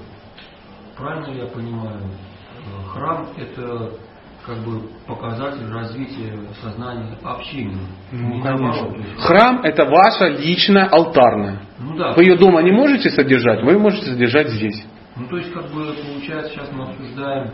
правильно 0.98 1.34
я 1.38 1.46
понимаю, 1.46 2.02
э, 2.02 2.90
храм 2.90 3.30
это 3.38 3.92
как 4.46 4.58
бы 4.60 4.82
показатель 5.08 5.72
развития 5.72 6.34
сознания 6.62 7.18
общины. 7.24 7.78
Ну, 8.12 8.36
Не 8.36 8.42
конечно. 8.42 8.66
наоборот, 8.68 8.96
то 8.96 9.02
есть- 9.02 9.22
Храм 9.22 9.62
это 9.62 9.86
ваша 9.86 10.28
личная 10.30 10.88
алтарная. 10.88 11.60
Ну 11.80 11.96
да. 11.96 12.14
Вы 12.14 12.24
ее 12.24 12.38
дома 12.38 12.62
не 12.62 12.72
можете 12.72 13.10
содержать, 13.12 13.64
вы 13.64 13.74
ее 13.74 13.78
можете 13.80 14.08
содержать 14.08 14.50
здесь. 14.50 14.84
Ну 15.16 15.28
то 15.28 15.38
есть 15.38 15.54
как 15.54 15.66
бы 15.72 15.94
получается 15.94 16.54
сейчас 16.54 16.72
мы 16.72 16.86
обсуждаем 16.86 17.52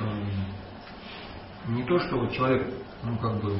э, 0.00 1.72
не 1.72 1.82
то, 1.84 1.98
что 1.98 2.16
вот 2.16 2.32
человек, 2.32 2.68
ну 3.02 3.18
как 3.18 3.42
бы 3.42 3.58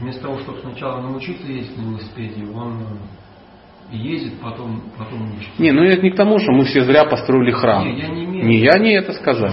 вместо 0.00 0.22
того, 0.22 0.38
чтобы 0.38 0.60
сначала 0.60 1.00
научиться 1.00 1.46
ездить 1.46 1.76
на 1.76 1.82
велосипеде, 1.82 2.44
он 2.54 2.98
ездит, 3.90 4.34
потом, 4.40 4.82
потом 4.98 5.34
учится. 5.36 5.62
Не, 5.62 5.72
ну 5.72 5.82
это 5.82 6.02
не 6.02 6.10
к 6.10 6.16
тому, 6.16 6.38
что 6.38 6.52
мы 6.52 6.64
все 6.66 6.84
зря 6.84 7.04
построили 7.04 7.52
храм. 7.52 7.84
Не, 7.84 7.98
я 7.98 8.08
не 8.08 8.24
имею 8.24 8.46
Не, 8.46 8.58
я 8.58 8.78
не 8.78 8.92
это 8.92 9.12
сказал. 9.14 9.50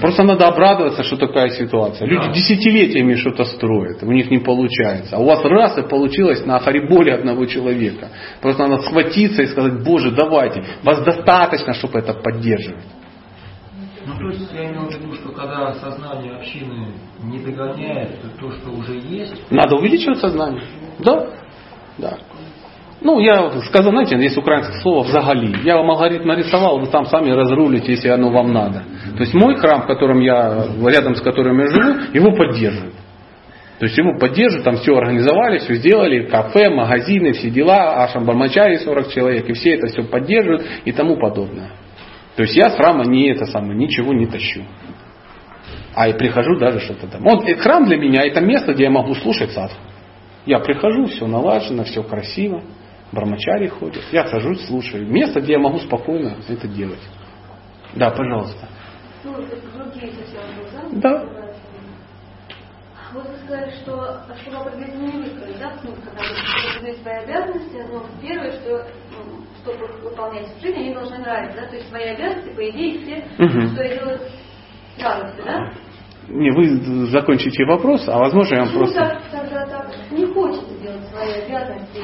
Просто 0.00 0.22
надо 0.24 0.46
обрадоваться, 0.46 1.02
что 1.02 1.16
такая 1.16 1.48
ситуация. 1.50 2.06
Люди 2.06 2.26
Да. 2.26 2.32
десятилетиями 2.32 3.14
что-то 3.14 3.44
строят, 3.44 4.02
у 4.02 4.12
них 4.12 4.30
не 4.30 4.38
получается. 4.38 5.16
А 5.16 5.20
у 5.20 5.24
вас 5.24 5.42
раз 5.44 5.78
и 5.78 5.82
получилось 5.82 6.44
на 6.44 6.58
хариболе 6.58 7.14
одного 7.14 7.46
человека. 7.46 8.08
Просто 8.42 8.66
надо 8.66 8.82
схватиться 8.82 9.42
и 9.42 9.46
сказать, 9.46 9.82
Боже, 9.84 10.10
давайте, 10.10 10.62
вас 10.82 11.02
достаточно, 11.02 11.72
чтобы 11.72 11.98
это 11.98 12.12
поддерживать. 12.12 12.84
Ну, 14.06 14.16
то 14.16 14.28
есть 14.28 14.50
я 14.52 14.64
имею 14.64 14.88
в 14.88 14.90
виду, 14.90 15.14
что 15.14 15.30
когда 15.30 15.74
сознание 15.74 16.36
общины 16.36 16.94
не 17.22 17.38
догоняет 17.38 18.16
то, 18.38 18.50
что 18.50 18.70
уже 18.70 18.98
есть, 18.98 19.50
Надо 19.50 19.76
увеличивать 19.76 20.18
сознание. 20.18 20.62
Да? 20.98 21.28
Да. 21.98 22.18
Ну, 23.02 23.18
я 23.20 23.50
сказал, 23.62 23.92
знаете, 23.92 24.16
есть 24.16 24.36
украинское 24.36 24.80
слово 24.82 25.04
«взагали». 25.04 25.56
Я 25.64 25.76
вам 25.76 25.90
алгоритм 25.90 26.28
нарисовал, 26.28 26.78
вы 26.78 26.86
там 26.86 27.06
сами 27.06 27.30
разрулите, 27.30 27.92
если 27.92 28.08
оно 28.08 28.30
вам 28.30 28.52
надо. 28.52 28.84
То 29.16 29.20
есть 29.20 29.32
мой 29.32 29.56
храм, 29.56 29.82
в 29.82 29.86
котором 29.86 30.20
я, 30.20 30.66
рядом 30.86 31.14
с 31.14 31.22
которым 31.22 31.58
я 31.60 31.66
живу, 31.68 32.00
его 32.12 32.32
поддерживают. 32.36 32.94
То 33.78 33.86
есть 33.86 33.96
ему 33.96 34.18
поддерживают, 34.18 34.64
там 34.64 34.76
все 34.76 34.94
организовали, 34.94 35.58
все 35.58 35.76
сделали, 35.76 36.26
кафе, 36.26 36.68
магазины, 36.68 37.32
все 37.32 37.48
дела, 37.48 38.04
Ашам 38.04 38.26
Бармачари 38.26 38.76
40 38.76 39.08
человек, 39.08 39.48
и 39.48 39.54
все 39.54 39.76
это 39.76 39.86
все 39.86 40.02
поддерживают 40.02 40.66
и 40.84 40.92
тому 40.92 41.16
подобное. 41.16 41.70
То 42.40 42.44
есть 42.44 42.56
я 42.56 42.70
с 42.70 42.76
храма 42.76 43.04
не 43.04 43.28
это 43.28 43.44
самое, 43.44 43.74
ничего 43.74 44.14
не 44.14 44.24
тащу. 44.24 44.64
А 45.94 46.08
и 46.08 46.14
прихожу 46.14 46.58
даже 46.58 46.80
что-то 46.80 47.06
там. 47.06 47.26
Он, 47.26 47.44
э, 47.44 47.54
храм 47.56 47.84
для 47.84 47.98
меня 47.98 48.22
это 48.22 48.40
место, 48.40 48.72
где 48.72 48.84
я 48.84 48.90
могу 48.90 49.14
слушать 49.14 49.52
садху. 49.52 49.76
Я 50.46 50.58
прихожу, 50.60 51.04
все 51.04 51.26
налажено, 51.26 51.84
все 51.84 52.02
красиво, 52.02 52.62
бармачари 53.12 53.68
ходят. 53.68 54.02
Я 54.10 54.26
сажусь, 54.28 54.64
слушаю. 54.66 55.06
Место, 55.06 55.42
где 55.42 55.52
я 55.52 55.58
могу 55.58 55.80
спокойно 55.80 56.34
это 56.48 56.66
делать. 56.66 57.02
Да, 57.94 58.08
пожалуйста. 58.08 58.70
Ну, 59.22 59.34
другие 59.34 60.10
совсем. 60.14 60.98
Да. 60.98 61.22
Вот 63.12 63.28
вы 63.28 63.36
сказали, 63.44 63.70
что 63.82 64.22
чтобы 64.40 64.56
определить 64.70 65.14
не 65.14 65.58
да, 65.58 65.74
ну, 65.82 65.90
когда 65.92 66.22
вы 66.80 66.94
свои 67.02 67.14
обязанности, 67.16 67.86
ну, 67.92 68.02
первое, 68.22 68.52
что 68.52 68.86
чтобы 69.62 69.86
выполнять 70.02 70.46
в 70.56 70.60
жизни, 70.60 70.80
они 70.80 70.94
должны 70.94 71.18
нравиться, 71.18 71.60
да, 71.60 71.66
то 71.68 71.76
есть 71.76 71.88
свои 71.88 72.04
обязанности, 72.04 72.54
по 72.54 72.70
идее, 72.70 73.00
все, 73.00 73.24
что 73.68 73.82
я 73.82 73.94
делаю 73.98 74.18
с 74.96 75.02
радостью, 75.02 75.44
да? 75.44 75.72
Не, 76.28 76.50
вы 76.52 77.06
закончите 77.06 77.64
вопрос, 77.64 78.06
а 78.08 78.18
возможно 78.18 78.54
я 78.54 78.60
вам 78.60 78.68
Почему 78.68 78.84
просто... 78.84 79.00
так, 79.00 79.22
тогда 79.32 79.66
так 79.66 79.90
не 80.12 80.26
хочется 80.26 80.78
делать 80.80 81.04
свои 81.08 81.32
обязанности, 81.32 81.98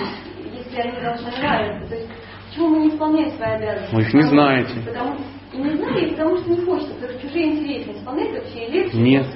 если 0.53 0.81
они 0.81 1.01
должны 1.01 1.31
нравиться? 1.39 1.89
То 1.89 1.95
есть 1.95 2.11
почему 2.49 2.69
мы 2.71 2.79
не 2.81 2.89
исполняем 2.89 3.31
свои 3.37 3.51
обязанности? 3.53 3.95
Вы 3.95 4.03
их 4.03 4.15
не 4.15 4.21
Потому- 4.23 4.31
знаете. 4.31 4.75
Потому, 4.85 5.17
и 5.53 5.57
не 5.59 5.77
знаю, 5.77 6.11
потому 6.11 6.37
что 6.39 6.51
не 6.51 6.61
хочется, 6.65 6.95
потому 6.95 7.13
что 7.13 7.23
чужие 7.29 7.53
интересы 7.53 7.93
исполнять 7.93 8.33
вообще 8.33 8.67
легче, 8.67 8.99
Нет. 8.99 9.27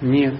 Нет. 0.00 0.34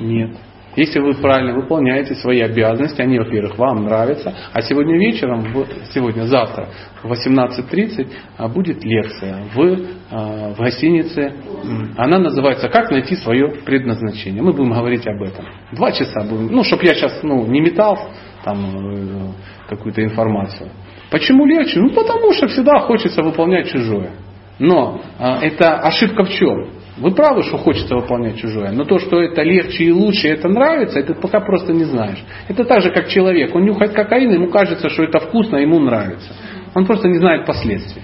Нет. 0.00 0.30
Если 0.76 1.00
вы 1.00 1.14
правильно 1.14 1.54
выполняете 1.54 2.14
свои 2.14 2.40
обязанности, 2.40 3.02
они, 3.02 3.18
во-первых, 3.18 3.58
вам 3.58 3.84
нравятся, 3.84 4.32
а 4.52 4.62
сегодня 4.62 4.96
вечером, 4.96 5.46
сегодня, 5.92 6.22
завтра, 6.24 6.68
в 7.02 7.10
18.30 7.10 8.08
а, 8.38 8.48
будет 8.48 8.84
лекция 8.84 9.44
в, 9.52 9.78
а, 10.10 10.54
в 10.54 10.58
гостинице. 10.58 11.32
Она 11.96 12.18
называется 12.18 12.68
«Как 12.68 12.90
найти 12.90 13.16
свое 13.16 13.48
предназначение». 13.64 14.42
Мы 14.42 14.52
будем 14.52 14.72
говорить 14.72 15.06
об 15.06 15.20
этом. 15.22 15.44
Два 15.72 15.90
часа 15.90 16.22
будем, 16.22 16.46
ну, 16.46 16.62
чтобы 16.62 16.84
я 16.84 16.94
сейчас 16.94 17.20
ну, 17.22 17.46
не 17.46 17.60
метал 17.60 17.98
там 18.44 18.94
э, 18.94 19.32
какую-то 19.68 20.02
информацию. 20.02 20.70
Почему 21.10 21.44
легче? 21.44 21.80
Ну, 21.80 21.90
потому 21.90 22.32
что 22.32 22.46
всегда 22.46 22.78
хочется 22.80 23.22
выполнять 23.22 23.68
чужое. 23.68 24.12
Но 24.60 25.00
а, 25.18 25.40
это 25.42 25.78
ошибка 25.80 26.24
в 26.24 26.30
чем? 26.30 26.79
Вы 27.00 27.12
правы, 27.12 27.42
что 27.42 27.56
хочется 27.56 27.96
выполнять 27.96 28.36
чужое, 28.36 28.72
но 28.72 28.84
то, 28.84 28.98
что 28.98 29.22
это 29.22 29.42
легче 29.42 29.84
и 29.84 29.90
лучше, 29.90 30.28
это 30.28 30.48
нравится, 30.48 30.98
это 30.98 31.14
пока 31.14 31.40
просто 31.40 31.72
не 31.72 31.84
знаешь. 31.84 32.22
Это 32.46 32.64
так 32.64 32.82
же, 32.82 32.90
как 32.90 33.08
человек. 33.08 33.54
Он 33.54 33.64
нюхает 33.64 33.94
кокаин, 33.94 34.30
ему 34.30 34.50
кажется, 34.50 34.90
что 34.90 35.04
это 35.04 35.18
вкусно, 35.18 35.56
ему 35.56 35.80
нравится. 35.80 36.30
Он 36.74 36.84
просто 36.84 37.08
не 37.08 37.16
знает 37.16 37.46
последствий. 37.46 38.02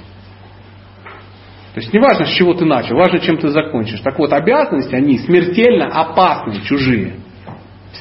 То 1.75 1.81
есть 1.81 1.93
не 1.93 2.01
важно, 2.01 2.25
с 2.25 2.31
чего 2.31 2.55
ты 2.55 2.65
начал, 2.65 2.97
важно, 2.97 3.19
чем 3.19 3.37
ты 3.37 3.49
закончишь. 3.49 4.01
Так 4.01 4.19
вот, 4.19 4.33
обязанности, 4.33 4.95
они 4.95 5.19
смертельно 5.19 5.89
опасны, 5.89 6.63
чужие. 6.63 7.17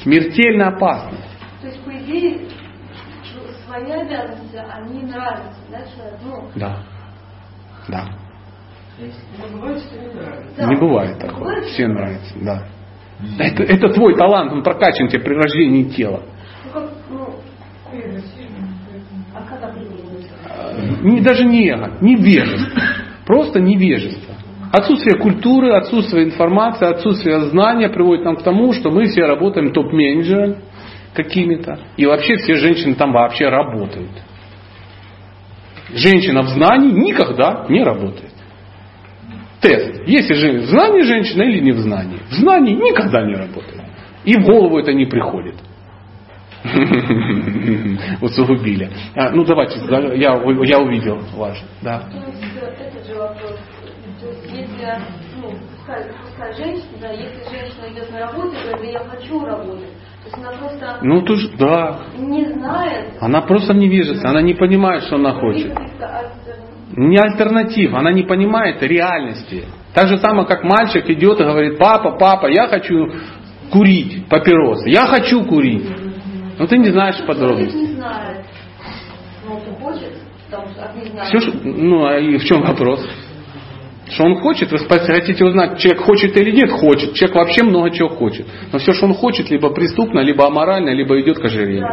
Смертельно 0.02 0.68
опасны. 0.68 1.18
То 1.60 1.66
есть, 1.66 1.84
по 1.84 1.90
идее, 1.90 2.48
свои 3.66 3.92
обязанности, 3.92 4.56
они 4.56 5.02
нравятся, 5.02 5.60
да, 5.70 5.78
человеку? 5.94 6.24
Ну, 6.24 6.50
Да. 6.54 6.78
Да. 7.88 8.25
Ну, 8.98 9.58
бывает, 9.58 9.82
что 9.82 9.98
не 9.98 10.08
нравится. 10.08 10.54
да. 10.56 10.66
Не 10.66 10.76
бывает 10.76 11.18
такого. 11.18 11.38
Бывает, 11.40 11.64
Все 11.66 11.86
нравится, 11.86 12.34
да. 12.40 12.66
Это, 13.38 13.62
это 13.62 13.88
твой 13.90 14.14
талант, 14.14 14.52
он 14.52 14.62
прокачан 14.62 15.08
тебе 15.08 15.22
при 15.22 15.34
рождении 15.34 15.84
тела. 15.84 16.22
Ну, 16.74 16.80
ну, 17.10 17.40
а? 19.34 19.42
Э, 20.48 21.02
Не, 21.02 21.20
даже 21.20 21.44
не 21.44 21.68
эго, 21.68 21.96
невежество. 22.00 22.82
Просто 23.26 23.60
невежество. 23.60 24.34
Отсутствие 24.72 25.18
культуры, 25.18 25.72
отсутствие 25.74 26.24
информации, 26.24 26.86
отсутствие 26.86 27.40
знания 27.48 27.88
приводит 27.88 28.24
нам 28.24 28.36
к 28.36 28.42
тому, 28.42 28.72
что 28.72 28.90
мы 28.90 29.06
все 29.06 29.24
работаем 29.24 29.72
топ-менеджерами 29.72 30.56
какими-то. 31.14 31.78
И 31.96 32.04
вообще 32.04 32.36
все 32.36 32.54
женщины 32.56 32.94
там 32.94 33.12
вообще 33.12 33.48
работают. 33.48 34.10
Женщина 35.94 36.42
в 36.42 36.48
знании 36.48 36.90
никогда 36.90 37.64
не 37.68 37.82
работает. 37.82 38.32
Тест. 39.60 40.06
Есть 40.06 40.30
ли 40.30 40.58
в 40.58 40.66
знании 40.66 41.02
женщина 41.02 41.42
или 41.42 41.60
не 41.60 41.72
в 41.72 41.78
знании? 41.78 42.18
В 42.30 42.34
знании 42.34 42.74
никогда 42.74 43.24
не 43.26 43.34
работает. 43.34 43.82
И 44.24 44.36
в 44.36 44.44
голову 44.44 44.78
это 44.78 44.92
не 44.92 45.06
приходит. 45.06 45.54
Усугубили. 48.20 48.90
А, 49.14 49.30
ну 49.30 49.44
давайте, 49.44 49.78
да, 49.88 50.00
я, 50.14 50.40
я 50.64 50.78
увидел 50.78 51.20
ваш. 51.34 51.62
Да. 51.82 52.00
То 52.00 52.18
э, 52.18 52.32
же. 52.32 53.14
То 54.20 54.26
если, 54.50 54.98
ну, 55.40 55.50
пускай, 55.76 56.04
пускай 56.22 56.52
женщина, 56.54 56.98
да, 57.00 57.10
если 57.10 57.50
женщина 57.50 57.92
идет 57.92 58.10
на 58.10 58.20
работу 58.20 58.48
и 58.56 58.72
говорит, 58.72 58.92
я 58.92 59.00
хочу 59.00 59.44
работать, 59.44 59.90
то 59.90 60.24
есть 60.24 60.38
она 60.38 60.52
просто 60.58 60.98
Ну 61.02 61.22
тоже, 61.22 61.50
да. 61.58 62.00
не 62.16 62.46
знает, 62.46 63.12
Она 63.20 63.42
просто 63.42 63.74
не 63.74 63.88
вижется, 63.88 64.28
она 64.28 64.40
не 64.42 64.54
понимает, 64.54 65.04
что 65.04 65.16
она 65.16 65.34
хочет. 65.34 65.70
альтернатив. 65.76 66.65
Не 66.96 67.18
альтернатив, 67.18 67.94
она 67.94 68.10
не 68.10 68.22
понимает 68.22 68.82
реальности. 68.82 69.64
Так 69.92 70.08
же 70.08 70.16
самое, 70.18 70.46
как 70.46 70.64
мальчик 70.64 71.08
идет 71.10 71.40
и 71.40 71.44
говорит, 71.44 71.78
папа, 71.78 72.12
папа, 72.12 72.46
я 72.46 72.68
хочу 72.68 73.12
курить 73.70 74.26
папиросы, 74.28 74.88
я 74.88 75.06
хочу 75.06 75.44
курить. 75.44 75.86
Но 76.58 76.66
ты 76.66 76.78
не 76.78 76.90
знаешь 76.90 77.22
подробностей. 77.26 77.96
ну. 81.12 81.24
Все, 81.24 81.52
ну 81.64 82.06
а 82.06 82.18
и 82.18 82.38
в 82.38 82.44
чем 82.44 82.62
вопрос? 82.62 83.06
Что 84.08 84.24
он 84.24 84.36
хочет, 84.36 84.70
вы 84.70 84.78
хотите 84.78 85.44
узнать, 85.44 85.78
человек 85.78 86.02
хочет 86.02 86.36
или 86.36 86.52
нет, 86.52 86.70
хочет. 86.70 87.12
Человек 87.14 87.36
вообще 87.36 87.62
много 87.64 87.90
чего 87.90 88.08
хочет. 88.08 88.46
Но 88.72 88.78
все, 88.78 88.92
что 88.92 89.06
он 89.06 89.14
хочет, 89.14 89.50
либо 89.50 89.70
преступно, 89.70 90.20
либо 90.20 90.46
аморально, 90.46 90.90
либо 90.90 91.20
идет 91.20 91.38
к 91.38 91.44
ожирению. 91.44 91.88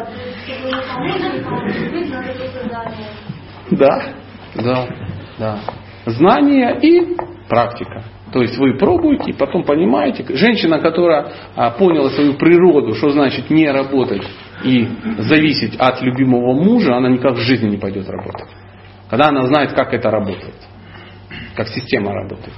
Да, 3.71 4.13
Да, 4.55 4.87
да. 5.39 5.59
Знание 6.05 6.79
и 6.81 7.15
практика. 7.47 8.03
То 8.31 8.41
есть 8.41 8.57
вы 8.57 8.77
пробуете 8.77 9.33
потом 9.33 9.63
понимаете. 9.63 10.25
Женщина, 10.35 10.79
которая 10.79 11.27
а, 11.55 11.69
поняла 11.71 12.09
свою 12.09 12.33
природу, 12.33 12.95
что 12.95 13.11
значит 13.11 13.49
не 13.49 13.69
работать 13.69 14.23
и 14.63 14.87
зависеть 15.19 15.75
от 15.77 16.01
любимого 16.01 16.53
мужа, 16.53 16.95
она 16.95 17.09
никак 17.09 17.33
в 17.33 17.41
жизни 17.41 17.69
не 17.69 17.77
пойдет 17.77 18.09
работать. 18.09 18.49
Когда 19.09 19.29
она 19.29 19.45
знает, 19.45 19.73
как 19.73 19.93
это 19.93 20.09
работает, 20.09 20.55
как 21.55 21.67
система 21.67 22.11
работает. 22.11 22.53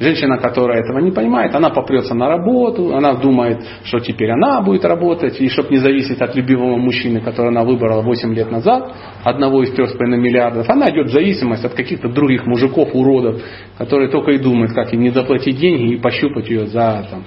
Женщина, 0.00 0.38
которая 0.38 0.80
этого 0.80 0.98
не 1.00 1.10
понимает, 1.10 1.54
она 1.54 1.68
попрется 1.68 2.14
на 2.14 2.26
работу, 2.26 2.96
она 2.96 3.12
думает, 3.16 3.62
что 3.84 3.98
теперь 3.98 4.30
она 4.30 4.62
будет 4.62 4.82
работать, 4.86 5.38
и 5.38 5.48
чтобы 5.50 5.68
не 5.68 5.76
зависеть 5.76 6.22
от 6.22 6.34
любимого 6.34 6.78
мужчины, 6.78 7.20
которого 7.20 7.50
она 7.50 7.64
выбрала 7.64 8.00
8 8.00 8.34
лет 8.34 8.50
назад, 8.50 8.94
одного 9.24 9.62
из 9.62 9.74
3,5 9.74 10.16
миллиардов, 10.16 10.70
она 10.70 10.88
идет 10.88 11.08
в 11.08 11.12
зависимость 11.12 11.66
от 11.66 11.74
каких-то 11.74 12.08
других 12.08 12.46
мужиков, 12.46 12.94
уродов, 12.94 13.42
которые 13.76 14.08
только 14.10 14.30
и 14.30 14.38
думают, 14.38 14.72
как 14.72 14.90
ей 14.90 14.98
не 14.98 15.10
заплатить 15.10 15.58
деньги 15.58 15.92
и 15.92 15.98
пощупать 15.98 16.48
ее 16.48 16.66
за 16.68 17.06
там, 17.10 17.26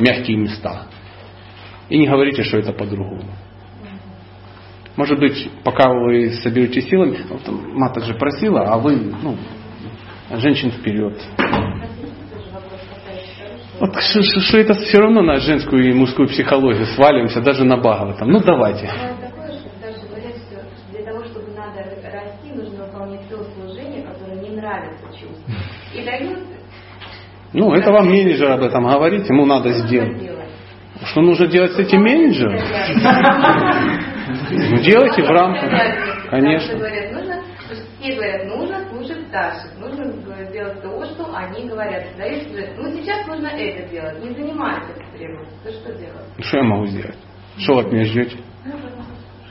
мягкие 0.00 0.36
места. 0.36 0.88
И 1.90 1.96
не 1.96 2.08
говорите, 2.08 2.42
что 2.42 2.58
это 2.58 2.72
по-другому. 2.72 3.30
Может 4.96 5.20
быть, 5.20 5.48
пока 5.62 5.90
вы 5.90 6.30
соберете 6.42 6.80
силами, 6.80 7.18
вот 7.28 7.42
Мата 7.72 8.00
же 8.00 8.14
просила, 8.14 8.62
а 8.62 8.78
вы, 8.78 8.96
ну, 9.22 9.36
женщин 10.38 10.72
вперед. 10.72 11.14
Вот 13.80 13.98
что, 13.98 14.58
это 14.58 14.74
все 14.74 14.98
равно 14.98 15.22
на 15.22 15.36
женскую 15.36 15.88
и 15.88 15.94
мужскую 15.94 16.28
психологию 16.28 16.84
свалимся, 16.84 17.40
даже 17.40 17.64
на 17.64 17.78
Багова 17.78 18.14
там. 18.14 18.30
Ну 18.30 18.38
давайте. 18.40 18.90
Дают 26.04 26.38
Ну, 27.52 27.72
это 27.72 27.90
вам 27.90 28.08
менеджер 28.08 28.50
об 28.50 28.62
этом 28.62 28.86
говорит, 28.86 29.28
ему 29.28 29.46
надо 29.46 29.70
сделать. 29.70 30.18
делать. 30.18 30.48
Что 31.06 31.22
нужно 31.22 31.46
делать 31.46 31.72
с 31.72 31.78
этим 31.78 32.02
менеджером? 32.02 32.60
Ну, 34.52 34.76
делайте 34.82 35.22
в 35.22 35.30
рамках. 35.30 35.70
Конечно. 36.30 36.78
все 38.00 38.14
говорят, 38.14 38.46
нужно 38.46 38.78
слушать 38.90 39.26
старших, 39.28 39.78
нужно 39.78 40.04
говорит, 40.50 40.82
делать 40.82 40.82
то, 40.82 41.04
что 41.06 41.34
они 41.34 41.68
говорят. 41.68 42.04
Даешь, 42.16 42.48
говорят, 42.48 42.70
ну 42.76 42.92
сейчас 42.92 43.26
нужно 43.26 43.46
это 43.48 43.88
делать, 43.88 44.24
не 44.24 44.34
занимайся 44.34 44.92
это 44.96 45.16
требует. 45.16 45.48
Ты 45.64 45.72
что 45.72 45.92
делать? 45.92 46.26
Что 46.38 46.56
я 46.58 46.62
могу 46.64 46.86
сделать? 46.86 47.16
Что 47.58 47.74
вы 47.74 47.80
от 47.80 47.92
меня 47.92 48.04
ждете? 48.04 48.36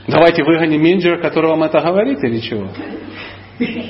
Давайте 0.06 0.42
выгоним 0.42 0.82
менеджера, 0.82 1.20
который 1.20 1.50
вам 1.50 1.62
это 1.62 1.80
говорит 1.80 2.18
или 2.24 2.40
чего? 2.40 2.68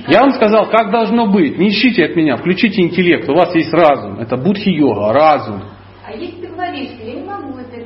Я 0.08 0.22
вам 0.22 0.32
сказал, 0.32 0.68
как 0.68 0.90
должно 0.90 1.28
быть. 1.28 1.56
Не 1.56 1.68
ищите 1.68 2.04
от 2.04 2.16
меня, 2.16 2.36
включите 2.36 2.82
интеллект. 2.82 3.28
У 3.28 3.34
вас 3.34 3.54
есть 3.54 3.72
разум. 3.72 4.18
Это 4.18 4.36
будхи-йога, 4.36 5.12
разум. 5.12 5.62
А 6.04 6.12
если 6.12 6.40
ты 6.40 6.48
говоришь, 6.48 6.90
что 6.90 7.04
я 7.04 7.14
не 7.14 7.22
могу 7.22 7.56
это 7.58 7.80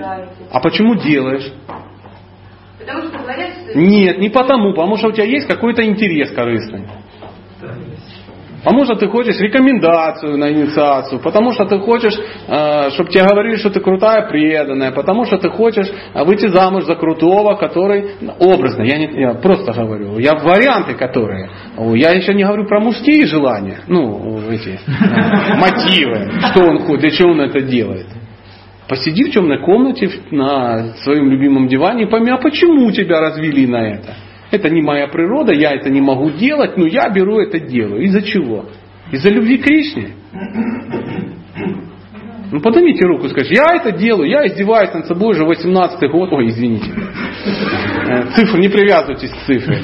читаете. 0.00 0.32
А 0.50 0.60
почему 0.60 0.96
делаешь? 0.96 1.52
Потому 2.78 3.02
что 3.08 3.18
говорят, 3.18 3.52
что... 3.52 3.78
Нет, 3.78 4.18
не 4.18 4.30
потому, 4.30 4.72
потому 4.72 4.96
что 4.96 5.08
у 5.08 5.12
тебя 5.12 5.26
есть 5.26 5.46
какой-то 5.46 5.84
интерес 5.84 6.32
корыстный. 6.32 6.86
Потому 8.62 8.84
что 8.84 8.94
ты 8.94 9.08
хочешь 9.08 9.40
рекомендацию 9.40 10.36
на 10.36 10.52
инициацию, 10.52 11.20
потому 11.20 11.52
что 11.52 11.64
ты 11.64 11.78
хочешь, 11.78 12.14
э, 12.14 12.90
чтобы 12.90 13.10
тебе 13.10 13.24
говорили, 13.24 13.56
что 13.56 13.70
ты 13.70 13.80
крутая, 13.80 14.28
преданная, 14.28 14.92
потому 14.92 15.24
что 15.24 15.38
ты 15.38 15.48
хочешь 15.48 15.88
э, 15.88 16.24
выйти 16.24 16.46
замуж 16.48 16.84
за 16.84 16.94
крутого, 16.94 17.54
который 17.56 18.16
ну, 18.20 18.34
образно, 18.38 18.82
я, 18.82 18.98
не, 18.98 19.20
я 19.20 19.34
просто 19.34 19.72
говорю, 19.72 20.18
я 20.18 20.34
варианты 20.34 20.94
которые, 20.94 21.50
я 21.94 22.10
еще 22.10 22.34
не 22.34 22.44
говорю 22.44 22.66
про 22.66 22.80
мужские 22.80 23.26
желания, 23.26 23.78
ну, 23.86 24.38
эти 24.50 24.78
э, 24.78 25.56
мотивы, 25.56 26.30
что 26.50 26.62
он 26.64 26.80
хочет, 26.80 27.00
для 27.00 27.10
чего 27.10 27.30
он 27.30 27.40
это 27.40 27.62
делает. 27.62 28.06
Посиди 28.88 29.24
в 29.24 29.32
темной 29.32 29.64
комнате 29.64 30.10
на 30.32 30.94
своем 31.04 31.30
любимом 31.30 31.68
диване 31.68 32.04
и 32.04 32.10
пойми, 32.10 32.30
а 32.30 32.38
почему 32.38 32.90
тебя 32.90 33.20
развели 33.20 33.66
на 33.66 33.88
это? 33.88 34.14
Это 34.50 34.68
не 34.68 34.82
моя 34.82 35.06
природа, 35.06 35.52
я 35.52 35.72
это 35.72 35.90
не 35.90 36.00
могу 36.00 36.30
делать, 36.30 36.76
но 36.76 36.86
я 36.86 37.08
беру 37.10 37.38
это 37.38 37.60
делаю. 37.60 38.02
Из-за 38.02 38.22
чего? 38.22 38.66
Из-за 39.12 39.30
любви 39.30 39.58
к 39.58 39.64
Кришне? 39.64 40.14
Ну 42.52 42.60
поднимите 42.60 43.06
руку 43.06 43.26
и 43.26 43.28
скажите, 43.28 43.54
я 43.54 43.76
это 43.76 43.92
делаю, 43.92 44.28
я 44.28 44.44
издеваюсь 44.44 44.92
над 44.92 45.06
собой 45.06 45.30
уже 45.30 45.44
18 45.44 46.10
год. 46.10 46.32
Ой, 46.32 46.48
извините. 46.48 46.90
Э, 48.08 48.24
цифры, 48.34 48.60
не 48.60 48.68
привязывайтесь 48.68 49.30
к 49.30 49.46
цифре. 49.46 49.82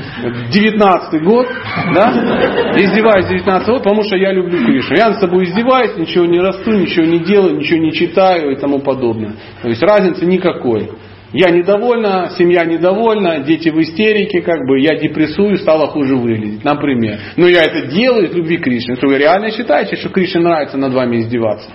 19 0.50 1.22
год, 1.22 1.46
да? 1.94 2.72
Издеваюсь 2.76 3.26
19 3.26 3.68
год, 3.68 3.78
потому 3.84 4.02
что 4.02 4.16
я 4.16 4.32
люблю 4.32 4.58
Кришну. 4.64 4.96
Я 4.96 5.10
над 5.10 5.20
собой 5.20 5.44
издеваюсь, 5.44 5.96
ничего 5.96 6.24
не 6.24 6.40
расту, 6.40 6.72
ничего 6.72 7.04
не 7.04 7.20
делаю, 7.20 7.56
ничего 7.56 7.78
не 7.78 7.92
читаю 7.92 8.50
и 8.50 8.56
тому 8.56 8.80
подобное. 8.80 9.34
То 9.62 9.68
есть 9.68 9.82
разницы 9.82 10.26
никакой. 10.26 10.90
Я 11.36 11.50
недовольна, 11.50 12.30
семья 12.38 12.64
недовольна, 12.64 13.40
дети 13.40 13.68
в 13.68 13.78
истерике, 13.78 14.40
как 14.40 14.66
бы, 14.66 14.80
я 14.80 14.96
депрессую, 14.96 15.58
стала 15.58 15.86
хуже 15.88 16.16
выглядеть, 16.16 16.64
например. 16.64 17.18
Но 17.36 17.46
я 17.46 17.60
это 17.60 17.88
делаю 17.88 18.28
из 18.28 18.34
любви 18.34 18.56
к 18.56 18.62
Кришне. 18.62 18.96
То 18.96 19.06
вы 19.06 19.18
реально 19.18 19.50
считаете, 19.50 19.96
что 19.96 20.08
Кришне 20.08 20.40
нравится 20.40 20.78
над 20.78 20.94
вами 20.94 21.18
издеваться? 21.18 21.70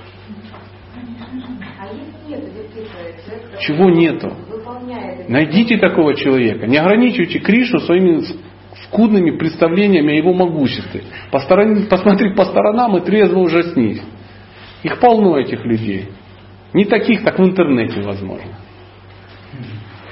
А 1.80 3.58
Чего 3.60 3.92
нету? 3.92 4.34
Найдите 5.28 5.78
такого 5.78 6.16
человека. 6.16 6.66
Не 6.66 6.78
ограничивайте 6.78 7.38
Кришну 7.38 7.82
своими 7.82 8.24
скудными 8.86 9.38
представлениями 9.38 10.14
о 10.14 10.18
его 10.18 10.34
могуществе. 10.34 11.04
По 11.30 11.38
сторон- 11.40 11.86
Посмотри 11.88 12.34
по 12.34 12.46
сторонам 12.46 12.98
и 12.98 13.02
трезво 13.02 13.38
ужаснись. 13.38 14.02
Их 14.82 15.00
полно 15.00 15.38
этих 15.38 15.64
людей. 15.66 16.08
Не 16.74 16.86
таких, 16.86 17.24
так 17.24 17.38
в 17.38 17.44
интернете 17.44 18.02
возможно. 18.02 18.61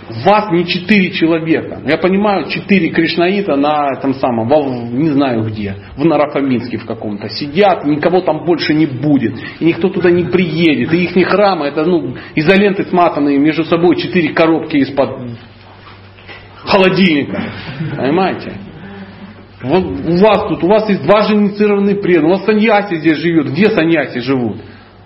Вас 0.10 0.52
не 0.52 0.66
четыре 0.66 1.12
человека. 1.12 1.82
Я 1.86 1.98
понимаю, 1.98 2.50
четыре 2.50 2.90
кришнаита 2.90 3.56
на 3.56 3.90
этом 3.96 4.16
самом, 4.16 4.48
во- 4.48 4.66
не 4.66 5.10
знаю 5.10 5.44
где, 5.44 5.76
в 5.96 6.04
Нарафаминске 6.04 6.78
в 6.78 6.86
каком-то 6.86 7.30
сидят, 7.30 7.86
никого 7.86 8.22
там 8.22 8.44
больше 8.44 8.74
не 8.74 8.88
будет, 8.88 9.36
и 9.60 9.66
никто 9.66 9.90
туда 9.90 10.10
не 10.10 10.24
приедет, 10.24 10.92
и 10.94 11.04
их 11.04 11.16
не 11.16 11.24
храмы, 11.24 11.68
это 11.68 11.86
ну, 11.86 12.16
изоленты 12.34 12.86
сматанные 12.86 13.38
между 13.38 13.66
собой 13.66 13.98
четыре 13.98 14.34
коробки 14.34 14.78
из-под 14.78 15.32
холодильника. 16.66 17.44
Понимаете? 17.96 18.54
Вот 19.62 19.84
у 19.84 20.18
вас 20.18 20.48
тут, 20.48 20.64
у 20.64 20.68
вас 20.68 20.90
есть 20.90 21.04
два 21.04 21.22
женицированные 21.22 21.96
преданные, 21.96 22.34
у 22.34 22.38
вас 22.38 22.46
саньяси 22.46 22.96
здесь 22.96 23.18
живет. 23.18 23.52
Где 23.52 23.70
саньяси 23.70 24.20
живут? 24.20 24.58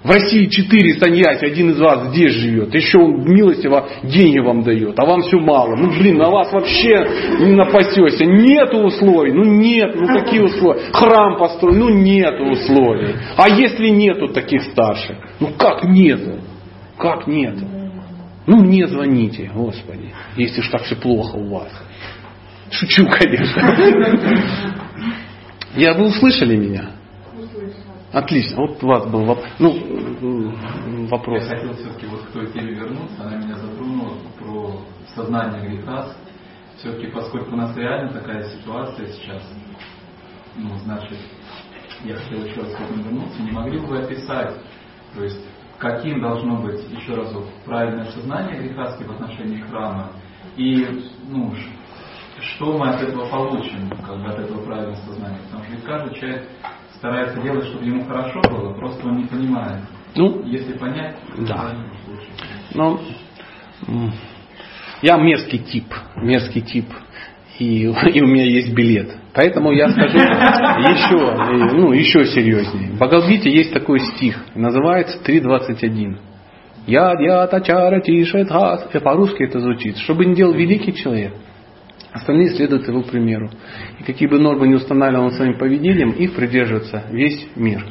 В 0.04 0.10
России 0.10 0.48
четыре 0.48 1.00
саньяси, 1.00 1.46
один 1.46 1.70
из 1.70 1.80
вас 1.80 2.10
здесь 2.10 2.34
живет. 2.34 2.76
Еще 2.76 2.98
он 2.98 3.24
милостиво 3.24 3.88
деньги 4.04 4.40
вам 4.40 4.62
дает, 4.62 5.00
а 5.00 5.06
вам 5.06 5.22
все 5.22 5.40
мало. 5.40 5.78
Ну 5.78 5.92
блин, 5.98 6.18
на 6.18 6.30
вас 6.30 6.52
вообще 6.52 6.94
не 7.40 7.54
напасешься. 7.54 8.26
Нету 8.26 8.80
условий, 8.80 9.32
ну 9.32 9.46
нет, 9.46 9.96
ну 9.96 10.06
какие 10.08 10.42
условия? 10.42 10.92
Храм 10.92 11.38
построен, 11.38 11.80
ну 11.80 11.90
нету 11.90 12.44
условий. 12.44 13.16
А 13.38 13.50
если 13.50 13.88
нету 13.90 14.28
таких 14.28 14.64
старших? 14.64 15.16
Ну 15.40 15.52
как 15.58 15.86
нету? 15.86 16.42
Как 16.98 17.26
нету? 17.26 17.66
Ну 18.46 18.62
не 18.62 18.86
звоните, 18.86 19.50
Господи, 19.56 20.14
если 20.36 20.60
уж 20.60 20.68
так 20.68 20.84
все 20.84 20.98
плохо 20.98 21.38
у 21.38 21.48
вас. 21.48 21.72
Шучу, 22.72 23.08
конечно. 23.08 23.62
Я 25.78 25.94
вы 25.94 26.08
услышали 26.08 26.58
меня? 26.58 26.90
Отлично. 28.14 28.58
Вот 28.58 28.84
у 28.84 28.88
вас 28.88 29.08
был 29.08 29.26
воп- 29.26 29.44
ну, 29.58 29.76
м, 29.76 31.08
вопрос. 31.08 31.44
Я 31.44 31.50
хотел 31.50 31.74
все-таки 31.74 32.06
вот 32.06 32.22
к 32.22 32.32
той 32.32 32.46
теме 32.52 32.74
вернуться, 32.74 33.24
она 33.24 33.38
меня 33.38 33.56
затронула 33.56 34.14
про 34.40 34.82
сознание 35.16 35.68
греха. 35.68 36.10
Все-таки 36.78 37.08
поскольку 37.08 37.54
у 37.54 37.58
нас 37.58 37.76
реально 37.76 38.14
такая 38.14 38.44
ситуация 38.44 39.08
сейчас, 39.08 39.42
ну, 40.56 40.70
значит, 40.84 41.18
я 42.04 42.16
хотел 42.16 42.46
еще 42.46 42.62
раз 42.62 42.76
к 42.76 42.82
этому 42.82 43.04
вернуться, 43.04 43.42
не 43.42 43.52
могли 43.52 43.80
бы 43.80 43.88
вы 43.88 44.00
описать, 44.00 44.54
то 45.16 45.24
есть, 45.24 45.40
каким 45.80 46.22
должно 46.22 46.58
быть, 46.58 46.82
еще 46.92 47.16
разок, 47.16 47.46
правильное 47.66 48.12
сознание 48.12 48.62
грехаски 48.62 49.04
в 49.04 49.12
отношении 49.12 49.62
храма, 49.62 50.12
и, 50.58 51.04
ну, 51.30 51.54
что 52.40 52.78
мы 52.78 52.90
от 52.90 53.02
этого 53.02 53.28
получим, 53.30 53.90
как 53.90 54.18
бы 54.22 54.28
от 54.28 54.40
этого 54.40 54.64
правильного 54.66 54.96
сознания, 54.98 55.40
потому 55.46 55.64
что 55.64 55.74
ведь 55.74 55.84
каждый 55.84 56.20
человек 56.20 56.50
старается 57.04 57.42
делать, 57.42 57.66
чтобы 57.66 57.86
ему 57.86 58.06
хорошо 58.06 58.40
было, 58.50 58.72
просто 58.76 59.06
он 59.06 59.18
не 59.18 59.26
понимает. 59.26 59.82
Ну, 60.16 60.42
Если 60.46 60.78
понять, 60.78 61.18
Да. 61.40 61.76
Ну, 62.74 63.00
я 65.02 65.18
мерзкий 65.18 65.60
тип, 65.60 65.94
мерзкий 66.16 66.62
тип, 66.62 66.86
и, 67.60 67.84
и 67.84 68.22
у 68.22 68.26
меня 68.26 68.46
есть 68.46 68.74
билет. 68.74 69.12
Поэтому 69.34 69.74
я 69.74 69.90
скажу 69.90 70.18
еще, 70.18 71.18
э, 71.18 71.76
ну, 71.76 71.92
еще 71.92 72.26
серьезнее. 72.26 72.92
В 72.92 72.96
Бхагавдгите 72.96 73.52
есть 73.52 73.74
такой 73.74 74.00
стих, 74.00 74.42
называется 74.56 75.20
3.21. 75.26 76.20
Я 76.88 77.16
дьята 77.18 77.60
чара 77.60 78.00
тишет 78.00 78.48
гас. 78.48 78.88
И 78.94 79.00
по-русски 79.00 79.44
это 79.44 79.60
звучит. 79.60 79.98
Что 79.98 80.16
бы 80.16 80.26
ни 80.26 80.36
делал 80.36 80.54
великий 80.54 80.94
человек, 80.94 81.34
остальные 82.14 82.56
следуют 82.56 82.88
его 82.88 83.02
примеру. 83.02 83.50
И 84.00 84.04
какие 84.04 84.28
бы 84.28 84.40
нормы 84.40 84.68
не 84.68 84.76
устанавливал 84.76 85.26
он 85.26 85.32
своим 85.32 85.58
поведением, 85.58 86.12
их 86.12 86.36
придерживается 86.36 87.04
весь 87.10 87.48
мир. 87.56 87.86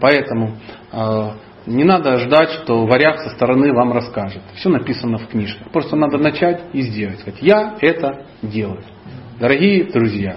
Поэтому 0.00 0.56
э, 0.92 1.30
не 1.66 1.84
надо 1.84 2.18
ждать, 2.18 2.50
что 2.50 2.86
варяг 2.86 3.20
со 3.20 3.30
стороны 3.30 3.72
вам 3.72 3.92
расскажет. 3.92 4.42
Все 4.54 4.68
написано 4.68 5.18
в 5.18 5.28
книжке. 5.28 5.64
Просто 5.72 5.96
надо 5.96 6.18
начать 6.18 6.62
и 6.72 6.82
сделать. 6.82 7.20
Сказать, 7.20 7.42
я 7.42 7.76
это 7.80 8.26
делаю. 8.42 8.82
Дорогие 9.40 9.84
друзья, 9.84 10.36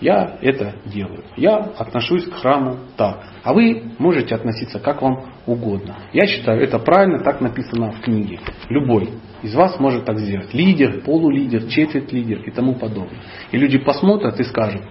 я 0.00 0.36
это 0.42 0.74
делаю. 0.84 1.24
Я 1.36 1.56
отношусь 1.56 2.24
к 2.24 2.34
храму 2.34 2.78
так. 2.96 3.24
А 3.42 3.54
вы 3.54 3.84
можете 3.98 4.34
относиться 4.34 4.78
как 4.78 5.00
вам 5.00 5.26
угодно. 5.46 5.96
Я 6.12 6.26
считаю, 6.26 6.62
это 6.62 6.78
правильно, 6.78 7.22
так 7.22 7.40
написано 7.40 7.92
в 7.92 8.00
книге. 8.00 8.40
Любой 8.68 9.10
из 9.44 9.54
вас 9.54 9.78
может 9.78 10.04
так 10.04 10.18
сделать. 10.18 10.52
Лидер, 10.54 11.02
полулидер, 11.02 11.68
четверть 11.68 12.12
лидер 12.12 12.40
и 12.40 12.50
тому 12.50 12.74
подобное. 12.74 13.20
И 13.52 13.58
люди 13.58 13.78
посмотрят 13.78 14.40
и 14.40 14.44
скажут, 14.44 14.82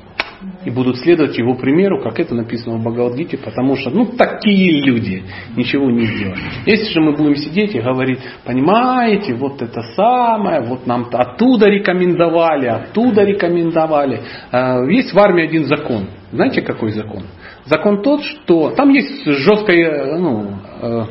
и 0.66 0.70
будут 0.70 0.98
следовать 0.98 1.38
его 1.38 1.56
примеру, 1.56 2.02
как 2.02 2.20
это 2.20 2.36
написано 2.36 2.78
в 2.78 2.82
Бхагавадгите, 2.84 3.38
потому 3.38 3.76
что, 3.76 3.90
ну, 3.90 4.06
такие 4.06 4.82
люди, 4.84 5.24
ничего 5.56 5.90
не 5.90 6.06
сделают. 6.06 6.40
Если 6.66 6.94
же 6.94 7.02
мы 7.02 7.16
будем 7.16 7.36
сидеть 7.36 7.76
и 7.76 7.80
говорить, 7.80 8.20
понимаете, 8.46 9.34
вот 9.34 9.62
это 9.62 9.82
самое, 9.96 10.62
вот 10.62 10.86
нам 10.86 11.08
оттуда 11.12 11.68
рекомендовали, 11.68 12.68
оттуда 12.68 13.24
рекомендовали. 13.24 14.22
Э, 14.52 14.86
Есть 14.90 15.14
в 15.14 15.20
армии 15.20 15.46
один 15.46 15.66
закон. 15.66 16.08
Знаете, 16.32 16.62
какой 16.62 16.92
закон? 16.92 17.24
Закон 17.66 18.02
тот, 18.02 18.24
что 18.24 18.72
там 18.72 18.90
есть 18.90 19.26
жесткая, 19.26 20.18
ну, 20.18 20.56
э, 20.82 21.06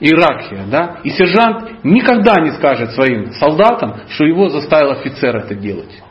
иерархия, 0.00 0.64
да, 0.70 0.98
и 1.04 1.10
сержант 1.10 1.84
никогда 1.84 2.40
не 2.40 2.52
скажет 2.52 2.92
своим 2.92 3.32
солдатам, 3.32 3.96
что 4.08 4.24
его 4.24 4.48
заставил 4.48 4.92
офицер 4.92 5.36
это 5.36 5.54
делать. 5.54 6.02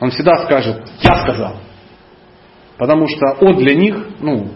Он 0.00 0.10
всегда 0.10 0.38
скажет, 0.44 0.82
я 1.00 1.16
сказал. 1.16 1.56
Потому 2.78 3.06
что 3.06 3.36
он 3.40 3.56
для 3.56 3.74
них, 3.74 3.96
ну, 4.20 4.48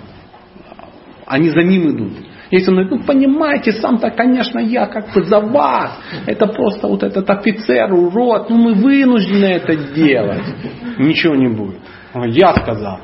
они 1.26 1.50
за 1.50 1.62
ним 1.62 1.90
идут. 1.90 2.12
Если 2.50 2.70
он 2.70 2.76
говорит, 2.76 2.92
ну 2.92 3.06
понимаете, 3.06 3.72
сам-то, 3.72 4.10
конечно, 4.10 4.58
я 4.58 4.86
как 4.86 5.12
бы 5.12 5.24
за 5.24 5.40
вас. 5.40 5.98
Это 6.26 6.46
просто 6.46 6.86
вот 6.86 7.02
этот 7.02 7.28
офицер, 7.28 7.92
урод, 7.92 8.48
ну 8.50 8.56
мы 8.56 8.74
вынуждены 8.74 9.46
это 9.46 9.76
делать. 9.76 10.44
Ничего 10.98 11.34
не 11.34 11.48
будет. 11.48 11.80
Я 12.26 12.54
сказал. 12.54 13.00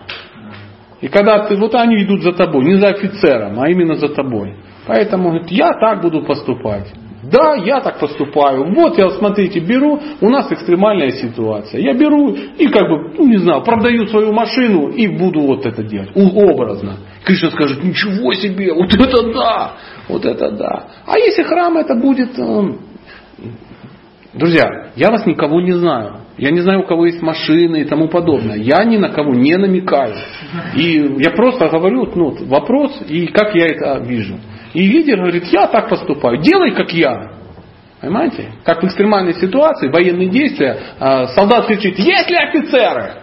И 1.00 1.08
когда 1.08 1.40
ты, 1.46 1.56
вот 1.56 1.74
они 1.74 2.04
идут 2.04 2.22
за 2.22 2.32
тобой, 2.32 2.64
не 2.64 2.78
за 2.78 2.88
офицером, 2.88 3.60
а 3.60 3.68
именно 3.68 3.96
за 3.96 4.08
тобой. 4.08 4.56
Поэтому 4.86 5.30
говорит, 5.30 5.50
я 5.50 5.72
так 5.80 6.02
буду 6.02 6.22
поступать. 6.22 6.92
Да, 7.22 7.54
я 7.54 7.80
так 7.80 8.00
поступаю. 8.00 8.74
Вот 8.74 8.98
я, 8.98 9.10
смотрите, 9.10 9.60
беру, 9.60 10.00
у 10.20 10.28
нас 10.28 10.50
экстремальная 10.50 11.10
ситуация. 11.10 11.80
Я 11.80 11.94
беру 11.94 12.32
и 12.32 12.66
как 12.66 12.88
бы, 12.88 13.14
ну 13.16 13.28
не 13.28 13.36
знаю, 13.36 13.62
продаю 13.62 14.06
свою 14.08 14.32
машину 14.32 14.88
и 14.88 15.06
буду 15.06 15.40
вот 15.40 15.64
это 15.64 15.84
делать. 15.84 16.10
Образно. 16.16 16.96
Кришна 17.24 17.50
скажет, 17.50 17.84
ничего 17.84 18.32
себе, 18.34 18.72
вот 18.74 18.92
это 18.92 19.32
да, 19.32 19.72
вот 20.08 20.24
это 20.24 20.50
да. 20.50 20.86
А 21.06 21.16
если 21.18 21.44
храм 21.44 21.78
это 21.78 21.94
будет... 21.94 22.36
Э, 22.36 22.72
друзья, 24.34 24.90
я 24.96 25.10
вас 25.10 25.24
никого 25.24 25.60
не 25.60 25.72
знаю. 25.72 26.22
Я 26.38 26.50
не 26.50 26.60
знаю, 26.60 26.80
у 26.80 26.86
кого 26.86 27.06
есть 27.06 27.22
машины 27.22 27.82
и 27.82 27.84
тому 27.84 28.08
подобное. 28.08 28.56
Я 28.56 28.82
ни 28.84 28.96
на 28.96 29.10
кого 29.10 29.32
не 29.32 29.56
намекаю. 29.56 30.16
И 30.74 31.14
я 31.18 31.30
просто 31.30 31.68
говорю 31.68 32.10
ну, 32.16 32.34
вопрос 32.46 33.00
и 33.08 33.26
как 33.26 33.54
я 33.54 33.66
это 33.66 34.02
вижу. 34.02 34.38
И 34.74 34.86
лидер 34.86 35.18
говорит, 35.18 35.44
я 35.46 35.66
так 35.66 35.88
поступаю, 35.88 36.38
делай 36.38 36.72
как 36.72 36.92
я. 36.92 37.32
Понимаете? 38.00 38.52
Как 38.64 38.82
в 38.82 38.86
экстремальной 38.86 39.34
ситуации, 39.34 39.88
военные 39.88 40.28
действия, 40.28 40.76
а, 40.98 41.26
солдат 41.28 41.66
кричит, 41.66 41.98
есть 41.98 42.30
ли 42.30 42.36
офицеры? 42.36 43.22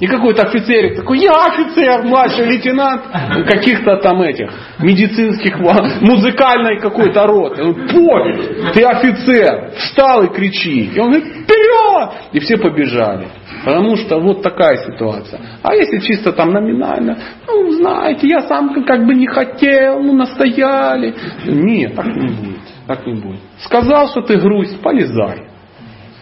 И 0.00 0.06
какой-то 0.06 0.42
офицерик 0.42 0.96
такой, 0.96 1.18
я 1.18 1.32
офицер, 1.32 2.02
младший 2.04 2.46
лейтенант 2.46 3.02
каких-то 3.46 3.96
там 3.98 4.22
этих 4.22 4.50
медицинских, 4.78 5.58
музыкальной 6.00 6.80
какой-то 6.80 7.26
роты. 7.26 7.62
Он, 7.62 7.74
пофиг, 7.74 8.72
ты 8.72 8.82
офицер, 8.84 9.72
встал 9.76 10.24
и 10.24 10.34
кричи. 10.34 10.90
И 10.94 10.98
он 10.98 11.10
говорит, 11.10 11.44
вперед! 11.44 12.10
И 12.32 12.40
все 12.40 12.56
побежали. 12.56 13.28
Потому 13.64 13.96
что 13.96 14.18
вот 14.18 14.42
такая 14.42 14.76
ситуация. 14.76 15.40
А 15.62 15.74
если 15.74 15.98
чисто 15.98 16.32
там 16.32 16.50
номинально, 16.52 17.16
ну, 17.46 17.70
знаете, 17.72 18.26
я 18.26 18.42
сам 18.42 18.84
как 18.84 19.06
бы 19.06 19.14
не 19.14 19.26
хотел, 19.26 20.00
ну, 20.02 20.12
настояли. 20.14 21.14
Нет, 21.46 21.94
так 21.94 22.06
не 22.06 22.28
будет. 22.28 22.60
Так 22.86 23.06
не 23.06 23.14
будет. 23.14 23.40
Сказал, 23.58 24.08
что 24.08 24.22
ты 24.22 24.36
грусть, 24.36 24.80
полезай. 24.80 25.48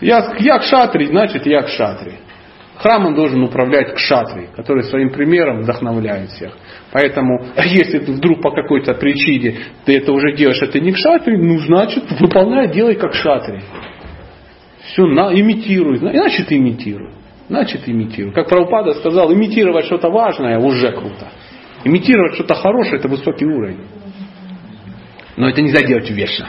Я, 0.00 0.34
я 0.38 0.60
шатре, 0.60 1.06
значит 1.06 1.46
я 1.46 1.62
к 1.62 1.68
шатре. 1.68 2.18
Храмом 2.76 3.14
должен 3.14 3.42
управлять 3.42 3.94
кшатри, 3.94 4.48
который 4.56 4.84
своим 4.84 5.10
примером 5.10 5.60
вдохновляет 5.60 6.30
всех. 6.30 6.56
Поэтому, 6.92 7.44
если 7.62 7.98
ты 7.98 8.12
вдруг 8.12 8.40
по 8.40 8.52
какой-то 8.52 8.94
причине 8.94 9.58
ты 9.84 9.98
это 9.98 10.12
уже 10.12 10.34
делаешь, 10.34 10.62
это 10.62 10.80
не 10.80 10.92
кшатри, 10.92 11.36
ну 11.36 11.58
значит 11.58 12.04
выполняй, 12.18 12.72
делай 12.72 12.94
как 12.94 13.12
шатри. 13.12 13.60
Все, 14.84 15.04
на, 15.04 15.30
имитируй, 15.38 15.98
значит 15.98 16.50
имитируй. 16.50 17.19
Значит 17.50 17.88
имитируй. 17.88 18.32
Как 18.32 18.48
Прабхупада 18.48 18.94
сказал, 18.94 19.32
имитировать 19.32 19.86
что-то 19.86 20.08
важное 20.08 20.60
уже 20.60 20.92
круто. 20.92 21.32
Имитировать 21.82 22.34
что-то 22.34 22.54
хорошее 22.54 23.00
это 23.00 23.08
высокий 23.08 23.44
уровень. 23.44 23.80
Но 25.36 25.48
это 25.48 25.60
нельзя 25.60 25.82
делать 25.82 26.08
вечно. 26.10 26.48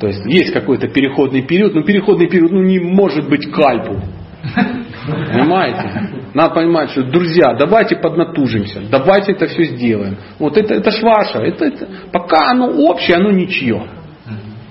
То 0.00 0.08
есть 0.08 0.20
есть 0.26 0.52
какой-то 0.52 0.88
переходный 0.88 1.46
период, 1.46 1.74
но 1.74 1.82
переходный 1.82 2.28
период 2.28 2.52
ну, 2.52 2.62
не 2.62 2.78
может 2.78 3.26
быть 3.26 3.50
кальпу. 3.50 4.02
Понимаете? 5.32 6.26
Надо 6.34 6.54
понимать, 6.56 6.90
что, 6.90 7.02
друзья, 7.04 7.54
давайте 7.58 7.96
поднатужимся, 7.96 8.82
давайте 8.90 9.32
это 9.32 9.46
все 9.46 9.64
сделаем. 9.64 10.18
Вот 10.38 10.58
это, 10.58 10.74
это 10.74 10.90
ж 10.90 11.00
ваше. 11.00 11.38
Это, 11.38 11.64
это, 11.64 11.88
пока 12.12 12.50
оно 12.50 12.66
общее, 12.66 13.16
оно 13.16 13.30
ничье. 13.30 13.82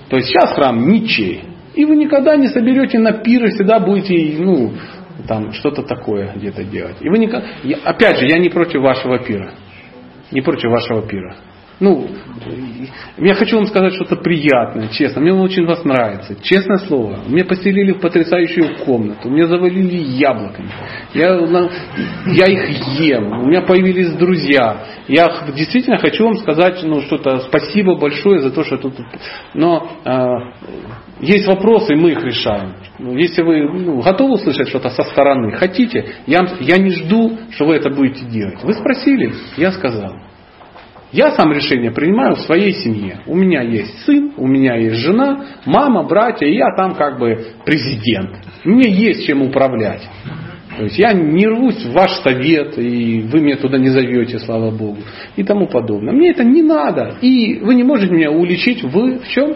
То 0.08 0.18
есть 0.18 0.28
сейчас 0.28 0.54
храм 0.54 0.86
ничей. 0.86 1.53
И 1.74 1.84
вы 1.84 1.96
никогда 1.96 2.36
не 2.36 2.48
соберете 2.48 2.98
на 2.98 3.12
пир 3.12 3.44
и 3.46 3.50
всегда 3.50 3.80
будете, 3.80 4.36
ну, 4.38 4.72
там, 5.26 5.52
что-то 5.52 5.82
такое 5.82 6.32
где-то 6.34 6.64
делать. 6.64 6.96
И 7.00 7.08
вы 7.08 7.18
никогда... 7.18 7.46
Опять 7.84 8.18
же, 8.18 8.26
я 8.26 8.38
не 8.38 8.48
против 8.48 8.80
вашего 8.80 9.18
пира. 9.18 9.52
Не 10.30 10.40
против 10.40 10.70
вашего 10.70 11.02
пира. 11.02 11.36
Ну, 11.80 12.06
я 13.18 13.34
хочу 13.34 13.56
вам 13.56 13.66
сказать 13.66 13.94
что-то 13.94 14.16
приятное, 14.16 14.88
честно. 14.88 15.20
Мне 15.20 15.34
очень 15.34 15.66
вас 15.66 15.84
нравится. 15.84 16.36
Честное 16.40 16.78
слово. 16.78 17.18
Мне 17.26 17.44
поселили 17.44 17.92
в 17.92 18.00
потрясающую 18.00 18.78
комнату. 18.84 19.28
Мне 19.28 19.46
завалили 19.46 19.96
яблоками. 19.96 20.68
Я, 21.14 21.36
я 22.26 22.46
их 22.46 23.00
ем. 23.00 23.40
У 23.40 23.46
меня 23.46 23.62
появились 23.62 24.12
друзья. 24.12 24.84
Я 25.08 25.46
действительно 25.54 25.98
хочу 25.98 26.24
вам 26.24 26.36
сказать 26.36 26.80
ну, 26.84 27.00
что-то. 27.02 27.40
Спасибо 27.40 27.96
большое 27.96 28.40
за 28.40 28.50
то, 28.50 28.62
что 28.62 28.76
тут... 28.78 28.94
Но 29.52 29.88
э, 30.04 30.26
есть 31.20 31.46
вопросы, 31.46 31.94
мы 31.94 32.12
их 32.12 32.22
решаем. 32.24 32.74
Ну, 32.98 33.16
если 33.16 33.42
вы 33.42 33.68
ну, 33.68 34.00
готовы 34.00 34.34
услышать 34.34 34.68
что-то 34.68 34.90
со 34.90 35.02
стороны, 35.04 35.52
хотите, 35.52 36.04
я, 36.26 36.46
я 36.60 36.76
не 36.78 36.90
жду, 36.90 37.38
что 37.50 37.66
вы 37.66 37.76
это 37.76 37.90
будете 37.90 38.24
делать. 38.26 38.62
Вы 38.62 38.72
спросили, 38.74 39.32
я 39.56 39.72
сказал. 39.72 40.12
Я 41.12 41.30
сам 41.30 41.52
решение 41.52 41.92
принимаю 41.92 42.34
в 42.34 42.40
своей 42.40 42.72
семье. 42.72 43.20
У 43.26 43.36
меня 43.36 43.62
есть 43.62 44.04
сын, 44.04 44.32
у 44.36 44.48
меня 44.48 44.74
есть 44.76 44.96
жена, 44.96 45.44
мама, 45.64 46.02
братья, 46.02 46.44
и 46.44 46.56
я 46.56 46.74
там 46.76 46.94
как 46.96 47.20
бы 47.20 47.52
президент. 47.64 48.30
Мне 48.64 48.90
есть 48.90 49.24
чем 49.24 49.42
управлять. 49.42 50.02
То 50.76 50.82
есть 50.82 50.98
я 50.98 51.12
не 51.12 51.46
рвусь 51.46 51.84
в 51.84 51.92
ваш 51.92 52.10
совет, 52.22 52.76
и 52.78 53.20
вы 53.30 53.40
меня 53.40 53.56
туда 53.56 53.78
не 53.78 53.90
зовете, 53.90 54.40
слава 54.40 54.72
Богу, 54.72 54.98
и 55.36 55.44
тому 55.44 55.68
подобное. 55.68 56.12
Мне 56.12 56.30
это 56.30 56.42
не 56.42 56.62
надо. 56.62 57.16
И 57.20 57.60
вы 57.60 57.76
не 57.76 57.84
можете 57.84 58.12
меня 58.12 58.32
уличить 58.32 58.82
в, 58.82 58.90
в 58.90 59.28
чем? 59.28 59.54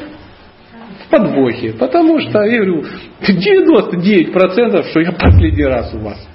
В 1.09 1.10
подвохе. 1.10 1.72
Потому 1.72 2.20
что, 2.20 2.43
я 2.43 2.59
говорю, 2.59 2.85
99% 3.22 4.90
что 4.90 5.01
я 5.01 5.12
последний 5.12 5.64
раз 5.64 5.94
у 5.94 5.98
вас. 6.01 6.28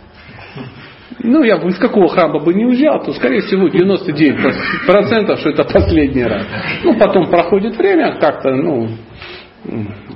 Ну, 1.20 1.44
я 1.44 1.58
бы 1.58 1.70
из 1.70 1.78
какого 1.78 2.10
храма 2.10 2.40
бы 2.40 2.54
не 2.54 2.66
уезжал, 2.66 3.04
то, 3.04 3.14
скорее 3.14 3.42
всего, 3.42 3.68
99% 3.68 5.38
что 5.38 5.50
это 5.50 5.64
последний 5.64 6.26
раз. 6.26 6.46
Ну, 6.84 6.98
потом 6.98 7.30
проходит 7.30 7.78
время, 7.78 8.18
как-то, 8.20 8.54
ну, 8.54 8.90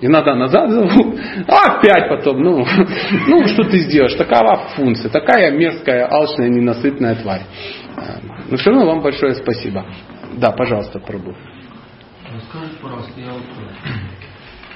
иногда 0.02 0.36
назад 0.36 0.70
зовут, 0.70 1.20
а 1.48 1.78
опять 1.78 2.10
потом, 2.10 2.42
ну, 2.42 2.66
ну, 3.28 3.48
что 3.48 3.64
ты 3.64 3.80
сделаешь, 3.80 4.16
такова 4.16 4.70
функция, 4.76 5.10
такая 5.10 5.52
мерзкая, 5.52 6.08
алчная, 6.08 6.50
ненасытная 6.50 7.16
тварь. 7.16 7.44
Но 8.50 8.58
все 8.58 8.72
равно 8.72 8.86
вам 8.88 9.02
большое 9.02 9.36
спасибо. 9.36 9.86
Да, 10.36 10.52
пожалуйста, 10.52 11.00
пробуй. 11.00 11.36
Скажите, 12.50 12.76
пожалуйста, 12.82 13.14
я 13.20 13.32
вот 13.32 13.44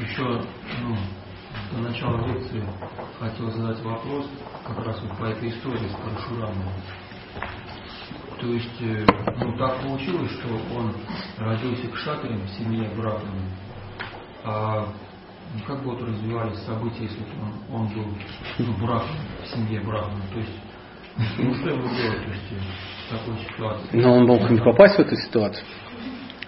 еще 0.02 0.42
ну, 0.82 0.96
до 1.72 1.90
начала 1.90 2.26
лекции 2.28 2.64
хотел 3.20 3.52
задать 3.52 3.82
вопрос 3.84 4.28
как 4.66 4.86
раз 4.86 5.02
вот 5.02 5.18
по 5.18 5.26
этой 5.26 5.50
истории 5.50 5.88
с 5.88 5.96
Парашурамом. 5.96 6.74
То 8.40 8.48
есть, 8.48 8.82
э, 8.82 9.06
ну 9.38 9.56
так 9.58 9.82
получилось, 9.82 10.32
что 10.32 10.50
он 10.76 10.96
родился 11.38 11.88
к 11.88 11.96
шатре 11.98 12.36
в 12.36 12.50
семье 12.50 12.90
Брахмана. 12.98 13.42
А 14.44 14.88
как 15.68 15.84
бы 15.84 15.92
вот 15.92 16.02
развивались 16.02 16.58
события, 16.60 17.04
если 17.04 17.24
он, 17.40 17.82
он 17.82 17.88
был 17.90 18.08
ну, 18.58 18.74
Брахман, 18.78 19.18
в 19.44 19.48
семье 19.48 19.82
Брахмана? 19.82 20.24
То 20.34 20.40
есть, 20.40 20.60
ну 21.38 21.54
что 21.54 21.70
ему 21.70 21.96
делать 21.96 22.24
то 22.24 22.32
есть, 22.32 22.54
в 23.08 23.12
такой 23.12 23.38
ситуации? 23.46 23.88
Но 23.94 24.14
он 24.16 24.26
мог 24.26 24.50
не 24.50 24.60
попасть 24.60 24.96
в 24.96 25.00
эту 25.00 25.16
ситуацию. 25.16 25.66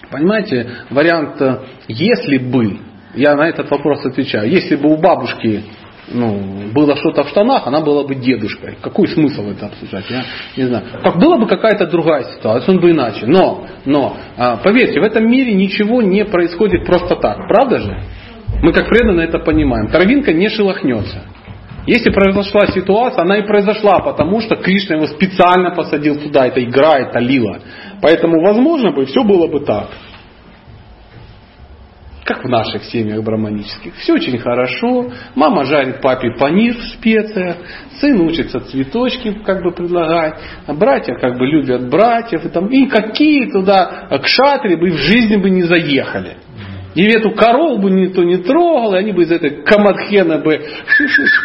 Понимаете, 0.10 0.86
вариант 0.90 1.42
«если 1.88 2.38
бы», 2.40 2.93
я 3.16 3.36
на 3.36 3.48
этот 3.48 3.70
вопрос 3.70 4.06
отвечаю, 4.06 4.50
если 4.50 4.76
бы 4.76 4.92
у 4.92 4.98
бабушки 4.98 5.64
ну, 6.12 6.72
было 6.74 6.96
что-то 6.98 7.24
в 7.24 7.30
штанах, 7.30 7.66
она 7.66 7.80
была 7.80 8.04
бы 8.04 8.16
дедушкой. 8.16 8.78
Какой 8.82 9.08
смысл 9.08 9.50
это 9.50 9.68
обсуждать? 9.68 10.06
Я 10.10 10.24
не 10.58 10.64
знаю. 10.66 10.84
Как 11.02 11.18
была 11.18 11.38
бы 11.38 11.48
какая-то 11.48 11.88
другая 11.88 12.24
ситуация, 12.36 12.74
он 12.74 12.82
бы 12.82 12.92
иначе. 12.92 13.26
Но, 13.26 13.66
но, 13.86 14.18
а, 14.38 14.58
поверьте, 14.58 15.00
в 15.00 15.04
этом 15.04 15.30
мире 15.30 15.54
ничего 15.54 16.02
не 16.02 16.26
происходит 16.26 16.86
просто 16.86 17.16
так. 17.16 17.38
Правда 17.48 17.80
же? 17.80 17.98
Мы 18.62 18.74
как 18.74 18.90
преданно 18.90 19.22
это 19.22 19.40
понимаем. 19.40 19.88
Травинка 19.88 20.34
не 20.34 20.50
шелохнется. 20.50 21.24
Если 21.86 22.12
произошла 22.12 22.68
ситуация, 22.68 23.24
она 23.24 23.38
и 23.38 23.48
произошла, 23.48 24.00
потому 24.00 24.40
что 24.42 24.56
Кришна 24.56 24.96
его 24.96 25.08
специально 25.08 25.72
посадил 25.72 26.18
туда. 26.18 26.48
Это 26.48 26.64
игра, 26.64 27.00
это 27.00 27.20
лила. 27.20 27.60
Поэтому, 28.02 28.42
возможно 28.42 28.92
бы, 28.92 29.06
все 29.06 29.24
было 29.24 29.48
бы 29.48 29.62
так 29.62 29.90
как 32.24 32.44
в 32.44 32.48
наших 32.48 32.84
семьях 32.86 33.24
браманических. 33.24 33.96
Все 33.96 34.14
очень 34.14 34.38
хорошо. 34.38 35.12
Мама 35.36 35.66
жарит 35.66 36.02
папе 36.02 36.32
панир 36.40 36.76
в 36.76 36.84
специях. 36.94 37.58
Сын 38.00 38.20
учится 38.22 38.60
цветочки 38.62 39.42
как 39.46 39.62
бы 39.64 39.72
предлагать. 39.72 40.40
А 40.66 40.74
братья 40.74 41.16
как 41.16 41.38
бы 41.38 41.46
любят 41.46 41.90
братьев. 41.90 42.46
И, 42.46 42.50
там, 42.50 42.68
и 42.68 42.86
какие 42.86 43.52
туда 43.52 44.08
к 44.10 44.28
шатре 44.28 44.78
бы 44.78 44.92
в 44.92 44.98
жизни 44.98 45.36
бы 45.36 45.50
не 45.50 45.64
заехали. 45.64 46.38
И 46.96 47.04
эту 47.06 47.32
корову 47.32 47.80
бы 47.80 47.90
никто 47.90 48.24
не 48.24 48.38
трогал, 48.38 48.94
и 48.94 48.98
они 48.98 49.14
бы 49.14 49.24
из 49.24 49.32
этой 49.32 49.64
камадхена 49.64 50.40
бы 50.40 50.64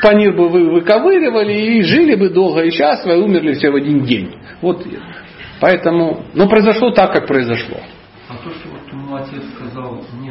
панир 0.02 0.36
бы 0.36 0.48
вы, 0.48 0.70
выковыривали 0.70 1.52
и 1.52 1.82
жили 1.82 2.16
бы 2.16 2.28
долго 2.28 2.62
и 2.62 2.70
счастливо, 2.70 3.16
и 3.16 3.20
умерли 3.22 3.54
все 3.54 3.70
в 3.70 3.76
один 3.76 4.04
день. 4.04 4.34
Вот. 4.60 4.86
Поэтому, 5.60 6.24
но 6.34 6.48
произошло 6.48 6.90
так, 6.90 7.12
как 7.12 7.26
произошло. 7.26 7.78
А 8.28 8.34
то, 8.44 8.50
что 8.50 8.68
вот 8.68 8.92
ему 8.92 9.16
отец 9.16 9.42
сказал, 9.56 10.04
не 10.20 10.27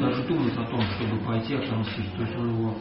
даже 0.00 0.22
думать 0.24 0.56
о 0.56 0.64
том, 0.64 0.80
чтобы 0.80 1.18
пойти 1.26 1.54
отомстить. 1.54 2.12
То 2.16 2.22
есть 2.22 2.36
он 2.36 2.48
его 2.48 2.74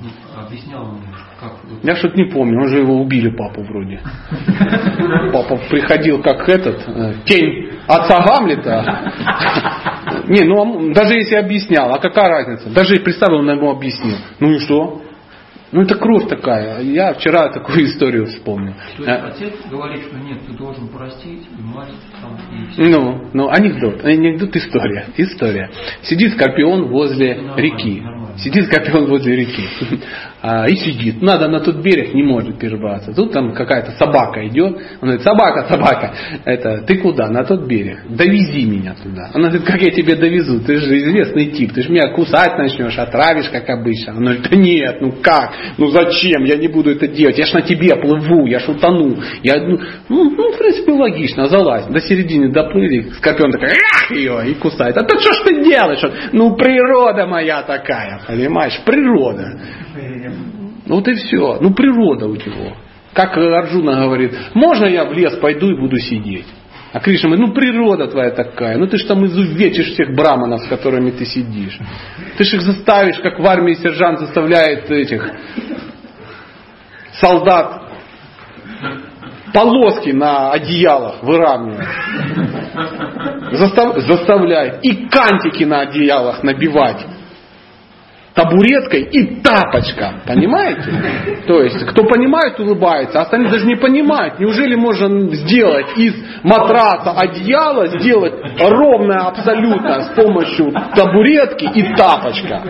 ну, 0.00 0.08
объяснял 0.40 0.86
мне, 0.86 1.08
как... 1.40 1.52
Я 1.82 1.96
что-то 1.96 2.16
не 2.16 2.30
помню, 2.30 2.60
он 2.60 2.68
же 2.68 2.78
его 2.78 3.00
убили, 3.00 3.30
папу 3.30 3.62
вроде. 3.62 4.00
Папа 5.32 5.56
приходил 5.68 6.22
как 6.22 6.48
этот, 6.48 6.86
э, 6.86 7.14
тень 7.24 7.70
отца 7.86 8.22
Гамлета. 8.22 9.12
Не, 10.28 10.44
ну 10.44 10.92
даже 10.92 11.14
если 11.14 11.36
объяснял, 11.36 11.92
а 11.92 11.98
какая 11.98 12.28
разница? 12.28 12.70
Даже 12.70 13.00
представил, 13.00 13.38
он 13.38 13.50
ему 13.50 13.70
объяснил. 13.70 14.16
Ну 14.38 14.52
и 14.52 14.58
что? 14.60 15.02
Ну 15.70 15.82
это 15.82 15.96
кровь 15.96 16.28
такая. 16.28 16.80
Я 16.82 17.12
вчера 17.14 17.48
такую 17.50 17.84
историю 17.90 18.26
вспомнил. 18.26 18.72
То 18.96 19.02
есть 19.02 19.08
А, 19.08 19.26
отец 19.28 19.54
говорит, 19.70 20.02
что 20.04 20.16
нет, 20.18 20.38
ты 20.46 20.52
должен 20.54 20.88
простить, 20.88 21.42
и 21.58 21.62
мать 21.62 21.88
там, 22.22 22.38
и 22.52 22.70
все. 22.72 22.82
Ну, 22.82 23.28
ну, 23.34 23.48
анекдот. 23.50 24.04
Анекдот 24.04 24.56
история. 24.56 25.06
История. 25.16 25.70
Сидит 26.02 26.32
Скорпион 26.32 26.86
возле 26.88 27.34
Нормально, 27.34 27.60
реки. 27.60 28.00
нормально. 28.00 28.38
Сидит 28.38 28.66
Скорпион 28.66 29.06
возле 29.06 29.36
реки. 29.36 29.64
А, 30.40 30.68
и 30.68 30.76
сидит. 30.76 31.20
Надо 31.20 31.48
на 31.48 31.58
тот 31.58 31.76
берег, 31.76 32.14
не 32.14 32.22
может 32.22 32.58
перебраться. 32.58 33.12
Тут 33.12 33.32
там 33.32 33.54
какая-то 33.54 33.92
собака 33.92 34.46
идет. 34.46 34.76
Он 35.00 35.08
говорит, 35.08 35.22
собака, 35.22 35.66
собака, 35.68 36.14
это, 36.44 36.82
ты 36.86 36.98
куда? 36.98 37.26
На 37.28 37.42
тот 37.42 37.66
берег. 37.66 38.06
Довези 38.08 38.64
меня 38.64 38.94
туда. 39.02 39.30
Она 39.34 39.48
говорит, 39.48 39.66
как 39.66 39.82
я 39.82 39.90
тебе 39.90 40.14
довезу? 40.14 40.60
Ты 40.60 40.76
же 40.76 40.96
известный 40.98 41.46
тип. 41.46 41.72
Ты 41.72 41.82
же 41.82 41.90
меня 41.90 42.12
кусать 42.12 42.56
начнешь, 42.56 42.96
отравишь, 42.96 43.48
как 43.48 43.68
обычно. 43.68 44.12
Она 44.12 44.32
говорит, 44.32 44.48
да 44.48 44.56
нет, 44.56 45.00
ну 45.00 45.12
как? 45.20 45.54
Ну 45.76 45.88
зачем? 45.88 46.44
Я 46.44 46.56
не 46.56 46.68
буду 46.68 46.92
это 46.92 47.08
делать. 47.08 47.36
Я 47.36 47.46
ж 47.46 47.54
на 47.54 47.62
тебе 47.62 47.96
плыву, 47.96 48.46
я 48.46 48.60
ж 48.60 48.68
утону. 48.68 49.16
Я, 49.42 49.56
ну, 49.56 49.80
ну, 50.08 50.30
ну, 50.30 50.52
в 50.52 50.58
принципе, 50.58 50.92
логично, 50.92 51.48
залазь. 51.48 51.86
До 51.86 52.00
середины 52.00 52.52
доплыли, 52.52 53.10
Скорпион 53.18 53.50
такой, 53.50 53.70
ах 53.70 54.10
ее, 54.12 54.50
и 54.50 54.54
кусает. 54.54 54.96
А 54.96 55.02
то 55.02 55.18
что 55.18 55.32
ж 55.32 55.38
ты 55.44 55.64
делаешь? 55.64 56.02
Ну, 56.32 56.54
природа 56.54 57.26
моя 57.26 57.62
такая, 57.62 58.20
понимаешь? 58.24 58.80
Природа. 58.84 59.58
Ну 60.86 60.94
вот 60.96 61.08
и 61.08 61.14
все. 61.14 61.58
Ну 61.60 61.74
природа 61.74 62.26
у 62.26 62.34
него. 62.34 62.76
Как 63.12 63.36
Арджуна 63.36 64.04
говорит, 64.04 64.32
можно 64.54 64.86
я 64.86 65.04
в 65.04 65.12
лес 65.12 65.34
пойду 65.36 65.70
и 65.70 65.80
буду 65.80 65.98
сидеть? 65.98 66.46
А 66.92 67.00
Кришна 67.00 67.28
говорит, 67.28 67.48
ну 67.48 67.54
природа 67.54 68.06
твоя 68.06 68.30
такая, 68.30 68.78
ну 68.78 68.86
ты 68.86 68.96
ж 68.96 69.04
там 69.04 69.26
изувечишь 69.26 69.92
всех 69.92 70.14
браманов, 70.14 70.62
с 70.62 70.68
которыми 70.68 71.10
ты 71.10 71.26
сидишь. 71.26 71.78
Ты 72.36 72.44
ж 72.44 72.54
их 72.54 72.62
заставишь, 72.62 73.18
как 73.18 73.38
в 73.38 73.46
армии 73.46 73.74
сержант 73.74 74.20
заставляет 74.20 74.90
этих 74.90 75.30
солдат 77.12 77.82
полоски 79.52 80.10
на 80.10 80.52
одеялах 80.52 81.22
выравнивать. 81.22 81.86
Застав- 83.52 83.98
заставляет. 84.00 84.84
И 84.84 85.06
кантики 85.08 85.64
на 85.64 85.80
одеялах 85.80 86.42
набивать 86.42 87.04
табуреткой 88.38 89.02
и 89.02 89.40
тапочка. 89.42 90.20
Понимаете? 90.24 91.42
То 91.46 91.62
есть, 91.62 91.84
кто 91.86 92.04
понимает, 92.04 92.58
улыбается, 92.60 93.18
а 93.18 93.22
остальные 93.22 93.50
даже 93.50 93.66
не 93.66 93.74
понимают. 93.74 94.38
Неужели 94.38 94.76
можно 94.76 95.34
сделать 95.34 95.86
из 95.96 96.14
матраса 96.44 97.12
одеяло, 97.16 97.88
сделать 97.98 98.34
ровное 98.60 99.26
абсолютно 99.26 100.02
с 100.02 100.08
помощью 100.14 100.72
табуретки 100.94 101.64
и 101.64 101.94
тапочка? 101.96 102.62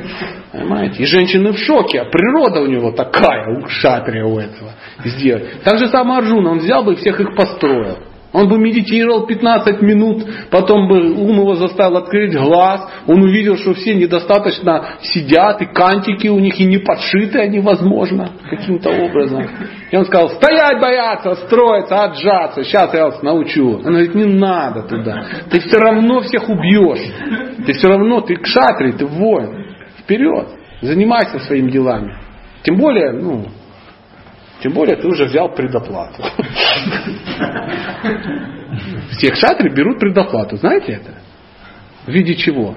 Понимаете? 0.52 1.02
И 1.02 1.06
женщины 1.06 1.52
в 1.52 1.58
шоке. 1.58 2.00
А 2.00 2.04
природа 2.06 2.60
у 2.60 2.66
него 2.66 2.92
такая, 2.92 3.58
у 3.58 3.68
шатрия 3.68 4.24
у 4.24 4.38
этого. 4.38 4.70
Сделать. 5.04 5.62
Так 5.64 5.78
же 5.78 5.88
самое 5.88 6.20
Арджуна, 6.20 6.52
он 6.52 6.58
взял 6.60 6.82
бы 6.82 6.94
и 6.94 6.96
всех 6.96 7.20
их 7.20 7.36
построил. 7.36 7.98
Он 8.32 8.46
бы 8.46 8.58
медитировал 8.58 9.26
15 9.26 9.80
минут, 9.80 10.22
потом 10.50 10.86
бы 10.86 11.12
ум 11.12 11.40
его 11.40 11.54
заставил 11.54 11.96
открыть 11.96 12.36
глаз, 12.36 12.86
он 13.06 13.22
увидел, 13.22 13.56
что 13.56 13.72
все 13.72 13.94
недостаточно 13.94 14.98
сидят, 15.00 15.62
и 15.62 15.66
кантики 15.66 16.28
у 16.28 16.38
них 16.38 16.60
и 16.60 16.64
не 16.64 16.76
подшиты 16.76 17.38
они, 17.38 17.60
возможно, 17.60 18.32
каким-то 18.50 18.90
образом. 18.90 19.46
И 19.90 19.96
он 19.96 20.04
сказал, 20.04 20.28
стоять 20.30 20.78
бояться, 20.78 21.36
строиться, 21.46 22.04
отжаться, 22.04 22.64
сейчас 22.64 22.92
я 22.92 23.06
вас 23.06 23.22
научу. 23.22 23.78
Он 23.78 23.82
говорит, 23.82 24.14
не 24.14 24.26
надо 24.26 24.82
туда, 24.82 25.24
ты 25.50 25.60
все 25.60 25.78
равно 25.78 26.20
всех 26.20 26.48
убьешь, 26.50 27.10
ты 27.64 27.72
все 27.72 27.88
равно, 27.88 28.20
ты 28.20 28.36
кшатри, 28.36 28.92
ты 28.92 29.06
воин, 29.06 29.74
вперед, 30.00 30.48
занимайся 30.82 31.38
своими 31.38 31.70
делами. 31.70 32.14
Тем 32.62 32.76
более, 32.76 33.12
ну, 33.12 33.46
тем 34.62 34.72
более 34.72 34.96
ты 34.96 35.06
уже 35.06 35.24
взял 35.24 35.48
предоплату. 35.54 36.22
Все 39.10 39.30
кшатры 39.30 39.70
берут 39.70 39.98
предоплату. 39.98 40.56
Знаете 40.56 40.92
это? 40.92 41.14
В 42.06 42.10
виде 42.10 42.34
чего? 42.34 42.74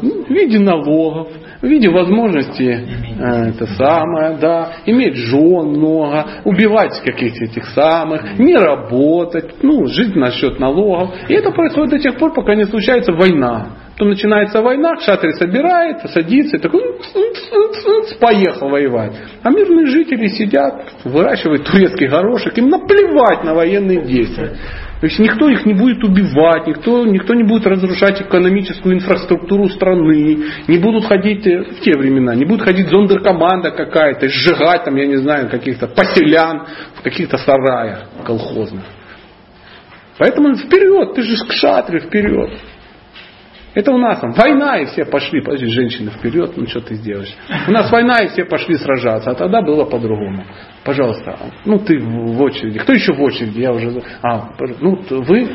Ну, 0.00 0.24
В 0.24 0.30
виде 0.30 0.58
налогов, 0.58 1.28
в 1.60 1.66
виде 1.66 1.88
возможности 1.88 2.62
э, 2.62 3.48
это 3.50 3.66
самое, 3.74 4.36
да, 4.36 4.74
иметь 4.86 5.16
жен 5.16 5.70
много, 5.70 6.26
убивать 6.44 7.00
каких-то 7.00 7.44
этих 7.44 7.64
самых, 7.68 8.38
не 8.38 8.54
работать, 8.56 9.62
ну, 9.62 9.86
жить 9.86 10.14
на 10.14 10.30
счет 10.30 10.60
налогов. 10.60 11.10
И 11.28 11.34
это 11.34 11.50
происходит 11.50 11.90
до 11.90 11.98
тех 11.98 12.16
пор, 12.18 12.32
пока 12.32 12.54
не 12.54 12.64
случается 12.64 13.12
война. 13.12 13.68
Потом 13.92 14.08
начинается 14.08 14.62
война, 14.62 14.96
шатри 15.00 15.32
собирает, 15.32 16.00
садится 16.10 16.58
такой, 16.58 16.82
поехал 18.20 18.70
воевать. 18.70 19.12
А 19.42 19.50
мирные 19.50 19.86
жители 19.86 20.28
сидят, 20.28 20.94
выращивают 21.04 21.64
турецкий 21.64 22.08
горошек, 22.08 22.56
им 22.56 22.70
наплевать 22.70 23.44
на 23.44 23.54
военные 23.54 24.02
действия. 24.02 24.56
То 25.00 25.06
есть 25.06 25.18
никто 25.18 25.48
их 25.48 25.66
не 25.66 25.74
будет 25.74 26.02
убивать, 26.04 26.68
никто, 26.68 27.04
никто 27.04 27.34
не 27.34 27.42
будет 27.42 27.66
разрушать 27.66 28.22
экономическую 28.22 28.94
инфраструктуру 28.94 29.68
страны, 29.68 30.38
не 30.68 30.78
будут 30.78 31.06
ходить 31.06 31.44
э, 31.44 31.64
в 31.64 31.80
те 31.80 31.98
времена, 31.98 32.36
не 32.36 32.44
будет 32.44 32.62
ходить 32.62 32.88
зондеркоманда 32.88 33.72
какая-то, 33.72 34.28
сжигать 34.28 34.84
там, 34.84 34.94
я 34.94 35.06
не 35.06 35.16
знаю, 35.16 35.50
каких-то 35.50 35.88
поселян 35.88 36.66
в 36.94 37.02
каких-то 37.02 37.36
сараях 37.36 38.04
колхозных. 38.24 38.84
Поэтому 40.18 40.54
вперед, 40.54 41.14
ты 41.14 41.22
же 41.22 41.36
к 41.46 41.52
шатре 41.52 41.98
вперед. 41.98 42.52
Это 43.74 43.90
у 43.90 43.96
нас 43.96 44.20
там 44.20 44.32
война, 44.32 44.78
и 44.78 44.86
все 44.86 45.06
пошли, 45.06 45.40
подожди, 45.40 45.66
женщины 45.66 46.10
вперед, 46.10 46.52
ну 46.56 46.66
что 46.66 46.80
ты 46.80 46.94
сделаешь. 46.94 47.34
У 47.66 47.70
нас 47.70 47.90
война, 47.90 48.18
и 48.18 48.28
все 48.28 48.44
пошли 48.44 48.76
сражаться, 48.76 49.30
а 49.30 49.34
тогда 49.34 49.62
было 49.62 49.84
по-другому. 49.84 50.44
Пожалуйста, 50.84 51.38
ну 51.64 51.78
ты 51.78 51.98
в 51.98 52.42
очереди. 52.42 52.78
Кто 52.80 52.92
еще 52.92 53.14
в 53.14 53.22
очереди? 53.22 53.60
Я 53.60 53.72
уже... 53.72 54.02
А, 54.22 54.50
ну 54.80 54.98
вы? 55.10 55.48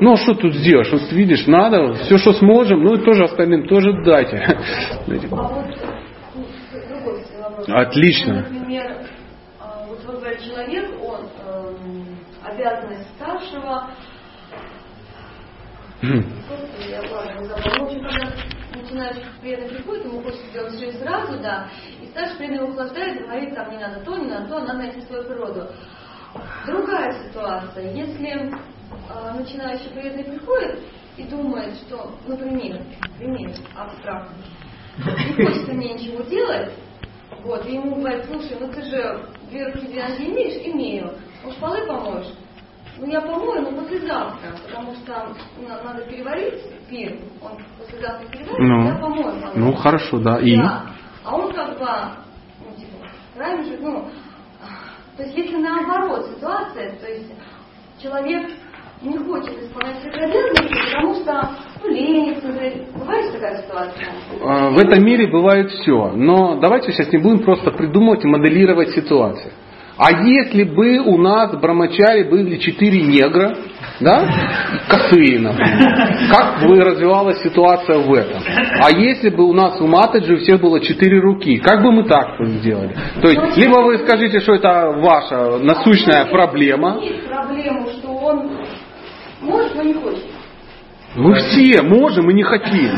Ну 0.00 0.12
а 0.12 0.16
что 0.16 0.34
тут 0.34 0.54
сделаешь? 0.54 0.90
Вот 0.90 1.12
видишь, 1.12 1.46
надо, 1.46 1.94
все, 1.94 2.18
что 2.18 2.32
сможем, 2.32 2.82
ну 2.82 2.94
и 2.94 3.04
тоже 3.04 3.24
остальным 3.24 3.68
тоже 3.68 3.92
дайте. 4.04 4.36
Отлично. 7.68 8.46
Например, 8.50 8.96
а, 9.60 9.86
вот 9.86 10.04
вы 10.04 10.36
человек, 10.44 10.90
он 11.02 11.20
эм, 11.46 12.18
обязанность 12.42 13.08
старшего, 13.16 13.90
Господи, 15.93 15.93
я 15.93 15.93
ладно, 15.93 15.93
забыла. 15.93 15.93
Ну, 15.93 15.93
в 15.93 15.93
общем, 15.93 15.93
когда 15.93 15.93
начинаешь 18.74 19.16
преданно 19.40 19.68
приходит, 19.68 20.04
ему 20.04 20.22
хочется 20.22 20.46
сделать 20.48 20.74
все 20.74 20.92
сразу, 20.92 21.38
да, 21.40 21.68
и 22.02 22.06
старший 22.06 22.36
преданно 22.36 22.56
его 22.56 22.68
охлаждает, 22.68 23.22
говорит, 23.22 23.54
там 23.54 23.70
не 23.70 23.78
надо 23.78 24.00
то, 24.00 24.16
не 24.16 24.28
надо 24.28 24.48
то, 24.48 24.60
надо 24.60 24.78
найти 24.78 25.00
свою 25.02 25.24
природу. 25.24 25.66
Другая 26.66 27.28
ситуация, 27.28 27.92
если 27.92 28.28
э, 28.28 29.38
начинающий 29.38 29.90
преданный 29.90 30.24
приходит 30.24 30.80
и 31.16 31.22
думает, 31.24 31.74
что, 31.76 32.12
например, 32.26 32.82
пример 33.18 33.54
абстрактный, 33.74 34.44
не 34.98 35.44
хочется 35.44 35.72
мне 35.72 35.94
ничего 35.94 36.22
делать, 36.24 36.72
вот, 37.44 37.66
и 37.66 37.74
ему 37.74 37.96
говорит, 37.96 38.24
слушай, 38.26 38.56
ну 38.58 38.68
ты 38.72 38.82
же 38.82 39.28
две 39.50 39.66
руки 39.66 39.86
две 39.86 40.08
ноги 40.08 40.26
имеешь? 40.26 40.66
Имею. 40.66 41.18
Уж 41.44 41.54
полы 41.56 41.86
помоешь? 41.86 42.32
Ну 42.98 43.06
я 43.10 43.20
помою, 43.20 43.62
но 43.62 43.72
послезавтра, 43.82 44.50
потому 44.68 44.94
что 44.94 45.12
на- 45.68 45.82
надо 45.82 46.02
переварить 46.02 46.62
пир. 46.88 47.16
Он 47.42 47.52
послезавтра 47.78 48.28
переварит, 48.28 48.58
Ну. 48.58 48.86
я 48.86 48.94
помою. 48.94 49.24
помою. 49.40 49.52
Ну 49.56 49.72
хорошо, 49.74 50.18
да. 50.18 50.38
И? 50.38 50.56
Да. 50.56 50.82
А 51.24 51.36
он 51.36 51.52
как 51.52 51.78
бы, 51.78 51.86
ну, 52.60 52.76
типа, 52.76 53.06
раньше, 53.36 53.78
ну, 53.80 54.08
то 55.16 55.22
есть 55.24 55.36
если 55.36 55.56
наоборот 55.56 56.26
ситуация, 56.36 56.92
то 56.96 57.06
есть 57.10 57.32
человек 58.00 58.48
не 59.02 59.18
хочет 59.18 59.60
исполнять 59.62 60.00
свои 60.00 60.12
обязанности, 60.24 60.74
потому 60.92 61.14
что, 61.16 61.50
ну, 61.82 61.88
ленится, 61.90 62.46
например. 62.48 62.86
бывает 62.96 63.32
такая 63.32 63.62
ситуация? 63.62 64.06
А, 64.42 64.70
В 64.70 64.78
этом 64.78 65.04
мире 65.04 65.26
бывает 65.26 65.70
все. 65.70 66.12
Но 66.14 66.56
давайте 66.60 66.92
сейчас 66.92 67.12
не 67.12 67.18
будем 67.18 67.40
просто 67.44 67.70
придумывать 67.72 68.24
и 68.24 68.28
моделировать 68.28 68.90
ситуацию. 68.90 69.52
А 69.96 70.10
если 70.10 70.64
бы 70.64 70.98
у 70.98 71.16
нас 71.18 71.52
в 71.52 71.60
Брамачаре 71.60 72.24
были 72.28 72.56
четыре 72.56 73.02
негра, 73.02 73.56
да, 74.00 74.28
косые, 74.88 75.38
например, 75.38 76.30
как 76.32 76.66
бы 76.66 76.80
развивалась 76.80 77.40
ситуация 77.42 77.98
в 77.98 78.12
этом? 78.12 78.42
А 78.82 78.90
если 78.90 79.30
бы 79.30 79.44
у 79.44 79.52
нас 79.52 79.80
у 79.80 79.86
Матаджи 79.86 80.34
у 80.34 80.38
всех 80.38 80.60
было 80.60 80.80
четыре 80.80 81.20
руки, 81.20 81.58
как 81.58 81.82
бы 81.82 81.92
мы 81.92 82.08
так 82.08 82.26
сделали? 82.40 82.96
То 83.22 83.28
есть, 83.28 83.56
либо 83.56 83.82
вы 83.82 83.98
скажите, 83.98 84.40
что 84.40 84.54
это 84.54 84.90
ваша 84.96 85.58
насущная 85.58 86.24
проблема, 86.26 86.98
Есть 87.00 87.28
проблему, 87.28 87.86
что 87.90 88.08
он 88.08 88.50
может, 89.42 89.76
но 89.76 89.82
не 89.82 89.94
хочет. 89.94 90.33
Мы 91.16 91.34
все 91.34 91.80
можем 91.82 92.28
и 92.30 92.34
не 92.34 92.42
хотим. 92.42 92.90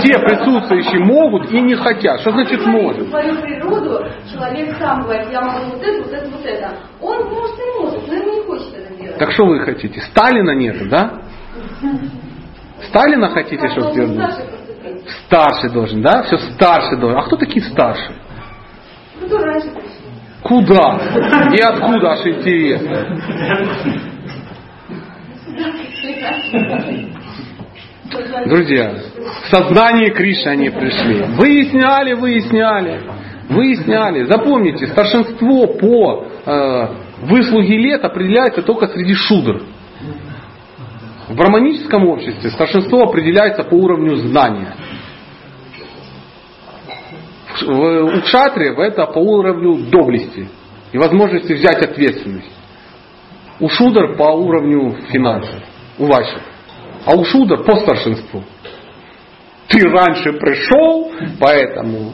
Все 0.00 0.18
присутствующие 0.18 1.04
могут 1.04 1.50
и 1.50 1.60
не 1.60 1.74
хотят. 1.74 2.20
Что 2.20 2.30
значит 2.30 2.64
может? 2.64 3.08
Свою 3.08 3.34
природу 3.40 4.06
человек 4.32 4.76
сам 4.78 5.02
говорит, 5.02 5.28
я 5.30 5.40
могу 5.40 5.72
вот 5.72 5.82
это, 5.82 6.02
вот 6.02 6.12
это, 6.12 6.30
вот 6.30 6.44
это. 6.44 6.72
Он 7.00 7.24
может 7.30 7.58
и 7.58 7.80
может, 7.80 8.06
но 8.06 8.14
ему 8.14 8.34
не 8.34 8.42
хочет 8.42 8.74
это 8.74 8.94
делать. 8.94 9.18
Так 9.18 9.32
что 9.32 9.46
вы 9.46 9.60
хотите? 9.60 10.00
Сталина 10.02 10.52
нет, 10.52 10.88
да? 10.88 11.20
Сталина 12.88 13.28
хотите, 13.30 13.68
чтобы 13.70 13.90
сделали? 13.90 14.58
старший 15.26 15.70
должен, 15.70 16.02
да? 16.02 16.22
Все 16.22 16.38
старший 16.54 16.98
должен. 16.98 17.18
А 17.18 17.22
кто 17.22 17.36
такие 17.36 17.64
старшие? 17.64 18.16
Куда? 20.42 21.00
И 21.52 21.60
откуда 21.60 22.12
аж 22.12 22.24
интересно? 22.24 23.06
Друзья, 28.10 28.94
в 29.44 29.50
сознание 29.50 30.10
Кришны 30.10 30.50
они 30.50 30.70
пришли. 30.70 31.24
Выясняли, 31.36 32.14
выясняли, 32.14 33.02
выясняли. 33.50 34.24
Запомните, 34.24 34.86
старшинство 34.86 35.66
по 35.66 36.26
э, 36.46 36.86
выслуге 37.22 37.76
лет 37.76 38.04
определяется 38.04 38.62
только 38.62 38.86
среди 38.88 39.14
шудр. 39.14 39.62
В 41.28 41.34
браманическом 41.34 42.08
обществе 42.08 42.50
старшинство 42.50 43.02
определяется 43.02 43.62
по 43.62 43.74
уровню 43.74 44.16
знания. 44.16 44.74
У 47.60 48.20
кшатриев 48.22 48.78
это 48.78 49.04
по 49.06 49.18
уровню 49.18 49.90
доблести 49.90 50.48
и 50.92 50.98
возможности 50.98 51.52
взять 51.52 51.82
ответственность. 51.82 52.50
У 53.60 53.68
шудр 53.68 54.16
по 54.16 54.30
уровню 54.30 54.96
финансов, 55.10 55.56
у 55.98 56.06
ваших. 56.06 56.40
А 57.04 57.14
у 57.14 57.24
шудр 57.24 57.64
по 57.64 57.76
старшинству. 57.76 58.44
Ты 59.68 59.80
раньше 59.82 60.32
пришел, 60.32 61.12
поэтому 61.38 62.12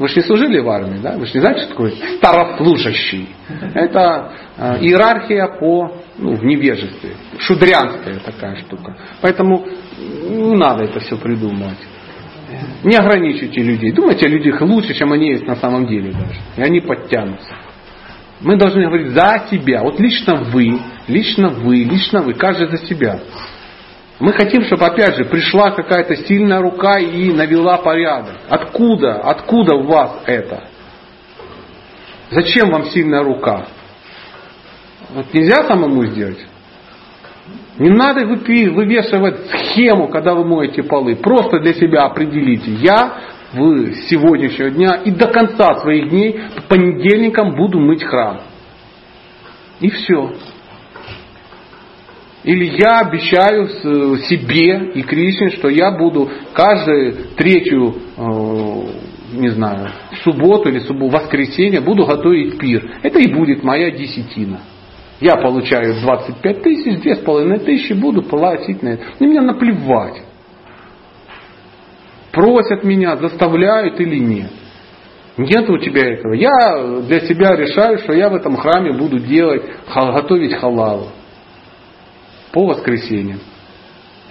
вы 0.00 0.08
же 0.08 0.16
не 0.16 0.22
служили 0.22 0.58
в 0.60 0.68
армии, 0.68 0.98
да? 0.98 1.16
Вы 1.16 1.26
же 1.26 1.34
не 1.34 1.40
знаете, 1.40 1.60
что 1.60 1.70
такое 1.70 1.92
старослужащий. 2.16 3.28
Это 3.74 4.32
э, 4.56 4.78
иерархия 4.80 5.46
по 5.58 5.96
ну, 6.16 6.36
в 6.36 6.44
невежестве. 6.44 7.10
Шудрянская 7.38 8.18
такая 8.20 8.56
штука. 8.56 8.96
Поэтому 9.20 9.66
не 9.98 10.56
надо 10.56 10.84
это 10.84 11.00
все 11.00 11.16
придумывать. 11.16 11.78
Не 12.82 12.96
ограничивайте 12.96 13.62
людей. 13.62 13.92
Думайте 13.92 14.26
о 14.26 14.28
людях 14.28 14.60
лучше, 14.62 14.94
чем 14.94 15.12
они 15.12 15.32
есть 15.32 15.46
на 15.46 15.56
самом 15.56 15.86
деле 15.86 16.12
даже. 16.12 16.40
И 16.56 16.62
они 16.62 16.80
подтянутся. 16.80 17.54
Мы 18.40 18.56
должны 18.56 18.82
говорить 18.86 19.08
за 19.08 19.44
себя. 19.50 19.82
Вот 19.82 20.00
лично 20.00 20.36
вы, 20.36 20.78
лично 21.08 21.48
вы, 21.48 21.84
лично 21.84 22.22
вы, 22.22 22.32
каждый 22.34 22.68
за 22.68 22.86
себя. 22.86 23.20
Мы 24.20 24.34
хотим, 24.34 24.62
чтобы 24.64 24.84
опять 24.84 25.16
же 25.16 25.24
пришла 25.24 25.70
какая-то 25.70 26.14
сильная 26.14 26.60
рука 26.60 26.98
и 26.98 27.32
навела 27.32 27.78
порядок. 27.78 28.36
Откуда? 28.50 29.14
Откуда 29.14 29.76
у 29.76 29.84
вас 29.84 30.22
это? 30.26 30.64
Зачем 32.30 32.70
вам 32.70 32.84
сильная 32.90 33.22
рука? 33.22 33.66
Вот 35.14 35.32
нельзя 35.32 35.64
самому 35.66 36.04
сделать? 36.04 36.38
Не 37.78 37.88
надо 37.88 38.26
вывешивать 38.26 39.48
схему, 39.48 40.08
когда 40.08 40.34
вы 40.34 40.44
моете 40.44 40.82
полы. 40.82 41.16
Просто 41.16 41.58
для 41.60 41.72
себя 41.72 42.04
определите. 42.04 42.72
Я 42.72 43.14
в 43.54 43.94
сегодняшнего 44.10 44.70
дня 44.70 44.96
и 44.96 45.10
до 45.10 45.28
конца 45.28 45.76
своих 45.76 46.10
дней 46.10 46.42
по 46.56 46.62
понедельникам 46.76 47.56
буду 47.56 47.80
мыть 47.80 48.04
храм. 48.04 48.42
И 49.80 49.88
все. 49.88 50.34
Или 52.42 52.76
я 52.80 53.00
обещаю 53.00 53.68
себе 53.68 54.92
и 54.94 55.02
Кришне, 55.02 55.50
что 55.50 55.68
я 55.68 55.90
буду 55.90 56.30
каждую 56.54 57.34
третью, 57.36 57.94
э, 58.16 58.82
не 59.34 59.50
знаю, 59.50 59.90
субботу 60.24 60.70
или 60.70 60.78
субботу, 60.78 61.18
воскресенье 61.18 61.80
буду 61.80 62.06
готовить 62.06 62.58
пир. 62.58 62.98
Это 63.02 63.18
и 63.18 63.32
будет 63.32 63.62
моя 63.62 63.90
десятина. 63.90 64.60
Я 65.20 65.36
получаю 65.36 66.00
25 66.00 66.62
тысяч, 66.62 67.02
2,5 67.02 67.58
тысячи, 67.66 67.92
буду 67.92 68.22
платить 68.22 68.82
на 68.82 68.90
это. 68.90 69.04
И 69.18 69.26
мне 69.26 69.42
наплевать. 69.42 70.22
Просят 72.32 72.84
меня, 72.84 73.18
заставляют 73.18 74.00
или 74.00 74.16
нет. 74.16 74.50
Нет 75.36 75.68
у 75.68 75.76
тебя 75.76 76.14
этого. 76.14 76.32
Я 76.32 77.02
для 77.02 77.20
себя 77.20 77.54
решаю, 77.54 77.98
что 77.98 78.14
я 78.14 78.30
в 78.30 78.34
этом 78.34 78.56
храме 78.56 78.96
буду 78.96 79.18
делать, 79.18 79.62
готовить 79.94 80.54
халалу 80.54 81.08
по 82.52 82.66
воскресеньям 82.66 83.40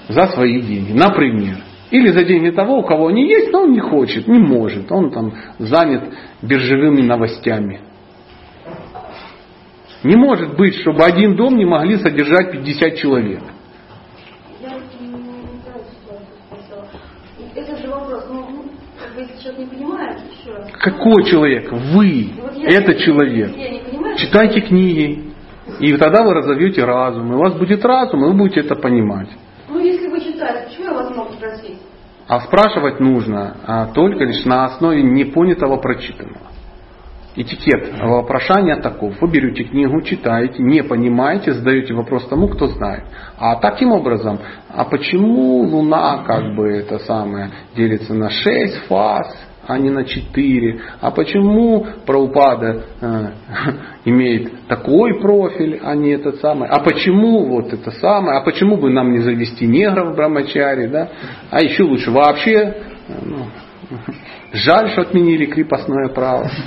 за 0.08 0.28
свои 0.28 0.62
деньги, 0.62 0.92
например. 0.92 1.58
Или 1.92 2.10
за 2.10 2.24
деньги 2.24 2.52
того, 2.52 2.80
у 2.80 2.84
кого 2.84 3.08
они 3.08 3.28
есть, 3.28 3.52
но 3.52 3.64
он 3.64 3.72
не 3.72 3.80
хочет, 3.80 4.28
не 4.28 4.38
может. 4.38 4.92
Он 4.92 5.12
там 5.12 5.34
занят 5.58 6.04
биржевыми 6.42 7.02
новостями. 7.02 7.82
Не 10.04 10.16
может 10.16 10.56
быть, 10.56 10.76
чтобы 10.76 11.04
один 11.04 11.36
дом 11.36 11.58
не 11.58 11.66
могли 11.66 11.98
содержать 11.98 12.52
50 12.52 12.96
человек. 12.98 13.42
Ну, 18.30 18.46
ну. 18.50 18.70
Какой 20.80 21.24
человек? 21.26 21.72
Вы. 21.72 22.32
Вот 22.38 22.56
я, 22.56 22.80
Это 22.80 22.96
человек. 22.96 23.56
Я 23.56 23.70
не 23.70 23.80
понимаю, 23.80 24.18
Читайте 24.18 24.62
книги. 24.62 25.29
И 25.80 25.96
тогда 25.98 26.24
вы 26.24 26.34
разовьете 26.34 26.84
разум. 26.84 27.32
И 27.32 27.36
у 27.36 27.40
вас 27.40 27.54
будет 27.54 27.84
разум, 27.86 28.26
и 28.26 28.28
вы 28.28 28.34
будете 28.34 28.62
это 28.62 28.76
понимать. 28.76 29.30
Ну, 29.70 29.80
если 29.80 30.08
вы 30.08 30.20
читаете, 30.20 30.68
почему 30.68 30.86
я 30.86 30.94
вас 30.94 31.16
могу 31.16 31.34
спросить? 31.34 31.78
А 32.28 32.42
спрашивать 32.42 33.00
нужно 33.00 33.58
а, 33.66 33.88
только 33.88 34.24
лишь 34.24 34.46
на 34.46 34.66
основе 34.66 35.02
непонятого 35.02 35.78
прочитанного. 35.78 36.48
Этикет 37.36 38.00
вопрошания 38.02 38.76
таков. 38.76 39.20
Вы 39.22 39.32
берете 39.32 39.64
книгу, 39.64 40.02
читаете, 40.02 40.62
не 40.62 40.84
понимаете, 40.84 41.54
задаете 41.54 41.94
вопрос 41.94 42.28
тому, 42.28 42.48
кто 42.50 42.68
знает. 42.68 43.04
А 43.38 43.56
таким 43.56 43.92
образом, 43.92 44.40
а 44.68 44.84
почему 44.86 45.62
Луна 45.62 46.24
как 46.26 46.56
бы 46.56 46.70
это 46.70 47.00
самое 47.00 47.52
делится 47.76 48.14
на 48.14 48.30
6 48.30 48.88
фаз, 48.88 49.28
а 49.70 49.78
не 49.78 49.92
на 49.92 50.04
4? 50.04 50.82
А 51.00 51.12
почему 51.12 51.86
Праупада 52.06 52.86
э, 53.00 53.32
имеет 54.06 54.68
такой 54.68 55.22
профиль, 55.22 55.80
а 55.84 55.94
не 55.94 56.10
этот 56.10 56.38
самый? 56.38 56.68
А 56.68 56.80
почему 56.80 57.46
вот 57.46 57.72
это 57.72 57.92
самое? 57.92 58.40
А 58.40 58.42
почему 58.42 58.78
бы 58.78 58.90
нам 58.90 59.12
не 59.12 59.20
завести 59.20 59.68
негров 59.68 60.14
в 60.14 60.16
Брамачаре? 60.16 60.88
Да? 60.88 61.10
А 61.52 61.62
еще 61.62 61.84
лучше 61.84 62.10
вообще 62.10 62.56
э, 62.56 62.74
ну, 63.24 63.46
Жаль, 64.54 64.90
что 64.90 65.02
отменили 65.02 65.46
крепостное 65.46 66.10
право. 66.10 66.50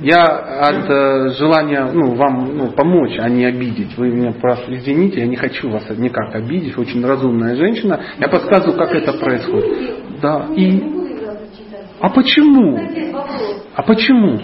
Я 0.00 0.24
от 0.24 0.88
э, 0.88 1.28
желания 1.36 1.90
ну, 1.92 2.14
вам 2.14 2.56
ну, 2.56 2.70
помочь, 2.72 3.18
а 3.18 3.28
не 3.28 3.44
обидеть. 3.44 3.98
Вы 3.98 4.08
меня 4.08 4.32
просто 4.32 4.74
извините, 4.74 5.20
я 5.20 5.26
не 5.26 5.36
хочу 5.36 5.68
вас 5.68 5.84
никак 5.90 6.34
обидеть. 6.34 6.74
Вы 6.74 6.84
очень 6.84 7.04
разумная 7.04 7.54
женщина. 7.54 8.00
Я 8.18 8.28
подсказываю, 8.28 8.78
как 8.78 8.94
это 8.94 9.12
происходит. 9.12 10.20
Да. 10.22 10.48
И... 10.56 10.82
А 12.00 12.08
почему? 12.08 12.80
А 13.74 13.82
почему? 13.82 14.40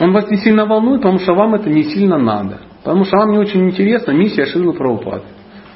Он 0.00 0.12
вас 0.12 0.28
не 0.28 0.38
сильно 0.38 0.66
волнует, 0.66 1.02
потому 1.02 1.18
что 1.20 1.34
вам 1.34 1.54
это 1.54 1.70
не 1.70 1.84
сильно 1.84 2.18
надо. 2.18 2.62
Потому 2.82 3.04
что 3.04 3.16
вам 3.18 3.30
не 3.30 3.38
очень 3.38 3.64
интересна 3.68 4.10
миссия 4.10 4.46
Шилы 4.46 4.72
Прабхупады. 4.72 5.22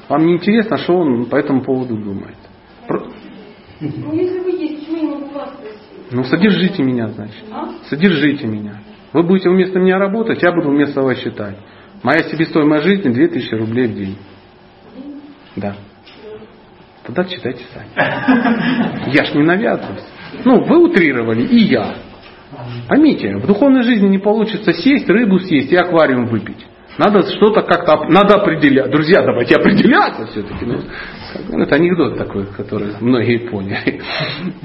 Вам 0.09 0.27
не 0.27 0.35
интересно, 0.35 0.77
что 0.79 0.97
он 0.97 1.27
по 1.27 1.37
этому 1.37 1.63
поводу 1.63 1.97
думает. 1.97 2.37
Ну, 3.81 4.13
если 4.13 4.41
вы 4.41 4.51
есть, 4.51 4.81
почему 4.81 4.97
я 4.97 5.03
не 5.03 5.09
могу 5.09 5.35
вас 5.35 5.51
спросить? 5.51 5.87
Ну, 6.11 6.25
содержите 6.25 6.83
меня, 6.83 7.09
значит. 7.09 7.45
А? 7.51 7.71
Содержите 7.89 8.47
меня. 8.47 8.81
Вы 9.13 9.23
будете 9.23 9.49
вместо 9.49 9.79
меня 9.79 9.99
работать, 9.99 10.43
я 10.43 10.53
буду 10.53 10.71
вместо 10.71 11.01
вас 11.03 11.19
считать. 11.19 11.57
Моя 12.03 12.23
себестоимость 12.25 12.85
жизни 12.85 13.13
2000 13.13 13.55
рублей 13.55 13.87
в 13.89 13.95
день. 13.95 14.17
Да. 15.57 15.77
Тогда 17.05 17.25
читайте 17.25 17.65
сами. 17.73 17.89
Я 19.15 19.25
ж 19.25 19.35
не 19.35 19.43
навязываюсь. 19.43 20.05
Ну, 20.45 20.65
вы 20.65 20.85
утрировали, 20.85 21.43
и 21.43 21.59
я. 21.65 21.95
Поймите, 22.89 23.37
в 23.37 23.47
духовной 23.47 23.83
жизни 23.83 24.09
не 24.09 24.19
получится 24.19 24.73
сесть, 24.73 25.09
рыбу 25.09 25.39
съесть 25.39 25.73
и 25.73 25.77
аквариум 25.77 26.27
выпить. 26.27 26.67
Надо 26.99 27.23
что-то 27.23 27.63
как-то, 27.63 28.05
надо 28.09 28.37
определять. 28.37 28.91
Друзья, 28.91 29.23
давайте 29.23 29.55
определяться 29.55 30.27
все-таки. 30.27 30.65
Ну, 30.65 30.81
ну, 31.49 31.63
это 31.63 31.75
анекдот 31.77 32.17
такой, 32.17 32.47
который 32.47 32.93
многие 33.01 33.49
поняли. 33.49 34.01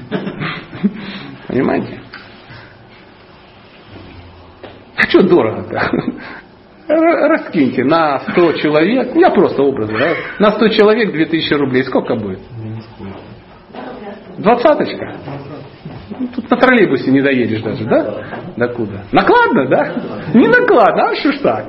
Понимаете? 1.51 1.99
А 4.95 5.01
что 5.09 5.21
дорого-то? 5.21 5.91
Раскиньте 6.87 7.83
на 7.83 8.19
100 8.19 8.53
человек, 8.53 9.13
я 9.15 9.29
просто 9.31 9.61
образно, 9.61 9.99
да? 9.99 10.15
на 10.39 10.51
100 10.51 10.69
человек 10.69 11.11
2000 11.11 11.53
рублей, 11.55 11.83
сколько 11.83 12.15
будет? 12.15 12.39
Двадцаточка? 14.37 15.17
Тут 16.35 16.49
на 16.49 16.57
троллейбусе 16.57 17.11
не 17.11 17.21
доедешь 17.21 17.61
даже, 17.61 17.83
да? 17.83 18.53
До 18.55 18.69
куда? 18.69 19.03
Накладно, 19.11 19.67
да? 19.67 19.93
Не 20.33 20.47
накладно, 20.47 21.09
а 21.09 21.15
что 21.15 21.33
ж 21.33 21.39
так? 21.39 21.65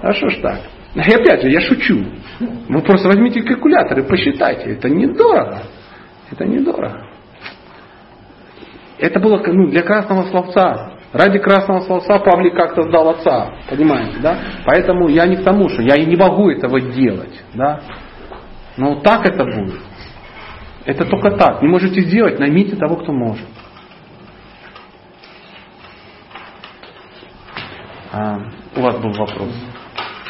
А 0.00 0.12
что 0.12 0.28
ж 0.28 0.36
так? 0.40 0.60
И 0.94 1.00
опять 1.12 1.42
же, 1.42 1.50
я 1.50 1.60
шучу. 1.60 2.04
Вы 2.68 2.82
просто 2.82 3.08
возьмите 3.08 3.42
калькулятор 3.42 3.98
и 3.98 4.02
посчитайте. 4.02 4.74
Это 4.74 4.88
недорого. 4.88 5.62
Это 6.30 6.44
недорого. 6.44 7.07
Это 8.98 9.20
было 9.20 9.40
ну, 9.46 9.68
для 9.68 9.82
красного 9.82 10.24
словца. 10.24 10.92
Ради 11.12 11.38
красного 11.38 11.80
словца 11.80 12.18
Павлик 12.18 12.54
как-то 12.54 12.82
сдал 12.82 13.08
отца. 13.08 13.52
Понимаете, 13.70 14.18
да? 14.20 14.38
Поэтому 14.66 15.08
я 15.08 15.26
не 15.26 15.36
к 15.36 15.44
тому, 15.44 15.68
что 15.68 15.82
я 15.82 15.94
и 15.96 16.04
не 16.04 16.16
могу 16.16 16.50
этого 16.50 16.80
делать. 16.80 17.42
Да? 17.54 17.80
Но 18.76 18.96
так 18.96 19.26
это 19.26 19.44
будет. 19.44 19.80
Это 20.84 21.04
только 21.06 21.30
так. 21.32 21.62
Не 21.62 21.68
можете 21.68 22.00
сделать, 22.02 22.38
наймите 22.38 22.76
того, 22.76 22.96
кто 22.96 23.12
может. 23.12 23.46
А, 28.12 28.40
у 28.76 28.80
вас 28.80 28.96
был 28.98 29.12
вопрос. 29.12 29.54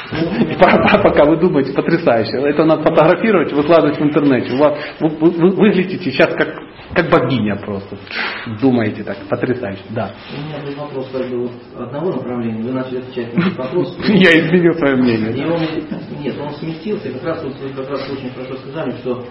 И 0.40 0.54
пока 1.02 1.24
вы 1.24 1.36
думаете, 1.36 1.72
потрясающе. 1.72 2.38
Это 2.38 2.64
надо 2.64 2.82
фотографировать, 2.82 3.52
выкладывать 3.52 3.98
в 3.98 4.02
интернете. 4.02 4.54
У 4.54 4.58
вас, 4.58 4.78
вы, 5.00 5.08
вы, 5.08 5.30
вы 5.30 5.50
выглядите 5.50 6.10
сейчас 6.10 6.34
как, 6.34 6.48
как 6.94 7.10
богиня 7.10 7.56
просто. 7.56 7.98
Думаете 8.60 9.04
так, 9.04 9.18
потрясающе. 9.28 9.82
Да. 9.90 10.12
У 10.34 10.48
меня 10.48 10.64
был 10.64 10.84
вопрос 10.84 11.08
как 11.12 11.28
бы 11.28 11.42
вот 11.42 11.52
одного 11.76 12.12
направления. 12.12 12.62
Вы 12.62 12.72
начали 12.72 12.98
отвечать 12.98 13.36
на 13.36 13.40
этот 13.40 13.58
вопрос. 13.58 13.98
Я 14.08 14.40
изменил 14.40 14.74
свое 14.74 14.96
мнение. 14.96 15.32
И 15.32 15.44
он, 15.44 15.60
нет, 16.22 16.36
он 16.40 16.54
сместился. 16.54 17.12
Как 17.12 17.24
раз 17.24 17.44
вот 17.44 17.54
вы 17.60 17.68
как 17.70 17.90
раз 17.90 18.10
очень 18.10 18.30
хорошо 18.30 18.56
сказали, 18.56 18.92
что 19.02 19.26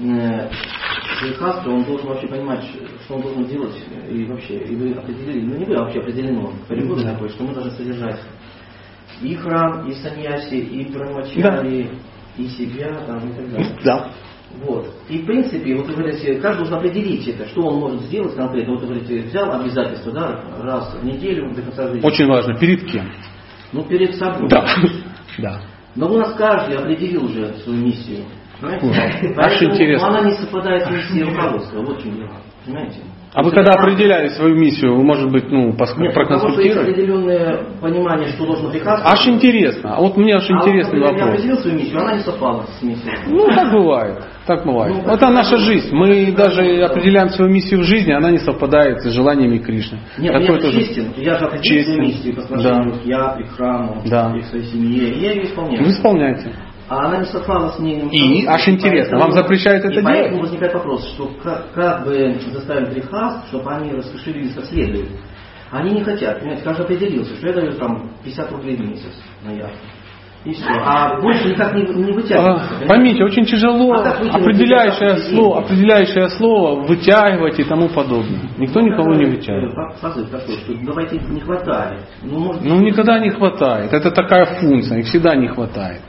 э, 0.00 0.48
Грехаста, 1.20 1.68
он 1.68 1.84
должен 1.84 2.08
вообще 2.08 2.28
понимать, 2.28 2.64
что 3.04 3.14
он 3.14 3.22
должен 3.22 3.44
делать, 3.46 3.74
и 4.08 4.24
вообще, 4.24 4.58
и 4.58 4.74
вы 4.74 4.92
определили, 4.92 5.46
ну 5.46 5.56
не 5.56 5.64
вы, 5.64 5.74
а 5.76 5.84
вообще 5.84 6.00
определено, 6.00 6.52
перевод 6.68 7.02
такой, 7.02 7.28
что 7.28 7.44
мы 7.44 7.54
должны 7.54 7.70
содержать 7.72 8.18
и 9.22 9.34
храм, 9.36 9.88
и 9.88 9.94
саньяси, 9.94 10.54
и 10.56 10.92
брамачари, 10.92 11.90
и 12.36 12.48
себя, 12.48 12.94
там, 13.06 13.18
и 13.18 13.32
так 13.34 13.50
далее. 13.50 13.76
Да. 13.84 14.10
Вот. 14.60 14.94
И 15.08 15.18
в 15.18 15.26
принципе, 15.26 15.74
вот 15.76 15.86
вы 15.86 15.94
говорите, 15.94 16.34
каждый 16.34 16.58
должен 16.58 16.74
определить 16.74 17.26
это, 17.26 17.48
что 17.48 17.62
он 17.62 17.80
может 17.80 18.02
сделать 18.02 18.36
конкретно. 18.36 18.74
Вот 18.74 18.82
вы 18.82 18.88
говорите, 18.88 19.22
взял 19.22 19.50
обязательство, 19.60 20.12
да, 20.12 20.44
раз 20.60 20.94
в 20.94 21.04
неделю 21.04 21.54
до 21.54 21.62
конца 21.62 21.88
жизни. 21.88 22.06
Очень 22.06 22.26
важно, 22.26 22.54
перед 22.58 22.84
кем? 22.84 23.10
Ну, 23.72 23.84
перед 23.84 24.14
собой. 24.16 24.48
Да. 24.48 24.66
Да. 25.38 25.62
Но 25.96 26.12
у 26.12 26.18
нас 26.18 26.34
каждый 26.34 26.76
определил 26.76 27.24
уже 27.24 27.54
свою 27.64 27.86
миссию. 27.86 28.26
Понимаете? 28.60 29.34
Аж 29.34 29.34
Поэтому 29.34 29.72
интересно. 29.72 30.08
она 30.08 30.28
не 30.28 30.36
совпадает 30.36 30.84
с 30.84 30.90
миссией 30.90 31.22
руководства. 31.24 31.80
Вот 31.80 31.98
в 31.98 32.02
чем 32.02 32.16
дело. 32.16 32.36
Понимаете? 32.66 32.98
А 33.34 33.42
вы 33.42 33.50
когда 33.50 33.72
определяли 33.72 34.28
свою 34.28 34.54
миссию, 34.54 34.94
вы, 34.94 35.04
может 35.04 35.30
быть, 35.32 35.50
ну, 35.50 35.72
проконсультировали? 35.72 36.90
определенное 36.90 37.64
понимание, 37.80 38.28
что 38.28 38.44
должен 38.44 38.70
приказ. 38.70 39.00
Аж 39.04 39.26
интересно. 39.26 39.96
А 39.96 40.00
вот 40.00 40.18
мне 40.18 40.34
аж 40.34 40.44
интересный 40.50 40.98
а 41.00 41.02
вот, 41.04 41.12
Я 41.12 41.18
вопрос. 41.24 41.28
определил 41.30 41.56
свою 41.58 41.76
миссию, 41.78 42.00
она 42.00 42.12
не 42.12 42.20
совпала 42.20 42.66
с 42.78 42.82
миссией. 42.82 43.12
Ну, 43.28 43.46
так 43.48 43.72
бывает. 43.72 44.22
Так 44.46 44.66
бывает. 44.66 44.96
Ну, 45.06 45.12
Это 45.12 45.30
наша 45.30 45.56
жизнь. 45.56 45.94
Мы 45.94 46.32
даже 46.32 46.82
определяем 46.82 47.30
свою 47.30 47.50
миссию 47.50 47.80
в 47.80 47.84
жизни, 47.84 48.12
она 48.12 48.30
не 48.30 48.38
совпадает 48.38 49.00
с 49.00 49.10
желаниями 49.10 49.58
Кришны. 49.58 49.98
Нет, 50.18 50.32
Такое 50.32 50.48
я 50.48 50.52
же 50.54 50.60
тоже- 50.60 50.78
честен. 50.80 51.04
Я 51.16 51.38
же 51.38 51.44
определил 51.46 51.62
Честен. 51.78 51.94
свою 51.94 52.08
миссию 52.08 52.34
по 52.34 52.42
отношению 52.42 52.92
к 52.92 53.04
я, 53.06 53.36
к 53.38 53.56
храму, 53.56 54.02
Да. 54.10 54.32
и 54.36 54.40
к 54.40 54.44
своей 54.46 54.64
семье. 54.66 55.08
И 55.08 55.20
я 55.20 55.32
ее 55.32 55.44
исполняю. 55.44 55.84
Вы 55.84 55.90
исполняете. 55.90 56.52
А 56.88 57.06
она 57.06 57.18
не 57.18 57.24
совпала 57.26 57.70
с 57.70 57.78
мнением. 57.78 58.08
И? 58.10 58.44
Аж 58.46 58.68
интересно, 58.68 59.18
вам 59.18 59.32
запрещают 59.32 59.84
это 59.84 60.00
и 60.00 60.02
Поэтому 60.02 60.28
делать? 60.36 60.42
возникает 60.42 60.74
вопрос, 60.74 61.06
что 61.14 61.30
как, 61.42 61.72
как 61.72 62.04
бы 62.04 62.34
заставить 62.52 62.90
греха, 62.90 63.42
чтобы 63.48 63.70
они 63.72 63.92
раскошелились 63.92 64.54
как 64.54 64.64
следует. 64.66 65.08
Они 65.70 65.90
не 65.92 66.02
хотят, 66.04 66.38
понимаете, 66.40 66.64
каждый 66.64 66.82
определился, 66.84 67.34
что 67.36 67.46
я 67.46 67.52
даю 67.54 67.72
там 67.72 68.10
50 68.24 68.52
рублей 68.52 68.76
в 68.76 68.80
месяц 68.80 69.12
на 69.42 69.52
яхту. 69.52 69.76
И 70.44 70.52
все. 70.54 70.64
А 70.68 71.20
больше 71.20 71.50
никак 71.50 71.72
не, 71.72 71.82
не 71.84 72.12
вытягивается. 72.12 72.68
А? 72.84 72.88
Поймите, 72.88 73.22
очень 73.22 73.44
тяжело 73.44 73.92
А 73.94 74.00
определяющее 74.10 75.16
слово, 75.30 75.60
определяющее 75.60 76.28
слово 76.30 76.80
вытягивать 76.84 77.60
и 77.60 77.64
тому 77.64 77.88
подобное. 77.88 78.40
Никто 78.58 78.80
никого 78.80 79.14
не 79.14 79.24
Э, 79.24 79.30
вытягивает. 79.30 79.72
факт- 79.72 80.00
Фазы 80.00 80.26
такой, 80.26 80.56
что 80.56 80.74
давайте 80.84 81.18
не 81.28 81.40
хватает. 81.40 82.00
Ну, 82.24 82.38
может, 82.40 82.62
Ну, 82.64 82.80
никогда 82.80 83.20
не 83.20 83.30
хватает. 83.30 83.92
Это 83.92 84.10
такая 84.10 84.44
функция, 84.60 84.98
их 84.98 85.06
всегда 85.06 85.36
не 85.36 85.46
хватает. 85.46 86.00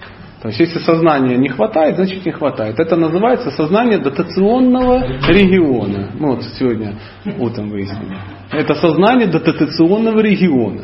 То 0.44 0.50
есть, 0.50 0.60
если 0.60 0.80
сознания 0.80 1.38
не 1.38 1.48
хватает, 1.48 1.96
значит 1.96 2.26
не 2.26 2.34
хватает. 2.34 2.78
Это 2.78 2.98
называется 2.98 3.50
сознание 3.52 3.98
дотационного 3.98 5.02
региона. 5.30 6.12
Мы 6.20 6.36
вот 6.36 6.44
сегодня 6.60 6.96
утром 7.40 7.70
выяснили. 7.70 8.18
Это 8.52 8.76
сознание 8.76 9.28
дотационного 9.28 10.20
региона. 10.20 10.82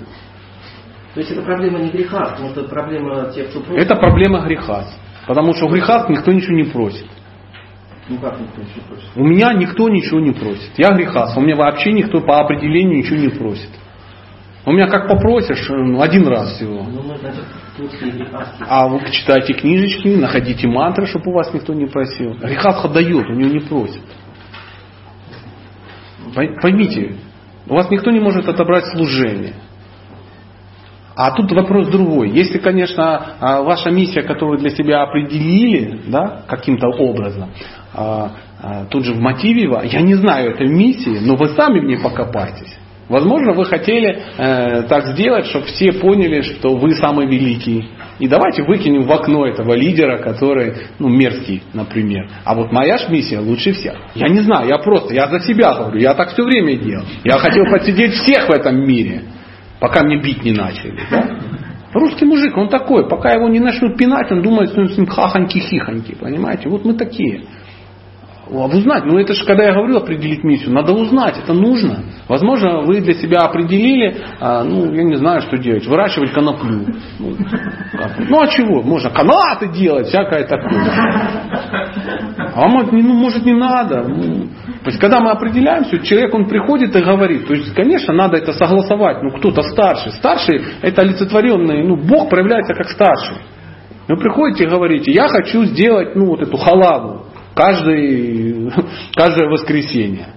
То 1.13 1.19
есть 1.19 1.31
это 1.31 1.41
проблема 1.41 1.79
не 1.79 1.89
греха, 1.89 2.37
это 2.41 2.63
проблема 2.69 3.31
тех, 3.35 3.49
кто 3.49 3.59
просит. 3.59 3.83
Это 3.83 3.97
проблема 3.97 4.45
греха. 4.45 4.85
Потому 5.27 5.53
что 5.53 5.67
в 5.67 5.73
грехах 5.73 6.07
никто 6.07 6.31
ничего 6.31 6.55
не 6.55 6.63
просит. 6.63 7.07
Ну 8.07 8.17
как 8.17 8.39
никто 8.39 8.61
ничего 8.61 8.81
просит? 8.87 9.09
У 9.17 9.25
меня 9.25 9.51
никто 9.51 9.89
ничего 9.89 10.21
не 10.21 10.31
просит. 10.31 10.71
Я 10.77 10.91
грехас. 10.91 11.35
У 11.35 11.41
меня 11.41 11.57
вообще 11.57 11.91
никто 11.91 12.21
по 12.21 12.39
определению 12.39 12.99
ничего 12.99 13.17
не 13.17 13.27
просит. 13.27 13.69
У 14.65 14.71
меня 14.71 14.87
как 14.87 15.07
попросишь, 15.07 15.69
один 15.69 16.27
раз 16.27 16.53
всего. 16.55 16.83
Ну. 16.83 17.01
А 18.67 18.87
вы 18.87 18.99
читайте 19.11 19.53
книжечки, 19.53 20.09
находите 20.09 20.67
мантры, 20.67 21.05
чтобы 21.07 21.31
у 21.31 21.33
вас 21.33 21.53
никто 21.53 21.73
не 21.73 21.85
просил. 21.85 22.33
Грехасха 22.33 22.89
дает, 22.89 23.27
у 23.29 23.33
него 23.33 23.49
не 23.49 23.59
просит. 23.59 24.01
Пой- 26.35 26.55
Поймите, 26.61 27.15
у 27.67 27.73
вас 27.73 27.89
никто 27.89 28.11
не 28.11 28.19
может 28.19 28.47
отобрать 28.49 28.85
служение. 28.87 29.53
А 31.15 31.31
тут 31.31 31.51
вопрос 31.51 31.87
другой. 31.87 32.29
Если, 32.29 32.59
конечно, 32.59 33.35
а, 33.39 33.61
ваша 33.61 33.91
миссия, 33.91 34.21
которую 34.21 34.57
вы 34.57 34.57
для 34.59 34.69
себя 34.69 35.03
определили, 35.03 36.01
да, 36.07 36.43
каким-то 36.47 36.87
образом, 36.87 37.49
а, 37.93 38.31
а, 38.61 38.85
тут 38.85 39.03
же 39.05 39.13
в 39.13 39.19
мотиве, 39.19 39.69
я 39.83 40.01
не 40.01 40.15
знаю 40.15 40.51
этой 40.51 40.67
миссии, 40.67 41.19
но 41.19 41.35
вы 41.35 41.49
сами 41.49 41.79
в 41.79 41.83
ней 41.83 41.97
покопайтесь. 41.97 42.77
Возможно, 43.09 43.53
вы 43.53 43.65
хотели 43.65 44.21
э, 44.37 44.83
так 44.83 45.07
сделать, 45.07 45.47
чтобы 45.47 45.65
все 45.65 45.91
поняли, 45.93 46.41
что 46.41 46.75
вы 46.75 46.91
самый 46.93 47.25
великий. 47.25 47.89
И 48.19 48.27
давайте 48.27 48.63
выкинем 48.63 49.03
в 49.03 49.11
окно 49.11 49.47
этого 49.47 49.73
лидера, 49.73 50.19
который, 50.19 50.73
ну, 50.99 51.09
мерзкий, 51.09 51.63
например. 51.73 52.29
А 52.45 52.53
вот 52.53 52.71
моя 52.71 52.97
ж 52.99 53.09
миссия 53.09 53.39
лучше 53.39 53.71
всех. 53.71 53.95
Я 54.13 54.27
не 54.27 54.41
знаю, 54.41 54.67
я 54.67 54.77
просто, 54.77 55.13
я 55.15 55.27
за 55.27 55.39
себя 55.39 55.73
говорю, 55.73 55.99
я 55.99 56.13
так 56.13 56.33
все 56.33 56.43
время 56.43 56.75
делал. 56.77 57.05
Я 57.23 57.39
хотел 57.39 57.65
подсидеть 57.65 58.13
всех 58.13 58.47
в 58.47 58.51
этом 58.51 58.79
мире, 58.85 59.23
пока 59.79 60.03
мне 60.03 60.21
бить 60.21 60.43
не 60.43 60.51
начали. 60.51 60.99
Да? 61.09 61.39
Русский 61.93 62.25
мужик, 62.25 62.55
он 62.55 62.69
такой, 62.69 63.09
пока 63.09 63.31
его 63.31 63.47
не 63.49 63.59
начнут 63.59 63.97
пинать, 63.97 64.31
он 64.31 64.43
думает, 64.43 64.69
что 64.69 64.81
он 64.81 64.89
с 64.89 64.97
ним 64.97 65.07
хахоньки-хихоньки, 65.07 66.15
понимаете? 66.19 66.69
Вот 66.69 66.85
мы 66.85 66.93
такие. 66.93 67.41
Узнать, 68.49 69.05
ну 69.05 69.19
это 69.19 69.33
же, 69.33 69.45
когда 69.45 69.65
я 69.65 69.73
говорю 69.73 69.97
определить 69.97 70.43
миссию, 70.43 70.73
надо 70.73 70.91
узнать, 70.91 71.37
это 71.37 71.53
нужно. 71.53 71.99
Возможно, 72.27 72.81
вы 72.81 72.99
для 72.99 73.13
себя 73.13 73.41
определили, 73.41 74.17
а, 74.39 74.63
ну, 74.63 74.91
я 74.91 75.03
не 75.03 75.15
знаю, 75.17 75.41
что 75.41 75.57
делать, 75.59 75.85
выращивать 75.85 76.31
коноплю. 76.31 76.87
Ну, 77.19 77.35
ну, 78.27 78.41
а 78.41 78.47
чего? 78.47 78.81
Можно 78.81 79.11
канаты 79.11 79.71
делать, 79.71 80.07
всякое 80.07 80.45
такое. 80.45 80.83
А 82.55 82.81
это 82.81 82.95
не- 82.95 83.03
ну, 83.03 83.13
может 83.13 83.45
не 83.45 83.53
надо. 83.53 84.03
Ну, 84.07 84.47
то 84.83 84.87
есть, 84.87 84.99
когда 84.99 85.19
мы 85.19 85.29
определяемся, 85.29 85.99
человек, 85.99 86.33
он 86.33 86.45
приходит 86.45 86.95
и 86.95 87.03
говорит. 87.03 87.47
То 87.47 87.53
есть, 87.53 87.73
конечно, 87.75 88.13
надо 88.13 88.37
это 88.37 88.53
согласовать. 88.53 89.21
Ну, 89.21 89.29
кто-то 89.37 89.61
старший. 89.61 90.11
Старший 90.13 90.61
это 90.81 91.03
олицетворенный, 91.03 91.87
ну, 91.87 91.97
Бог 91.97 92.29
проявляется 92.29 92.73
как 92.73 92.89
старший. 92.89 93.37
Вы 94.07 94.17
приходите 94.17 94.63
и 94.63 94.67
говорите, 94.67 95.11
я 95.11 95.27
хочу 95.27 95.65
сделать, 95.65 96.15
ну, 96.15 96.25
вот 96.25 96.41
эту 96.41 96.57
халаву 96.57 97.28
каждый, 97.59 98.71
каждое 99.15 99.49
воскресенье. 99.49 100.27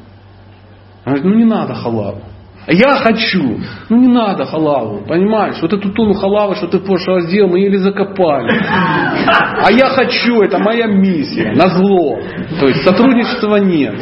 Он 1.04 1.14
говорит, 1.14 1.24
ну 1.24 1.34
не 1.36 1.44
надо 1.44 1.74
халаву. 1.74 2.22
«А 2.64 2.72
Я 2.72 2.94
хочу. 2.94 3.58
Ну 3.88 3.96
не 3.96 4.06
надо 4.06 4.44
халаву, 4.44 5.04
понимаешь? 5.04 5.56
Вот 5.60 5.72
эту 5.72 5.92
тонну 5.92 6.14
халавы, 6.14 6.54
что 6.54 6.68
ты 6.68 6.78
в 6.78 6.84
прошлый 6.84 7.16
раз 7.16 7.24
сделал, 7.26 7.50
мы 7.50 7.58
еле 7.58 7.78
закопали. 7.78 8.56
А 8.56 9.70
я 9.72 9.88
хочу, 9.88 10.42
это 10.42 10.58
моя 10.60 10.86
миссия, 10.86 11.52
на 11.56 11.68
зло. 11.68 12.18
То 12.60 12.68
есть 12.68 12.84
сотрудничества 12.84 13.56
нет. 13.56 13.96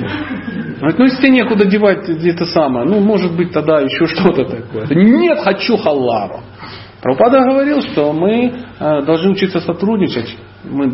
Говорит, 0.79 0.99
ну 0.99 1.05
если 1.05 1.17
тебе 1.19 1.31
некуда 1.31 1.65
девать 1.65 2.07
это 2.09 2.45
самое, 2.45 2.87
ну 2.87 3.01
может 3.01 3.35
быть 3.35 3.51
тогда 3.53 3.81
еще 3.81 4.07
что-то 4.07 4.45
такое. 4.45 4.87
Нет, 4.91 5.39
хочу 5.39 5.79
халаву. 5.79 6.41
Прабхупада 7.03 7.41
говорил, 7.41 7.81
что 7.81 8.13
мы 8.13 8.53
э, 8.79 9.03
должны 9.03 9.31
учиться 9.31 9.61
сотрудничать. 9.61 10.37
Мы, 10.65 10.87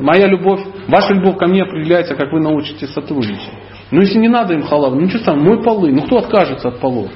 моя 0.00 0.26
любовь, 0.26 0.60
ваша 0.88 1.14
любовь 1.14 1.38
ко 1.38 1.46
мне 1.46 1.62
определяется, 1.62 2.14
как 2.14 2.32
вы 2.32 2.40
научитесь 2.40 2.92
сотрудничать. 2.92 3.52
Ну 3.90 4.00
если 4.00 4.18
не 4.18 4.28
надо 4.28 4.54
им 4.54 4.62
халаву, 4.62 5.00
ну 5.00 5.08
что 5.08 5.24
там, 5.24 5.42
мой 5.42 5.62
полы, 5.62 5.90
ну 5.92 6.02
кто 6.02 6.18
откажется 6.18 6.68
от 6.68 6.80
полов? 6.80 7.10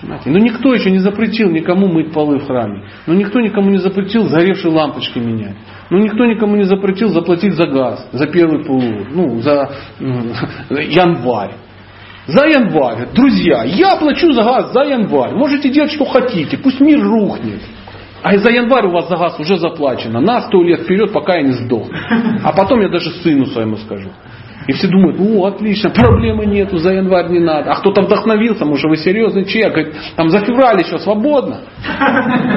Понимаете? 0.00 0.30
Ну 0.30 0.38
никто 0.38 0.74
еще 0.74 0.90
не 0.90 0.98
запретил 0.98 1.50
никому 1.50 1.88
мыть 1.88 2.12
полы 2.12 2.38
в 2.38 2.46
храме. 2.46 2.84
Ну 3.06 3.14
никто 3.14 3.40
никому 3.40 3.70
не 3.70 3.78
запретил 3.78 4.26
заревшие 4.26 4.72
лампочки 4.72 5.18
менять. 5.18 5.56
Ну 5.90 5.98
никто 5.98 6.26
никому 6.26 6.56
не 6.56 6.64
запретил 6.64 7.08
заплатить 7.08 7.54
за 7.54 7.66
газ, 7.66 8.08
за 8.12 8.26
первый 8.26 8.64
полу, 8.64 9.06
ну 9.10 9.40
за 9.40 9.70
январь. 10.70 11.54
За 12.28 12.46
январь. 12.46 13.08
Друзья, 13.14 13.64
я 13.64 13.96
плачу 13.96 14.30
за 14.32 14.42
газ 14.42 14.72
за 14.74 14.82
январь. 14.82 15.32
Можете 15.32 15.70
делать, 15.70 15.92
что 15.92 16.04
хотите. 16.04 16.58
Пусть 16.58 16.78
мир 16.78 17.00
рухнет. 17.00 17.62
А 18.22 18.36
за 18.36 18.50
январь 18.50 18.86
у 18.86 18.90
вас 18.90 19.08
за 19.08 19.16
газ 19.16 19.40
уже 19.40 19.56
заплачено. 19.56 20.20
На 20.20 20.42
сто 20.42 20.62
лет 20.62 20.82
вперед, 20.82 21.10
пока 21.10 21.36
я 21.36 21.42
не 21.42 21.52
сдох. 21.52 21.88
А 22.44 22.52
потом 22.52 22.82
я 22.82 22.90
даже 22.90 23.10
сыну 23.22 23.46
своему 23.46 23.76
скажу. 23.78 24.10
И 24.66 24.72
все 24.72 24.88
думают, 24.88 25.18
о, 25.18 25.46
отлично, 25.46 25.88
проблемы 25.88 26.44
нету, 26.44 26.76
за 26.76 26.92
январь 26.92 27.30
не 27.30 27.40
надо. 27.40 27.70
А 27.70 27.76
кто-то 27.76 28.02
вдохновился, 28.02 28.66
может, 28.66 28.84
вы 28.84 28.98
серьезный 28.98 29.46
человек, 29.46 29.72
говорит, 29.72 29.94
там 30.14 30.28
за 30.28 30.40
февраль 30.40 30.82
еще 30.84 30.98
свободно. 30.98 31.60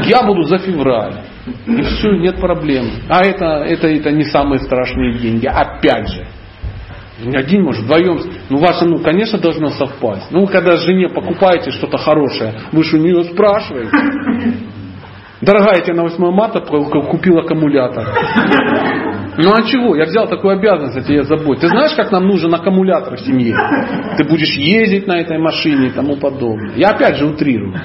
Я 0.04 0.24
буду 0.24 0.44
за 0.44 0.58
февраль. 0.58 1.22
И 1.66 1.82
все, 1.84 2.12
нет 2.18 2.36
проблем. 2.42 2.88
А 3.08 3.24
это, 3.24 3.64
это, 3.64 3.88
это 3.88 4.12
не 4.12 4.26
самые 4.26 4.60
страшные 4.60 5.18
деньги. 5.20 5.46
Опять 5.46 6.10
же. 6.10 6.28
Один 7.26 7.64
может, 7.64 7.84
вдвоем. 7.84 8.20
Ну, 8.50 8.58
ваше, 8.58 8.86
ну, 8.86 9.00
конечно, 9.00 9.38
должно 9.38 9.70
совпасть. 9.70 10.32
Ну, 10.32 10.48
когда 10.48 10.78
жене 10.78 11.10
покупаете 11.10 11.72
что-то 11.72 11.98
хорошее, 11.98 12.54
вы 12.72 12.84
же 12.84 12.98
у 12.98 13.02
нее 13.02 13.24
спрашиваете. 13.26 13.92
Дорогая, 15.42 15.78
я 15.78 15.82
тебе 15.82 15.96
на 15.96 16.04
8 16.04 16.32
марта 16.32 16.62
купил 16.62 17.40
аккумулятор. 17.40 18.08
Ну 19.38 19.54
а 19.54 19.64
чего? 19.64 19.96
Я 19.96 20.06
взял 20.06 20.28
такую 20.28 20.58
обязанность 20.58 20.98
о 20.98 21.02
тебе 21.02 21.24
заботиться. 21.24 21.68
Ты 21.68 21.70
знаешь, 21.70 21.96
как 21.96 22.12
нам 22.12 22.28
нужен 22.28 22.54
аккумулятор 22.54 23.16
в 23.16 23.22
семье? 23.22 23.56
Ты 24.18 24.24
будешь 24.24 24.56
ездить 24.56 25.08
на 25.08 25.20
этой 25.20 25.40
машине 25.40 25.88
и 25.88 25.92
тому 25.92 26.18
подобное. 26.18 26.76
Я 26.76 26.90
опять 26.90 27.18
же 27.18 27.26
утрирую. 27.26 27.76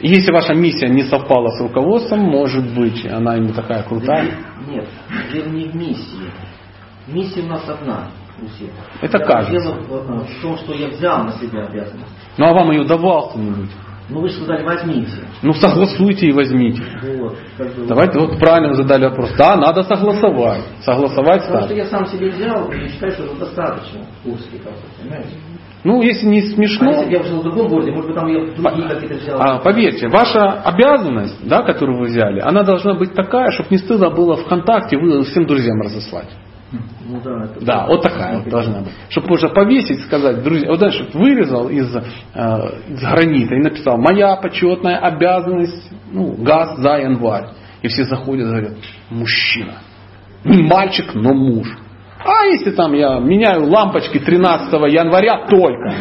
Если 0.00 0.32
ваша 0.32 0.54
миссия 0.54 0.88
не 0.88 1.02
совпала 1.02 1.48
с 1.48 1.60
руководством, 1.60 2.20
может 2.20 2.74
быть, 2.74 3.04
она 3.06 3.34
ему 3.34 3.52
такая 3.52 3.82
крутая. 3.82 4.30
Нет, 4.66 4.86
дело 5.32 5.48
не 5.48 5.64
в 5.66 5.74
миссии. 5.74 6.30
Миссия 7.06 7.42
у 7.42 7.46
нас 7.46 7.68
одна 7.68 8.08
у 8.42 8.46
всех. 8.46 8.70
Это 9.00 9.18
кажется. 9.18 9.52
Дело 9.52 9.74
в, 9.74 10.24
в 10.24 10.42
том, 10.42 10.56
что 10.58 10.74
я 10.74 10.88
взял 10.88 11.24
на 11.24 11.32
себя 11.32 11.66
обязанность. 11.66 12.10
Ну 12.38 12.46
а 12.46 12.52
вам 12.52 12.70
ее 12.70 12.84
давал 12.84 13.30
кто-нибудь? 13.30 13.70
Ну 14.08 14.20
вы 14.22 14.28
же 14.28 14.36
сказали, 14.36 14.64
возьмите. 14.64 15.12
Ну 15.42 15.52
согласуйте 15.52 16.26
и 16.26 16.32
возьмите. 16.32 16.82
Вот, 17.18 17.36
как 17.56 17.74
бы, 17.74 17.86
Давайте 17.86 18.18
вот 18.18 18.38
правильно 18.40 18.70
вы 18.70 18.74
задали 18.74 19.04
вопрос. 19.04 19.32
Да, 19.38 19.56
надо 19.56 19.84
согласовать. 19.84 20.62
Согласовать 20.82 21.42
Потому 21.42 21.60
что 21.60 21.68
так. 21.68 21.76
я 21.76 21.86
сам 21.86 22.06
себе 22.06 22.30
взял 22.30 22.68
и 22.72 22.88
считаю, 22.88 23.12
что 23.12 23.24
это 23.24 23.36
достаточно 23.36 24.00
в 24.00 24.28
Курске, 24.28 24.58
как 24.58 24.72
бы, 24.72 24.78
понимаете? 25.00 25.28
Ну, 25.82 26.02
если 26.02 26.26
не 26.26 26.40
А 26.40 26.54
смешно, 26.54 26.90
если 26.90 27.04
бы 27.06 27.12
я 27.12 27.22
жил 27.22 27.40
в 27.40 27.42
другом 27.44 27.68
городе, 27.68 27.90
может 27.92 28.06
быть, 28.06 28.14
там 28.16 28.26
я 28.26 28.40
другие 28.54 28.88
какие-то 28.88 29.14
взял. 29.14 29.40
а, 29.40 29.58
поверьте, 29.60 30.08
ваша 30.08 30.60
обязанность, 30.62 31.48
да, 31.48 31.62
которую 31.62 31.98
вы 32.00 32.06
взяли, 32.06 32.40
она 32.40 32.64
должна 32.64 32.94
быть 32.94 33.14
такая, 33.14 33.50
чтобы 33.52 33.68
не 33.70 33.78
стыдно 33.78 34.10
было 34.10 34.36
ВКонтакте 34.36 34.98
вы 34.98 35.22
всем 35.24 35.46
друзьям 35.46 35.80
разослать. 35.80 36.28
Ну 36.72 37.20
да, 37.22 37.44
это 37.44 37.64
Да, 37.64 37.86
вот 37.86 38.02
такая 38.02 38.38
вот 38.38 38.48
должна 38.48 38.80
быть. 38.80 38.92
Чтобы 39.08 39.28
можно 39.28 39.48
повесить, 39.48 40.00
сказать, 40.04 40.42
друзья, 40.42 40.68
вот 40.68 40.78
знаешь, 40.78 41.00
вот 41.00 41.14
вырезал 41.14 41.68
из, 41.68 41.94
э, 41.94 42.02
из 42.88 43.00
гранита 43.00 43.54
и 43.56 43.62
написал, 43.62 43.98
моя 43.98 44.36
почетная 44.36 44.98
обязанность, 44.98 45.90
ну, 46.12 46.32
газ 46.42 46.78
за 46.78 46.98
январь. 46.98 47.48
И 47.82 47.88
все 47.88 48.04
заходят 48.04 48.46
и 48.46 48.50
говорят, 48.50 48.76
мужчина. 49.10 49.78
Не 50.44 50.62
мальчик, 50.62 51.14
но 51.14 51.34
муж. 51.34 51.68
А 52.22 52.46
если 52.46 52.72
там 52.72 52.92
я 52.92 53.18
меняю 53.18 53.66
лампочки 53.70 54.18
13 54.18 54.72
января 54.92 55.46
только. 55.48 55.94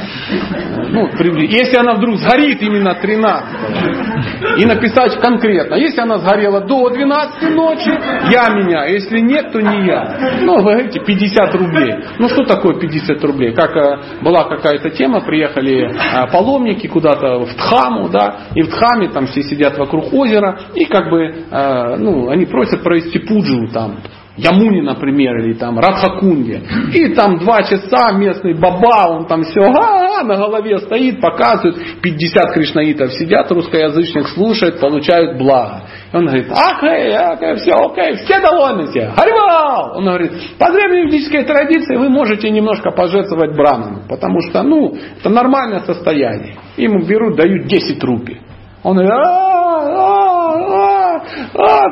Ну, 0.89 1.07
если 1.43 1.77
она 1.77 1.93
вдруг 1.93 2.17
сгорит 2.17 2.61
именно 2.61 2.93
13 2.95 4.59
и 4.59 4.65
написать 4.65 5.19
конкретно. 5.21 5.75
Если 5.75 6.01
она 6.01 6.17
сгорела 6.17 6.61
до 6.61 6.89
12 6.89 7.55
ночи, 7.55 7.89
я 8.31 8.49
меняю. 8.49 8.93
Если 8.93 9.19
нет, 9.19 9.51
то 9.51 9.61
не 9.61 9.85
я. 9.85 10.39
Ну, 10.41 10.57
вы 10.57 10.73
говорите, 10.73 10.99
50 10.99 11.55
рублей. 11.55 11.95
Ну, 12.17 12.27
что 12.27 12.43
такое 12.43 12.79
50 12.79 13.23
рублей? 13.23 13.53
Как 13.53 13.75
э, 13.75 13.99
была 14.21 14.43
какая-то 14.43 14.89
тема, 14.89 15.21
приехали 15.21 15.89
э, 15.89 16.31
паломники 16.31 16.87
куда-то 16.87 17.39
в 17.45 17.53
Тхаму, 17.55 18.09
да, 18.09 18.47
и 18.55 18.61
в 18.61 18.69
Тхаме 18.69 19.09
там 19.09 19.27
все 19.27 19.43
сидят 19.43 19.77
вокруг 19.77 20.13
озера, 20.13 20.59
и 20.75 20.85
как 20.85 21.09
бы, 21.09 21.23
э, 21.23 21.95
ну, 21.97 22.29
они 22.29 22.45
просят 22.45 22.83
провести 22.83 23.19
пуджу 23.19 23.67
там, 23.71 23.99
Ямуни, 24.39 24.81
например, 24.81 25.37
или 25.39 25.53
там 25.53 25.77
Радхакунге. 25.77 26.61
И 26.93 27.09
там 27.13 27.39
два 27.39 27.61
часа 27.63 28.11
местный 28.13 28.53
баба, 28.53 29.09
он 29.09 29.25
там 29.27 29.43
все 29.43 29.59
га 29.59 30.23
на 30.23 30.35
голове 30.35 30.79
стоит, 30.79 31.19
показывает. 31.19 32.01
50 32.01 32.53
кришнаитов 32.53 33.11
сидят, 33.13 33.51
русскоязычных 33.51 34.29
слушают, 34.29 34.79
получают 34.79 35.37
благо. 35.37 35.83
И 36.11 36.15
он 36.15 36.25
говорит, 36.25 36.47
окей, 36.51 37.15
окей, 37.15 37.55
все, 37.55 37.71
окей, 37.73 38.15
все 38.15 38.39
довольны 38.39 38.87
все. 38.87 39.11
Харивал! 39.15 39.97
Он 39.97 40.05
говорит, 40.05 40.31
по 40.57 40.71
древней 40.71 41.05
ведической 41.05 41.43
традиции 41.43 41.95
вы 41.95 42.09
можете 42.09 42.49
немножко 42.49 42.91
пожертвовать 42.91 43.55
браману, 43.55 44.03
потому 44.07 44.41
что, 44.41 44.63
ну, 44.63 44.95
это 45.19 45.29
нормальное 45.29 45.81
состояние. 45.81 46.55
Ему 46.77 47.05
берут, 47.05 47.35
дают 47.35 47.67
10 47.67 48.03
рупий. 48.03 48.41
Он 48.83 48.93
говорит, 48.93 49.11
а, 49.11 49.49
а, 49.79 50.19
а, 50.49 50.95
а, 50.95 50.98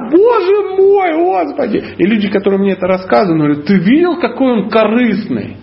боже 0.10 0.76
мой, 0.78 1.14
господи. 1.16 1.84
И 1.98 2.04
люди, 2.04 2.30
которые 2.30 2.60
мне 2.60 2.74
это 2.74 2.88
рассказывают, 2.88 3.38
говорят, 3.38 3.66
ты 3.66 3.76
видел, 3.76 4.20
какой 4.20 4.52
он 4.54 4.70
корыстный? 4.70 5.58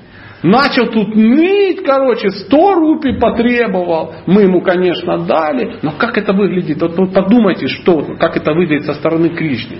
Начал 0.44 0.88
тут 0.88 1.14
ныть, 1.14 1.82
короче, 1.84 2.28
100 2.28 2.74
рупий 2.74 3.18
потребовал. 3.18 4.14
Мы 4.26 4.42
ему, 4.42 4.60
конечно, 4.60 5.18
дали. 5.24 5.78
Но 5.80 5.92
как 5.92 6.18
это 6.18 6.34
выглядит? 6.34 6.82
Вот 6.82 6.98
вы 6.98 7.06
подумайте, 7.06 7.66
что, 7.66 8.02
как 8.20 8.36
это 8.36 8.52
выглядит 8.52 8.84
со 8.84 8.92
стороны 8.92 9.30
Кришны. 9.30 9.78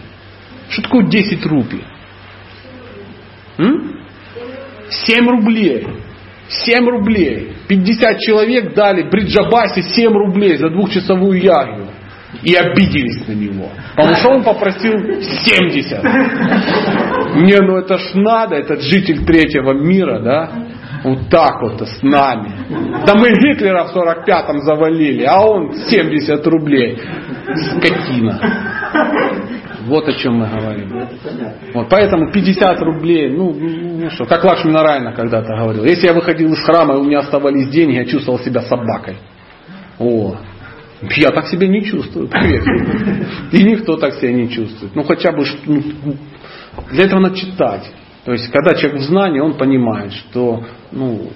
Что 0.70 0.82
такое 0.82 1.06
10 1.06 1.44
рупий? 1.44 1.84
М? 3.58 4.06
7 4.88 5.28
рублей. 5.28 5.86
7 6.48 6.88
рублей. 6.88 7.52
50 7.68 8.18
человек 8.20 8.74
дали 8.74 9.02
Бриджабасе 9.02 9.82
7 9.82 10.12
рублей 10.12 10.56
за 10.56 10.70
двухчасовую 10.70 11.42
ягью. 11.42 11.88
И 12.44 12.54
обиделись 12.54 13.26
на 13.26 13.32
него. 13.32 13.68
Потому 13.96 14.16
что 14.16 14.28
он 14.30 14.42
попросил 14.42 14.92
70. 14.92 16.02
Не, 17.36 17.58
ну 17.60 17.78
это 17.78 17.98
ж 17.98 18.14
надо, 18.14 18.56
этот 18.56 18.82
житель 18.82 19.24
третьего 19.24 19.72
мира, 19.72 20.20
да? 20.20 20.50
Вот 21.04 21.28
так 21.28 21.60
вот 21.60 21.80
с 21.86 22.02
нами. 22.02 22.50
Да 23.06 23.14
мы 23.14 23.28
Гитлера 23.30 23.84
в 23.84 23.94
45-м 23.94 24.60
завалили, 24.60 25.24
а 25.24 25.40
он 25.42 25.74
70 25.74 26.46
рублей. 26.46 26.98
Скотина. 27.76 28.40
Вот 29.86 30.08
о 30.08 30.12
чем 30.14 30.36
мы 30.36 30.48
говорим. 30.48 31.06
Вот, 31.74 31.88
поэтому 31.90 32.32
50 32.32 32.80
рублей, 32.80 33.28
ну, 33.28 33.52
ну 33.52 34.10
что, 34.10 34.24
как 34.24 34.44
Лакшми 34.44 34.70
Нарайна 34.70 35.12
когда-то 35.12 35.54
говорил. 35.54 35.84
Если 35.84 36.06
я 36.06 36.14
выходил 36.14 36.50
из 36.52 36.60
храма 36.64 36.94
и 36.94 36.98
у 36.98 37.04
меня 37.04 37.18
оставались 37.18 37.68
деньги, 37.68 37.96
я 37.96 38.06
чувствовал 38.06 38.38
себя 38.38 38.62
собакой. 38.62 39.16
О, 39.98 40.36
я 41.16 41.30
так 41.30 41.48
себя 41.48 41.66
не 41.66 41.84
чувствую, 41.84 42.28
поверьте. 42.28 43.26
И 43.52 43.62
никто 43.62 43.96
так 43.96 44.14
себя 44.14 44.32
не 44.32 44.48
чувствует. 44.48 44.94
Ну 44.94 45.02
хотя 45.04 45.32
бы 45.32 45.44
ну, 45.66 45.82
для 46.90 47.04
этого 47.04 47.20
надо 47.20 47.36
читать. 47.36 47.90
То 48.24 48.32
есть, 48.32 48.50
когда 48.50 48.74
человек 48.74 49.00
в 49.00 49.04
знании, 49.04 49.40
он 49.40 49.54
понимает, 49.54 50.12
что 50.12 50.64
ну, 50.90 51.30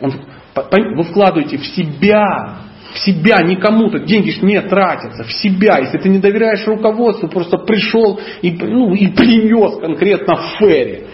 он, 0.00 0.12
вы 0.54 1.02
вкладываете 1.04 1.58
в 1.58 1.66
себя, 1.66 2.60
в 2.94 2.98
себя, 2.98 3.42
не 3.42 3.56
кому-то, 3.56 3.98
деньги 4.00 4.30
ж 4.30 4.40
не 4.40 4.60
тратятся, 4.62 5.24
в 5.24 5.32
себя. 5.32 5.78
Если 5.78 5.98
ты 5.98 6.08
не 6.08 6.18
доверяешь 6.18 6.66
руководству, 6.66 7.28
просто 7.28 7.58
пришел 7.58 8.18
и, 8.40 8.52
ну, 8.52 8.94
и 8.94 9.08
принес 9.08 9.78
конкретно 9.80 10.36
в 10.36 10.58
фере. 10.58 11.08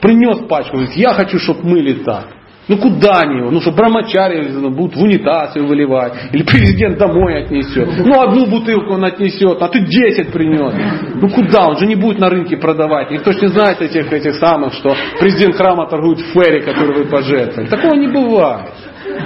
Принес 0.00 0.48
пачку, 0.48 0.76
говорит, 0.76 0.96
я 0.96 1.12
хочу, 1.12 1.38
чтобы 1.38 1.68
мыли 1.68 2.02
так. 2.02 2.39
Ну 2.70 2.76
куда 2.78 3.22
они 3.22 3.38
его? 3.38 3.50
Ну 3.50 3.60
что 3.60 3.72
брамачари 3.72 4.48
будут 4.68 4.94
в 4.94 5.02
унитаз 5.02 5.56
его 5.56 5.66
выливать. 5.66 6.12
Или 6.30 6.44
президент 6.44 6.98
домой 6.98 7.42
отнесет. 7.42 7.88
Ну 7.98 8.20
одну 8.20 8.46
бутылку 8.46 8.94
он 8.94 9.04
отнесет, 9.04 9.60
а 9.60 9.66
ты 9.66 9.80
10 9.80 10.30
принес. 10.32 10.72
Ну 11.20 11.28
куда? 11.30 11.66
Он 11.66 11.76
же 11.78 11.86
не 11.86 11.96
будет 11.96 12.20
на 12.20 12.30
рынке 12.30 12.56
продавать. 12.56 13.10
Никто 13.10 13.32
же 13.32 13.40
не 13.40 13.48
знает 13.48 13.82
этих, 13.82 14.12
этих 14.12 14.36
самых, 14.36 14.72
что 14.74 14.94
президент 15.18 15.56
храма 15.56 15.88
торгует 15.88 16.20
фере, 16.20 16.60
который 16.60 16.96
вы 16.96 17.04
пожертвовали. 17.06 17.68
Такого 17.68 17.94
не 17.96 18.06
бывает. 18.06 18.70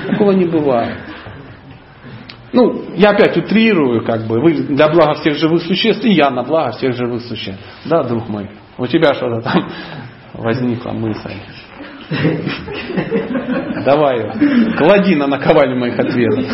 Такого 0.08 0.32
не 0.32 0.46
бывает. 0.46 0.96
Ну, 2.54 2.82
я 2.94 3.10
опять 3.10 3.36
утрирую, 3.36 4.06
как 4.06 4.26
бы, 4.26 4.40
вы 4.40 4.54
для 4.54 4.88
блага 4.88 5.20
всех 5.20 5.36
живых 5.36 5.60
существ, 5.64 6.02
и 6.06 6.12
я 6.12 6.30
на 6.30 6.44
благо 6.44 6.70
всех 6.70 6.96
живых 6.96 7.20
существ. 7.20 7.60
Да, 7.84 8.04
друг 8.04 8.26
мой? 8.26 8.48
У 8.78 8.86
тебя 8.86 9.12
что-то 9.12 9.42
там 9.42 9.68
возникла 10.32 10.92
мысль. 10.92 11.34
Давай, 13.84 14.30
клади 14.76 15.14
на 15.16 15.26
наковальню 15.26 15.76
моих 15.76 15.98
ответов. 15.98 16.44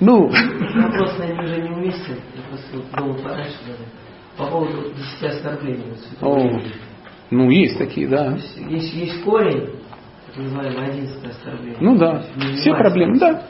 Ну, 0.00 0.28
Вопрос, 0.28 1.18
наверное, 1.18 1.44
уже 1.44 1.60
не 1.60 1.70
уместен. 1.70 2.16
Я 2.34 2.42
просто 2.48 2.96
думал 2.96 3.16
пораньше. 3.16 3.56
По 4.36 4.46
поводу 4.46 4.92
10 5.20 5.34
оскорблений. 5.34 5.92
о, 6.20 6.60
ну 7.30 7.50
есть 7.50 7.76
такие, 7.78 8.06
да. 8.06 8.38
есть, 8.68 8.94
есть, 8.94 9.24
корень, 9.24 9.70
так 10.28 10.36
называемое 10.36 10.90
одиннадцатое 10.90 11.30
оскорбление. 11.32 11.78
Ну 11.80 11.98
да, 11.98 12.22
все 12.54 12.74
проблемы, 12.74 13.18
да. 13.18 13.42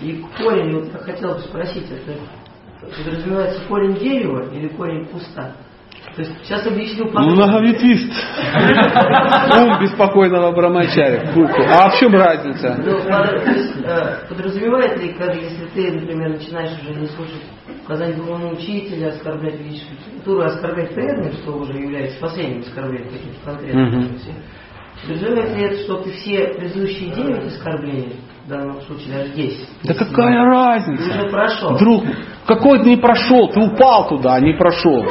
И 0.00 0.24
корень, 0.38 0.76
вот 0.76 0.92
я 0.92 0.98
хотел 1.00 1.34
бы 1.34 1.40
спросить, 1.40 1.90
это 1.90 2.14
подразумевается 2.80 3.60
корень 3.68 3.96
дерева 3.96 4.48
или 4.54 4.68
корень 4.68 5.06
куста? 5.06 5.56
То 6.18 6.22
есть 6.24 6.34
сейчас 6.42 6.66
объясню. 6.66 7.04
Многоветвист. 7.12 8.12
Ум 9.56 9.78
беспокойного 9.80 10.50
брамачаря. 10.50 11.30
А 11.70 11.90
в 11.90 12.00
чем 12.00 12.12
разница? 12.12 12.74
Ну, 12.84 12.96
под- 13.04 13.44
то 13.44 13.50
есть, 13.52 13.74
э, 13.84 14.26
подразумевает 14.28 15.00
ли, 15.00 15.12
как 15.12 15.32
если 15.36 15.66
ты, 15.74 15.92
например, 15.92 16.30
начинаешь 16.30 16.72
уже 16.82 16.98
не 17.00 17.06
слушать 17.06 17.42
указания 17.84 18.14
духовного 18.14 18.52
учителя, 18.54 19.10
оскорблять 19.10 19.60
ведическую 19.60 19.96
литературу, 20.06 20.40
оскорблять 20.42 20.92
преданных, 20.94 21.34
что 21.34 21.52
уже 21.52 21.72
является 21.74 22.18
последним 22.18 22.60
оскорблением 22.62 23.12
каким-то 23.12 23.44
конкретным, 23.44 23.86
Мгм. 23.86 24.08
подразумевает 25.06 25.56
ли 25.56 25.62
это, 25.66 25.76
что 25.84 25.96
ты 25.98 26.10
все 26.10 26.46
предыдущие 26.48 27.10
девять 27.14 27.46
оскорблений, 27.46 28.16
в 28.44 28.48
данном 28.48 28.80
случае 28.82 29.14
даже 29.18 29.32
10, 29.34 29.68
Да 29.84 29.94
какая 29.94 30.44
разница? 30.44 31.02
уже 31.20 31.30
прошел? 31.30 31.78
Друг, 31.78 32.04
Какой 32.48 32.78
ты 32.78 32.88
не 32.88 32.96
прошел, 32.96 33.48
ты 33.48 33.60
упал 33.60 34.08
туда, 34.08 34.34
а 34.34 34.40
не 34.40 34.54
прошел. 34.54 35.04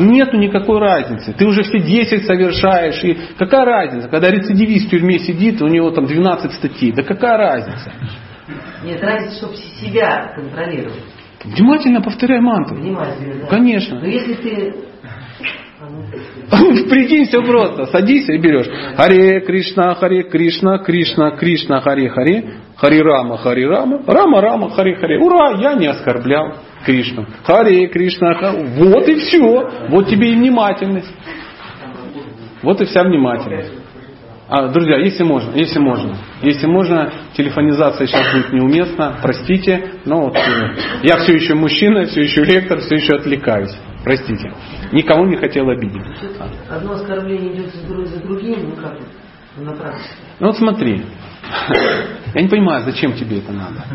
Нету 0.00 0.36
никакой 0.36 0.80
разницы. 0.80 1.32
Ты 1.32 1.46
уже 1.46 1.62
все 1.62 1.78
10 1.78 2.26
совершаешь. 2.26 3.04
И 3.04 3.16
какая 3.38 3.64
разница, 3.64 4.08
когда 4.08 4.28
рецидивист 4.30 4.88
в 4.88 4.90
тюрьме 4.90 5.20
сидит, 5.20 5.62
у 5.62 5.68
него 5.68 5.92
там 5.92 6.06
12 6.06 6.52
статей. 6.52 6.90
Да 6.90 7.04
какая 7.04 7.36
разница? 7.36 7.92
Нет, 8.84 9.00
разница, 9.00 9.36
чтобы 9.36 9.54
себя 9.56 10.32
контролировать. 10.34 11.04
Внимательно 11.44 12.02
повторяй 12.02 12.40
мантру. 12.40 12.76
Внимательно, 12.76 13.42
да. 13.42 13.46
Конечно. 13.46 14.00
Но 14.00 14.06
если 14.06 14.34
ты... 14.34 14.74
Прикинь, 16.90 17.26
все 17.26 17.42
просто. 17.42 17.86
Садись 17.86 18.28
и 18.28 18.38
берешь. 18.38 18.68
Харе 18.96 19.40
Кришна, 19.40 19.94
Харе 19.94 20.22
Кришна, 20.24 20.78
Кришна, 20.78 21.30
Кришна, 21.32 21.80
Харе 21.80 22.08
Харе, 22.10 22.54
Харе 22.76 23.02
Рама, 23.02 23.38
Харе 23.38 23.66
Рама, 23.66 24.02
Рама 24.06 24.40
Рама, 24.40 24.70
Харе 24.70 24.96
Харе. 24.96 25.18
Ура, 25.18 25.58
я 25.60 25.74
не 25.74 25.86
оскорблял 25.86 26.54
Кришну. 26.84 27.26
Харе 27.44 27.88
Кришна, 27.88 28.34
Харе. 28.34 28.64
Вот 28.76 29.08
и 29.08 29.14
все. 29.16 29.70
Вот 29.88 30.08
тебе 30.08 30.32
и 30.32 30.36
внимательность. 30.36 31.12
Вот 32.62 32.80
и 32.80 32.84
вся 32.84 33.02
внимательность. 33.02 33.81
А, 34.54 34.68
друзья, 34.68 34.98
если 34.98 35.22
можно, 35.22 35.56
если 35.56 35.78
можно, 35.78 36.14
если 36.42 36.66
можно, 36.66 37.10
телефонизация 37.34 38.06
сейчас 38.06 38.34
будет 38.34 38.52
неуместна, 38.52 39.16
простите, 39.22 39.94
но 40.04 40.24
вот, 40.24 40.36
э, 40.36 40.76
я 41.04 41.16
все 41.20 41.36
еще 41.36 41.54
мужчина, 41.54 42.04
все 42.04 42.20
еще 42.20 42.44
лектор, 42.44 42.78
все 42.80 42.96
еще 42.96 43.14
отвлекаюсь. 43.14 43.74
Простите. 44.04 44.52
Никого 44.92 45.24
не 45.24 45.36
хотел 45.38 45.70
обидеть. 45.70 46.02
Одно 46.68 46.92
оскорбление 46.92 47.54
идет 47.54 47.74
за, 47.74 47.86
друг- 47.86 48.06
за 48.06 48.20
другим, 48.20 48.68
ну 48.68 48.76
как 48.76 48.98
вот, 49.56 49.64
на 49.64 49.72
практике. 49.72 50.16
Ну 50.38 50.48
вот 50.48 50.56
смотри, 50.58 51.02
я 52.34 52.42
не 52.42 52.48
понимаю, 52.48 52.84
зачем 52.84 53.14
тебе 53.14 53.38
это 53.38 53.52
надо. 53.52 53.86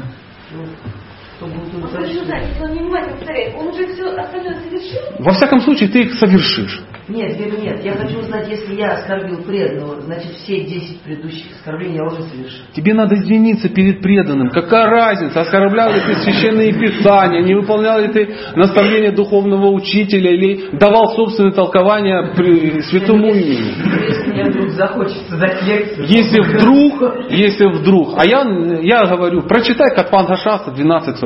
Ну, 1.40 1.48
Он 1.48 1.54
хочет 1.54 1.84
уточнить. 1.84 2.22
узнать, 2.22 2.48
если 2.50 2.64
он 2.64 2.74
невнимательно 2.74 3.16
повторяет, 3.18 3.56
он 3.56 3.68
уже 3.68 3.88
все 3.88 4.06
остальное 4.06 4.56
совершил? 4.56 5.02
Во 5.20 5.32
всяком 5.34 5.60
случае, 5.62 5.90
ты 5.90 6.02
их 6.02 6.14
совершишь. 6.16 6.82
Нет, 7.08 7.38
Вера, 7.38 7.56
нет. 7.56 7.86
Я 7.86 7.94
хочу 7.94 8.20
узнать, 8.20 8.50
если 8.50 8.76
я 8.76 8.92
оскорбил 8.92 9.42
преданного, 9.44 10.02
значит 10.02 10.34
все 10.34 10.60
10 10.62 11.02
предыдущих 11.02 11.56
оскорблений 11.56 11.96
я 11.96 12.04
уже 12.04 12.22
совершил. 12.24 12.66
Тебе 12.74 12.94
надо 12.94 13.16
извиниться 13.16 13.70
перед 13.70 14.02
преданным. 14.02 14.50
Какая 14.50 14.88
разница, 14.90 15.40
оскорблял 15.40 15.90
ли 15.94 16.02
ты 16.02 16.16
священные 16.22 16.74
писания, 16.74 17.44
не 17.44 17.56
выполнял 17.56 18.02
ли 18.02 18.10
ты 18.10 18.36
наставления 18.56 19.14
духовного 19.14 19.68
учителя 19.68 20.32
или 20.32 20.78
давал 20.78 21.16
собственное 21.16 21.54
толкование 21.54 22.34
при 22.36 22.82
святому 22.82 23.28
имени. 23.28 23.74
Если 24.08 24.32
мне 24.34 24.44
вдруг 24.44 24.70
захочется 24.72 25.38
дать 25.38 25.64
лекцию. 25.64 26.08
Если 26.08 26.42
вдруг, 26.42 27.30
если 27.30 27.68
вдруг, 27.68 28.16
а 28.18 28.26
я, 28.26 28.44
я 28.82 29.06
говорю, 29.06 29.44
прочитай 29.44 29.96
Катван 29.96 30.26
Гашаса 30.26 30.72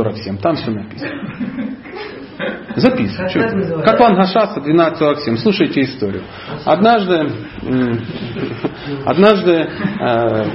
12.47, 0.02 0.38
там 0.42 0.56
все 0.56 0.72
написано. 0.72 1.12
Записывай. 2.76 3.30
Ты? 3.30 3.40
называется? 3.40 3.92
Катван 3.92 4.16
Гашаса 4.16 4.60
12.47. 4.60 5.38
Слушайте 5.38 5.82
историю. 5.82 6.24
Однажды, 6.66 7.32
однажды 9.06 9.52
э, 10.00 10.46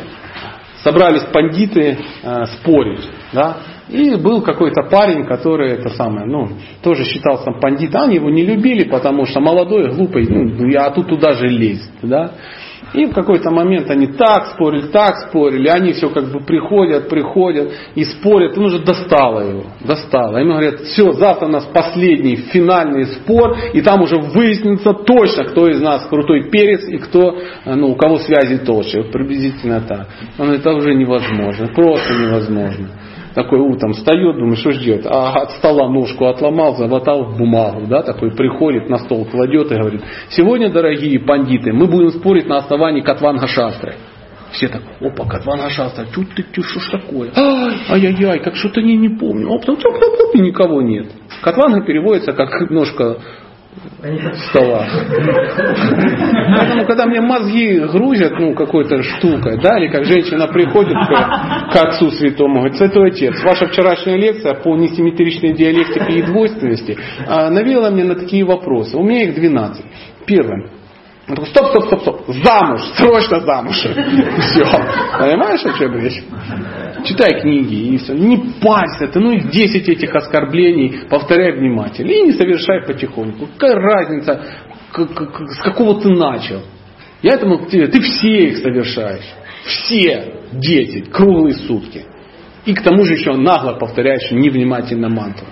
собрались 0.83 1.25
пандиты 1.33 1.99
э, 2.23 2.47
спорить, 2.47 3.09
да, 3.33 3.57
и 3.89 4.17
был 4.17 4.43
какой-то 4.43 4.83
парень, 4.85 5.27
который 5.27 5.73
это 5.73 5.91
самое, 5.91 6.27
ну, 6.27 6.49
тоже 6.83 7.05
считался 7.05 7.53
пандитом, 7.61 8.03
они 8.03 8.17
его 8.17 8.31
не 8.31 8.45
любили, 8.45 8.85
потому 8.85 9.27
что 9.27 9.41
молодой, 9.41 9.93
глупый, 9.93 10.27
ну, 10.29 10.69
а 10.79 10.91
тут 10.91 11.09
туда 11.09 11.33
же 11.33 11.49
лезет, 11.49 11.93
да. 12.03 12.33
И 12.95 13.07
в 13.07 13.13
какой-то 13.13 13.51
момент 13.51 13.91
они 13.91 14.07
так 14.07 14.53
спорили, 14.55 14.87
так 14.87 15.29
спорили, 15.29 15.69
они 15.69 15.93
все 15.93 16.09
как 16.09 16.31
бы 16.31 16.41
приходят, 16.41 17.09
приходят 17.09 17.73
и 17.95 18.05
спорят, 18.05 18.57
он 18.57 18.67
уже 18.67 18.79
достало 18.79 19.41
его, 19.41 19.65
достало. 19.81 20.39
Ему 20.39 20.53
говорят, 20.53 20.81
все, 20.83 21.13
завтра 21.13 21.47
у 21.47 21.51
нас 21.51 21.65
последний 21.65 22.37
финальный 22.37 23.07
спор, 23.07 23.57
и 23.73 23.81
там 23.83 24.03
уже 24.03 24.17
выяснится 24.17 24.93
точно, 24.93 25.45
кто 25.45 25.69
из 25.69 25.81
нас 25.81 26.07
крутой 26.07 26.49
перец 26.51 26.87
и 26.89 26.99
кто, 26.99 27.37
э, 27.65 27.75
ну, 27.75 27.89
у 27.89 27.97
кого 27.97 28.19
связи 28.19 28.59
толще. 28.59 29.03
Вот 29.03 29.11
приблизительно 29.11 29.81
так. 29.81 30.07
Он 30.39 30.47
говорит, 30.47 30.61
это 30.61 30.73
уже 30.73 30.95
невозможно, 30.95 31.69
просто 31.75 32.15
невозможно. 32.15 32.89
Такой 33.37 33.59
утром 33.61 33.93
встает, 33.93 34.39
думает, 34.39 34.59
что 34.61 34.73
ж 34.73 34.79
делать? 34.79 35.05
А 35.05 35.43
от 35.43 35.51
стола 35.51 35.91
ножку 35.91 36.25
отломал, 36.25 36.75
замотал 36.77 37.25
в 37.25 37.37
бумагу, 37.37 37.83
да, 37.87 38.03
такой 38.03 38.31
приходит, 38.31 38.89
на 38.89 38.97
стол 38.97 39.27
кладет 39.27 39.71
и 39.71 39.75
говорит, 39.75 40.01
сегодня, 40.31 40.73
дорогие 40.73 41.21
пандиты, 41.21 41.71
мы 41.75 41.87
будем 41.87 42.13
спорить 42.13 42.49
на 42.49 42.57
основании 42.57 43.03
Катванга 43.03 43.47
Шастры. 43.47 43.97
Все 44.53 44.69
так, 44.69 44.81
опа, 45.03 45.27
Катванга 45.27 45.69
Шастра, 45.69 46.07
чуть 46.15 46.31
ты, 46.35 46.45
ты, 46.45 46.63
что 46.63 46.81
ж 46.81 46.91
такое? 46.93 47.31
Ай, 47.37 47.77
ай-яй-яй, 47.91 48.39
как 48.39 48.57
что-то 48.57 48.81
не, 48.81 48.97
не 48.97 49.11
помню. 49.11 49.51
Оп, 49.51 49.67
там, 49.67 49.75
оп, 49.75 49.85
оп, 49.85 50.29
оп, 50.29 50.35
и 50.35 50.41
никого 50.41 50.81
нет. 50.81 51.09
Катванга 51.43 51.85
переводится 51.85 52.33
как 52.33 52.71
ножка 52.71 53.19
стола. 54.49 54.87
Поэтому, 56.57 56.87
когда 56.87 57.07
мне 57.07 57.21
мозги 57.21 57.81
грузят, 57.81 58.39
ну, 58.39 58.55
какой-то 58.55 59.03
штукой, 59.03 59.59
да, 59.61 59.79
или 59.79 59.89
как 59.89 60.05
женщина 60.05 60.47
приходит 60.49 60.95
к, 60.95 61.73
к 61.73 61.77
отцу 61.77 62.11
святому, 62.11 62.61
говорит, 62.61 62.77
святой 62.77 63.11
отец, 63.11 63.43
ваша 63.43 63.67
вчерашняя 63.67 64.17
лекция 64.17 64.55
по 64.55 64.77
несимметричной 64.77 65.55
диалектике 65.55 66.21
и 66.21 66.23
двойственности 66.23 66.97
а, 67.27 67.51
навела 67.51 67.91
мне 67.91 68.05
на 68.05 68.15
такие 68.15 68.45
вопросы. 68.45 68.97
У 68.97 69.03
меня 69.03 69.25
их 69.25 69.35
12. 69.35 69.85
Первое. 70.27 70.71
Он 71.29 71.35
такой, 71.35 71.49
стоп, 71.51 71.67
стоп, 71.71 71.87
стоп, 71.87 72.01
стоп, 72.03 72.37
замуж, 72.45 72.83
срочно 72.95 73.41
замуж. 73.41 73.77
Все. 73.79 74.65
Понимаешь, 75.19 75.65
о 75.65 75.77
чем 75.77 75.99
речь? 75.99 76.23
Читай 77.05 77.41
книги 77.41 77.95
и 77.95 77.99
все. 77.99 78.15
Не 78.15 78.37
парься 78.61 79.09
ты, 79.09 79.21
ну 79.21 79.33
их 79.33 79.51
10 79.51 79.89
этих 79.89 80.15
оскорблений, 80.15 81.01
повторяй 81.09 81.53
внимательно. 81.53 82.11
И 82.11 82.23
не 82.23 82.33
совершай 82.33 82.83
потихоньку. 82.83 83.49
Какая 83.59 83.75
разница, 83.75 84.41
с 84.93 85.63
какого 85.63 86.01
ты 86.01 86.09
начал? 86.11 86.63
Я 87.23 87.35
этому 87.35 87.67
тебе, 87.67 87.89
ты 87.89 88.01
все 88.01 88.49
их 88.49 88.59
совершаешь. 88.59 89.27
Все 89.65 90.35
10, 90.53 91.11
круглые 91.11 91.55
сутки. 91.55 92.05
И 92.65 92.75
к 92.75 92.83
тому 92.83 93.05
же 93.05 93.15
еще 93.15 93.33
нагло 93.37 93.75
повторяешь 93.75 94.31
невнимательно 94.31 95.09
мантру. 95.09 95.47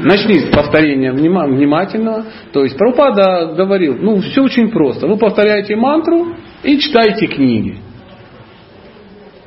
Начни 0.00 0.40
с 0.40 0.46
повторения 0.46 1.12
внима- 1.12 1.46
внимательного. 1.46 2.24
То 2.52 2.64
есть 2.64 2.76
Прабхупада 2.76 3.54
говорил, 3.56 3.96
ну 3.98 4.20
все 4.20 4.42
очень 4.42 4.70
просто. 4.70 5.06
Вы 5.06 5.16
повторяете 5.16 5.76
мантру 5.76 6.34
и 6.62 6.78
читаете 6.78 7.26
книги. 7.26 7.78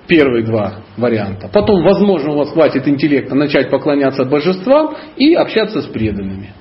Первые 0.08 0.44
два 0.44 0.82
варианта. 0.98 1.50
Потом, 1.52 1.84
возможно, 1.84 2.32
у 2.32 2.38
вас 2.38 2.52
хватит 2.52 2.88
интеллекта 2.88 3.34
начать 3.34 3.70
поклоняться 3.70 4.26
божествам 4.26 4.96
и 5.16 5.34
общаться 5.34 5.82
с 5.82 5.86
преданными. 5.86 6.54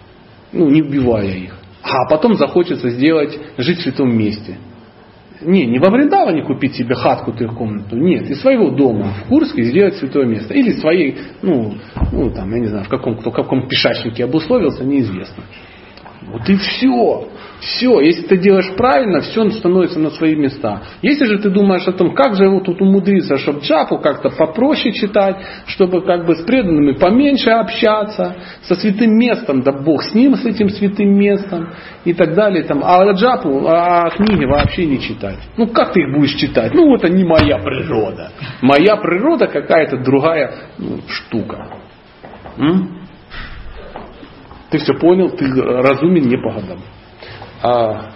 Ну, 0.52 0.70
не 0.70 0.82
убивая 0.82 1.30
их. 1.30 1.56
А 1.82 2.08
потом 2.08 2.36
захочется 2.36 2.90
сделать, 2.90 3.38
жить 3.58 3.78
в 3.78 3.82
святом 3.82 4.16
месте. 4.16 4.58
Не, 5.42 5.66
не 5.66 5.78
во 5.78 5.90
Вриндаване 5.90 6.42
купить 6.42 6.74
себе 6.74 6.94
хатку 6.94 7.32
трехкомнатную, 7.32 8.02
нет, 8.02 8.28
из 8.30 8.42
своего 8.42 8.70
дома 8.70 9.14
в 9.24 9.28
Курске 9.28 9.62
сделать 9.62 9.96
святое 9.96 10.26
место. 10.26 10.52
Или 10.52 10.72
своей, 10.72 11.16
ну, 11.42 11.74
ну 12.12 12.30
там, 12.30 12.52
я 12.52 12.60
не 12.60 12.66
знаю, 12.66 12.84
в 12.84 12.88
каком, 12.88 13.16
кто 13.16 13.30
каком 13.30 13.66
пешачнике 13.66 14.24
обусловился, 14.24 14.84
неизвестно. 14.84 15.44
Вот 16.26 16.48
и 16.48 16.56
все. 16.56 17.28
Все. 17.60 18.00
Если 18.00 18.22
ты 18.22 18.38
делаешь 18.38 18.70
правильно, 18.76 19.20
все 19.20 19.48
становится 19.50 19.98
на 19.98 20.10
свои 20.10 20.34
места. 20.34 20.82
Если 21.02 21.26
же 21.26 21.38
ты 21.38 21.50
думаешь 21.50 21.86
о 21.86 21.92
том, 21.92 22.14
как 22.14 22.34
же 22.34 22.44
его 22.44 22.60
тут 22.60 22.80
умудриться, 22.80 23.36
чтобы 23.36 23.60
джапу 23.60 23.98
как-то 23.98 24.30
попроще 24.30 24.92
читать, 24.92 25.36
чтобы 25.66 26.02
как 26.02 26.26
бы 26.26 26.36
с 26.36 26.42
преданными 26.42 26.92
поменьше 26.92 27.50
общаться, 27.50 28.36
со 28.62 28.74
святым 28.74 29.16
местом, 29.16 29.62
да 29.62 29.72
Бог 29.72 30.02
с 30.02 30.14
ним, 30.14 30.36
с 30.36 30.44
этим 30.44 30.70
святым 30.70 31.18
местом 31.18 31.70
и 32.04 32.14
так 32.14 32.34
далее. 32.34 32.64
Там, 32.64 32.82
а 32.82 33.12
джапу, 33.12 33.66
а 33.68 34.10
книги 34.10 34.44
вообще 34.44 34.86
не 34.86 35.00
читать. 35.00 35.38
Ну 35.56 35.66
как 35.66 35.92
ты 35.92 36.00
их 36.00 36.14
будешь 36.14 36.34
читать? 36.34 36.72
Ну 36.74 36.94
это 36.94 37.08
не 37.08 37.24
моя 37.24 37.58
природа. 37.58 38.32
Моя 38.62 38.96
природа 38.96 39.46
какая-то 39.46 39.98
другая 39.98 40.54
ну, 40.78 41.00
штука. 41.08 41.68
М? 42.58 43.00
Ты 44.70 44.78
все 44.78 44.94
понял, 44.94 45.30
ты 45.30 45.46
разумен 45.46 46.28
не 46.28 46.36
по 46.36 46.52
годам. 46.52 46.78
А, 47.62 48.10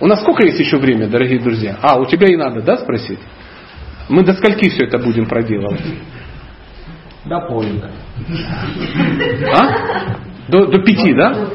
у 0.00 0.06
нас 0.06 0.20
сколько 0.20 0.44
есть 0.44 0.58
еще 0.58 0.78
время, 0.78 1.08
дорогие 1.08 1.40
друзья? 1.40 1.76
А, 1.82 1.98
у 1.98 2.06
тебя 2.06 2.28
и 2.28 2.36
надо, 2.36 2.62
да, 2.62 2.78
спросить? 2.78 3.20
Мы 4.08 4.24
до 4.24 4.34
скольки 4.34 4.68
все 4.68 4.86
это 4.86 4.98
будем 4.98 5.26
проделывать? 5.26 5.80
До 7.24 7.40
поинта. 7.48 7.90
А? 9.52 10.16
До, 10.48 10.66
до 10.66 10.78
пяти, 10.80 11.14
да? 11.14 11.48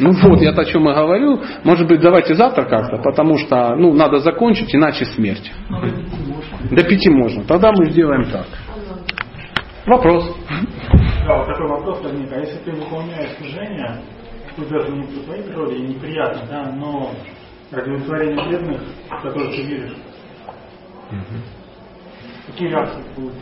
Ну 0.00 0.12
вот, 0.28 0.40
я 0.42 0.50
о 0.50 0.64
чем 0.64 0.88
и 0.88 0.94
говорю. 0.94 1.40
Может 1.64 1.88
быть, 1.88 2.00
давайте 2.00 2.34
завтра 2.34 2.64
как-то, 2.64 2.98
потому 2.98 3.38
что 3.38 3.74
ну, 3.76 3.94
надо 3.94 4.18
закончить, 4.18 4.74
иначе 4.74 5.06
смерть. 5.06 5.50
До 6.70 6.84
пяти 6.84 7.10
можно. 7.10 7.44
Тогда 7.44 7.72
мы 7.72 7.90
сделаем 7.90 8.30
так. 8.30 8.46
Вопрос. 9.86 10.36
Да, 11.26 11.38
вот 11.38 11.46
такой 11.46 11.68
вопрос 11.68 12.02
возник. 12.02 12.32
А 12.32 12.38
если 12.38 12.58
ты 12.58 12.72
выполняешь 12.72 13.30
служение, 13.38 14.02
тут 14.56 14.68
даже 14.68 14.90
не 14.90 15.02
по 15.02 15.20
твоей 15.24 15.42
природе, 15.42 15.78
неприятно, 15.78 16.42
да, 16.48 16.72
но 16.72 17.12
ради 17.70 17.90
удовлетворения 17.90 18.50
бедных, 18.50 18.80
в 19.08 19.22
которых 19.22 19.54
ты 19.54 19.62
веришь, 19.62 19.96
какие 22.46 22.68
реакции 22.68 23.02
будут? 23.16 23.34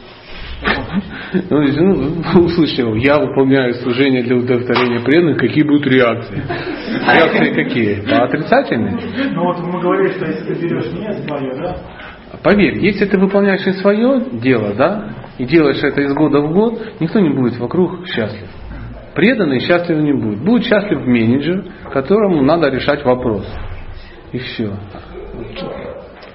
Ну, 1.50 1.60
если, 1.62 1.80
ну, 1.80 2.40
услышал, 2.44 2.94
я 2.94 3.18
выполняю 3.18 3.74
служение 3.74 4.22
для 4.22 4.36
удовлетворения 4.36 5.00
преданных, 5.00 5.38
какие 5.38 5.64
будут 5.64 5.86
реакции? 5.86 6.36
Реакции 6.36 7.52
какие? 7.52 8.10
Отрицательные? 8.10 8.96
Ну 9.32 9.44
вот 9.44 9.58
мы 9.60 9.80
говорили, 9.80 10.12
что 10.12 10.26
если 10.26 10.54
ты 10.54 10.62
берешь 10.62 10.92
не 10.92 11.26
свое, 11.26 11.54
да, 11.56 11.76
Поверь, 12.42 12.78
если 12.78 13.06
ты 13.06 13.18
выполняешь 13.18 13.66
и 13.66 13.72
свое 13.72 14.20
дело, 14.32 14.74
да, 14.74 15.10
и 15.38 15.44
делаешь 15.44 15.82
это 15.82 16.00
из 16.00 16.12
года 16.14 16.40
в 16.40 16.52
год, 16.52 16.80
никто 17.00 17.20
не 17.20 17.30
будет 17.30 17.58
вокруг 17.58 18.06
счастлив. 18.06 18.48
Преданный 19.14 19.60
счастлив 19.60 19.98
не 19.98 20.12
будет. 20.12 20.40
Будет 20.40 20.64
счастлив 20.64 21.06
менеджер, 21.06 21.64
которому 21.92 22.42
надо 22.42 22.68
решать 22.68 23.04
вопрос. 23.04 23.46
И 24.32 24.38
все. 24.38 24.72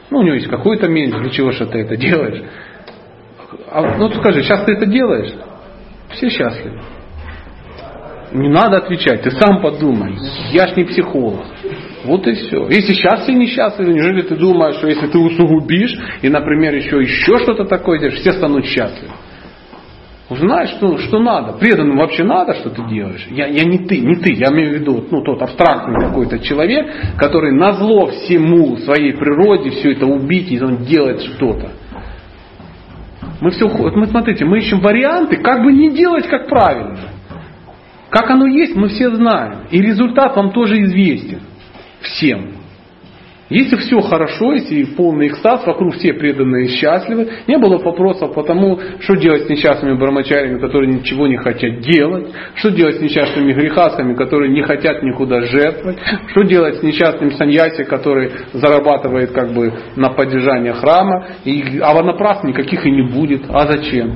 Ну, 0.09 0.19
у 0.19 0.23
него 0.23 0.35
есть 0.35 0.47
какой-то 0.47 0.87
менеджер, 0.87 1.21
для 1.21 1.29
чего 1.29 1.51
же 1.51 1.65
ты 1.65 1.79
это 1.79 1.97
делаешь? 1.97 2.41
А, 3.69 3.97
ну, 3.97 4.09
скажи, 4.11 4.43
сейчас 4.43 4.63
ты 4.63 4.73
это 4.73 4.85
делаешь? 4.85 5.33
Все 6.09 6.29
счастливы. 6.29 6.79
Не 8.31 8.49
надо 8.49 8.77
отвечать, 8.77 9.23
ты 9.23 9.31
сам 9.31 9.61
подумай. 9.61 10.15
Я 10.51 10.67
ж 10.67 10.75
не 10.75 10.83
психолог. 10.83 11.45
Вот 12.05 12.25
и 12.27 12.33
все. 12.33 12.67
Если 12.69 12.93
счастлив, 12.93 13.35
несчастлив, 13.35 13.87
неужели 13.87 14.21
ты 14.21 14.35
думаешь, 14.35 14.75
что 14.75 14.87
если 14.87 15.07
ты 15.07 15.17
усугубишь 15.17 15.97
и, 16.21 16.29
например, 16.29 16.75
еще 16.75 17.01
еще 17.01 17.37
что-то 17.39 17.65
такое 17.65 17.99
делаешь, 17.99 18.19
все 18.19 18.33
станут 18.33 18.65
счастливы? 18.65 19.13
Узнаешь, 20.29 20.69
что, 20.77 20.99
что 20.99 21.19
надо. 21.19 21.53
Преданным 21.53 21.97
вообще 21.97 22.23
надо, 22.23 22.53
что 22.53 22.69
ты 22.69 22.83
делаешь. 22.87 23.25
Я, 23.31 23.47
я 23.47 23.63
не 23.63 23.79
ты, 23.79 23.99
не 23.99 24.15
ты. 24.15 24.33
Я 24.33 24.51
имею 24.51 24.71
в 24.71 24.73
виду 24.79 25.05
ну, 25.09 25.23
тот 25.23 25.41
абстрактный 25.41 26.07
какой-то 26.07 26.39
человек, 26.39 27.17
который 27.17 27.51
на 27.51 27.73
зло 27.73 28.07
всему, 28.07 28.77
своей 28.77 29.13
природе, 29.13 29.71
все 29.71 29.93
это 29.93 30.05
убить, 30.05 30.51
и 30.51 30.61
он 30.61 30.83
делает 30.85 31.21
что-то. 31.21 31.71
Мы 33.41 33.51
все, 33.51 33.67
вот 33.67 33.95
мы 33.95 34.05
смотрите, 34.05 34.45
мы 34.45 34.59
ищем 34.59 34.81
варианты, 34.81 35.37
как 35.37 35.63
бы 35.63 35.71
не 35.71 35.91
делать, 35.91 36.27
как 36.27 36.47
правильно. 36.47 36.99
Как 38.09 38.29
оно 38.29 38.45
есть, 38.45 38.75
мы 38.75 38.89
все 38.89 39.09
знаем. 39.09 39.61
И 39.71 39.81
результат 39.81 40.35
вам 40.35 40.51
тоже 40.51 40.83
известен. 40.83 41.39
Всем. 42.01 42.58
Если 43.49 43.77
все 43.77 43.99
хорошо, 44.01 44.53
если 44.53 44.83
полный 44.95 45.27
экстаз, 45.27 45.65
вокруг 45.65 45.95
все 45.95 46.13
преданные 46.13 46.67
счастливы, 46.67 47.29
не 47.47 47.57
было 47.57 47.79
вопросов 47.79 48.33
по 48.35 48.43
тому, 48.43 48.79
что 48.99 49.15
делать 49.15 49.45
с 49.45 49.49
несчастными 49.49 49.97
брамачарями, 49.97 50.59
которые 50.59 50.93
ничего 50.93 51.25
не 51.25 51.37
хотят 51.37 51.79
делать, 51.79 52.27
что 52.55 52.69
делать 52.69 52.97
с 52.97 53.01
несчастными 53.01 53.51
грехастами, 53.53 54.13
которые 54.13 54.51
не 54.51 54.61
хотят 54.61 55.01
никуда 55.01 55.41
жертвовать, 55.41 55.97
что 56.27 56.43
делать 56.43 56.75
с 56.75 56.83
несчастным 56.83 57.31
саньяси, 57.31 57.85
который 57.85 58.31
зарабатывает 58.53 59.31
как 59.31 59.51
бы 59.51 59.73
на 59.95 60.11
поддержание 60.11 60.73
храма, 60.73 61.27
и, 61.43 61.79
а 61.81 61.99
напрасно 62.03 62.49
никаких 62.49 62.85
и 62.85 62.91
не 62.91 63.01
будет. 63.01 63.45
А 63.49 63.65
зачем? 63.65 64.15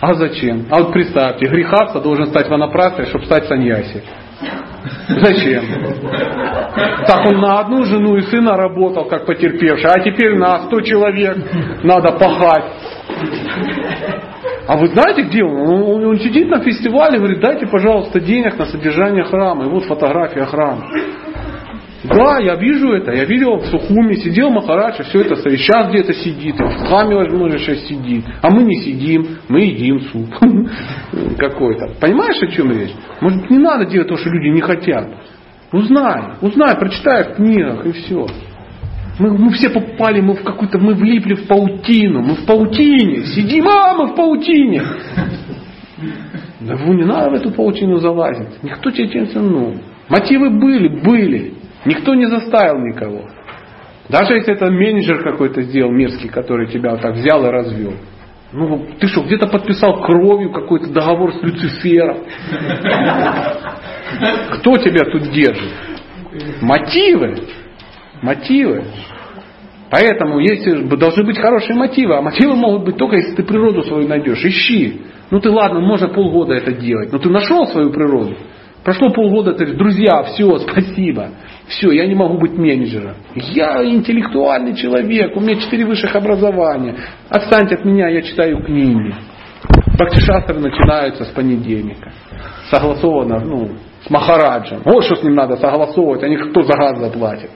А 0.00 0.14
зачем? 0.14 0.66
А 0.70 0.82
вот 0.82 0.92
представьте, 0.92 1.46
грехаста 1.46 2.00
должен 2.00 2.26
стать 2.26 2.48
ванапрастой, 2.48 3.06
чтобы 3.06 3.24
стать 3.24 3.46
саньяси. 3.46 4.02
Зачем? 5.08 5.64
Так 7.06 7.26
он 7.26 7.40
на 7.40 7.60
одну 7.60 7.84
жену 7.84 8.16
и 8.16 8.22
сына 8.22 8.56
работал, 8.56 9.04
как 9.06 9.26
потерпевший, 9.26 9.90
а 9.90 10.00
теперь 10.00 10.36
на 10.36 10.60
100 10.66 10.80
человек 10.82 11.36
надо 11.82 12.12
пахать. 12.12 12.64
А 14.66 14.76
вы 14.78 14.88
знаете, 14.88 15.22
где 15.22 15.44
он? 15.44 15.82
он? 15.82 16.06
Он 16.06 16.18
сидит 16.18 16.48
на 16.48 16.60
фестивале 16.60 17.18
говорит, 17.18 17.40
дайте, 17.40 17.66
пожалуйста, 17.66 18.18
денег 18.20 18.58
на 18.58 18.64
содержание 18.66 19.24
храма. 19.24 19.64
И 19.66 19.68
вот 19.68 19.84
фотография 19.84 20.46
храма. 20.46 20.86
Да, 22.04 22.38
я 22.38 22.56
вижу 22.56 22.92
это. 22.92 23.12
Я 23.12 23.24
видел 23.24 23.56
в 23.56 23.66
Сухуме, 23.66 24.16
сидел 24.16 24.50
Махараджа, 24.50 25.04
все 25.04 25.22
это 25.22 25.36
сейчас 25.36 25.88
где-то 25.88 26.12
сидит, 26.12 26.56
в 26.56 26.86
храме, 26.86 27.16
возможно, 27.16 27.58
сейчас 27.58 27.86
сидит. 27.86 28.24
А 28.42 28.50
мы 28.50 28.62
не 28.62 28.76
сидим, 28.82 29.38
мы 29.48 29.60
едим 29.60 30.00
суп 30.00 30.28
какой-то. 31.38 31.94
Понимаешь, 32.00 32.42
о 32.42 32.46
чем 32.48 32.70
речь? 32.72 32.92
Может, 33.20 33.48
не 33.50 33.58
надо 33.58 33.86
делать 33.86 34.08
то, 34.08 34.16
что 34.16 34.28
люди 34.28 34.48
не 34.48 34.60
хотят. 34.60 35.08
Узнай, 35.72 36.34
узнай, 36.42 36.76
прочитай 36.76 37.24
в 37.24 37.36
книгах 37.36 37.86
и 37.86 37.92
все. 37.92 38.26
Мы, 39.18 39.38
мы 39.38 39.52
все 39.52 39.70
попали, 39.70 40.20
мы 40.20 40.34
в 40.34 40.42
какую-то, 40.42 40.78
мы 40.78 40.94
влипли 40.94 41.34
в 41.34 41.46
паутину, 41.46 42.20
мы 42.20 42.34
в 42.34 42.46
паутине, 42.46 43.24
сидим, 43.26 43.66
а 43.68 43.94
мы 43.94 44.08
в 44.08 44.14
паутине. 44.14 44.82
Да 46.60 46.76
вы 46.76 46.96
не 46.96 47.04
надо 47.04 47.30
в 47.30 47.34
эту 47.34 47.50
паутину 47.50 47.98
залазить. 47.98 48.62
Никто 48.62 48.90
тебе 48.90 49.04
этим 49.04 49.26
тянул. 49.26 49.76
Мотивы 50.08 50.50
были, 50.50 50.88
были. 51.02 51.54
Никто 51.84 52.14
не 52.14 52.26
заставил 52.26 52.78
никого. 52.78 53.28
Даже 54.08 54.34
если 54.34 54.54
это 54.54 54.70
менеджер 54.70 55.22
какой-то 55.22 55.62
сделал 55.62 55.90
мерзкий, 55.90 56.28
который 56.28 56.68
тебя 56.68 56.90
вот 56.92 57.00
так 57.00 57.14
взял 57.14 57.44
и 57.44 57.48
развел. 57.48 57.94
Ну, 58.52 58.86
ты 59.00 59.06
что, 59.08 59.22
где-то 59.22 59.48
подписал 59.48 60.00
кровью 60.02 60.52
какой-то 60.52 60.92
договор 60.92 61.32
с 61.34 61.42
Люцифером? 61.42 62.18
Кто 64.52 64.76
тебя 64.76 65.10
тут 65.10 65.30
держит? 65.30 65.72
Мотивы. 66.60 67.36
Мотивы. 68.22 68.84
Поэтому 69.90 70.38
если, 70.38 70.82
должны 70.96 71.24
быть 71.24 71.38
хорошие 71.38 71.76
мотивы. 71.76 72.16
А 72.16 72.22
мотивы 72.22 72.54
могут 72.54 72.84
быть 72.84 72.96
только, 72.96 73.16
если 73.16 73.34
ты 73.34 73.42
природу 73.42 73.82
свою 73.82 74.06
найдешь. 74.06 74.44
Ищи. 74.44 75.02
Ну 75.30 75.40
ты 75.40 75.50
ладно, 75.50 75.80
можно 75.80 76.08
полгода 76.08 76.54
это 76.54 76.72
делать. 76.72 77.12
Но 77.12 77.18
ты 77.18 77.30
нашел 77.30 77.66
свою 77.66 77.90
природу. 77.90 78.36
Прошло 78.84 79.10
полгода, 79.10 79.54
ты 79.54 79.64
говоришь, 79.64 79.78
друзья, 79.78 80.22
все, 80.24 80.58
спасибо. 80.58 81.30
Все, 81.68 81.90
я 81.92 82.06
не 82.06 82.14
могу 82.14 82.38
быть 82.38 82.52
менеджером. 82.52 83.16
Я 83.34 83.82
интеллектуальный 83.84 84.74
человек, 84.74 85.34
у 85.36 85.40
меня 85.40 85.56
четыре 85.56 85.86
высших 85.86 86.14
образования. 86.14 86.96
Отстаньте 87.30 87.76
от 87.76 87.84
меня, 87.84 88.08
я 88.08 88.22
читаю 88.22 88.62
книги. 88.62 89.14
Бхактишастры 89.94 90.58
начинаются 90.58 91.24
с 91.24 91.28
понедельника. 91.28 92.12
Согласовано, 92.70 93.40
ну, 93.40 93.70
с 94.06 94.10
Махараджем. 94.10 94.82
Вот 94.84 95.04
что 95.04 95.16
с 95.16 95.22
ним 95.22 95.34
надо 95.34 95.56
согласовывать, 95.56 96.22
а 96.22 96.28
не 96.28 96.36
кто 96.36 96.62
за 96.62 96.74
газ 96.74 96.98
заплатит. 96.98 97.50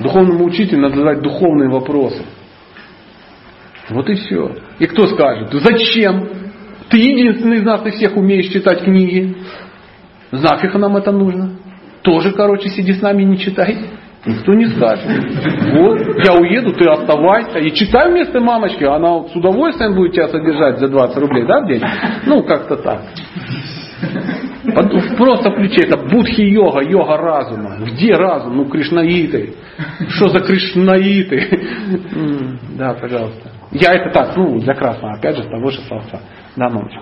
Духовному 0.00 0.44
учителю 0.44 0.80
надо 0.80 0.96
задать 0.96 1.22
духовные 1.22 1.70
вопросы. 1.70 2.24
Вот 3.90 4.08
и 4.10 4.14
все. 4.14 4.56
И 4.80 4.86
кто 4.86 5.06
скажет, 5.06 5.52
зачем? 5.52 6.28
Ты 6.88 6.98
единственный 6.98 7.58
из 7.58 7.62
нас 7.62 7.86
и 7.86 7.90
всех 7.90 8.16
умеешь 8.16 8.52
читать 8.52 8.82
книги. 8.82 9.36
Нафиг 10.32 10.74
нам 10.74 10.96
это 10.96 11.12
нужно? 11.12 11.52
Тоже, 12.06 12.30
короче, 12.30 12.68
сиди 12.68 12.92
с 12.92 13.02
нами 13.02 13.24
не 13.24 13.36
читай. 13.36 13.76
Никто 14.24 14.54
не 14.54 14.66
скажет. 14.66 15.06
Вот, 15.72 15.98
я 16.24 16.34
уеду, 16.34 16.72
ты 16.72 16.88
оставайся. 16.88 17.58
И 17.58 17.72
читай 17.72 18.10
вместо 18.10 18.38
мамочки, 18.38 18.84
она 18.84 19.24
с 19.24 19.34
удовольствием 19.34 19.96
будет 19.96 20.12
тебя 20.12 20.28
содержать 20.28 20.78
за 20.78 20.86
20 20.86 21.16
рублей, 21.16 21.44
да, 21.46 21.60
в 21.62 21.66
день? 21.66 21.82
Ну, 22.26 22.44
как-то 22.44 22.76
так. 22.76 23.02
Просто 25.16 25.50
включи, 25.50 25.82
это 25.84 25.96
будхи-йога, 25.96 26.82
йога 26.82 27.16
разума. 27.16 27.76
Где 27.80 28.14
разум? 28.14 28.56
Ну, 28.56 28.66
кришнаиты. 28.66 29.54
Что 30.10 30.28
за 30.28 30.40
кришнаиты? 30.40 31.60
Да, 32.78 32.94
пожалуйста. 32.94 33.50
Я 33.72 33.94
это 33.94 34.10
так, 34.10 34.36
ну, 34.36 34.60
для 34.60 34.74
красного, 34.74 35.14
опять 35.14 35.36
же, 35.36 35.42
того 35.42 35.70
же 35.70 35.80
словца. 35.82 36.20
Да, 36.54 36.68
мамочка. 36.68 37.00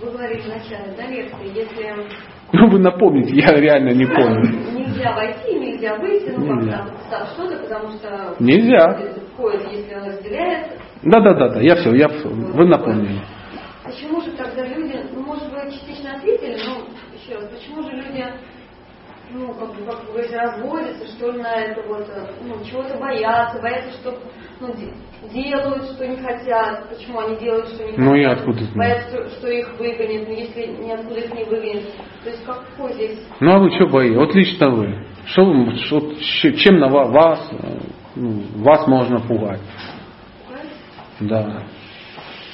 Вы 0.00 0.12
говорите 0.12 0.44
вначале, 0.44 0.94
да, 0.96 1.06
лекции, 1.08 1.48
если 1.54 2.37
ну, 2.52 2.68
вы 2.70 2.78
напомните, 2.78 3.34
я 3.36 3.60
реально 3.60 3.90
не 3.90 4.06
помню. 4.06 4.42
Нельзя 4.72 5.14
войти, 5.14 5.54
нельзя 5.58 5.96
выйти, 5.96 6.30
ну 6.36 6.54
Нельзя. 6.56 6.86
там 7.10 7.26
что-то, 7.34 7.56
потому 7.58 7.90
что 7.92 8.34
Нельзя. 8.40 8.98
входит, 9.34 9.62
если 9.70 9.94
он 9.94 10.04
разделяется. 10.06 10.72
Да, 11.02 11.20
да, 11.20 11.34
да, 11.34 11.48
да, 11.50 11.60
я 11.60 11.76
все, 11.76 11.94
я, 11.94 12.08
вы 12.08 12.66
напомнили. 12.66 13.20
Почему 13.84 14.20
же 14.20 14.32
тогда 14.32 14.66
люди, 14.66 14.98
ну, 15.14 15.22
может 15.22 15.50
быть, 15.52 15.72
частично 15.72 16.14
ответили, 16.16 16.58
но 16.66 16.86
еще 17.14 17.36
раз, 17.38 17.48
почему 17.50 17.82
же 17.82 17.90
люди, 17.96 18.24
ну, 19.32 19.52
как 19.54 19.74
бы, 19.74 19.84
как 19.84 20.06
говорите, 20.06 20.36
разводятся, 20.36 21.06
что 21.08 21.30
ли, 21.30 21.42
на 21.42 21.54
это 21.54 21.82
вот, 21.88 22.06
ну, 22.46 22.64
чего-то 22.64 22.96
боятся, 22.98 23.60
боятся, 23.60 23.92
что, 24.00 24.18
ну, 24.60 24.74
де- 24.74 24.92
делают, 25.32 25.84
что 25.84 26.06
не 26.06 26.16
хотят, 26.16 26.88
почему 26.88 27.20
они 27.20 27.36
делают, 27.36 27.66
что 27.68 27.84
не 27.84 27.90
хотят. 27.90 27.98
Ну, 27.98 28.14
я 28.14 28.30
откуда 28.32 28.58
знаю? 28.64 28.74
Боятся, 28.76 29.30
что 29.38 29.48
их 29.48 29.78
выгонят, 29.78 30.28
но 30.28 30.34
если 30.34 30.66
ниоткуда 30.82 31.20
их 31.20 31.34
не 31.34 31.44
выгонят. 31.44 31.84
То 32.24 32.30
есть 32.30 32.44
какой 32.44 32.92
здесь 32.94 33.18
Ну, 33.40 33.52
а 33.52 33.58
вы 33.58 33.70
что 33.72 33.86
боитесь? 33.86 34.16
Вот 34.16 34.34
лично 34.34 34.70
вы. 34.70 35.04
Что, 35.26 36.14
что- 36.20 36.52
чем 36.52 36.78
на 36.78 36.88
ва- 36.88 37.10
вас, 37.10 37.48
э, 37.52 37.78
ну, 38.16 38.42
вас 38.56 38.86
можно 38.86 39.20
пугать? 39.20 39.60
Да. 41.20 41.62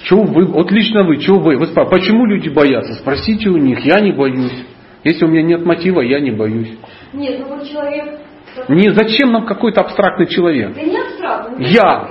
Чего 0.05 0.23
вы, 0.25 0.47
вот 0.47 0.71
лично 0.71 1.05
вы, 1.05 1.19
чего 1.19 1.39
вы? 1.39 1.57
Вы 1.57 1.67
почему 1.87 2.27
люди 2.27 2.49
боятся? 2.49 2.95
Спросите 2.95 3.49
у 3.49 3.57
них, 3.57 3.81
я 3.85 4.01
не 4.01 4.13
боюсь. 4.13 4.65
Если 5.05 5.25
у 5.25 5.29
меня 5.29 5.43
нет 5.43 5.65
мотива, 5.65 6.01
я 6.01 6.19
не 6.21 6.31
боюсь. 6.31 6.77
Нет, 7.13 7.41
ну 7.41 7.57
вот 7.57 7.69
человек... 7.69 8.21
Не, 8.69 8.91
зачем 8.93 9.33
нам 9.33 9.47
какой-то 9.47 9.83
абстрактный 9.83 10.27
человек? 10.27 10.75
Да 10.75 10.81
не 10.83 10.99
абстрактно. 10.99 11.57
не 11.57 11.67
Я. 11.67 12.09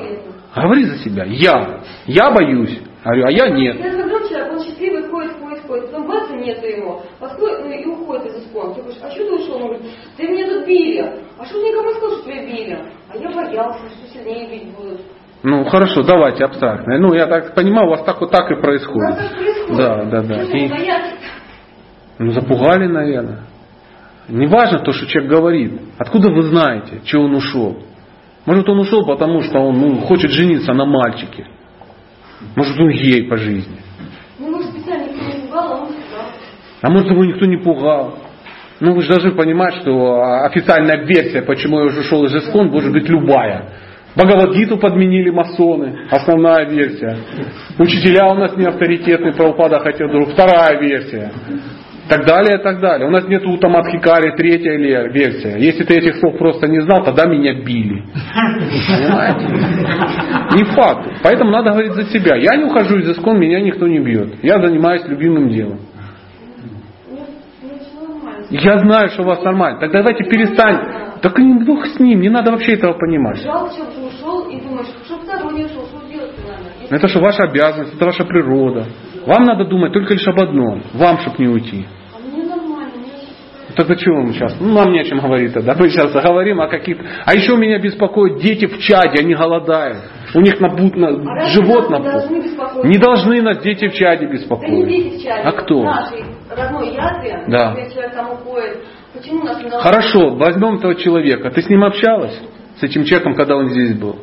Говори 0.56 0.84
за 0.86 0.98
себя. 0.98 1.24
Я. 1.26 1.82
Я 2.06 2.32
боюсь. 2.32 2.80
Говорю, 3.03 3.26
а 3.26 3.32
я 3.32 3.49
нет. 3.49 3.78
Я 3.80 3.91
сказал 3.91 4.20
человек, 4.30 4.53
он 4.53 4.64
счастливый, 4.64 5.10
ходит, 5.10 5.32
ходит, 5.34 5.60
ходит, 5.68 5.91
потом 5.91 6.07
бац, 6.07 6.30
и 6.32 6.36
нету 6.36 6.65
его. 6.65 7.02
Подходит, 7.20 7.60
ну 7.65 7.72
и 7.72 7.86
уходит 7.86 8.26
из 8.28 8.44
искон. 8.45 8.74
Ты 8.76 8.82
говоришь, 8.82 8.99
а 9.03 9.10
что 9.10 9.26
ты 9.26 9.34
ушел? 9.34 9.56
Он 9.56 9.61
говорит, 9.64 9.82
да 10.18 10.24
меня 10.24 10.48
тут 10.48 10.68
били. 10.68 11.02
А 11.38 11.45
что 11.45 11.60
ты 11.60 11.68
никому 11.68 11.90
не 11.90 11.95
сказал, 11.95 12.18
что 12.18 12.26
тебя 12.32 12.45
били? 12.45 12.80
А 13.10 13.18
я 13.18 13.30
боялся, 13.32 13.80
что 13.90 14.07
сильнее 14.14 14.49
бить 14.49 14.74
будут. 14.76 15.02
Ну 15.44 15.65
хорошо, 15.65 16.03
давайте 16.03 16.45
абстрактное. 16.45 16.99
Ну 16.99 17.14
я 17.14 17.28
так 17.28 17.53
понимаю, 17.53 17.88
у 17.88 17.91
вас 17.91 18.03
так 18.03 18.22
вот 18.22 18.32
так 18.32 18.49
и 18.49 18.56
происходит. 18.56 19.18
Да, 19.76 20.06
да, 20.06 20.22
да. 20.22 20.44
И- 20.44 20.70
ну 22.19 22.31
запугали, 22.31 22.88
наверное. 22.88 23.41
Не 24.30 24.48
важно 24.48 24.80
то, 24.80 24.94
что 24.94 25.06
человек 25.07 25.31
говорит. 25.31 25.81
Откуда 25.98 26.30
вы 26.30 26.44
знаете, 26.44 27.02
чего 27.06 27.23
он 27.23 27.35
ушел? 27.35 27.84
Может 28.45 28.68
он 28.69 28.80
ушел, 28.80 29.06
потому 29.06 29.41
что 29.41 29.60
он 29.60 29.80
ну, 29.80 29.95
хочет 30.02 30.31
жениться 30.31 30.73
на 30.73 30.85
мальчике. 30.85 31.48
Может 32.56 32.80
он 32.80 32.90
гей 32.90 33.27
по 33.27 33.38
жизни. 33.38 33.77
Ну, 34.40 34.52
может, 34.52 34.72
специально 34.72 35.06
никто 35.06 35.26
не 35.26 35.41
пугал, 35.48 35.72
а 35.72 35.77
он 35.81 35.88
сказал. 35.90 36.26
А 36.81 36.90
может 36.90 37.10
его 37.10 37.26
никто 37.26 37.45
не 37.45 37.57
пугал. 37.57 38.18
Ну 38.80 38.94
вы 38.94 39.02
же 39.02 39.07
должны 39.07 39.31
понимать, 39.31 39.76
что 39.76 40.15
а, 40.15 40.45
официальная 40.48 41.06
версия, 41.06 41.41
почему 41.41 41.80
я 41.80 41.85
уже 41.85 42.02
ушел 42.02 42.26
из 42.26 42.35
Искон, 42.35 42.68
может 42.68 42.91
быть 42.91 43.07
любая. 43.07 43.69
Бхагавадгиту 44.15 44.77
подменили 44.77 45.30
масоны, 45.30 46.07
основная 46.11 46.69
версия. 46.69 47.18
Учителя 47.80 48.27
у 48.27 48.35
нас 48.35 48.56
не 48.57 48.65
авторитетные, 48.65 49.34
правопада 49.34 49.80
хотел 49.80 50.10
друг, 50.10 50.34
вторая 50.34 50.80
версия. 50.80 51.31
Так 52.09 52.25
далее, 52.25 52.57
так 52.57 52.81
далее. 52.81 53.07
У 53.07 53.11
нас 53.11 53.27
нет 53.27 53.45
Утамадхикари, 53.45 54.35
третья 54.35 54.73
версия. 55.07 55.57
Если 55.57 55.84
ты 55.84 55.97
этих 55.97 56.17
слов 56.17 56.38
просто 56.38 56.67
не 56.67 56.81
знал, 56.81 57.03
тогда 57.03 57.25
меня 57.25 57.53
били. 57.53 58.03
Понимаете? 58.88 59.45
Не 60.55 60.63
факт. 60.75 61.09
Поэтому 61.23 61.51
надо 61.51 61.71
говорить 61.71 61.93
за 61.93 62.03
себя. 62.05 62.35
Я 62.35 62.57
не 62.57 62.65
ухожу 62.65 62.97
из 62.97 63.09
искон, 63.09 63.39
меня 63.39 63.61
никто 63.61 63.88
не 63.88 63.99
бьет. 63.99 64.43
Я 64.43 64.59
занимаюсь 64.59 65.05
любимым 65.07 65.49
делом. 65.49 65.80
Я 68.49 68.80
знаю, 68.80 69.09
что 69.09 69.23
у 69.23 69.25
вас 69.25 69.41
нормально. 69.41 69.80
Так 69.80 69.91
давайте 69.91 70.25
перестань. 70.25 71.03
Так 71.21 71.39
и 71.39 71.43
бог 71.65 71.85
с 71.85 71.99
ним, 71.99 72.19
не 72.19 72.30
надо 72.30 72.51
вообще 72.51 72.73
этого 72.73 72.93
понимать. 72.93 73.38
Жалко, 73.38 73.71
что 73.71 73.84
ушел 74.05 74.49
и 74.49 74.59
думаешь, 74.59 74.88
что 75.05 75.17
второй 75.19 75.53
не 75.53 75.63
ушел, 75.63 75.85
что 75.85 76.05
делать 76.05 76.34
надо? 76.45 76.95
Это 76.95 77.07
же 77.07 77.19
ваша 77.19 77.43
обязанность, 77.43 77.95
это 77.95 78.05
ваша 78.05 78.25
природа. 78.25 78.85
Вам 79.25 79.43
надо 79.45 79.65
думать 79.65 79.93
только 79.93 80.13
лишь 80.13 80.27
об 80.27 80.39
одном. 80.39 80.81
Вам, 80.93 81.17
чтобы 81.19 81.35
не 81.39 81.47
уйти. 81.47 81.85
А 82.13 82.19
мне 82.19 82.43
нормально, 82.43 82.91
мне 82.97 83.73
Так 83.75 83.87
зачем 83.87 84.15
вам 84.15 84.33
сейчас? 84.33 84.55
Ну, 84.59 84.73
нам 84.73 84.91
не 84.91 84.99
о 84.99 85.03
чем 85.05 85.19
говорить 85.19 85.53
тогда. 85.53 85.75
Мы 85.77 85.89
сейчас 85.89 86.11
говорим 86.11 86.61
о 86.61 86.67
каких-то... 86.67 87.03
А 87.25 87.33
еще 87.33 87.55
меня 87.57 87.79
беспокоят 87.79 88.39
дети 88.39 88.65
в 88.65 88.77
чаде, 88.79 89.19
они 89.23 89.33
голодают. 89.35 89.99
У 90.35 90.41
них 90.41 90.59
набут 90.59 90.95
на... 90.95 91.09
А 91.09 91.49
живот 91.49 91.89
напут. 91.89 92.11
должны 92.11 92.41
беспокоить? 92.41 92.85
Не 92.85 92.97
должны 92.99 93.41
нас 93.41 93.61
дети 93.61 93.87
в 93.87 93.93
чаде 93.93 94.25
Да 94.25 94.31
беспокоить. 94.33 94.87
дети 94.87 95.17
в 95.17 95.23
чате. 95.23 95.41
А 95.43 95.51
кто? 95.51 95.83
Нашей 95.83 96.23
родной 96.49 96.93
ядре, 96.93 97.43
Да. 97.47 97.75
человек 97.91 98.13
там 98.13 98.31
уходит. 98.31 98.77
Почему 99.13 99.43
нас 99.43 99.57
не 99.63 99.69
должны... 99.69 99.79
Хорошо, 99.89 100.29
возьмем 100.35 100.75
этого 100.77 100.95
человека. 100.95 101.51
Ты 101.51 101.61
с 101.61 101.69
ним 101.69 101.83
общалась? 101.83 102.39
С 102.79 102.83
этим 102.83 103.03
человеком, 103.05 103.35
когда 103.35 103.55
он 103.55 103.69
здесь 103.69 103.95
был? 103.95 104.17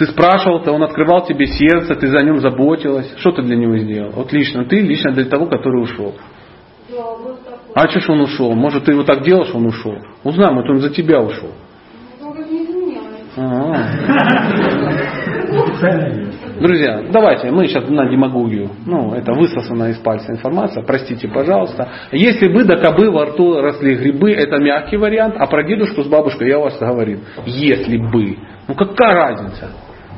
Ты 0.00 0.06
спрашивал-то, 0.06 0.72
он 0.72 0.82
открывал 0.82 1.26
тебе 1.26 1.44
сердце, 1.44 1.94
ты 1.94 2.06
за 2.06 2.24
нем 2.24 2.38
заботилась. 2.38 3.12
Что 3.18 3.32
ты 3.32 3.42
для 3.42 3.54
него 3.54 3.76
сделал? 3.76 4.12
Вот 4.12 4.32
лично 4.32 4.64
ты, 4.64 4.80
лично 4.80 5.12
для 5.12 5.26
того, 5.26 5.44
который 5.44 5.82
ушел. 5.82 6.14
А 7.74 7.86
что 7.86 8.00
ж 8.00 8.08
он 8.08 8.22
ушел? 8.22 8.54
Может, 8.54 8.86
ты 8.86 8.92
его 8.92 9.02
так 9.02 9.22
делал, 9.22 9.44
что 9.44 9.58
он 9.58 9.66
ушел? 9.66 9.98
Узнаем, 10.24 10.56
вот 10.56 10.70
он 10.70 10.78
за 10.78 10.88
тебя 10.88 11.20
ушел. 11.20 11.50
Ну, 12.18 12.34
изменилось. 12.34 13.28
Друзья, 16.58 17.04
давайте, 17.12 17.50
мы 17.50 17.66
сейчас 17.66 17.86
на 17.86 18.08
демагогию. 18.08 18.70
Ну, 18.86 19.12
это 19.12 19.34
высосана 19.34 19.90
из 19.90 19.98
пальца 19.98 20.32
информация, 20.32 20.82
простите, 20.82 21.28
пожалуйста. 21.28 21.90
Если 22.10 22.48
бы 22.48 22.64
до 22.64 22.78
кобы 22.78 23.10
во 23.10 23.26
рту 23.26 23.60
росли 23.60 23.96
грибы, 23.96 24.32
это 24.32 24.56
мягкий 24.56 24.96
вариант, 24.96 25.34
а 25.38 25.46
про 25.46 25.62
дедушку 25.62 26.02
с 26.04 26.06
бабушкой 26.06 26.48
я 26.48 26.58
у 26.58 26.62
вас 26.62 26.78
говорил. 26.78 27.20
Если 27.44 27.98
бы. 27.98 28.38
Ну 28.66 28.74
какая 28.74 29.14
разница? 29.14 29.68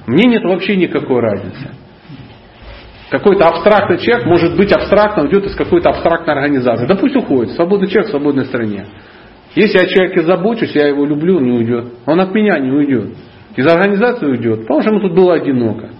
Мне 0.06 0.24
нет 0.24 0.42
вообще 0.44 0.76
никакой 0.76 1.20
разницы. 1.20 1.70
Какой-то 3.10 3.46
абстрактный 3.46 3.98
человек 3.98 4.26
может 4.26 4.56
быть 4.56 4.72
абстрактно, 4.72 5.24
уйдет 5.24 5.44
из 5.44 5.54
какой-то 5.54 5.90
абстрактной 5.90 6.34
организации. 6.34 6.86
Да 6.86 6.94
пусть 6.94 7.14
уходит. 7.14 7.52
Свободный 7.52 7.88
человек 7.88 8.08
в 8.08 8.10
свободной 8.10 8.46
стране. 8.46 8.86
Если 9.54 9.78
я 9.78 9.84
о 9.84 9.86
человеке 9.86 10.22
забочусь, 10.22 10.74
я 10.74 10.88
его 10.88 11.04
люблю, 11.04 11.36
он 11.36 11.44
не 11.44 11.52
уйдет. 11.52 11.92
Он 12.06 12.20
от 12.20 12.34
меня 12.34 12.58
не 12.58 12.70
уйдет. 12.70 13.14
Из 13.54 13.66
организации 13.66 14.26
уйдет, 14.26 14.62
потому 14.62 14.80
что 14.80 14.90
ему 14.90 15.00
тут 15.00 15.14
было 15.14 15.34
одиноко. 15.34 15.90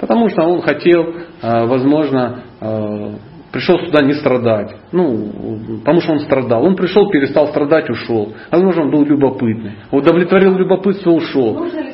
Потому 0.00 0.30
что 0.30 0.42
он 0.44 0.62
хотел, 0.62 1.14
э, 1.42 1.66
возможно, 1.66 2.42
э, 2.60 3.10
пришел 3.52 3.78
сюда 3.80 4.02
не 4.04 4.14
страдать. 4.14 4.74
Ну, 4.92 5.78
потому 5.80 6.00
что 6.00 6.12
он 6.12 6.20
страдал. 6.20 6.64
Он 6.64 6.74
пришел, 6.74 7.10
перестал 7.10 7.48
страдать, 7.48 7.90
ушел. 7.90 8.32
Возможно, 8.50 8.84
он 8.84 8.90
был 8.90 9.04
любопытный. 9.04 9.74
Удовлетворил 9.90 10.56
любопытство, 10.56 11.10
ушел. 11.10 11.54
Нужно 11.54 11.80
ли 11.80 11.92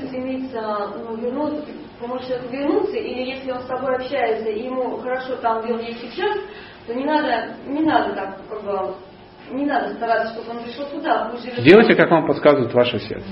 человеку 2.28 2.52
вернуться, 2.52 2.96
или 2.96 3.30
если 3.30 3.50
он 3.50 3.60
с 3.60 3.66
тобой 3.66 3.96
общается, 3.96 4.48
и 4.50 4.64
ему 4.64 4.98
хорошо 4.98 5.36
там, 5.36 5.62
где 5.62 5.72
он 5.72 5.80
есть 5.80 6.00
сейчас, 6.00 6.38
то 6.86 6.94
не 6.94 7.04
надо, 7.04 7.54
не 7.66 7.80
надо 7.80 8.14
так, 8.14 8.38
как 8.48 8.62
бы, 8.62 8.94
не 9.52 9.64
надо 9.64 9.94
стараться, 9.94 10.34
чтобы 10.34 10.58
он 10.58 10.64
пришел 10.64 10.86
туда, 10.86 11.32
живет. 11.42 11.62
Делайте, 11.64 11.94
как 11.94 12.10
вам 12.10 12.26
подсказывает 12.26 12.72
ваше 12.72 12.98
сердце. 13.00 13.26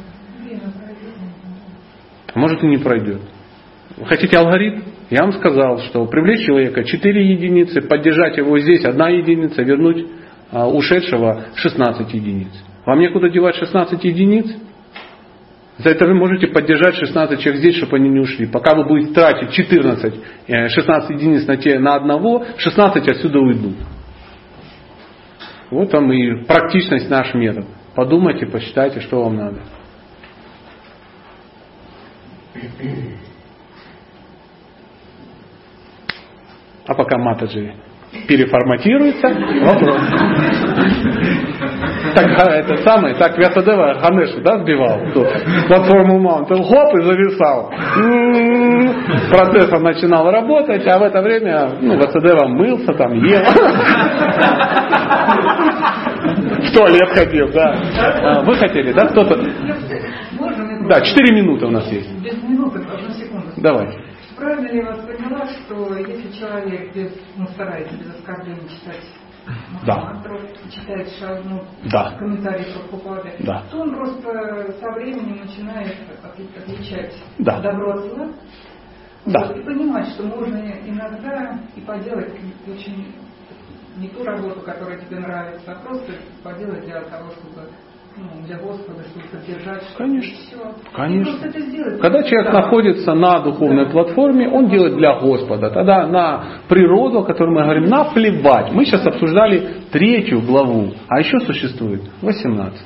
А 2.35 2.39
Может 2.39 2.63
и 2.63 2.67
не 2.67 2.79
пройдет. 2.79 3.23
Вы 3.97 4.07
хотите 4.07 4.37
алгоритм? 4.37 4.83
Я 5.09 5.23
вам 5.23 5.33
сказал, 5.33 5.79
что 5.79 6.05
привлечь 6.07 6.45
человека 6.45 6.85
4 6.85 7.33
единицы, 7.33 7.81
поддержать 7.81 8.37
его 8.37 8.59
здесь 8.59 8.85
1 8.85 9.07
единица, 9.09 9.63
вернуть 9.63 10.07
а, 10.51 10.69
ушедшего 10.69 11.45
16 11.55 12.13
единиц. 12.13 12.53
Вам 12.85 12.99
некуда 13.01 13.31
девать 13.31 13.55
16 13.55 14.03
единиц? 14.05 14.47
За 15.79 15.91
это 15.91 16.07
вы 16.07 16.15
можете 16.15 16.47
поддержать 16.47 16.95
16 16.97 17.39
человек 17.41 17.61
здесь, 17.61 17.77
чтобы 17.77 17.97
они 17.97 18.09
не 18.09 18.21
ушли. 18.21 18.47
Пока 18.47 18.75
вы 18.75 18.85
будете 18.85 19.13
тратить 19.13 19.51
14, 19.53 20.15
э, 20.47 20.69
16 20.69 21.11
единиц 21.11 21.47
на, 21.47 21.57
те, 21.59 21.79
на 21.79 21.97
одного, 21.97 22.45
16 22.57 23.07
отсюда 23.09 23.39
уйдут. 23.41 23.77
Вот 25.71 25.93
вам 25.93 26.11
и 26.13 26.45
практичность 26.45 27.11
наш 27.11 27.35
метод. 27.35 27.67
Подумайте, 27.95 28.47
посчитайте, 28.47 29.01
что 29.01 29.23
вам 29.23 29.37
надо. 29.37 29.61
А 36.87 36.95
пока 36.95 37.19
матаджи 37.19 37.75
переформатируется, 38.29 39.29
вопрос. 39.63 40.01
Так, 42.15 42.27
а, 42.41 42.51
это 42.51 42.77
самое, 42.79 43.15
так 43.15 43.37
Вятадева 43.37 43.99
Ганешу, 44.01 44.41
да, 44.41 44.59
сбивал 44.59 45.01
тут, 45.13 45.29
платформу 45.69 46.19
Маунт, 46.19 46.49
хоп, 46.49 46.95
и 46.95 47.03
зависал. 47.03 47.71
М-м-м. 47.99 48.95
Процессор 49.31 49.81
начинал 49.81 50.31
работать, 50.31 50.87
а 50.87 50.99
в 50.99 51.03
это 51.03 51.21
время, 51.21 51.73
ну, 51.81 51.95
Вятадева 51.97 52.47
мылся 52.49 52.93
там, 52.95 53.13
ел. 53.13 53.43
В 56.63 56.73
туалет 56.75 57.09
ходил, 57.11 57.51
да. 57.53 57.77
А, 58.23 58.43
Вы 58.43 58.55
хотели, 58.57 58.93
да, 58.93 59.07
кто-то? 59.09 59.37
Да, 60.89 61.01
4 61.01 61.35
минуты 61.35 61.67
у 61.67 61.71
нас 61.71 61.87
есть. 61.91 62.11
Без 62.23 62.35
одну. 64.47 64.63
Правильно 64.63 64.69
ли 64.73 64.79
я 64.79 64.85
вас 64.85 65.07
поняла, 65.07 65.47
что 65.49 65.97
если 65.97 66.33
человек 66.39 66.95
без, 66.95 67.13
ну, 67.37 67.47
старается 67.49 67.97
без 67.97 68.15
оскорбления 68.15 68.69
читать 68.69 69.03
Да. 69.85 69.97
мантру, 69.99 70.41
читает 70.71 71.09
шагну, 71.21 71.65
Да. 71.91 72.17
комментарии 72.19 72.73
Прабхупады, 72.73 73.33
Да. 73.41 73.63
то 73.71 73.81
он 73.81 73.95
просто 73.95 74.75
со 74.81 74.91
временем 74.93 75.41
начинает 75.45 75.97
от- 76.23 76.59
отличать 76.63 77.15
Да. 77.39 77.61
добро 77.61 77.93
от 77.93 78.05
зла. 78.07 78.29
Да. 79.27 79.53
И 79.53 79.63
понимать, 79.65 80.09
что 80.11 80.23
можно 80.25 80.57
иногда 80.87 81.59
и 81.75 81.81
поделать 81.81 82.33
очень 82.69 83.13
не 83.97 84.09
ту 84.09 84.23
работу, 84.25 84.61
которая 84.61 84.99
тебе 84.99 85.19
нравится, 85.19 85.73
а 85.73 85.75
просто 85.77 86.13
поделать 86.45 86.85
для 86.85 87.01
того, 87.03 87.31
чтобы 87.31 87.69
ну, 88.19 88.47
для 88.47 88.57
Господа, 88.57 89.03
чтобы 89.05 89.27
поддержать 89.29 89.83
что-то. 89.83 89.99
Конечно. 89.99 90.31
и 90.31 90.37
всё. 90.37 90.75
Конечно. 90.95 91.99
Когда 92.01 92.23
человек 92.23 92.53
Да. 92.53 92.61
находится 92.63 93.15
на 93.15 93.41
духовной 93.41 93.87
платформе, 93.91 94.49
он 94.49 94.69
делает 94.69 94.97
для 94.97 95.19
Господа. 95.21 95.71
Тогда 95.71 96.07
на 96.07 96.45
природу, 96.69 97.21
о 97.21 97.25
которой 97.25 97.51
мы 97.55 97.63
говорим, 97.63 97.85
наплевать. 97.85 98.73
Мы 98.73 98.85
сейчас 98.87 99.07
обсуждали 99.07 99.83
третью 99.93 100.41
главу, 100.41 100.93
а 101.09 101.19
еще 101.21 101.39
существует 101.41 102.03
18. 102.23 102.81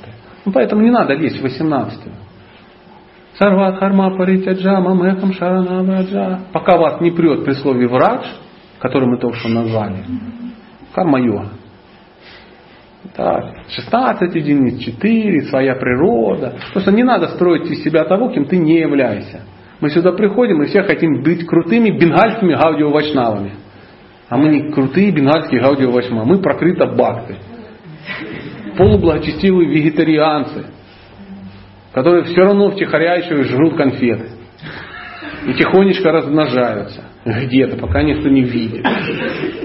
Ну, 0.44 0.52
поэтому 0.52 0.82
не 0.82 0.90
надо 0.90 1.14
лезть 1.14 1.38
в 1.38 1.42
18. 1.42 2.00
Сарват 3.38 3.78
харма 3.78 4.16
паритяджа 4.16 4.80
мамехам 4.80 5.32
шаранавраджа. 5.32 6.40
Пока 6.52 6.76
вас 6.76 7.00
не 7.00 7.10
прет 7.10 7.44
при 7.44 7.52
слове 7.54 7.86
врач, 7.86 8.22
который 8.80 9.08
мы 9.08 9.18
только 9.18 9.36
что 9.38 9.48
назвали, 9.48 10.04
карма-йога. 10.94 11.50
Так, 13.14 13.44
16 13.68 14.34
единиц, 14.34 14.84
4, 14.84 15.42
своя 15.44 15.74
природа. 15.74 16.54
Просто 16.72 16.92
не 16.92 17.02
надо 17.02 17.28
строить 17.28 17.70
из 17.70 17.82
себя 17.82 18.04
того, 18.04 18.28
кем 18.28 18.44
ты 18.44 18.58
не 18.58 18.78
являешься. 18.78 19.40
Мы 19.80 19.88
сюда 19.88 20.12
приходим 20.12 20.62
и 20.62 20.66
все 20.66 20.82
хотим 20.82 21.22
быть 21.22 21.46
крутыми 21.46 21.90
бенгальскими 21.90 22.54
гаудиовачнавами. 22.54 23.54
А 24.28 24.36
мы 24.36 24.48
не 24.50 24.70
крутые 24.70 25.10
бенгальские 25.10 25.62
гаудиовачма, 25.62 26.24
мы 26.24 26.38
прокрыто 26.38 26.86
бхакты. 26.86 27.36
Полублагочестивые 28.76 29.68
вегетарианцы, 29.70 30.66
которые 31.92 32.24
все 32.24 32.42
равно 32.42 32.70
втихаря 32.70 33.14
еще 33.14 33.42
жрут 33.44 33.76
конфеты. 33.76 34.28
И 35.46 35.54
тихонечко 35.54 36.12
размножаются. 36.12 37.09
Где-то, 37.24 37.76
пока 37.76 38.02
никто 38.02 38.28
не 38.28 38.42
видит. 38.42 38.82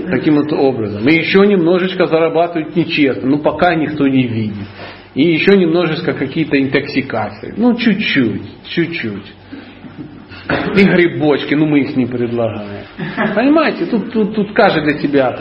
Таким 0.10 0.36
вот 0.36 0.52
образом. 0.52 1.07
И 1.07 1.15
еще 1.15 1.40
немножечко 1.40 2.06
зарабатывают 2.06 2.76
нечестно, 2.76 3.30
но 3.30 3.38
пока 3.40 3.76
никто 3.76 4.07
не 4.07 4.27
видит. 4.27 4.68
И 5.14 5.23
еще 5.32 5.57
немножечко 5.57 6.14
какие-то 6.14 6.61
интоксикации. 6.61 7.53
Ну, 7.56 7.76
чуть-чуть, 7.77 8.65
чуть-чуть. 8.68 9.34
И 10.76 10.84
грибочки, 10.84 11.56
ну 11.56 11.65
мы 11.65 11.80
их 11.80 11.95
не 11.95 12.06
предлагаем. 12.06 12.84
Понимаете, 13.34 13.86
тут, 13.86 14.11
тут, 14.11 14.36
тут 14.36 14.53
каждый 14.53 14.84
для 14.84 14.99
себя. 14.99 15.32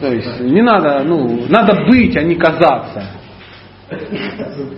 То 0.00 0.12
есть 0.12 0.40
не 0.40 0.62
надо, 0.62 1.02
ну, 1.04 1.46
надо 1.48 1.86
быть, 1.86 2.16
а 2.16 2.22
не 2.22 2.34
казаться. 2.34 3.17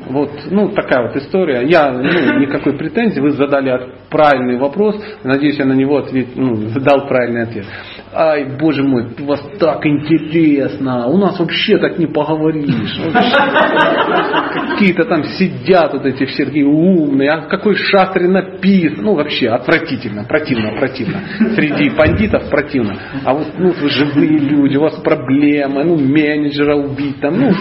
Вот, 0.08 0.30
ну, 0.50 0.68
такая 0.70 1.08
вот 1.08 1.16
история. 1.16 1.66
Я, 1.66 1.90
ну, 1.92 2.38
никакой 2.38 2.76
претензии, 2.76 3.20
вы 3.20 3.32
задали 3.32 3.94
правильный 4.08 4.56
вопрос, 4.56 4.96
надеюсь, 5.24 5.58
я 5.58 5.64
на 5.64 5.72
него 5.72 5.98
ответ, 5.98 6.28
ну, 6.36 6.68
дал 6.80 7.08
правильный 7.08 7.42
ответ. 7.42 7.66
Ай, 8.12 8.44
боже 8.58 8.82
мой, 8.82 9.06
у 9.20 9.24
вас 9.24 9.40
так 9.60 9.86
интересно, 9.86 11.06
у 11.06 11.16
нас 11.16 11.38
вообще 11.38 11.78
так 11.78 11.96
не 11.96 12.06
поговоришь. 12.06 13.00
Какие-то 14.72 15.04
там 15.04 15.22
сидят 15.22 15.92
вот 15.92 16.04
эти 16.04 16.24
все 16.24 16.44
такие 16.44 16.66
умные, 16.66 17.30
а 17.30 17.42
какой 17.42 17.76
шастре 17.76 18.26
написан, 18.26 19.04
ну 19.04 19.14
вообще 19.14 19.50
отвратительно, 19.50 20.24
противно, 20.24 20.72
противно. 20.72 21.20
Среди 21.54 21.90
бандитов 21.90 22.50
противно. 22.50 22.96
А 23.24 23.32
вот 23.32 23.46
ну, 23.56 23.70
вы 23.80 23.88
живые 23.88 24.38
люди, 24.38 24.76
у 24.76 24.82
вас 24.82 24.96
проблемы, 24.96 25.84
ну 25.84 25.96
менеджера 25.96 26.74
убить 26.74 27.20
там, 27.20 27.38
ну. 27.38 27.52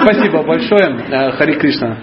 Спасибо 0.00 0.42
большое, 0.42 1.32
Хари 1.32 1.52
Кришна. 1.58 1.98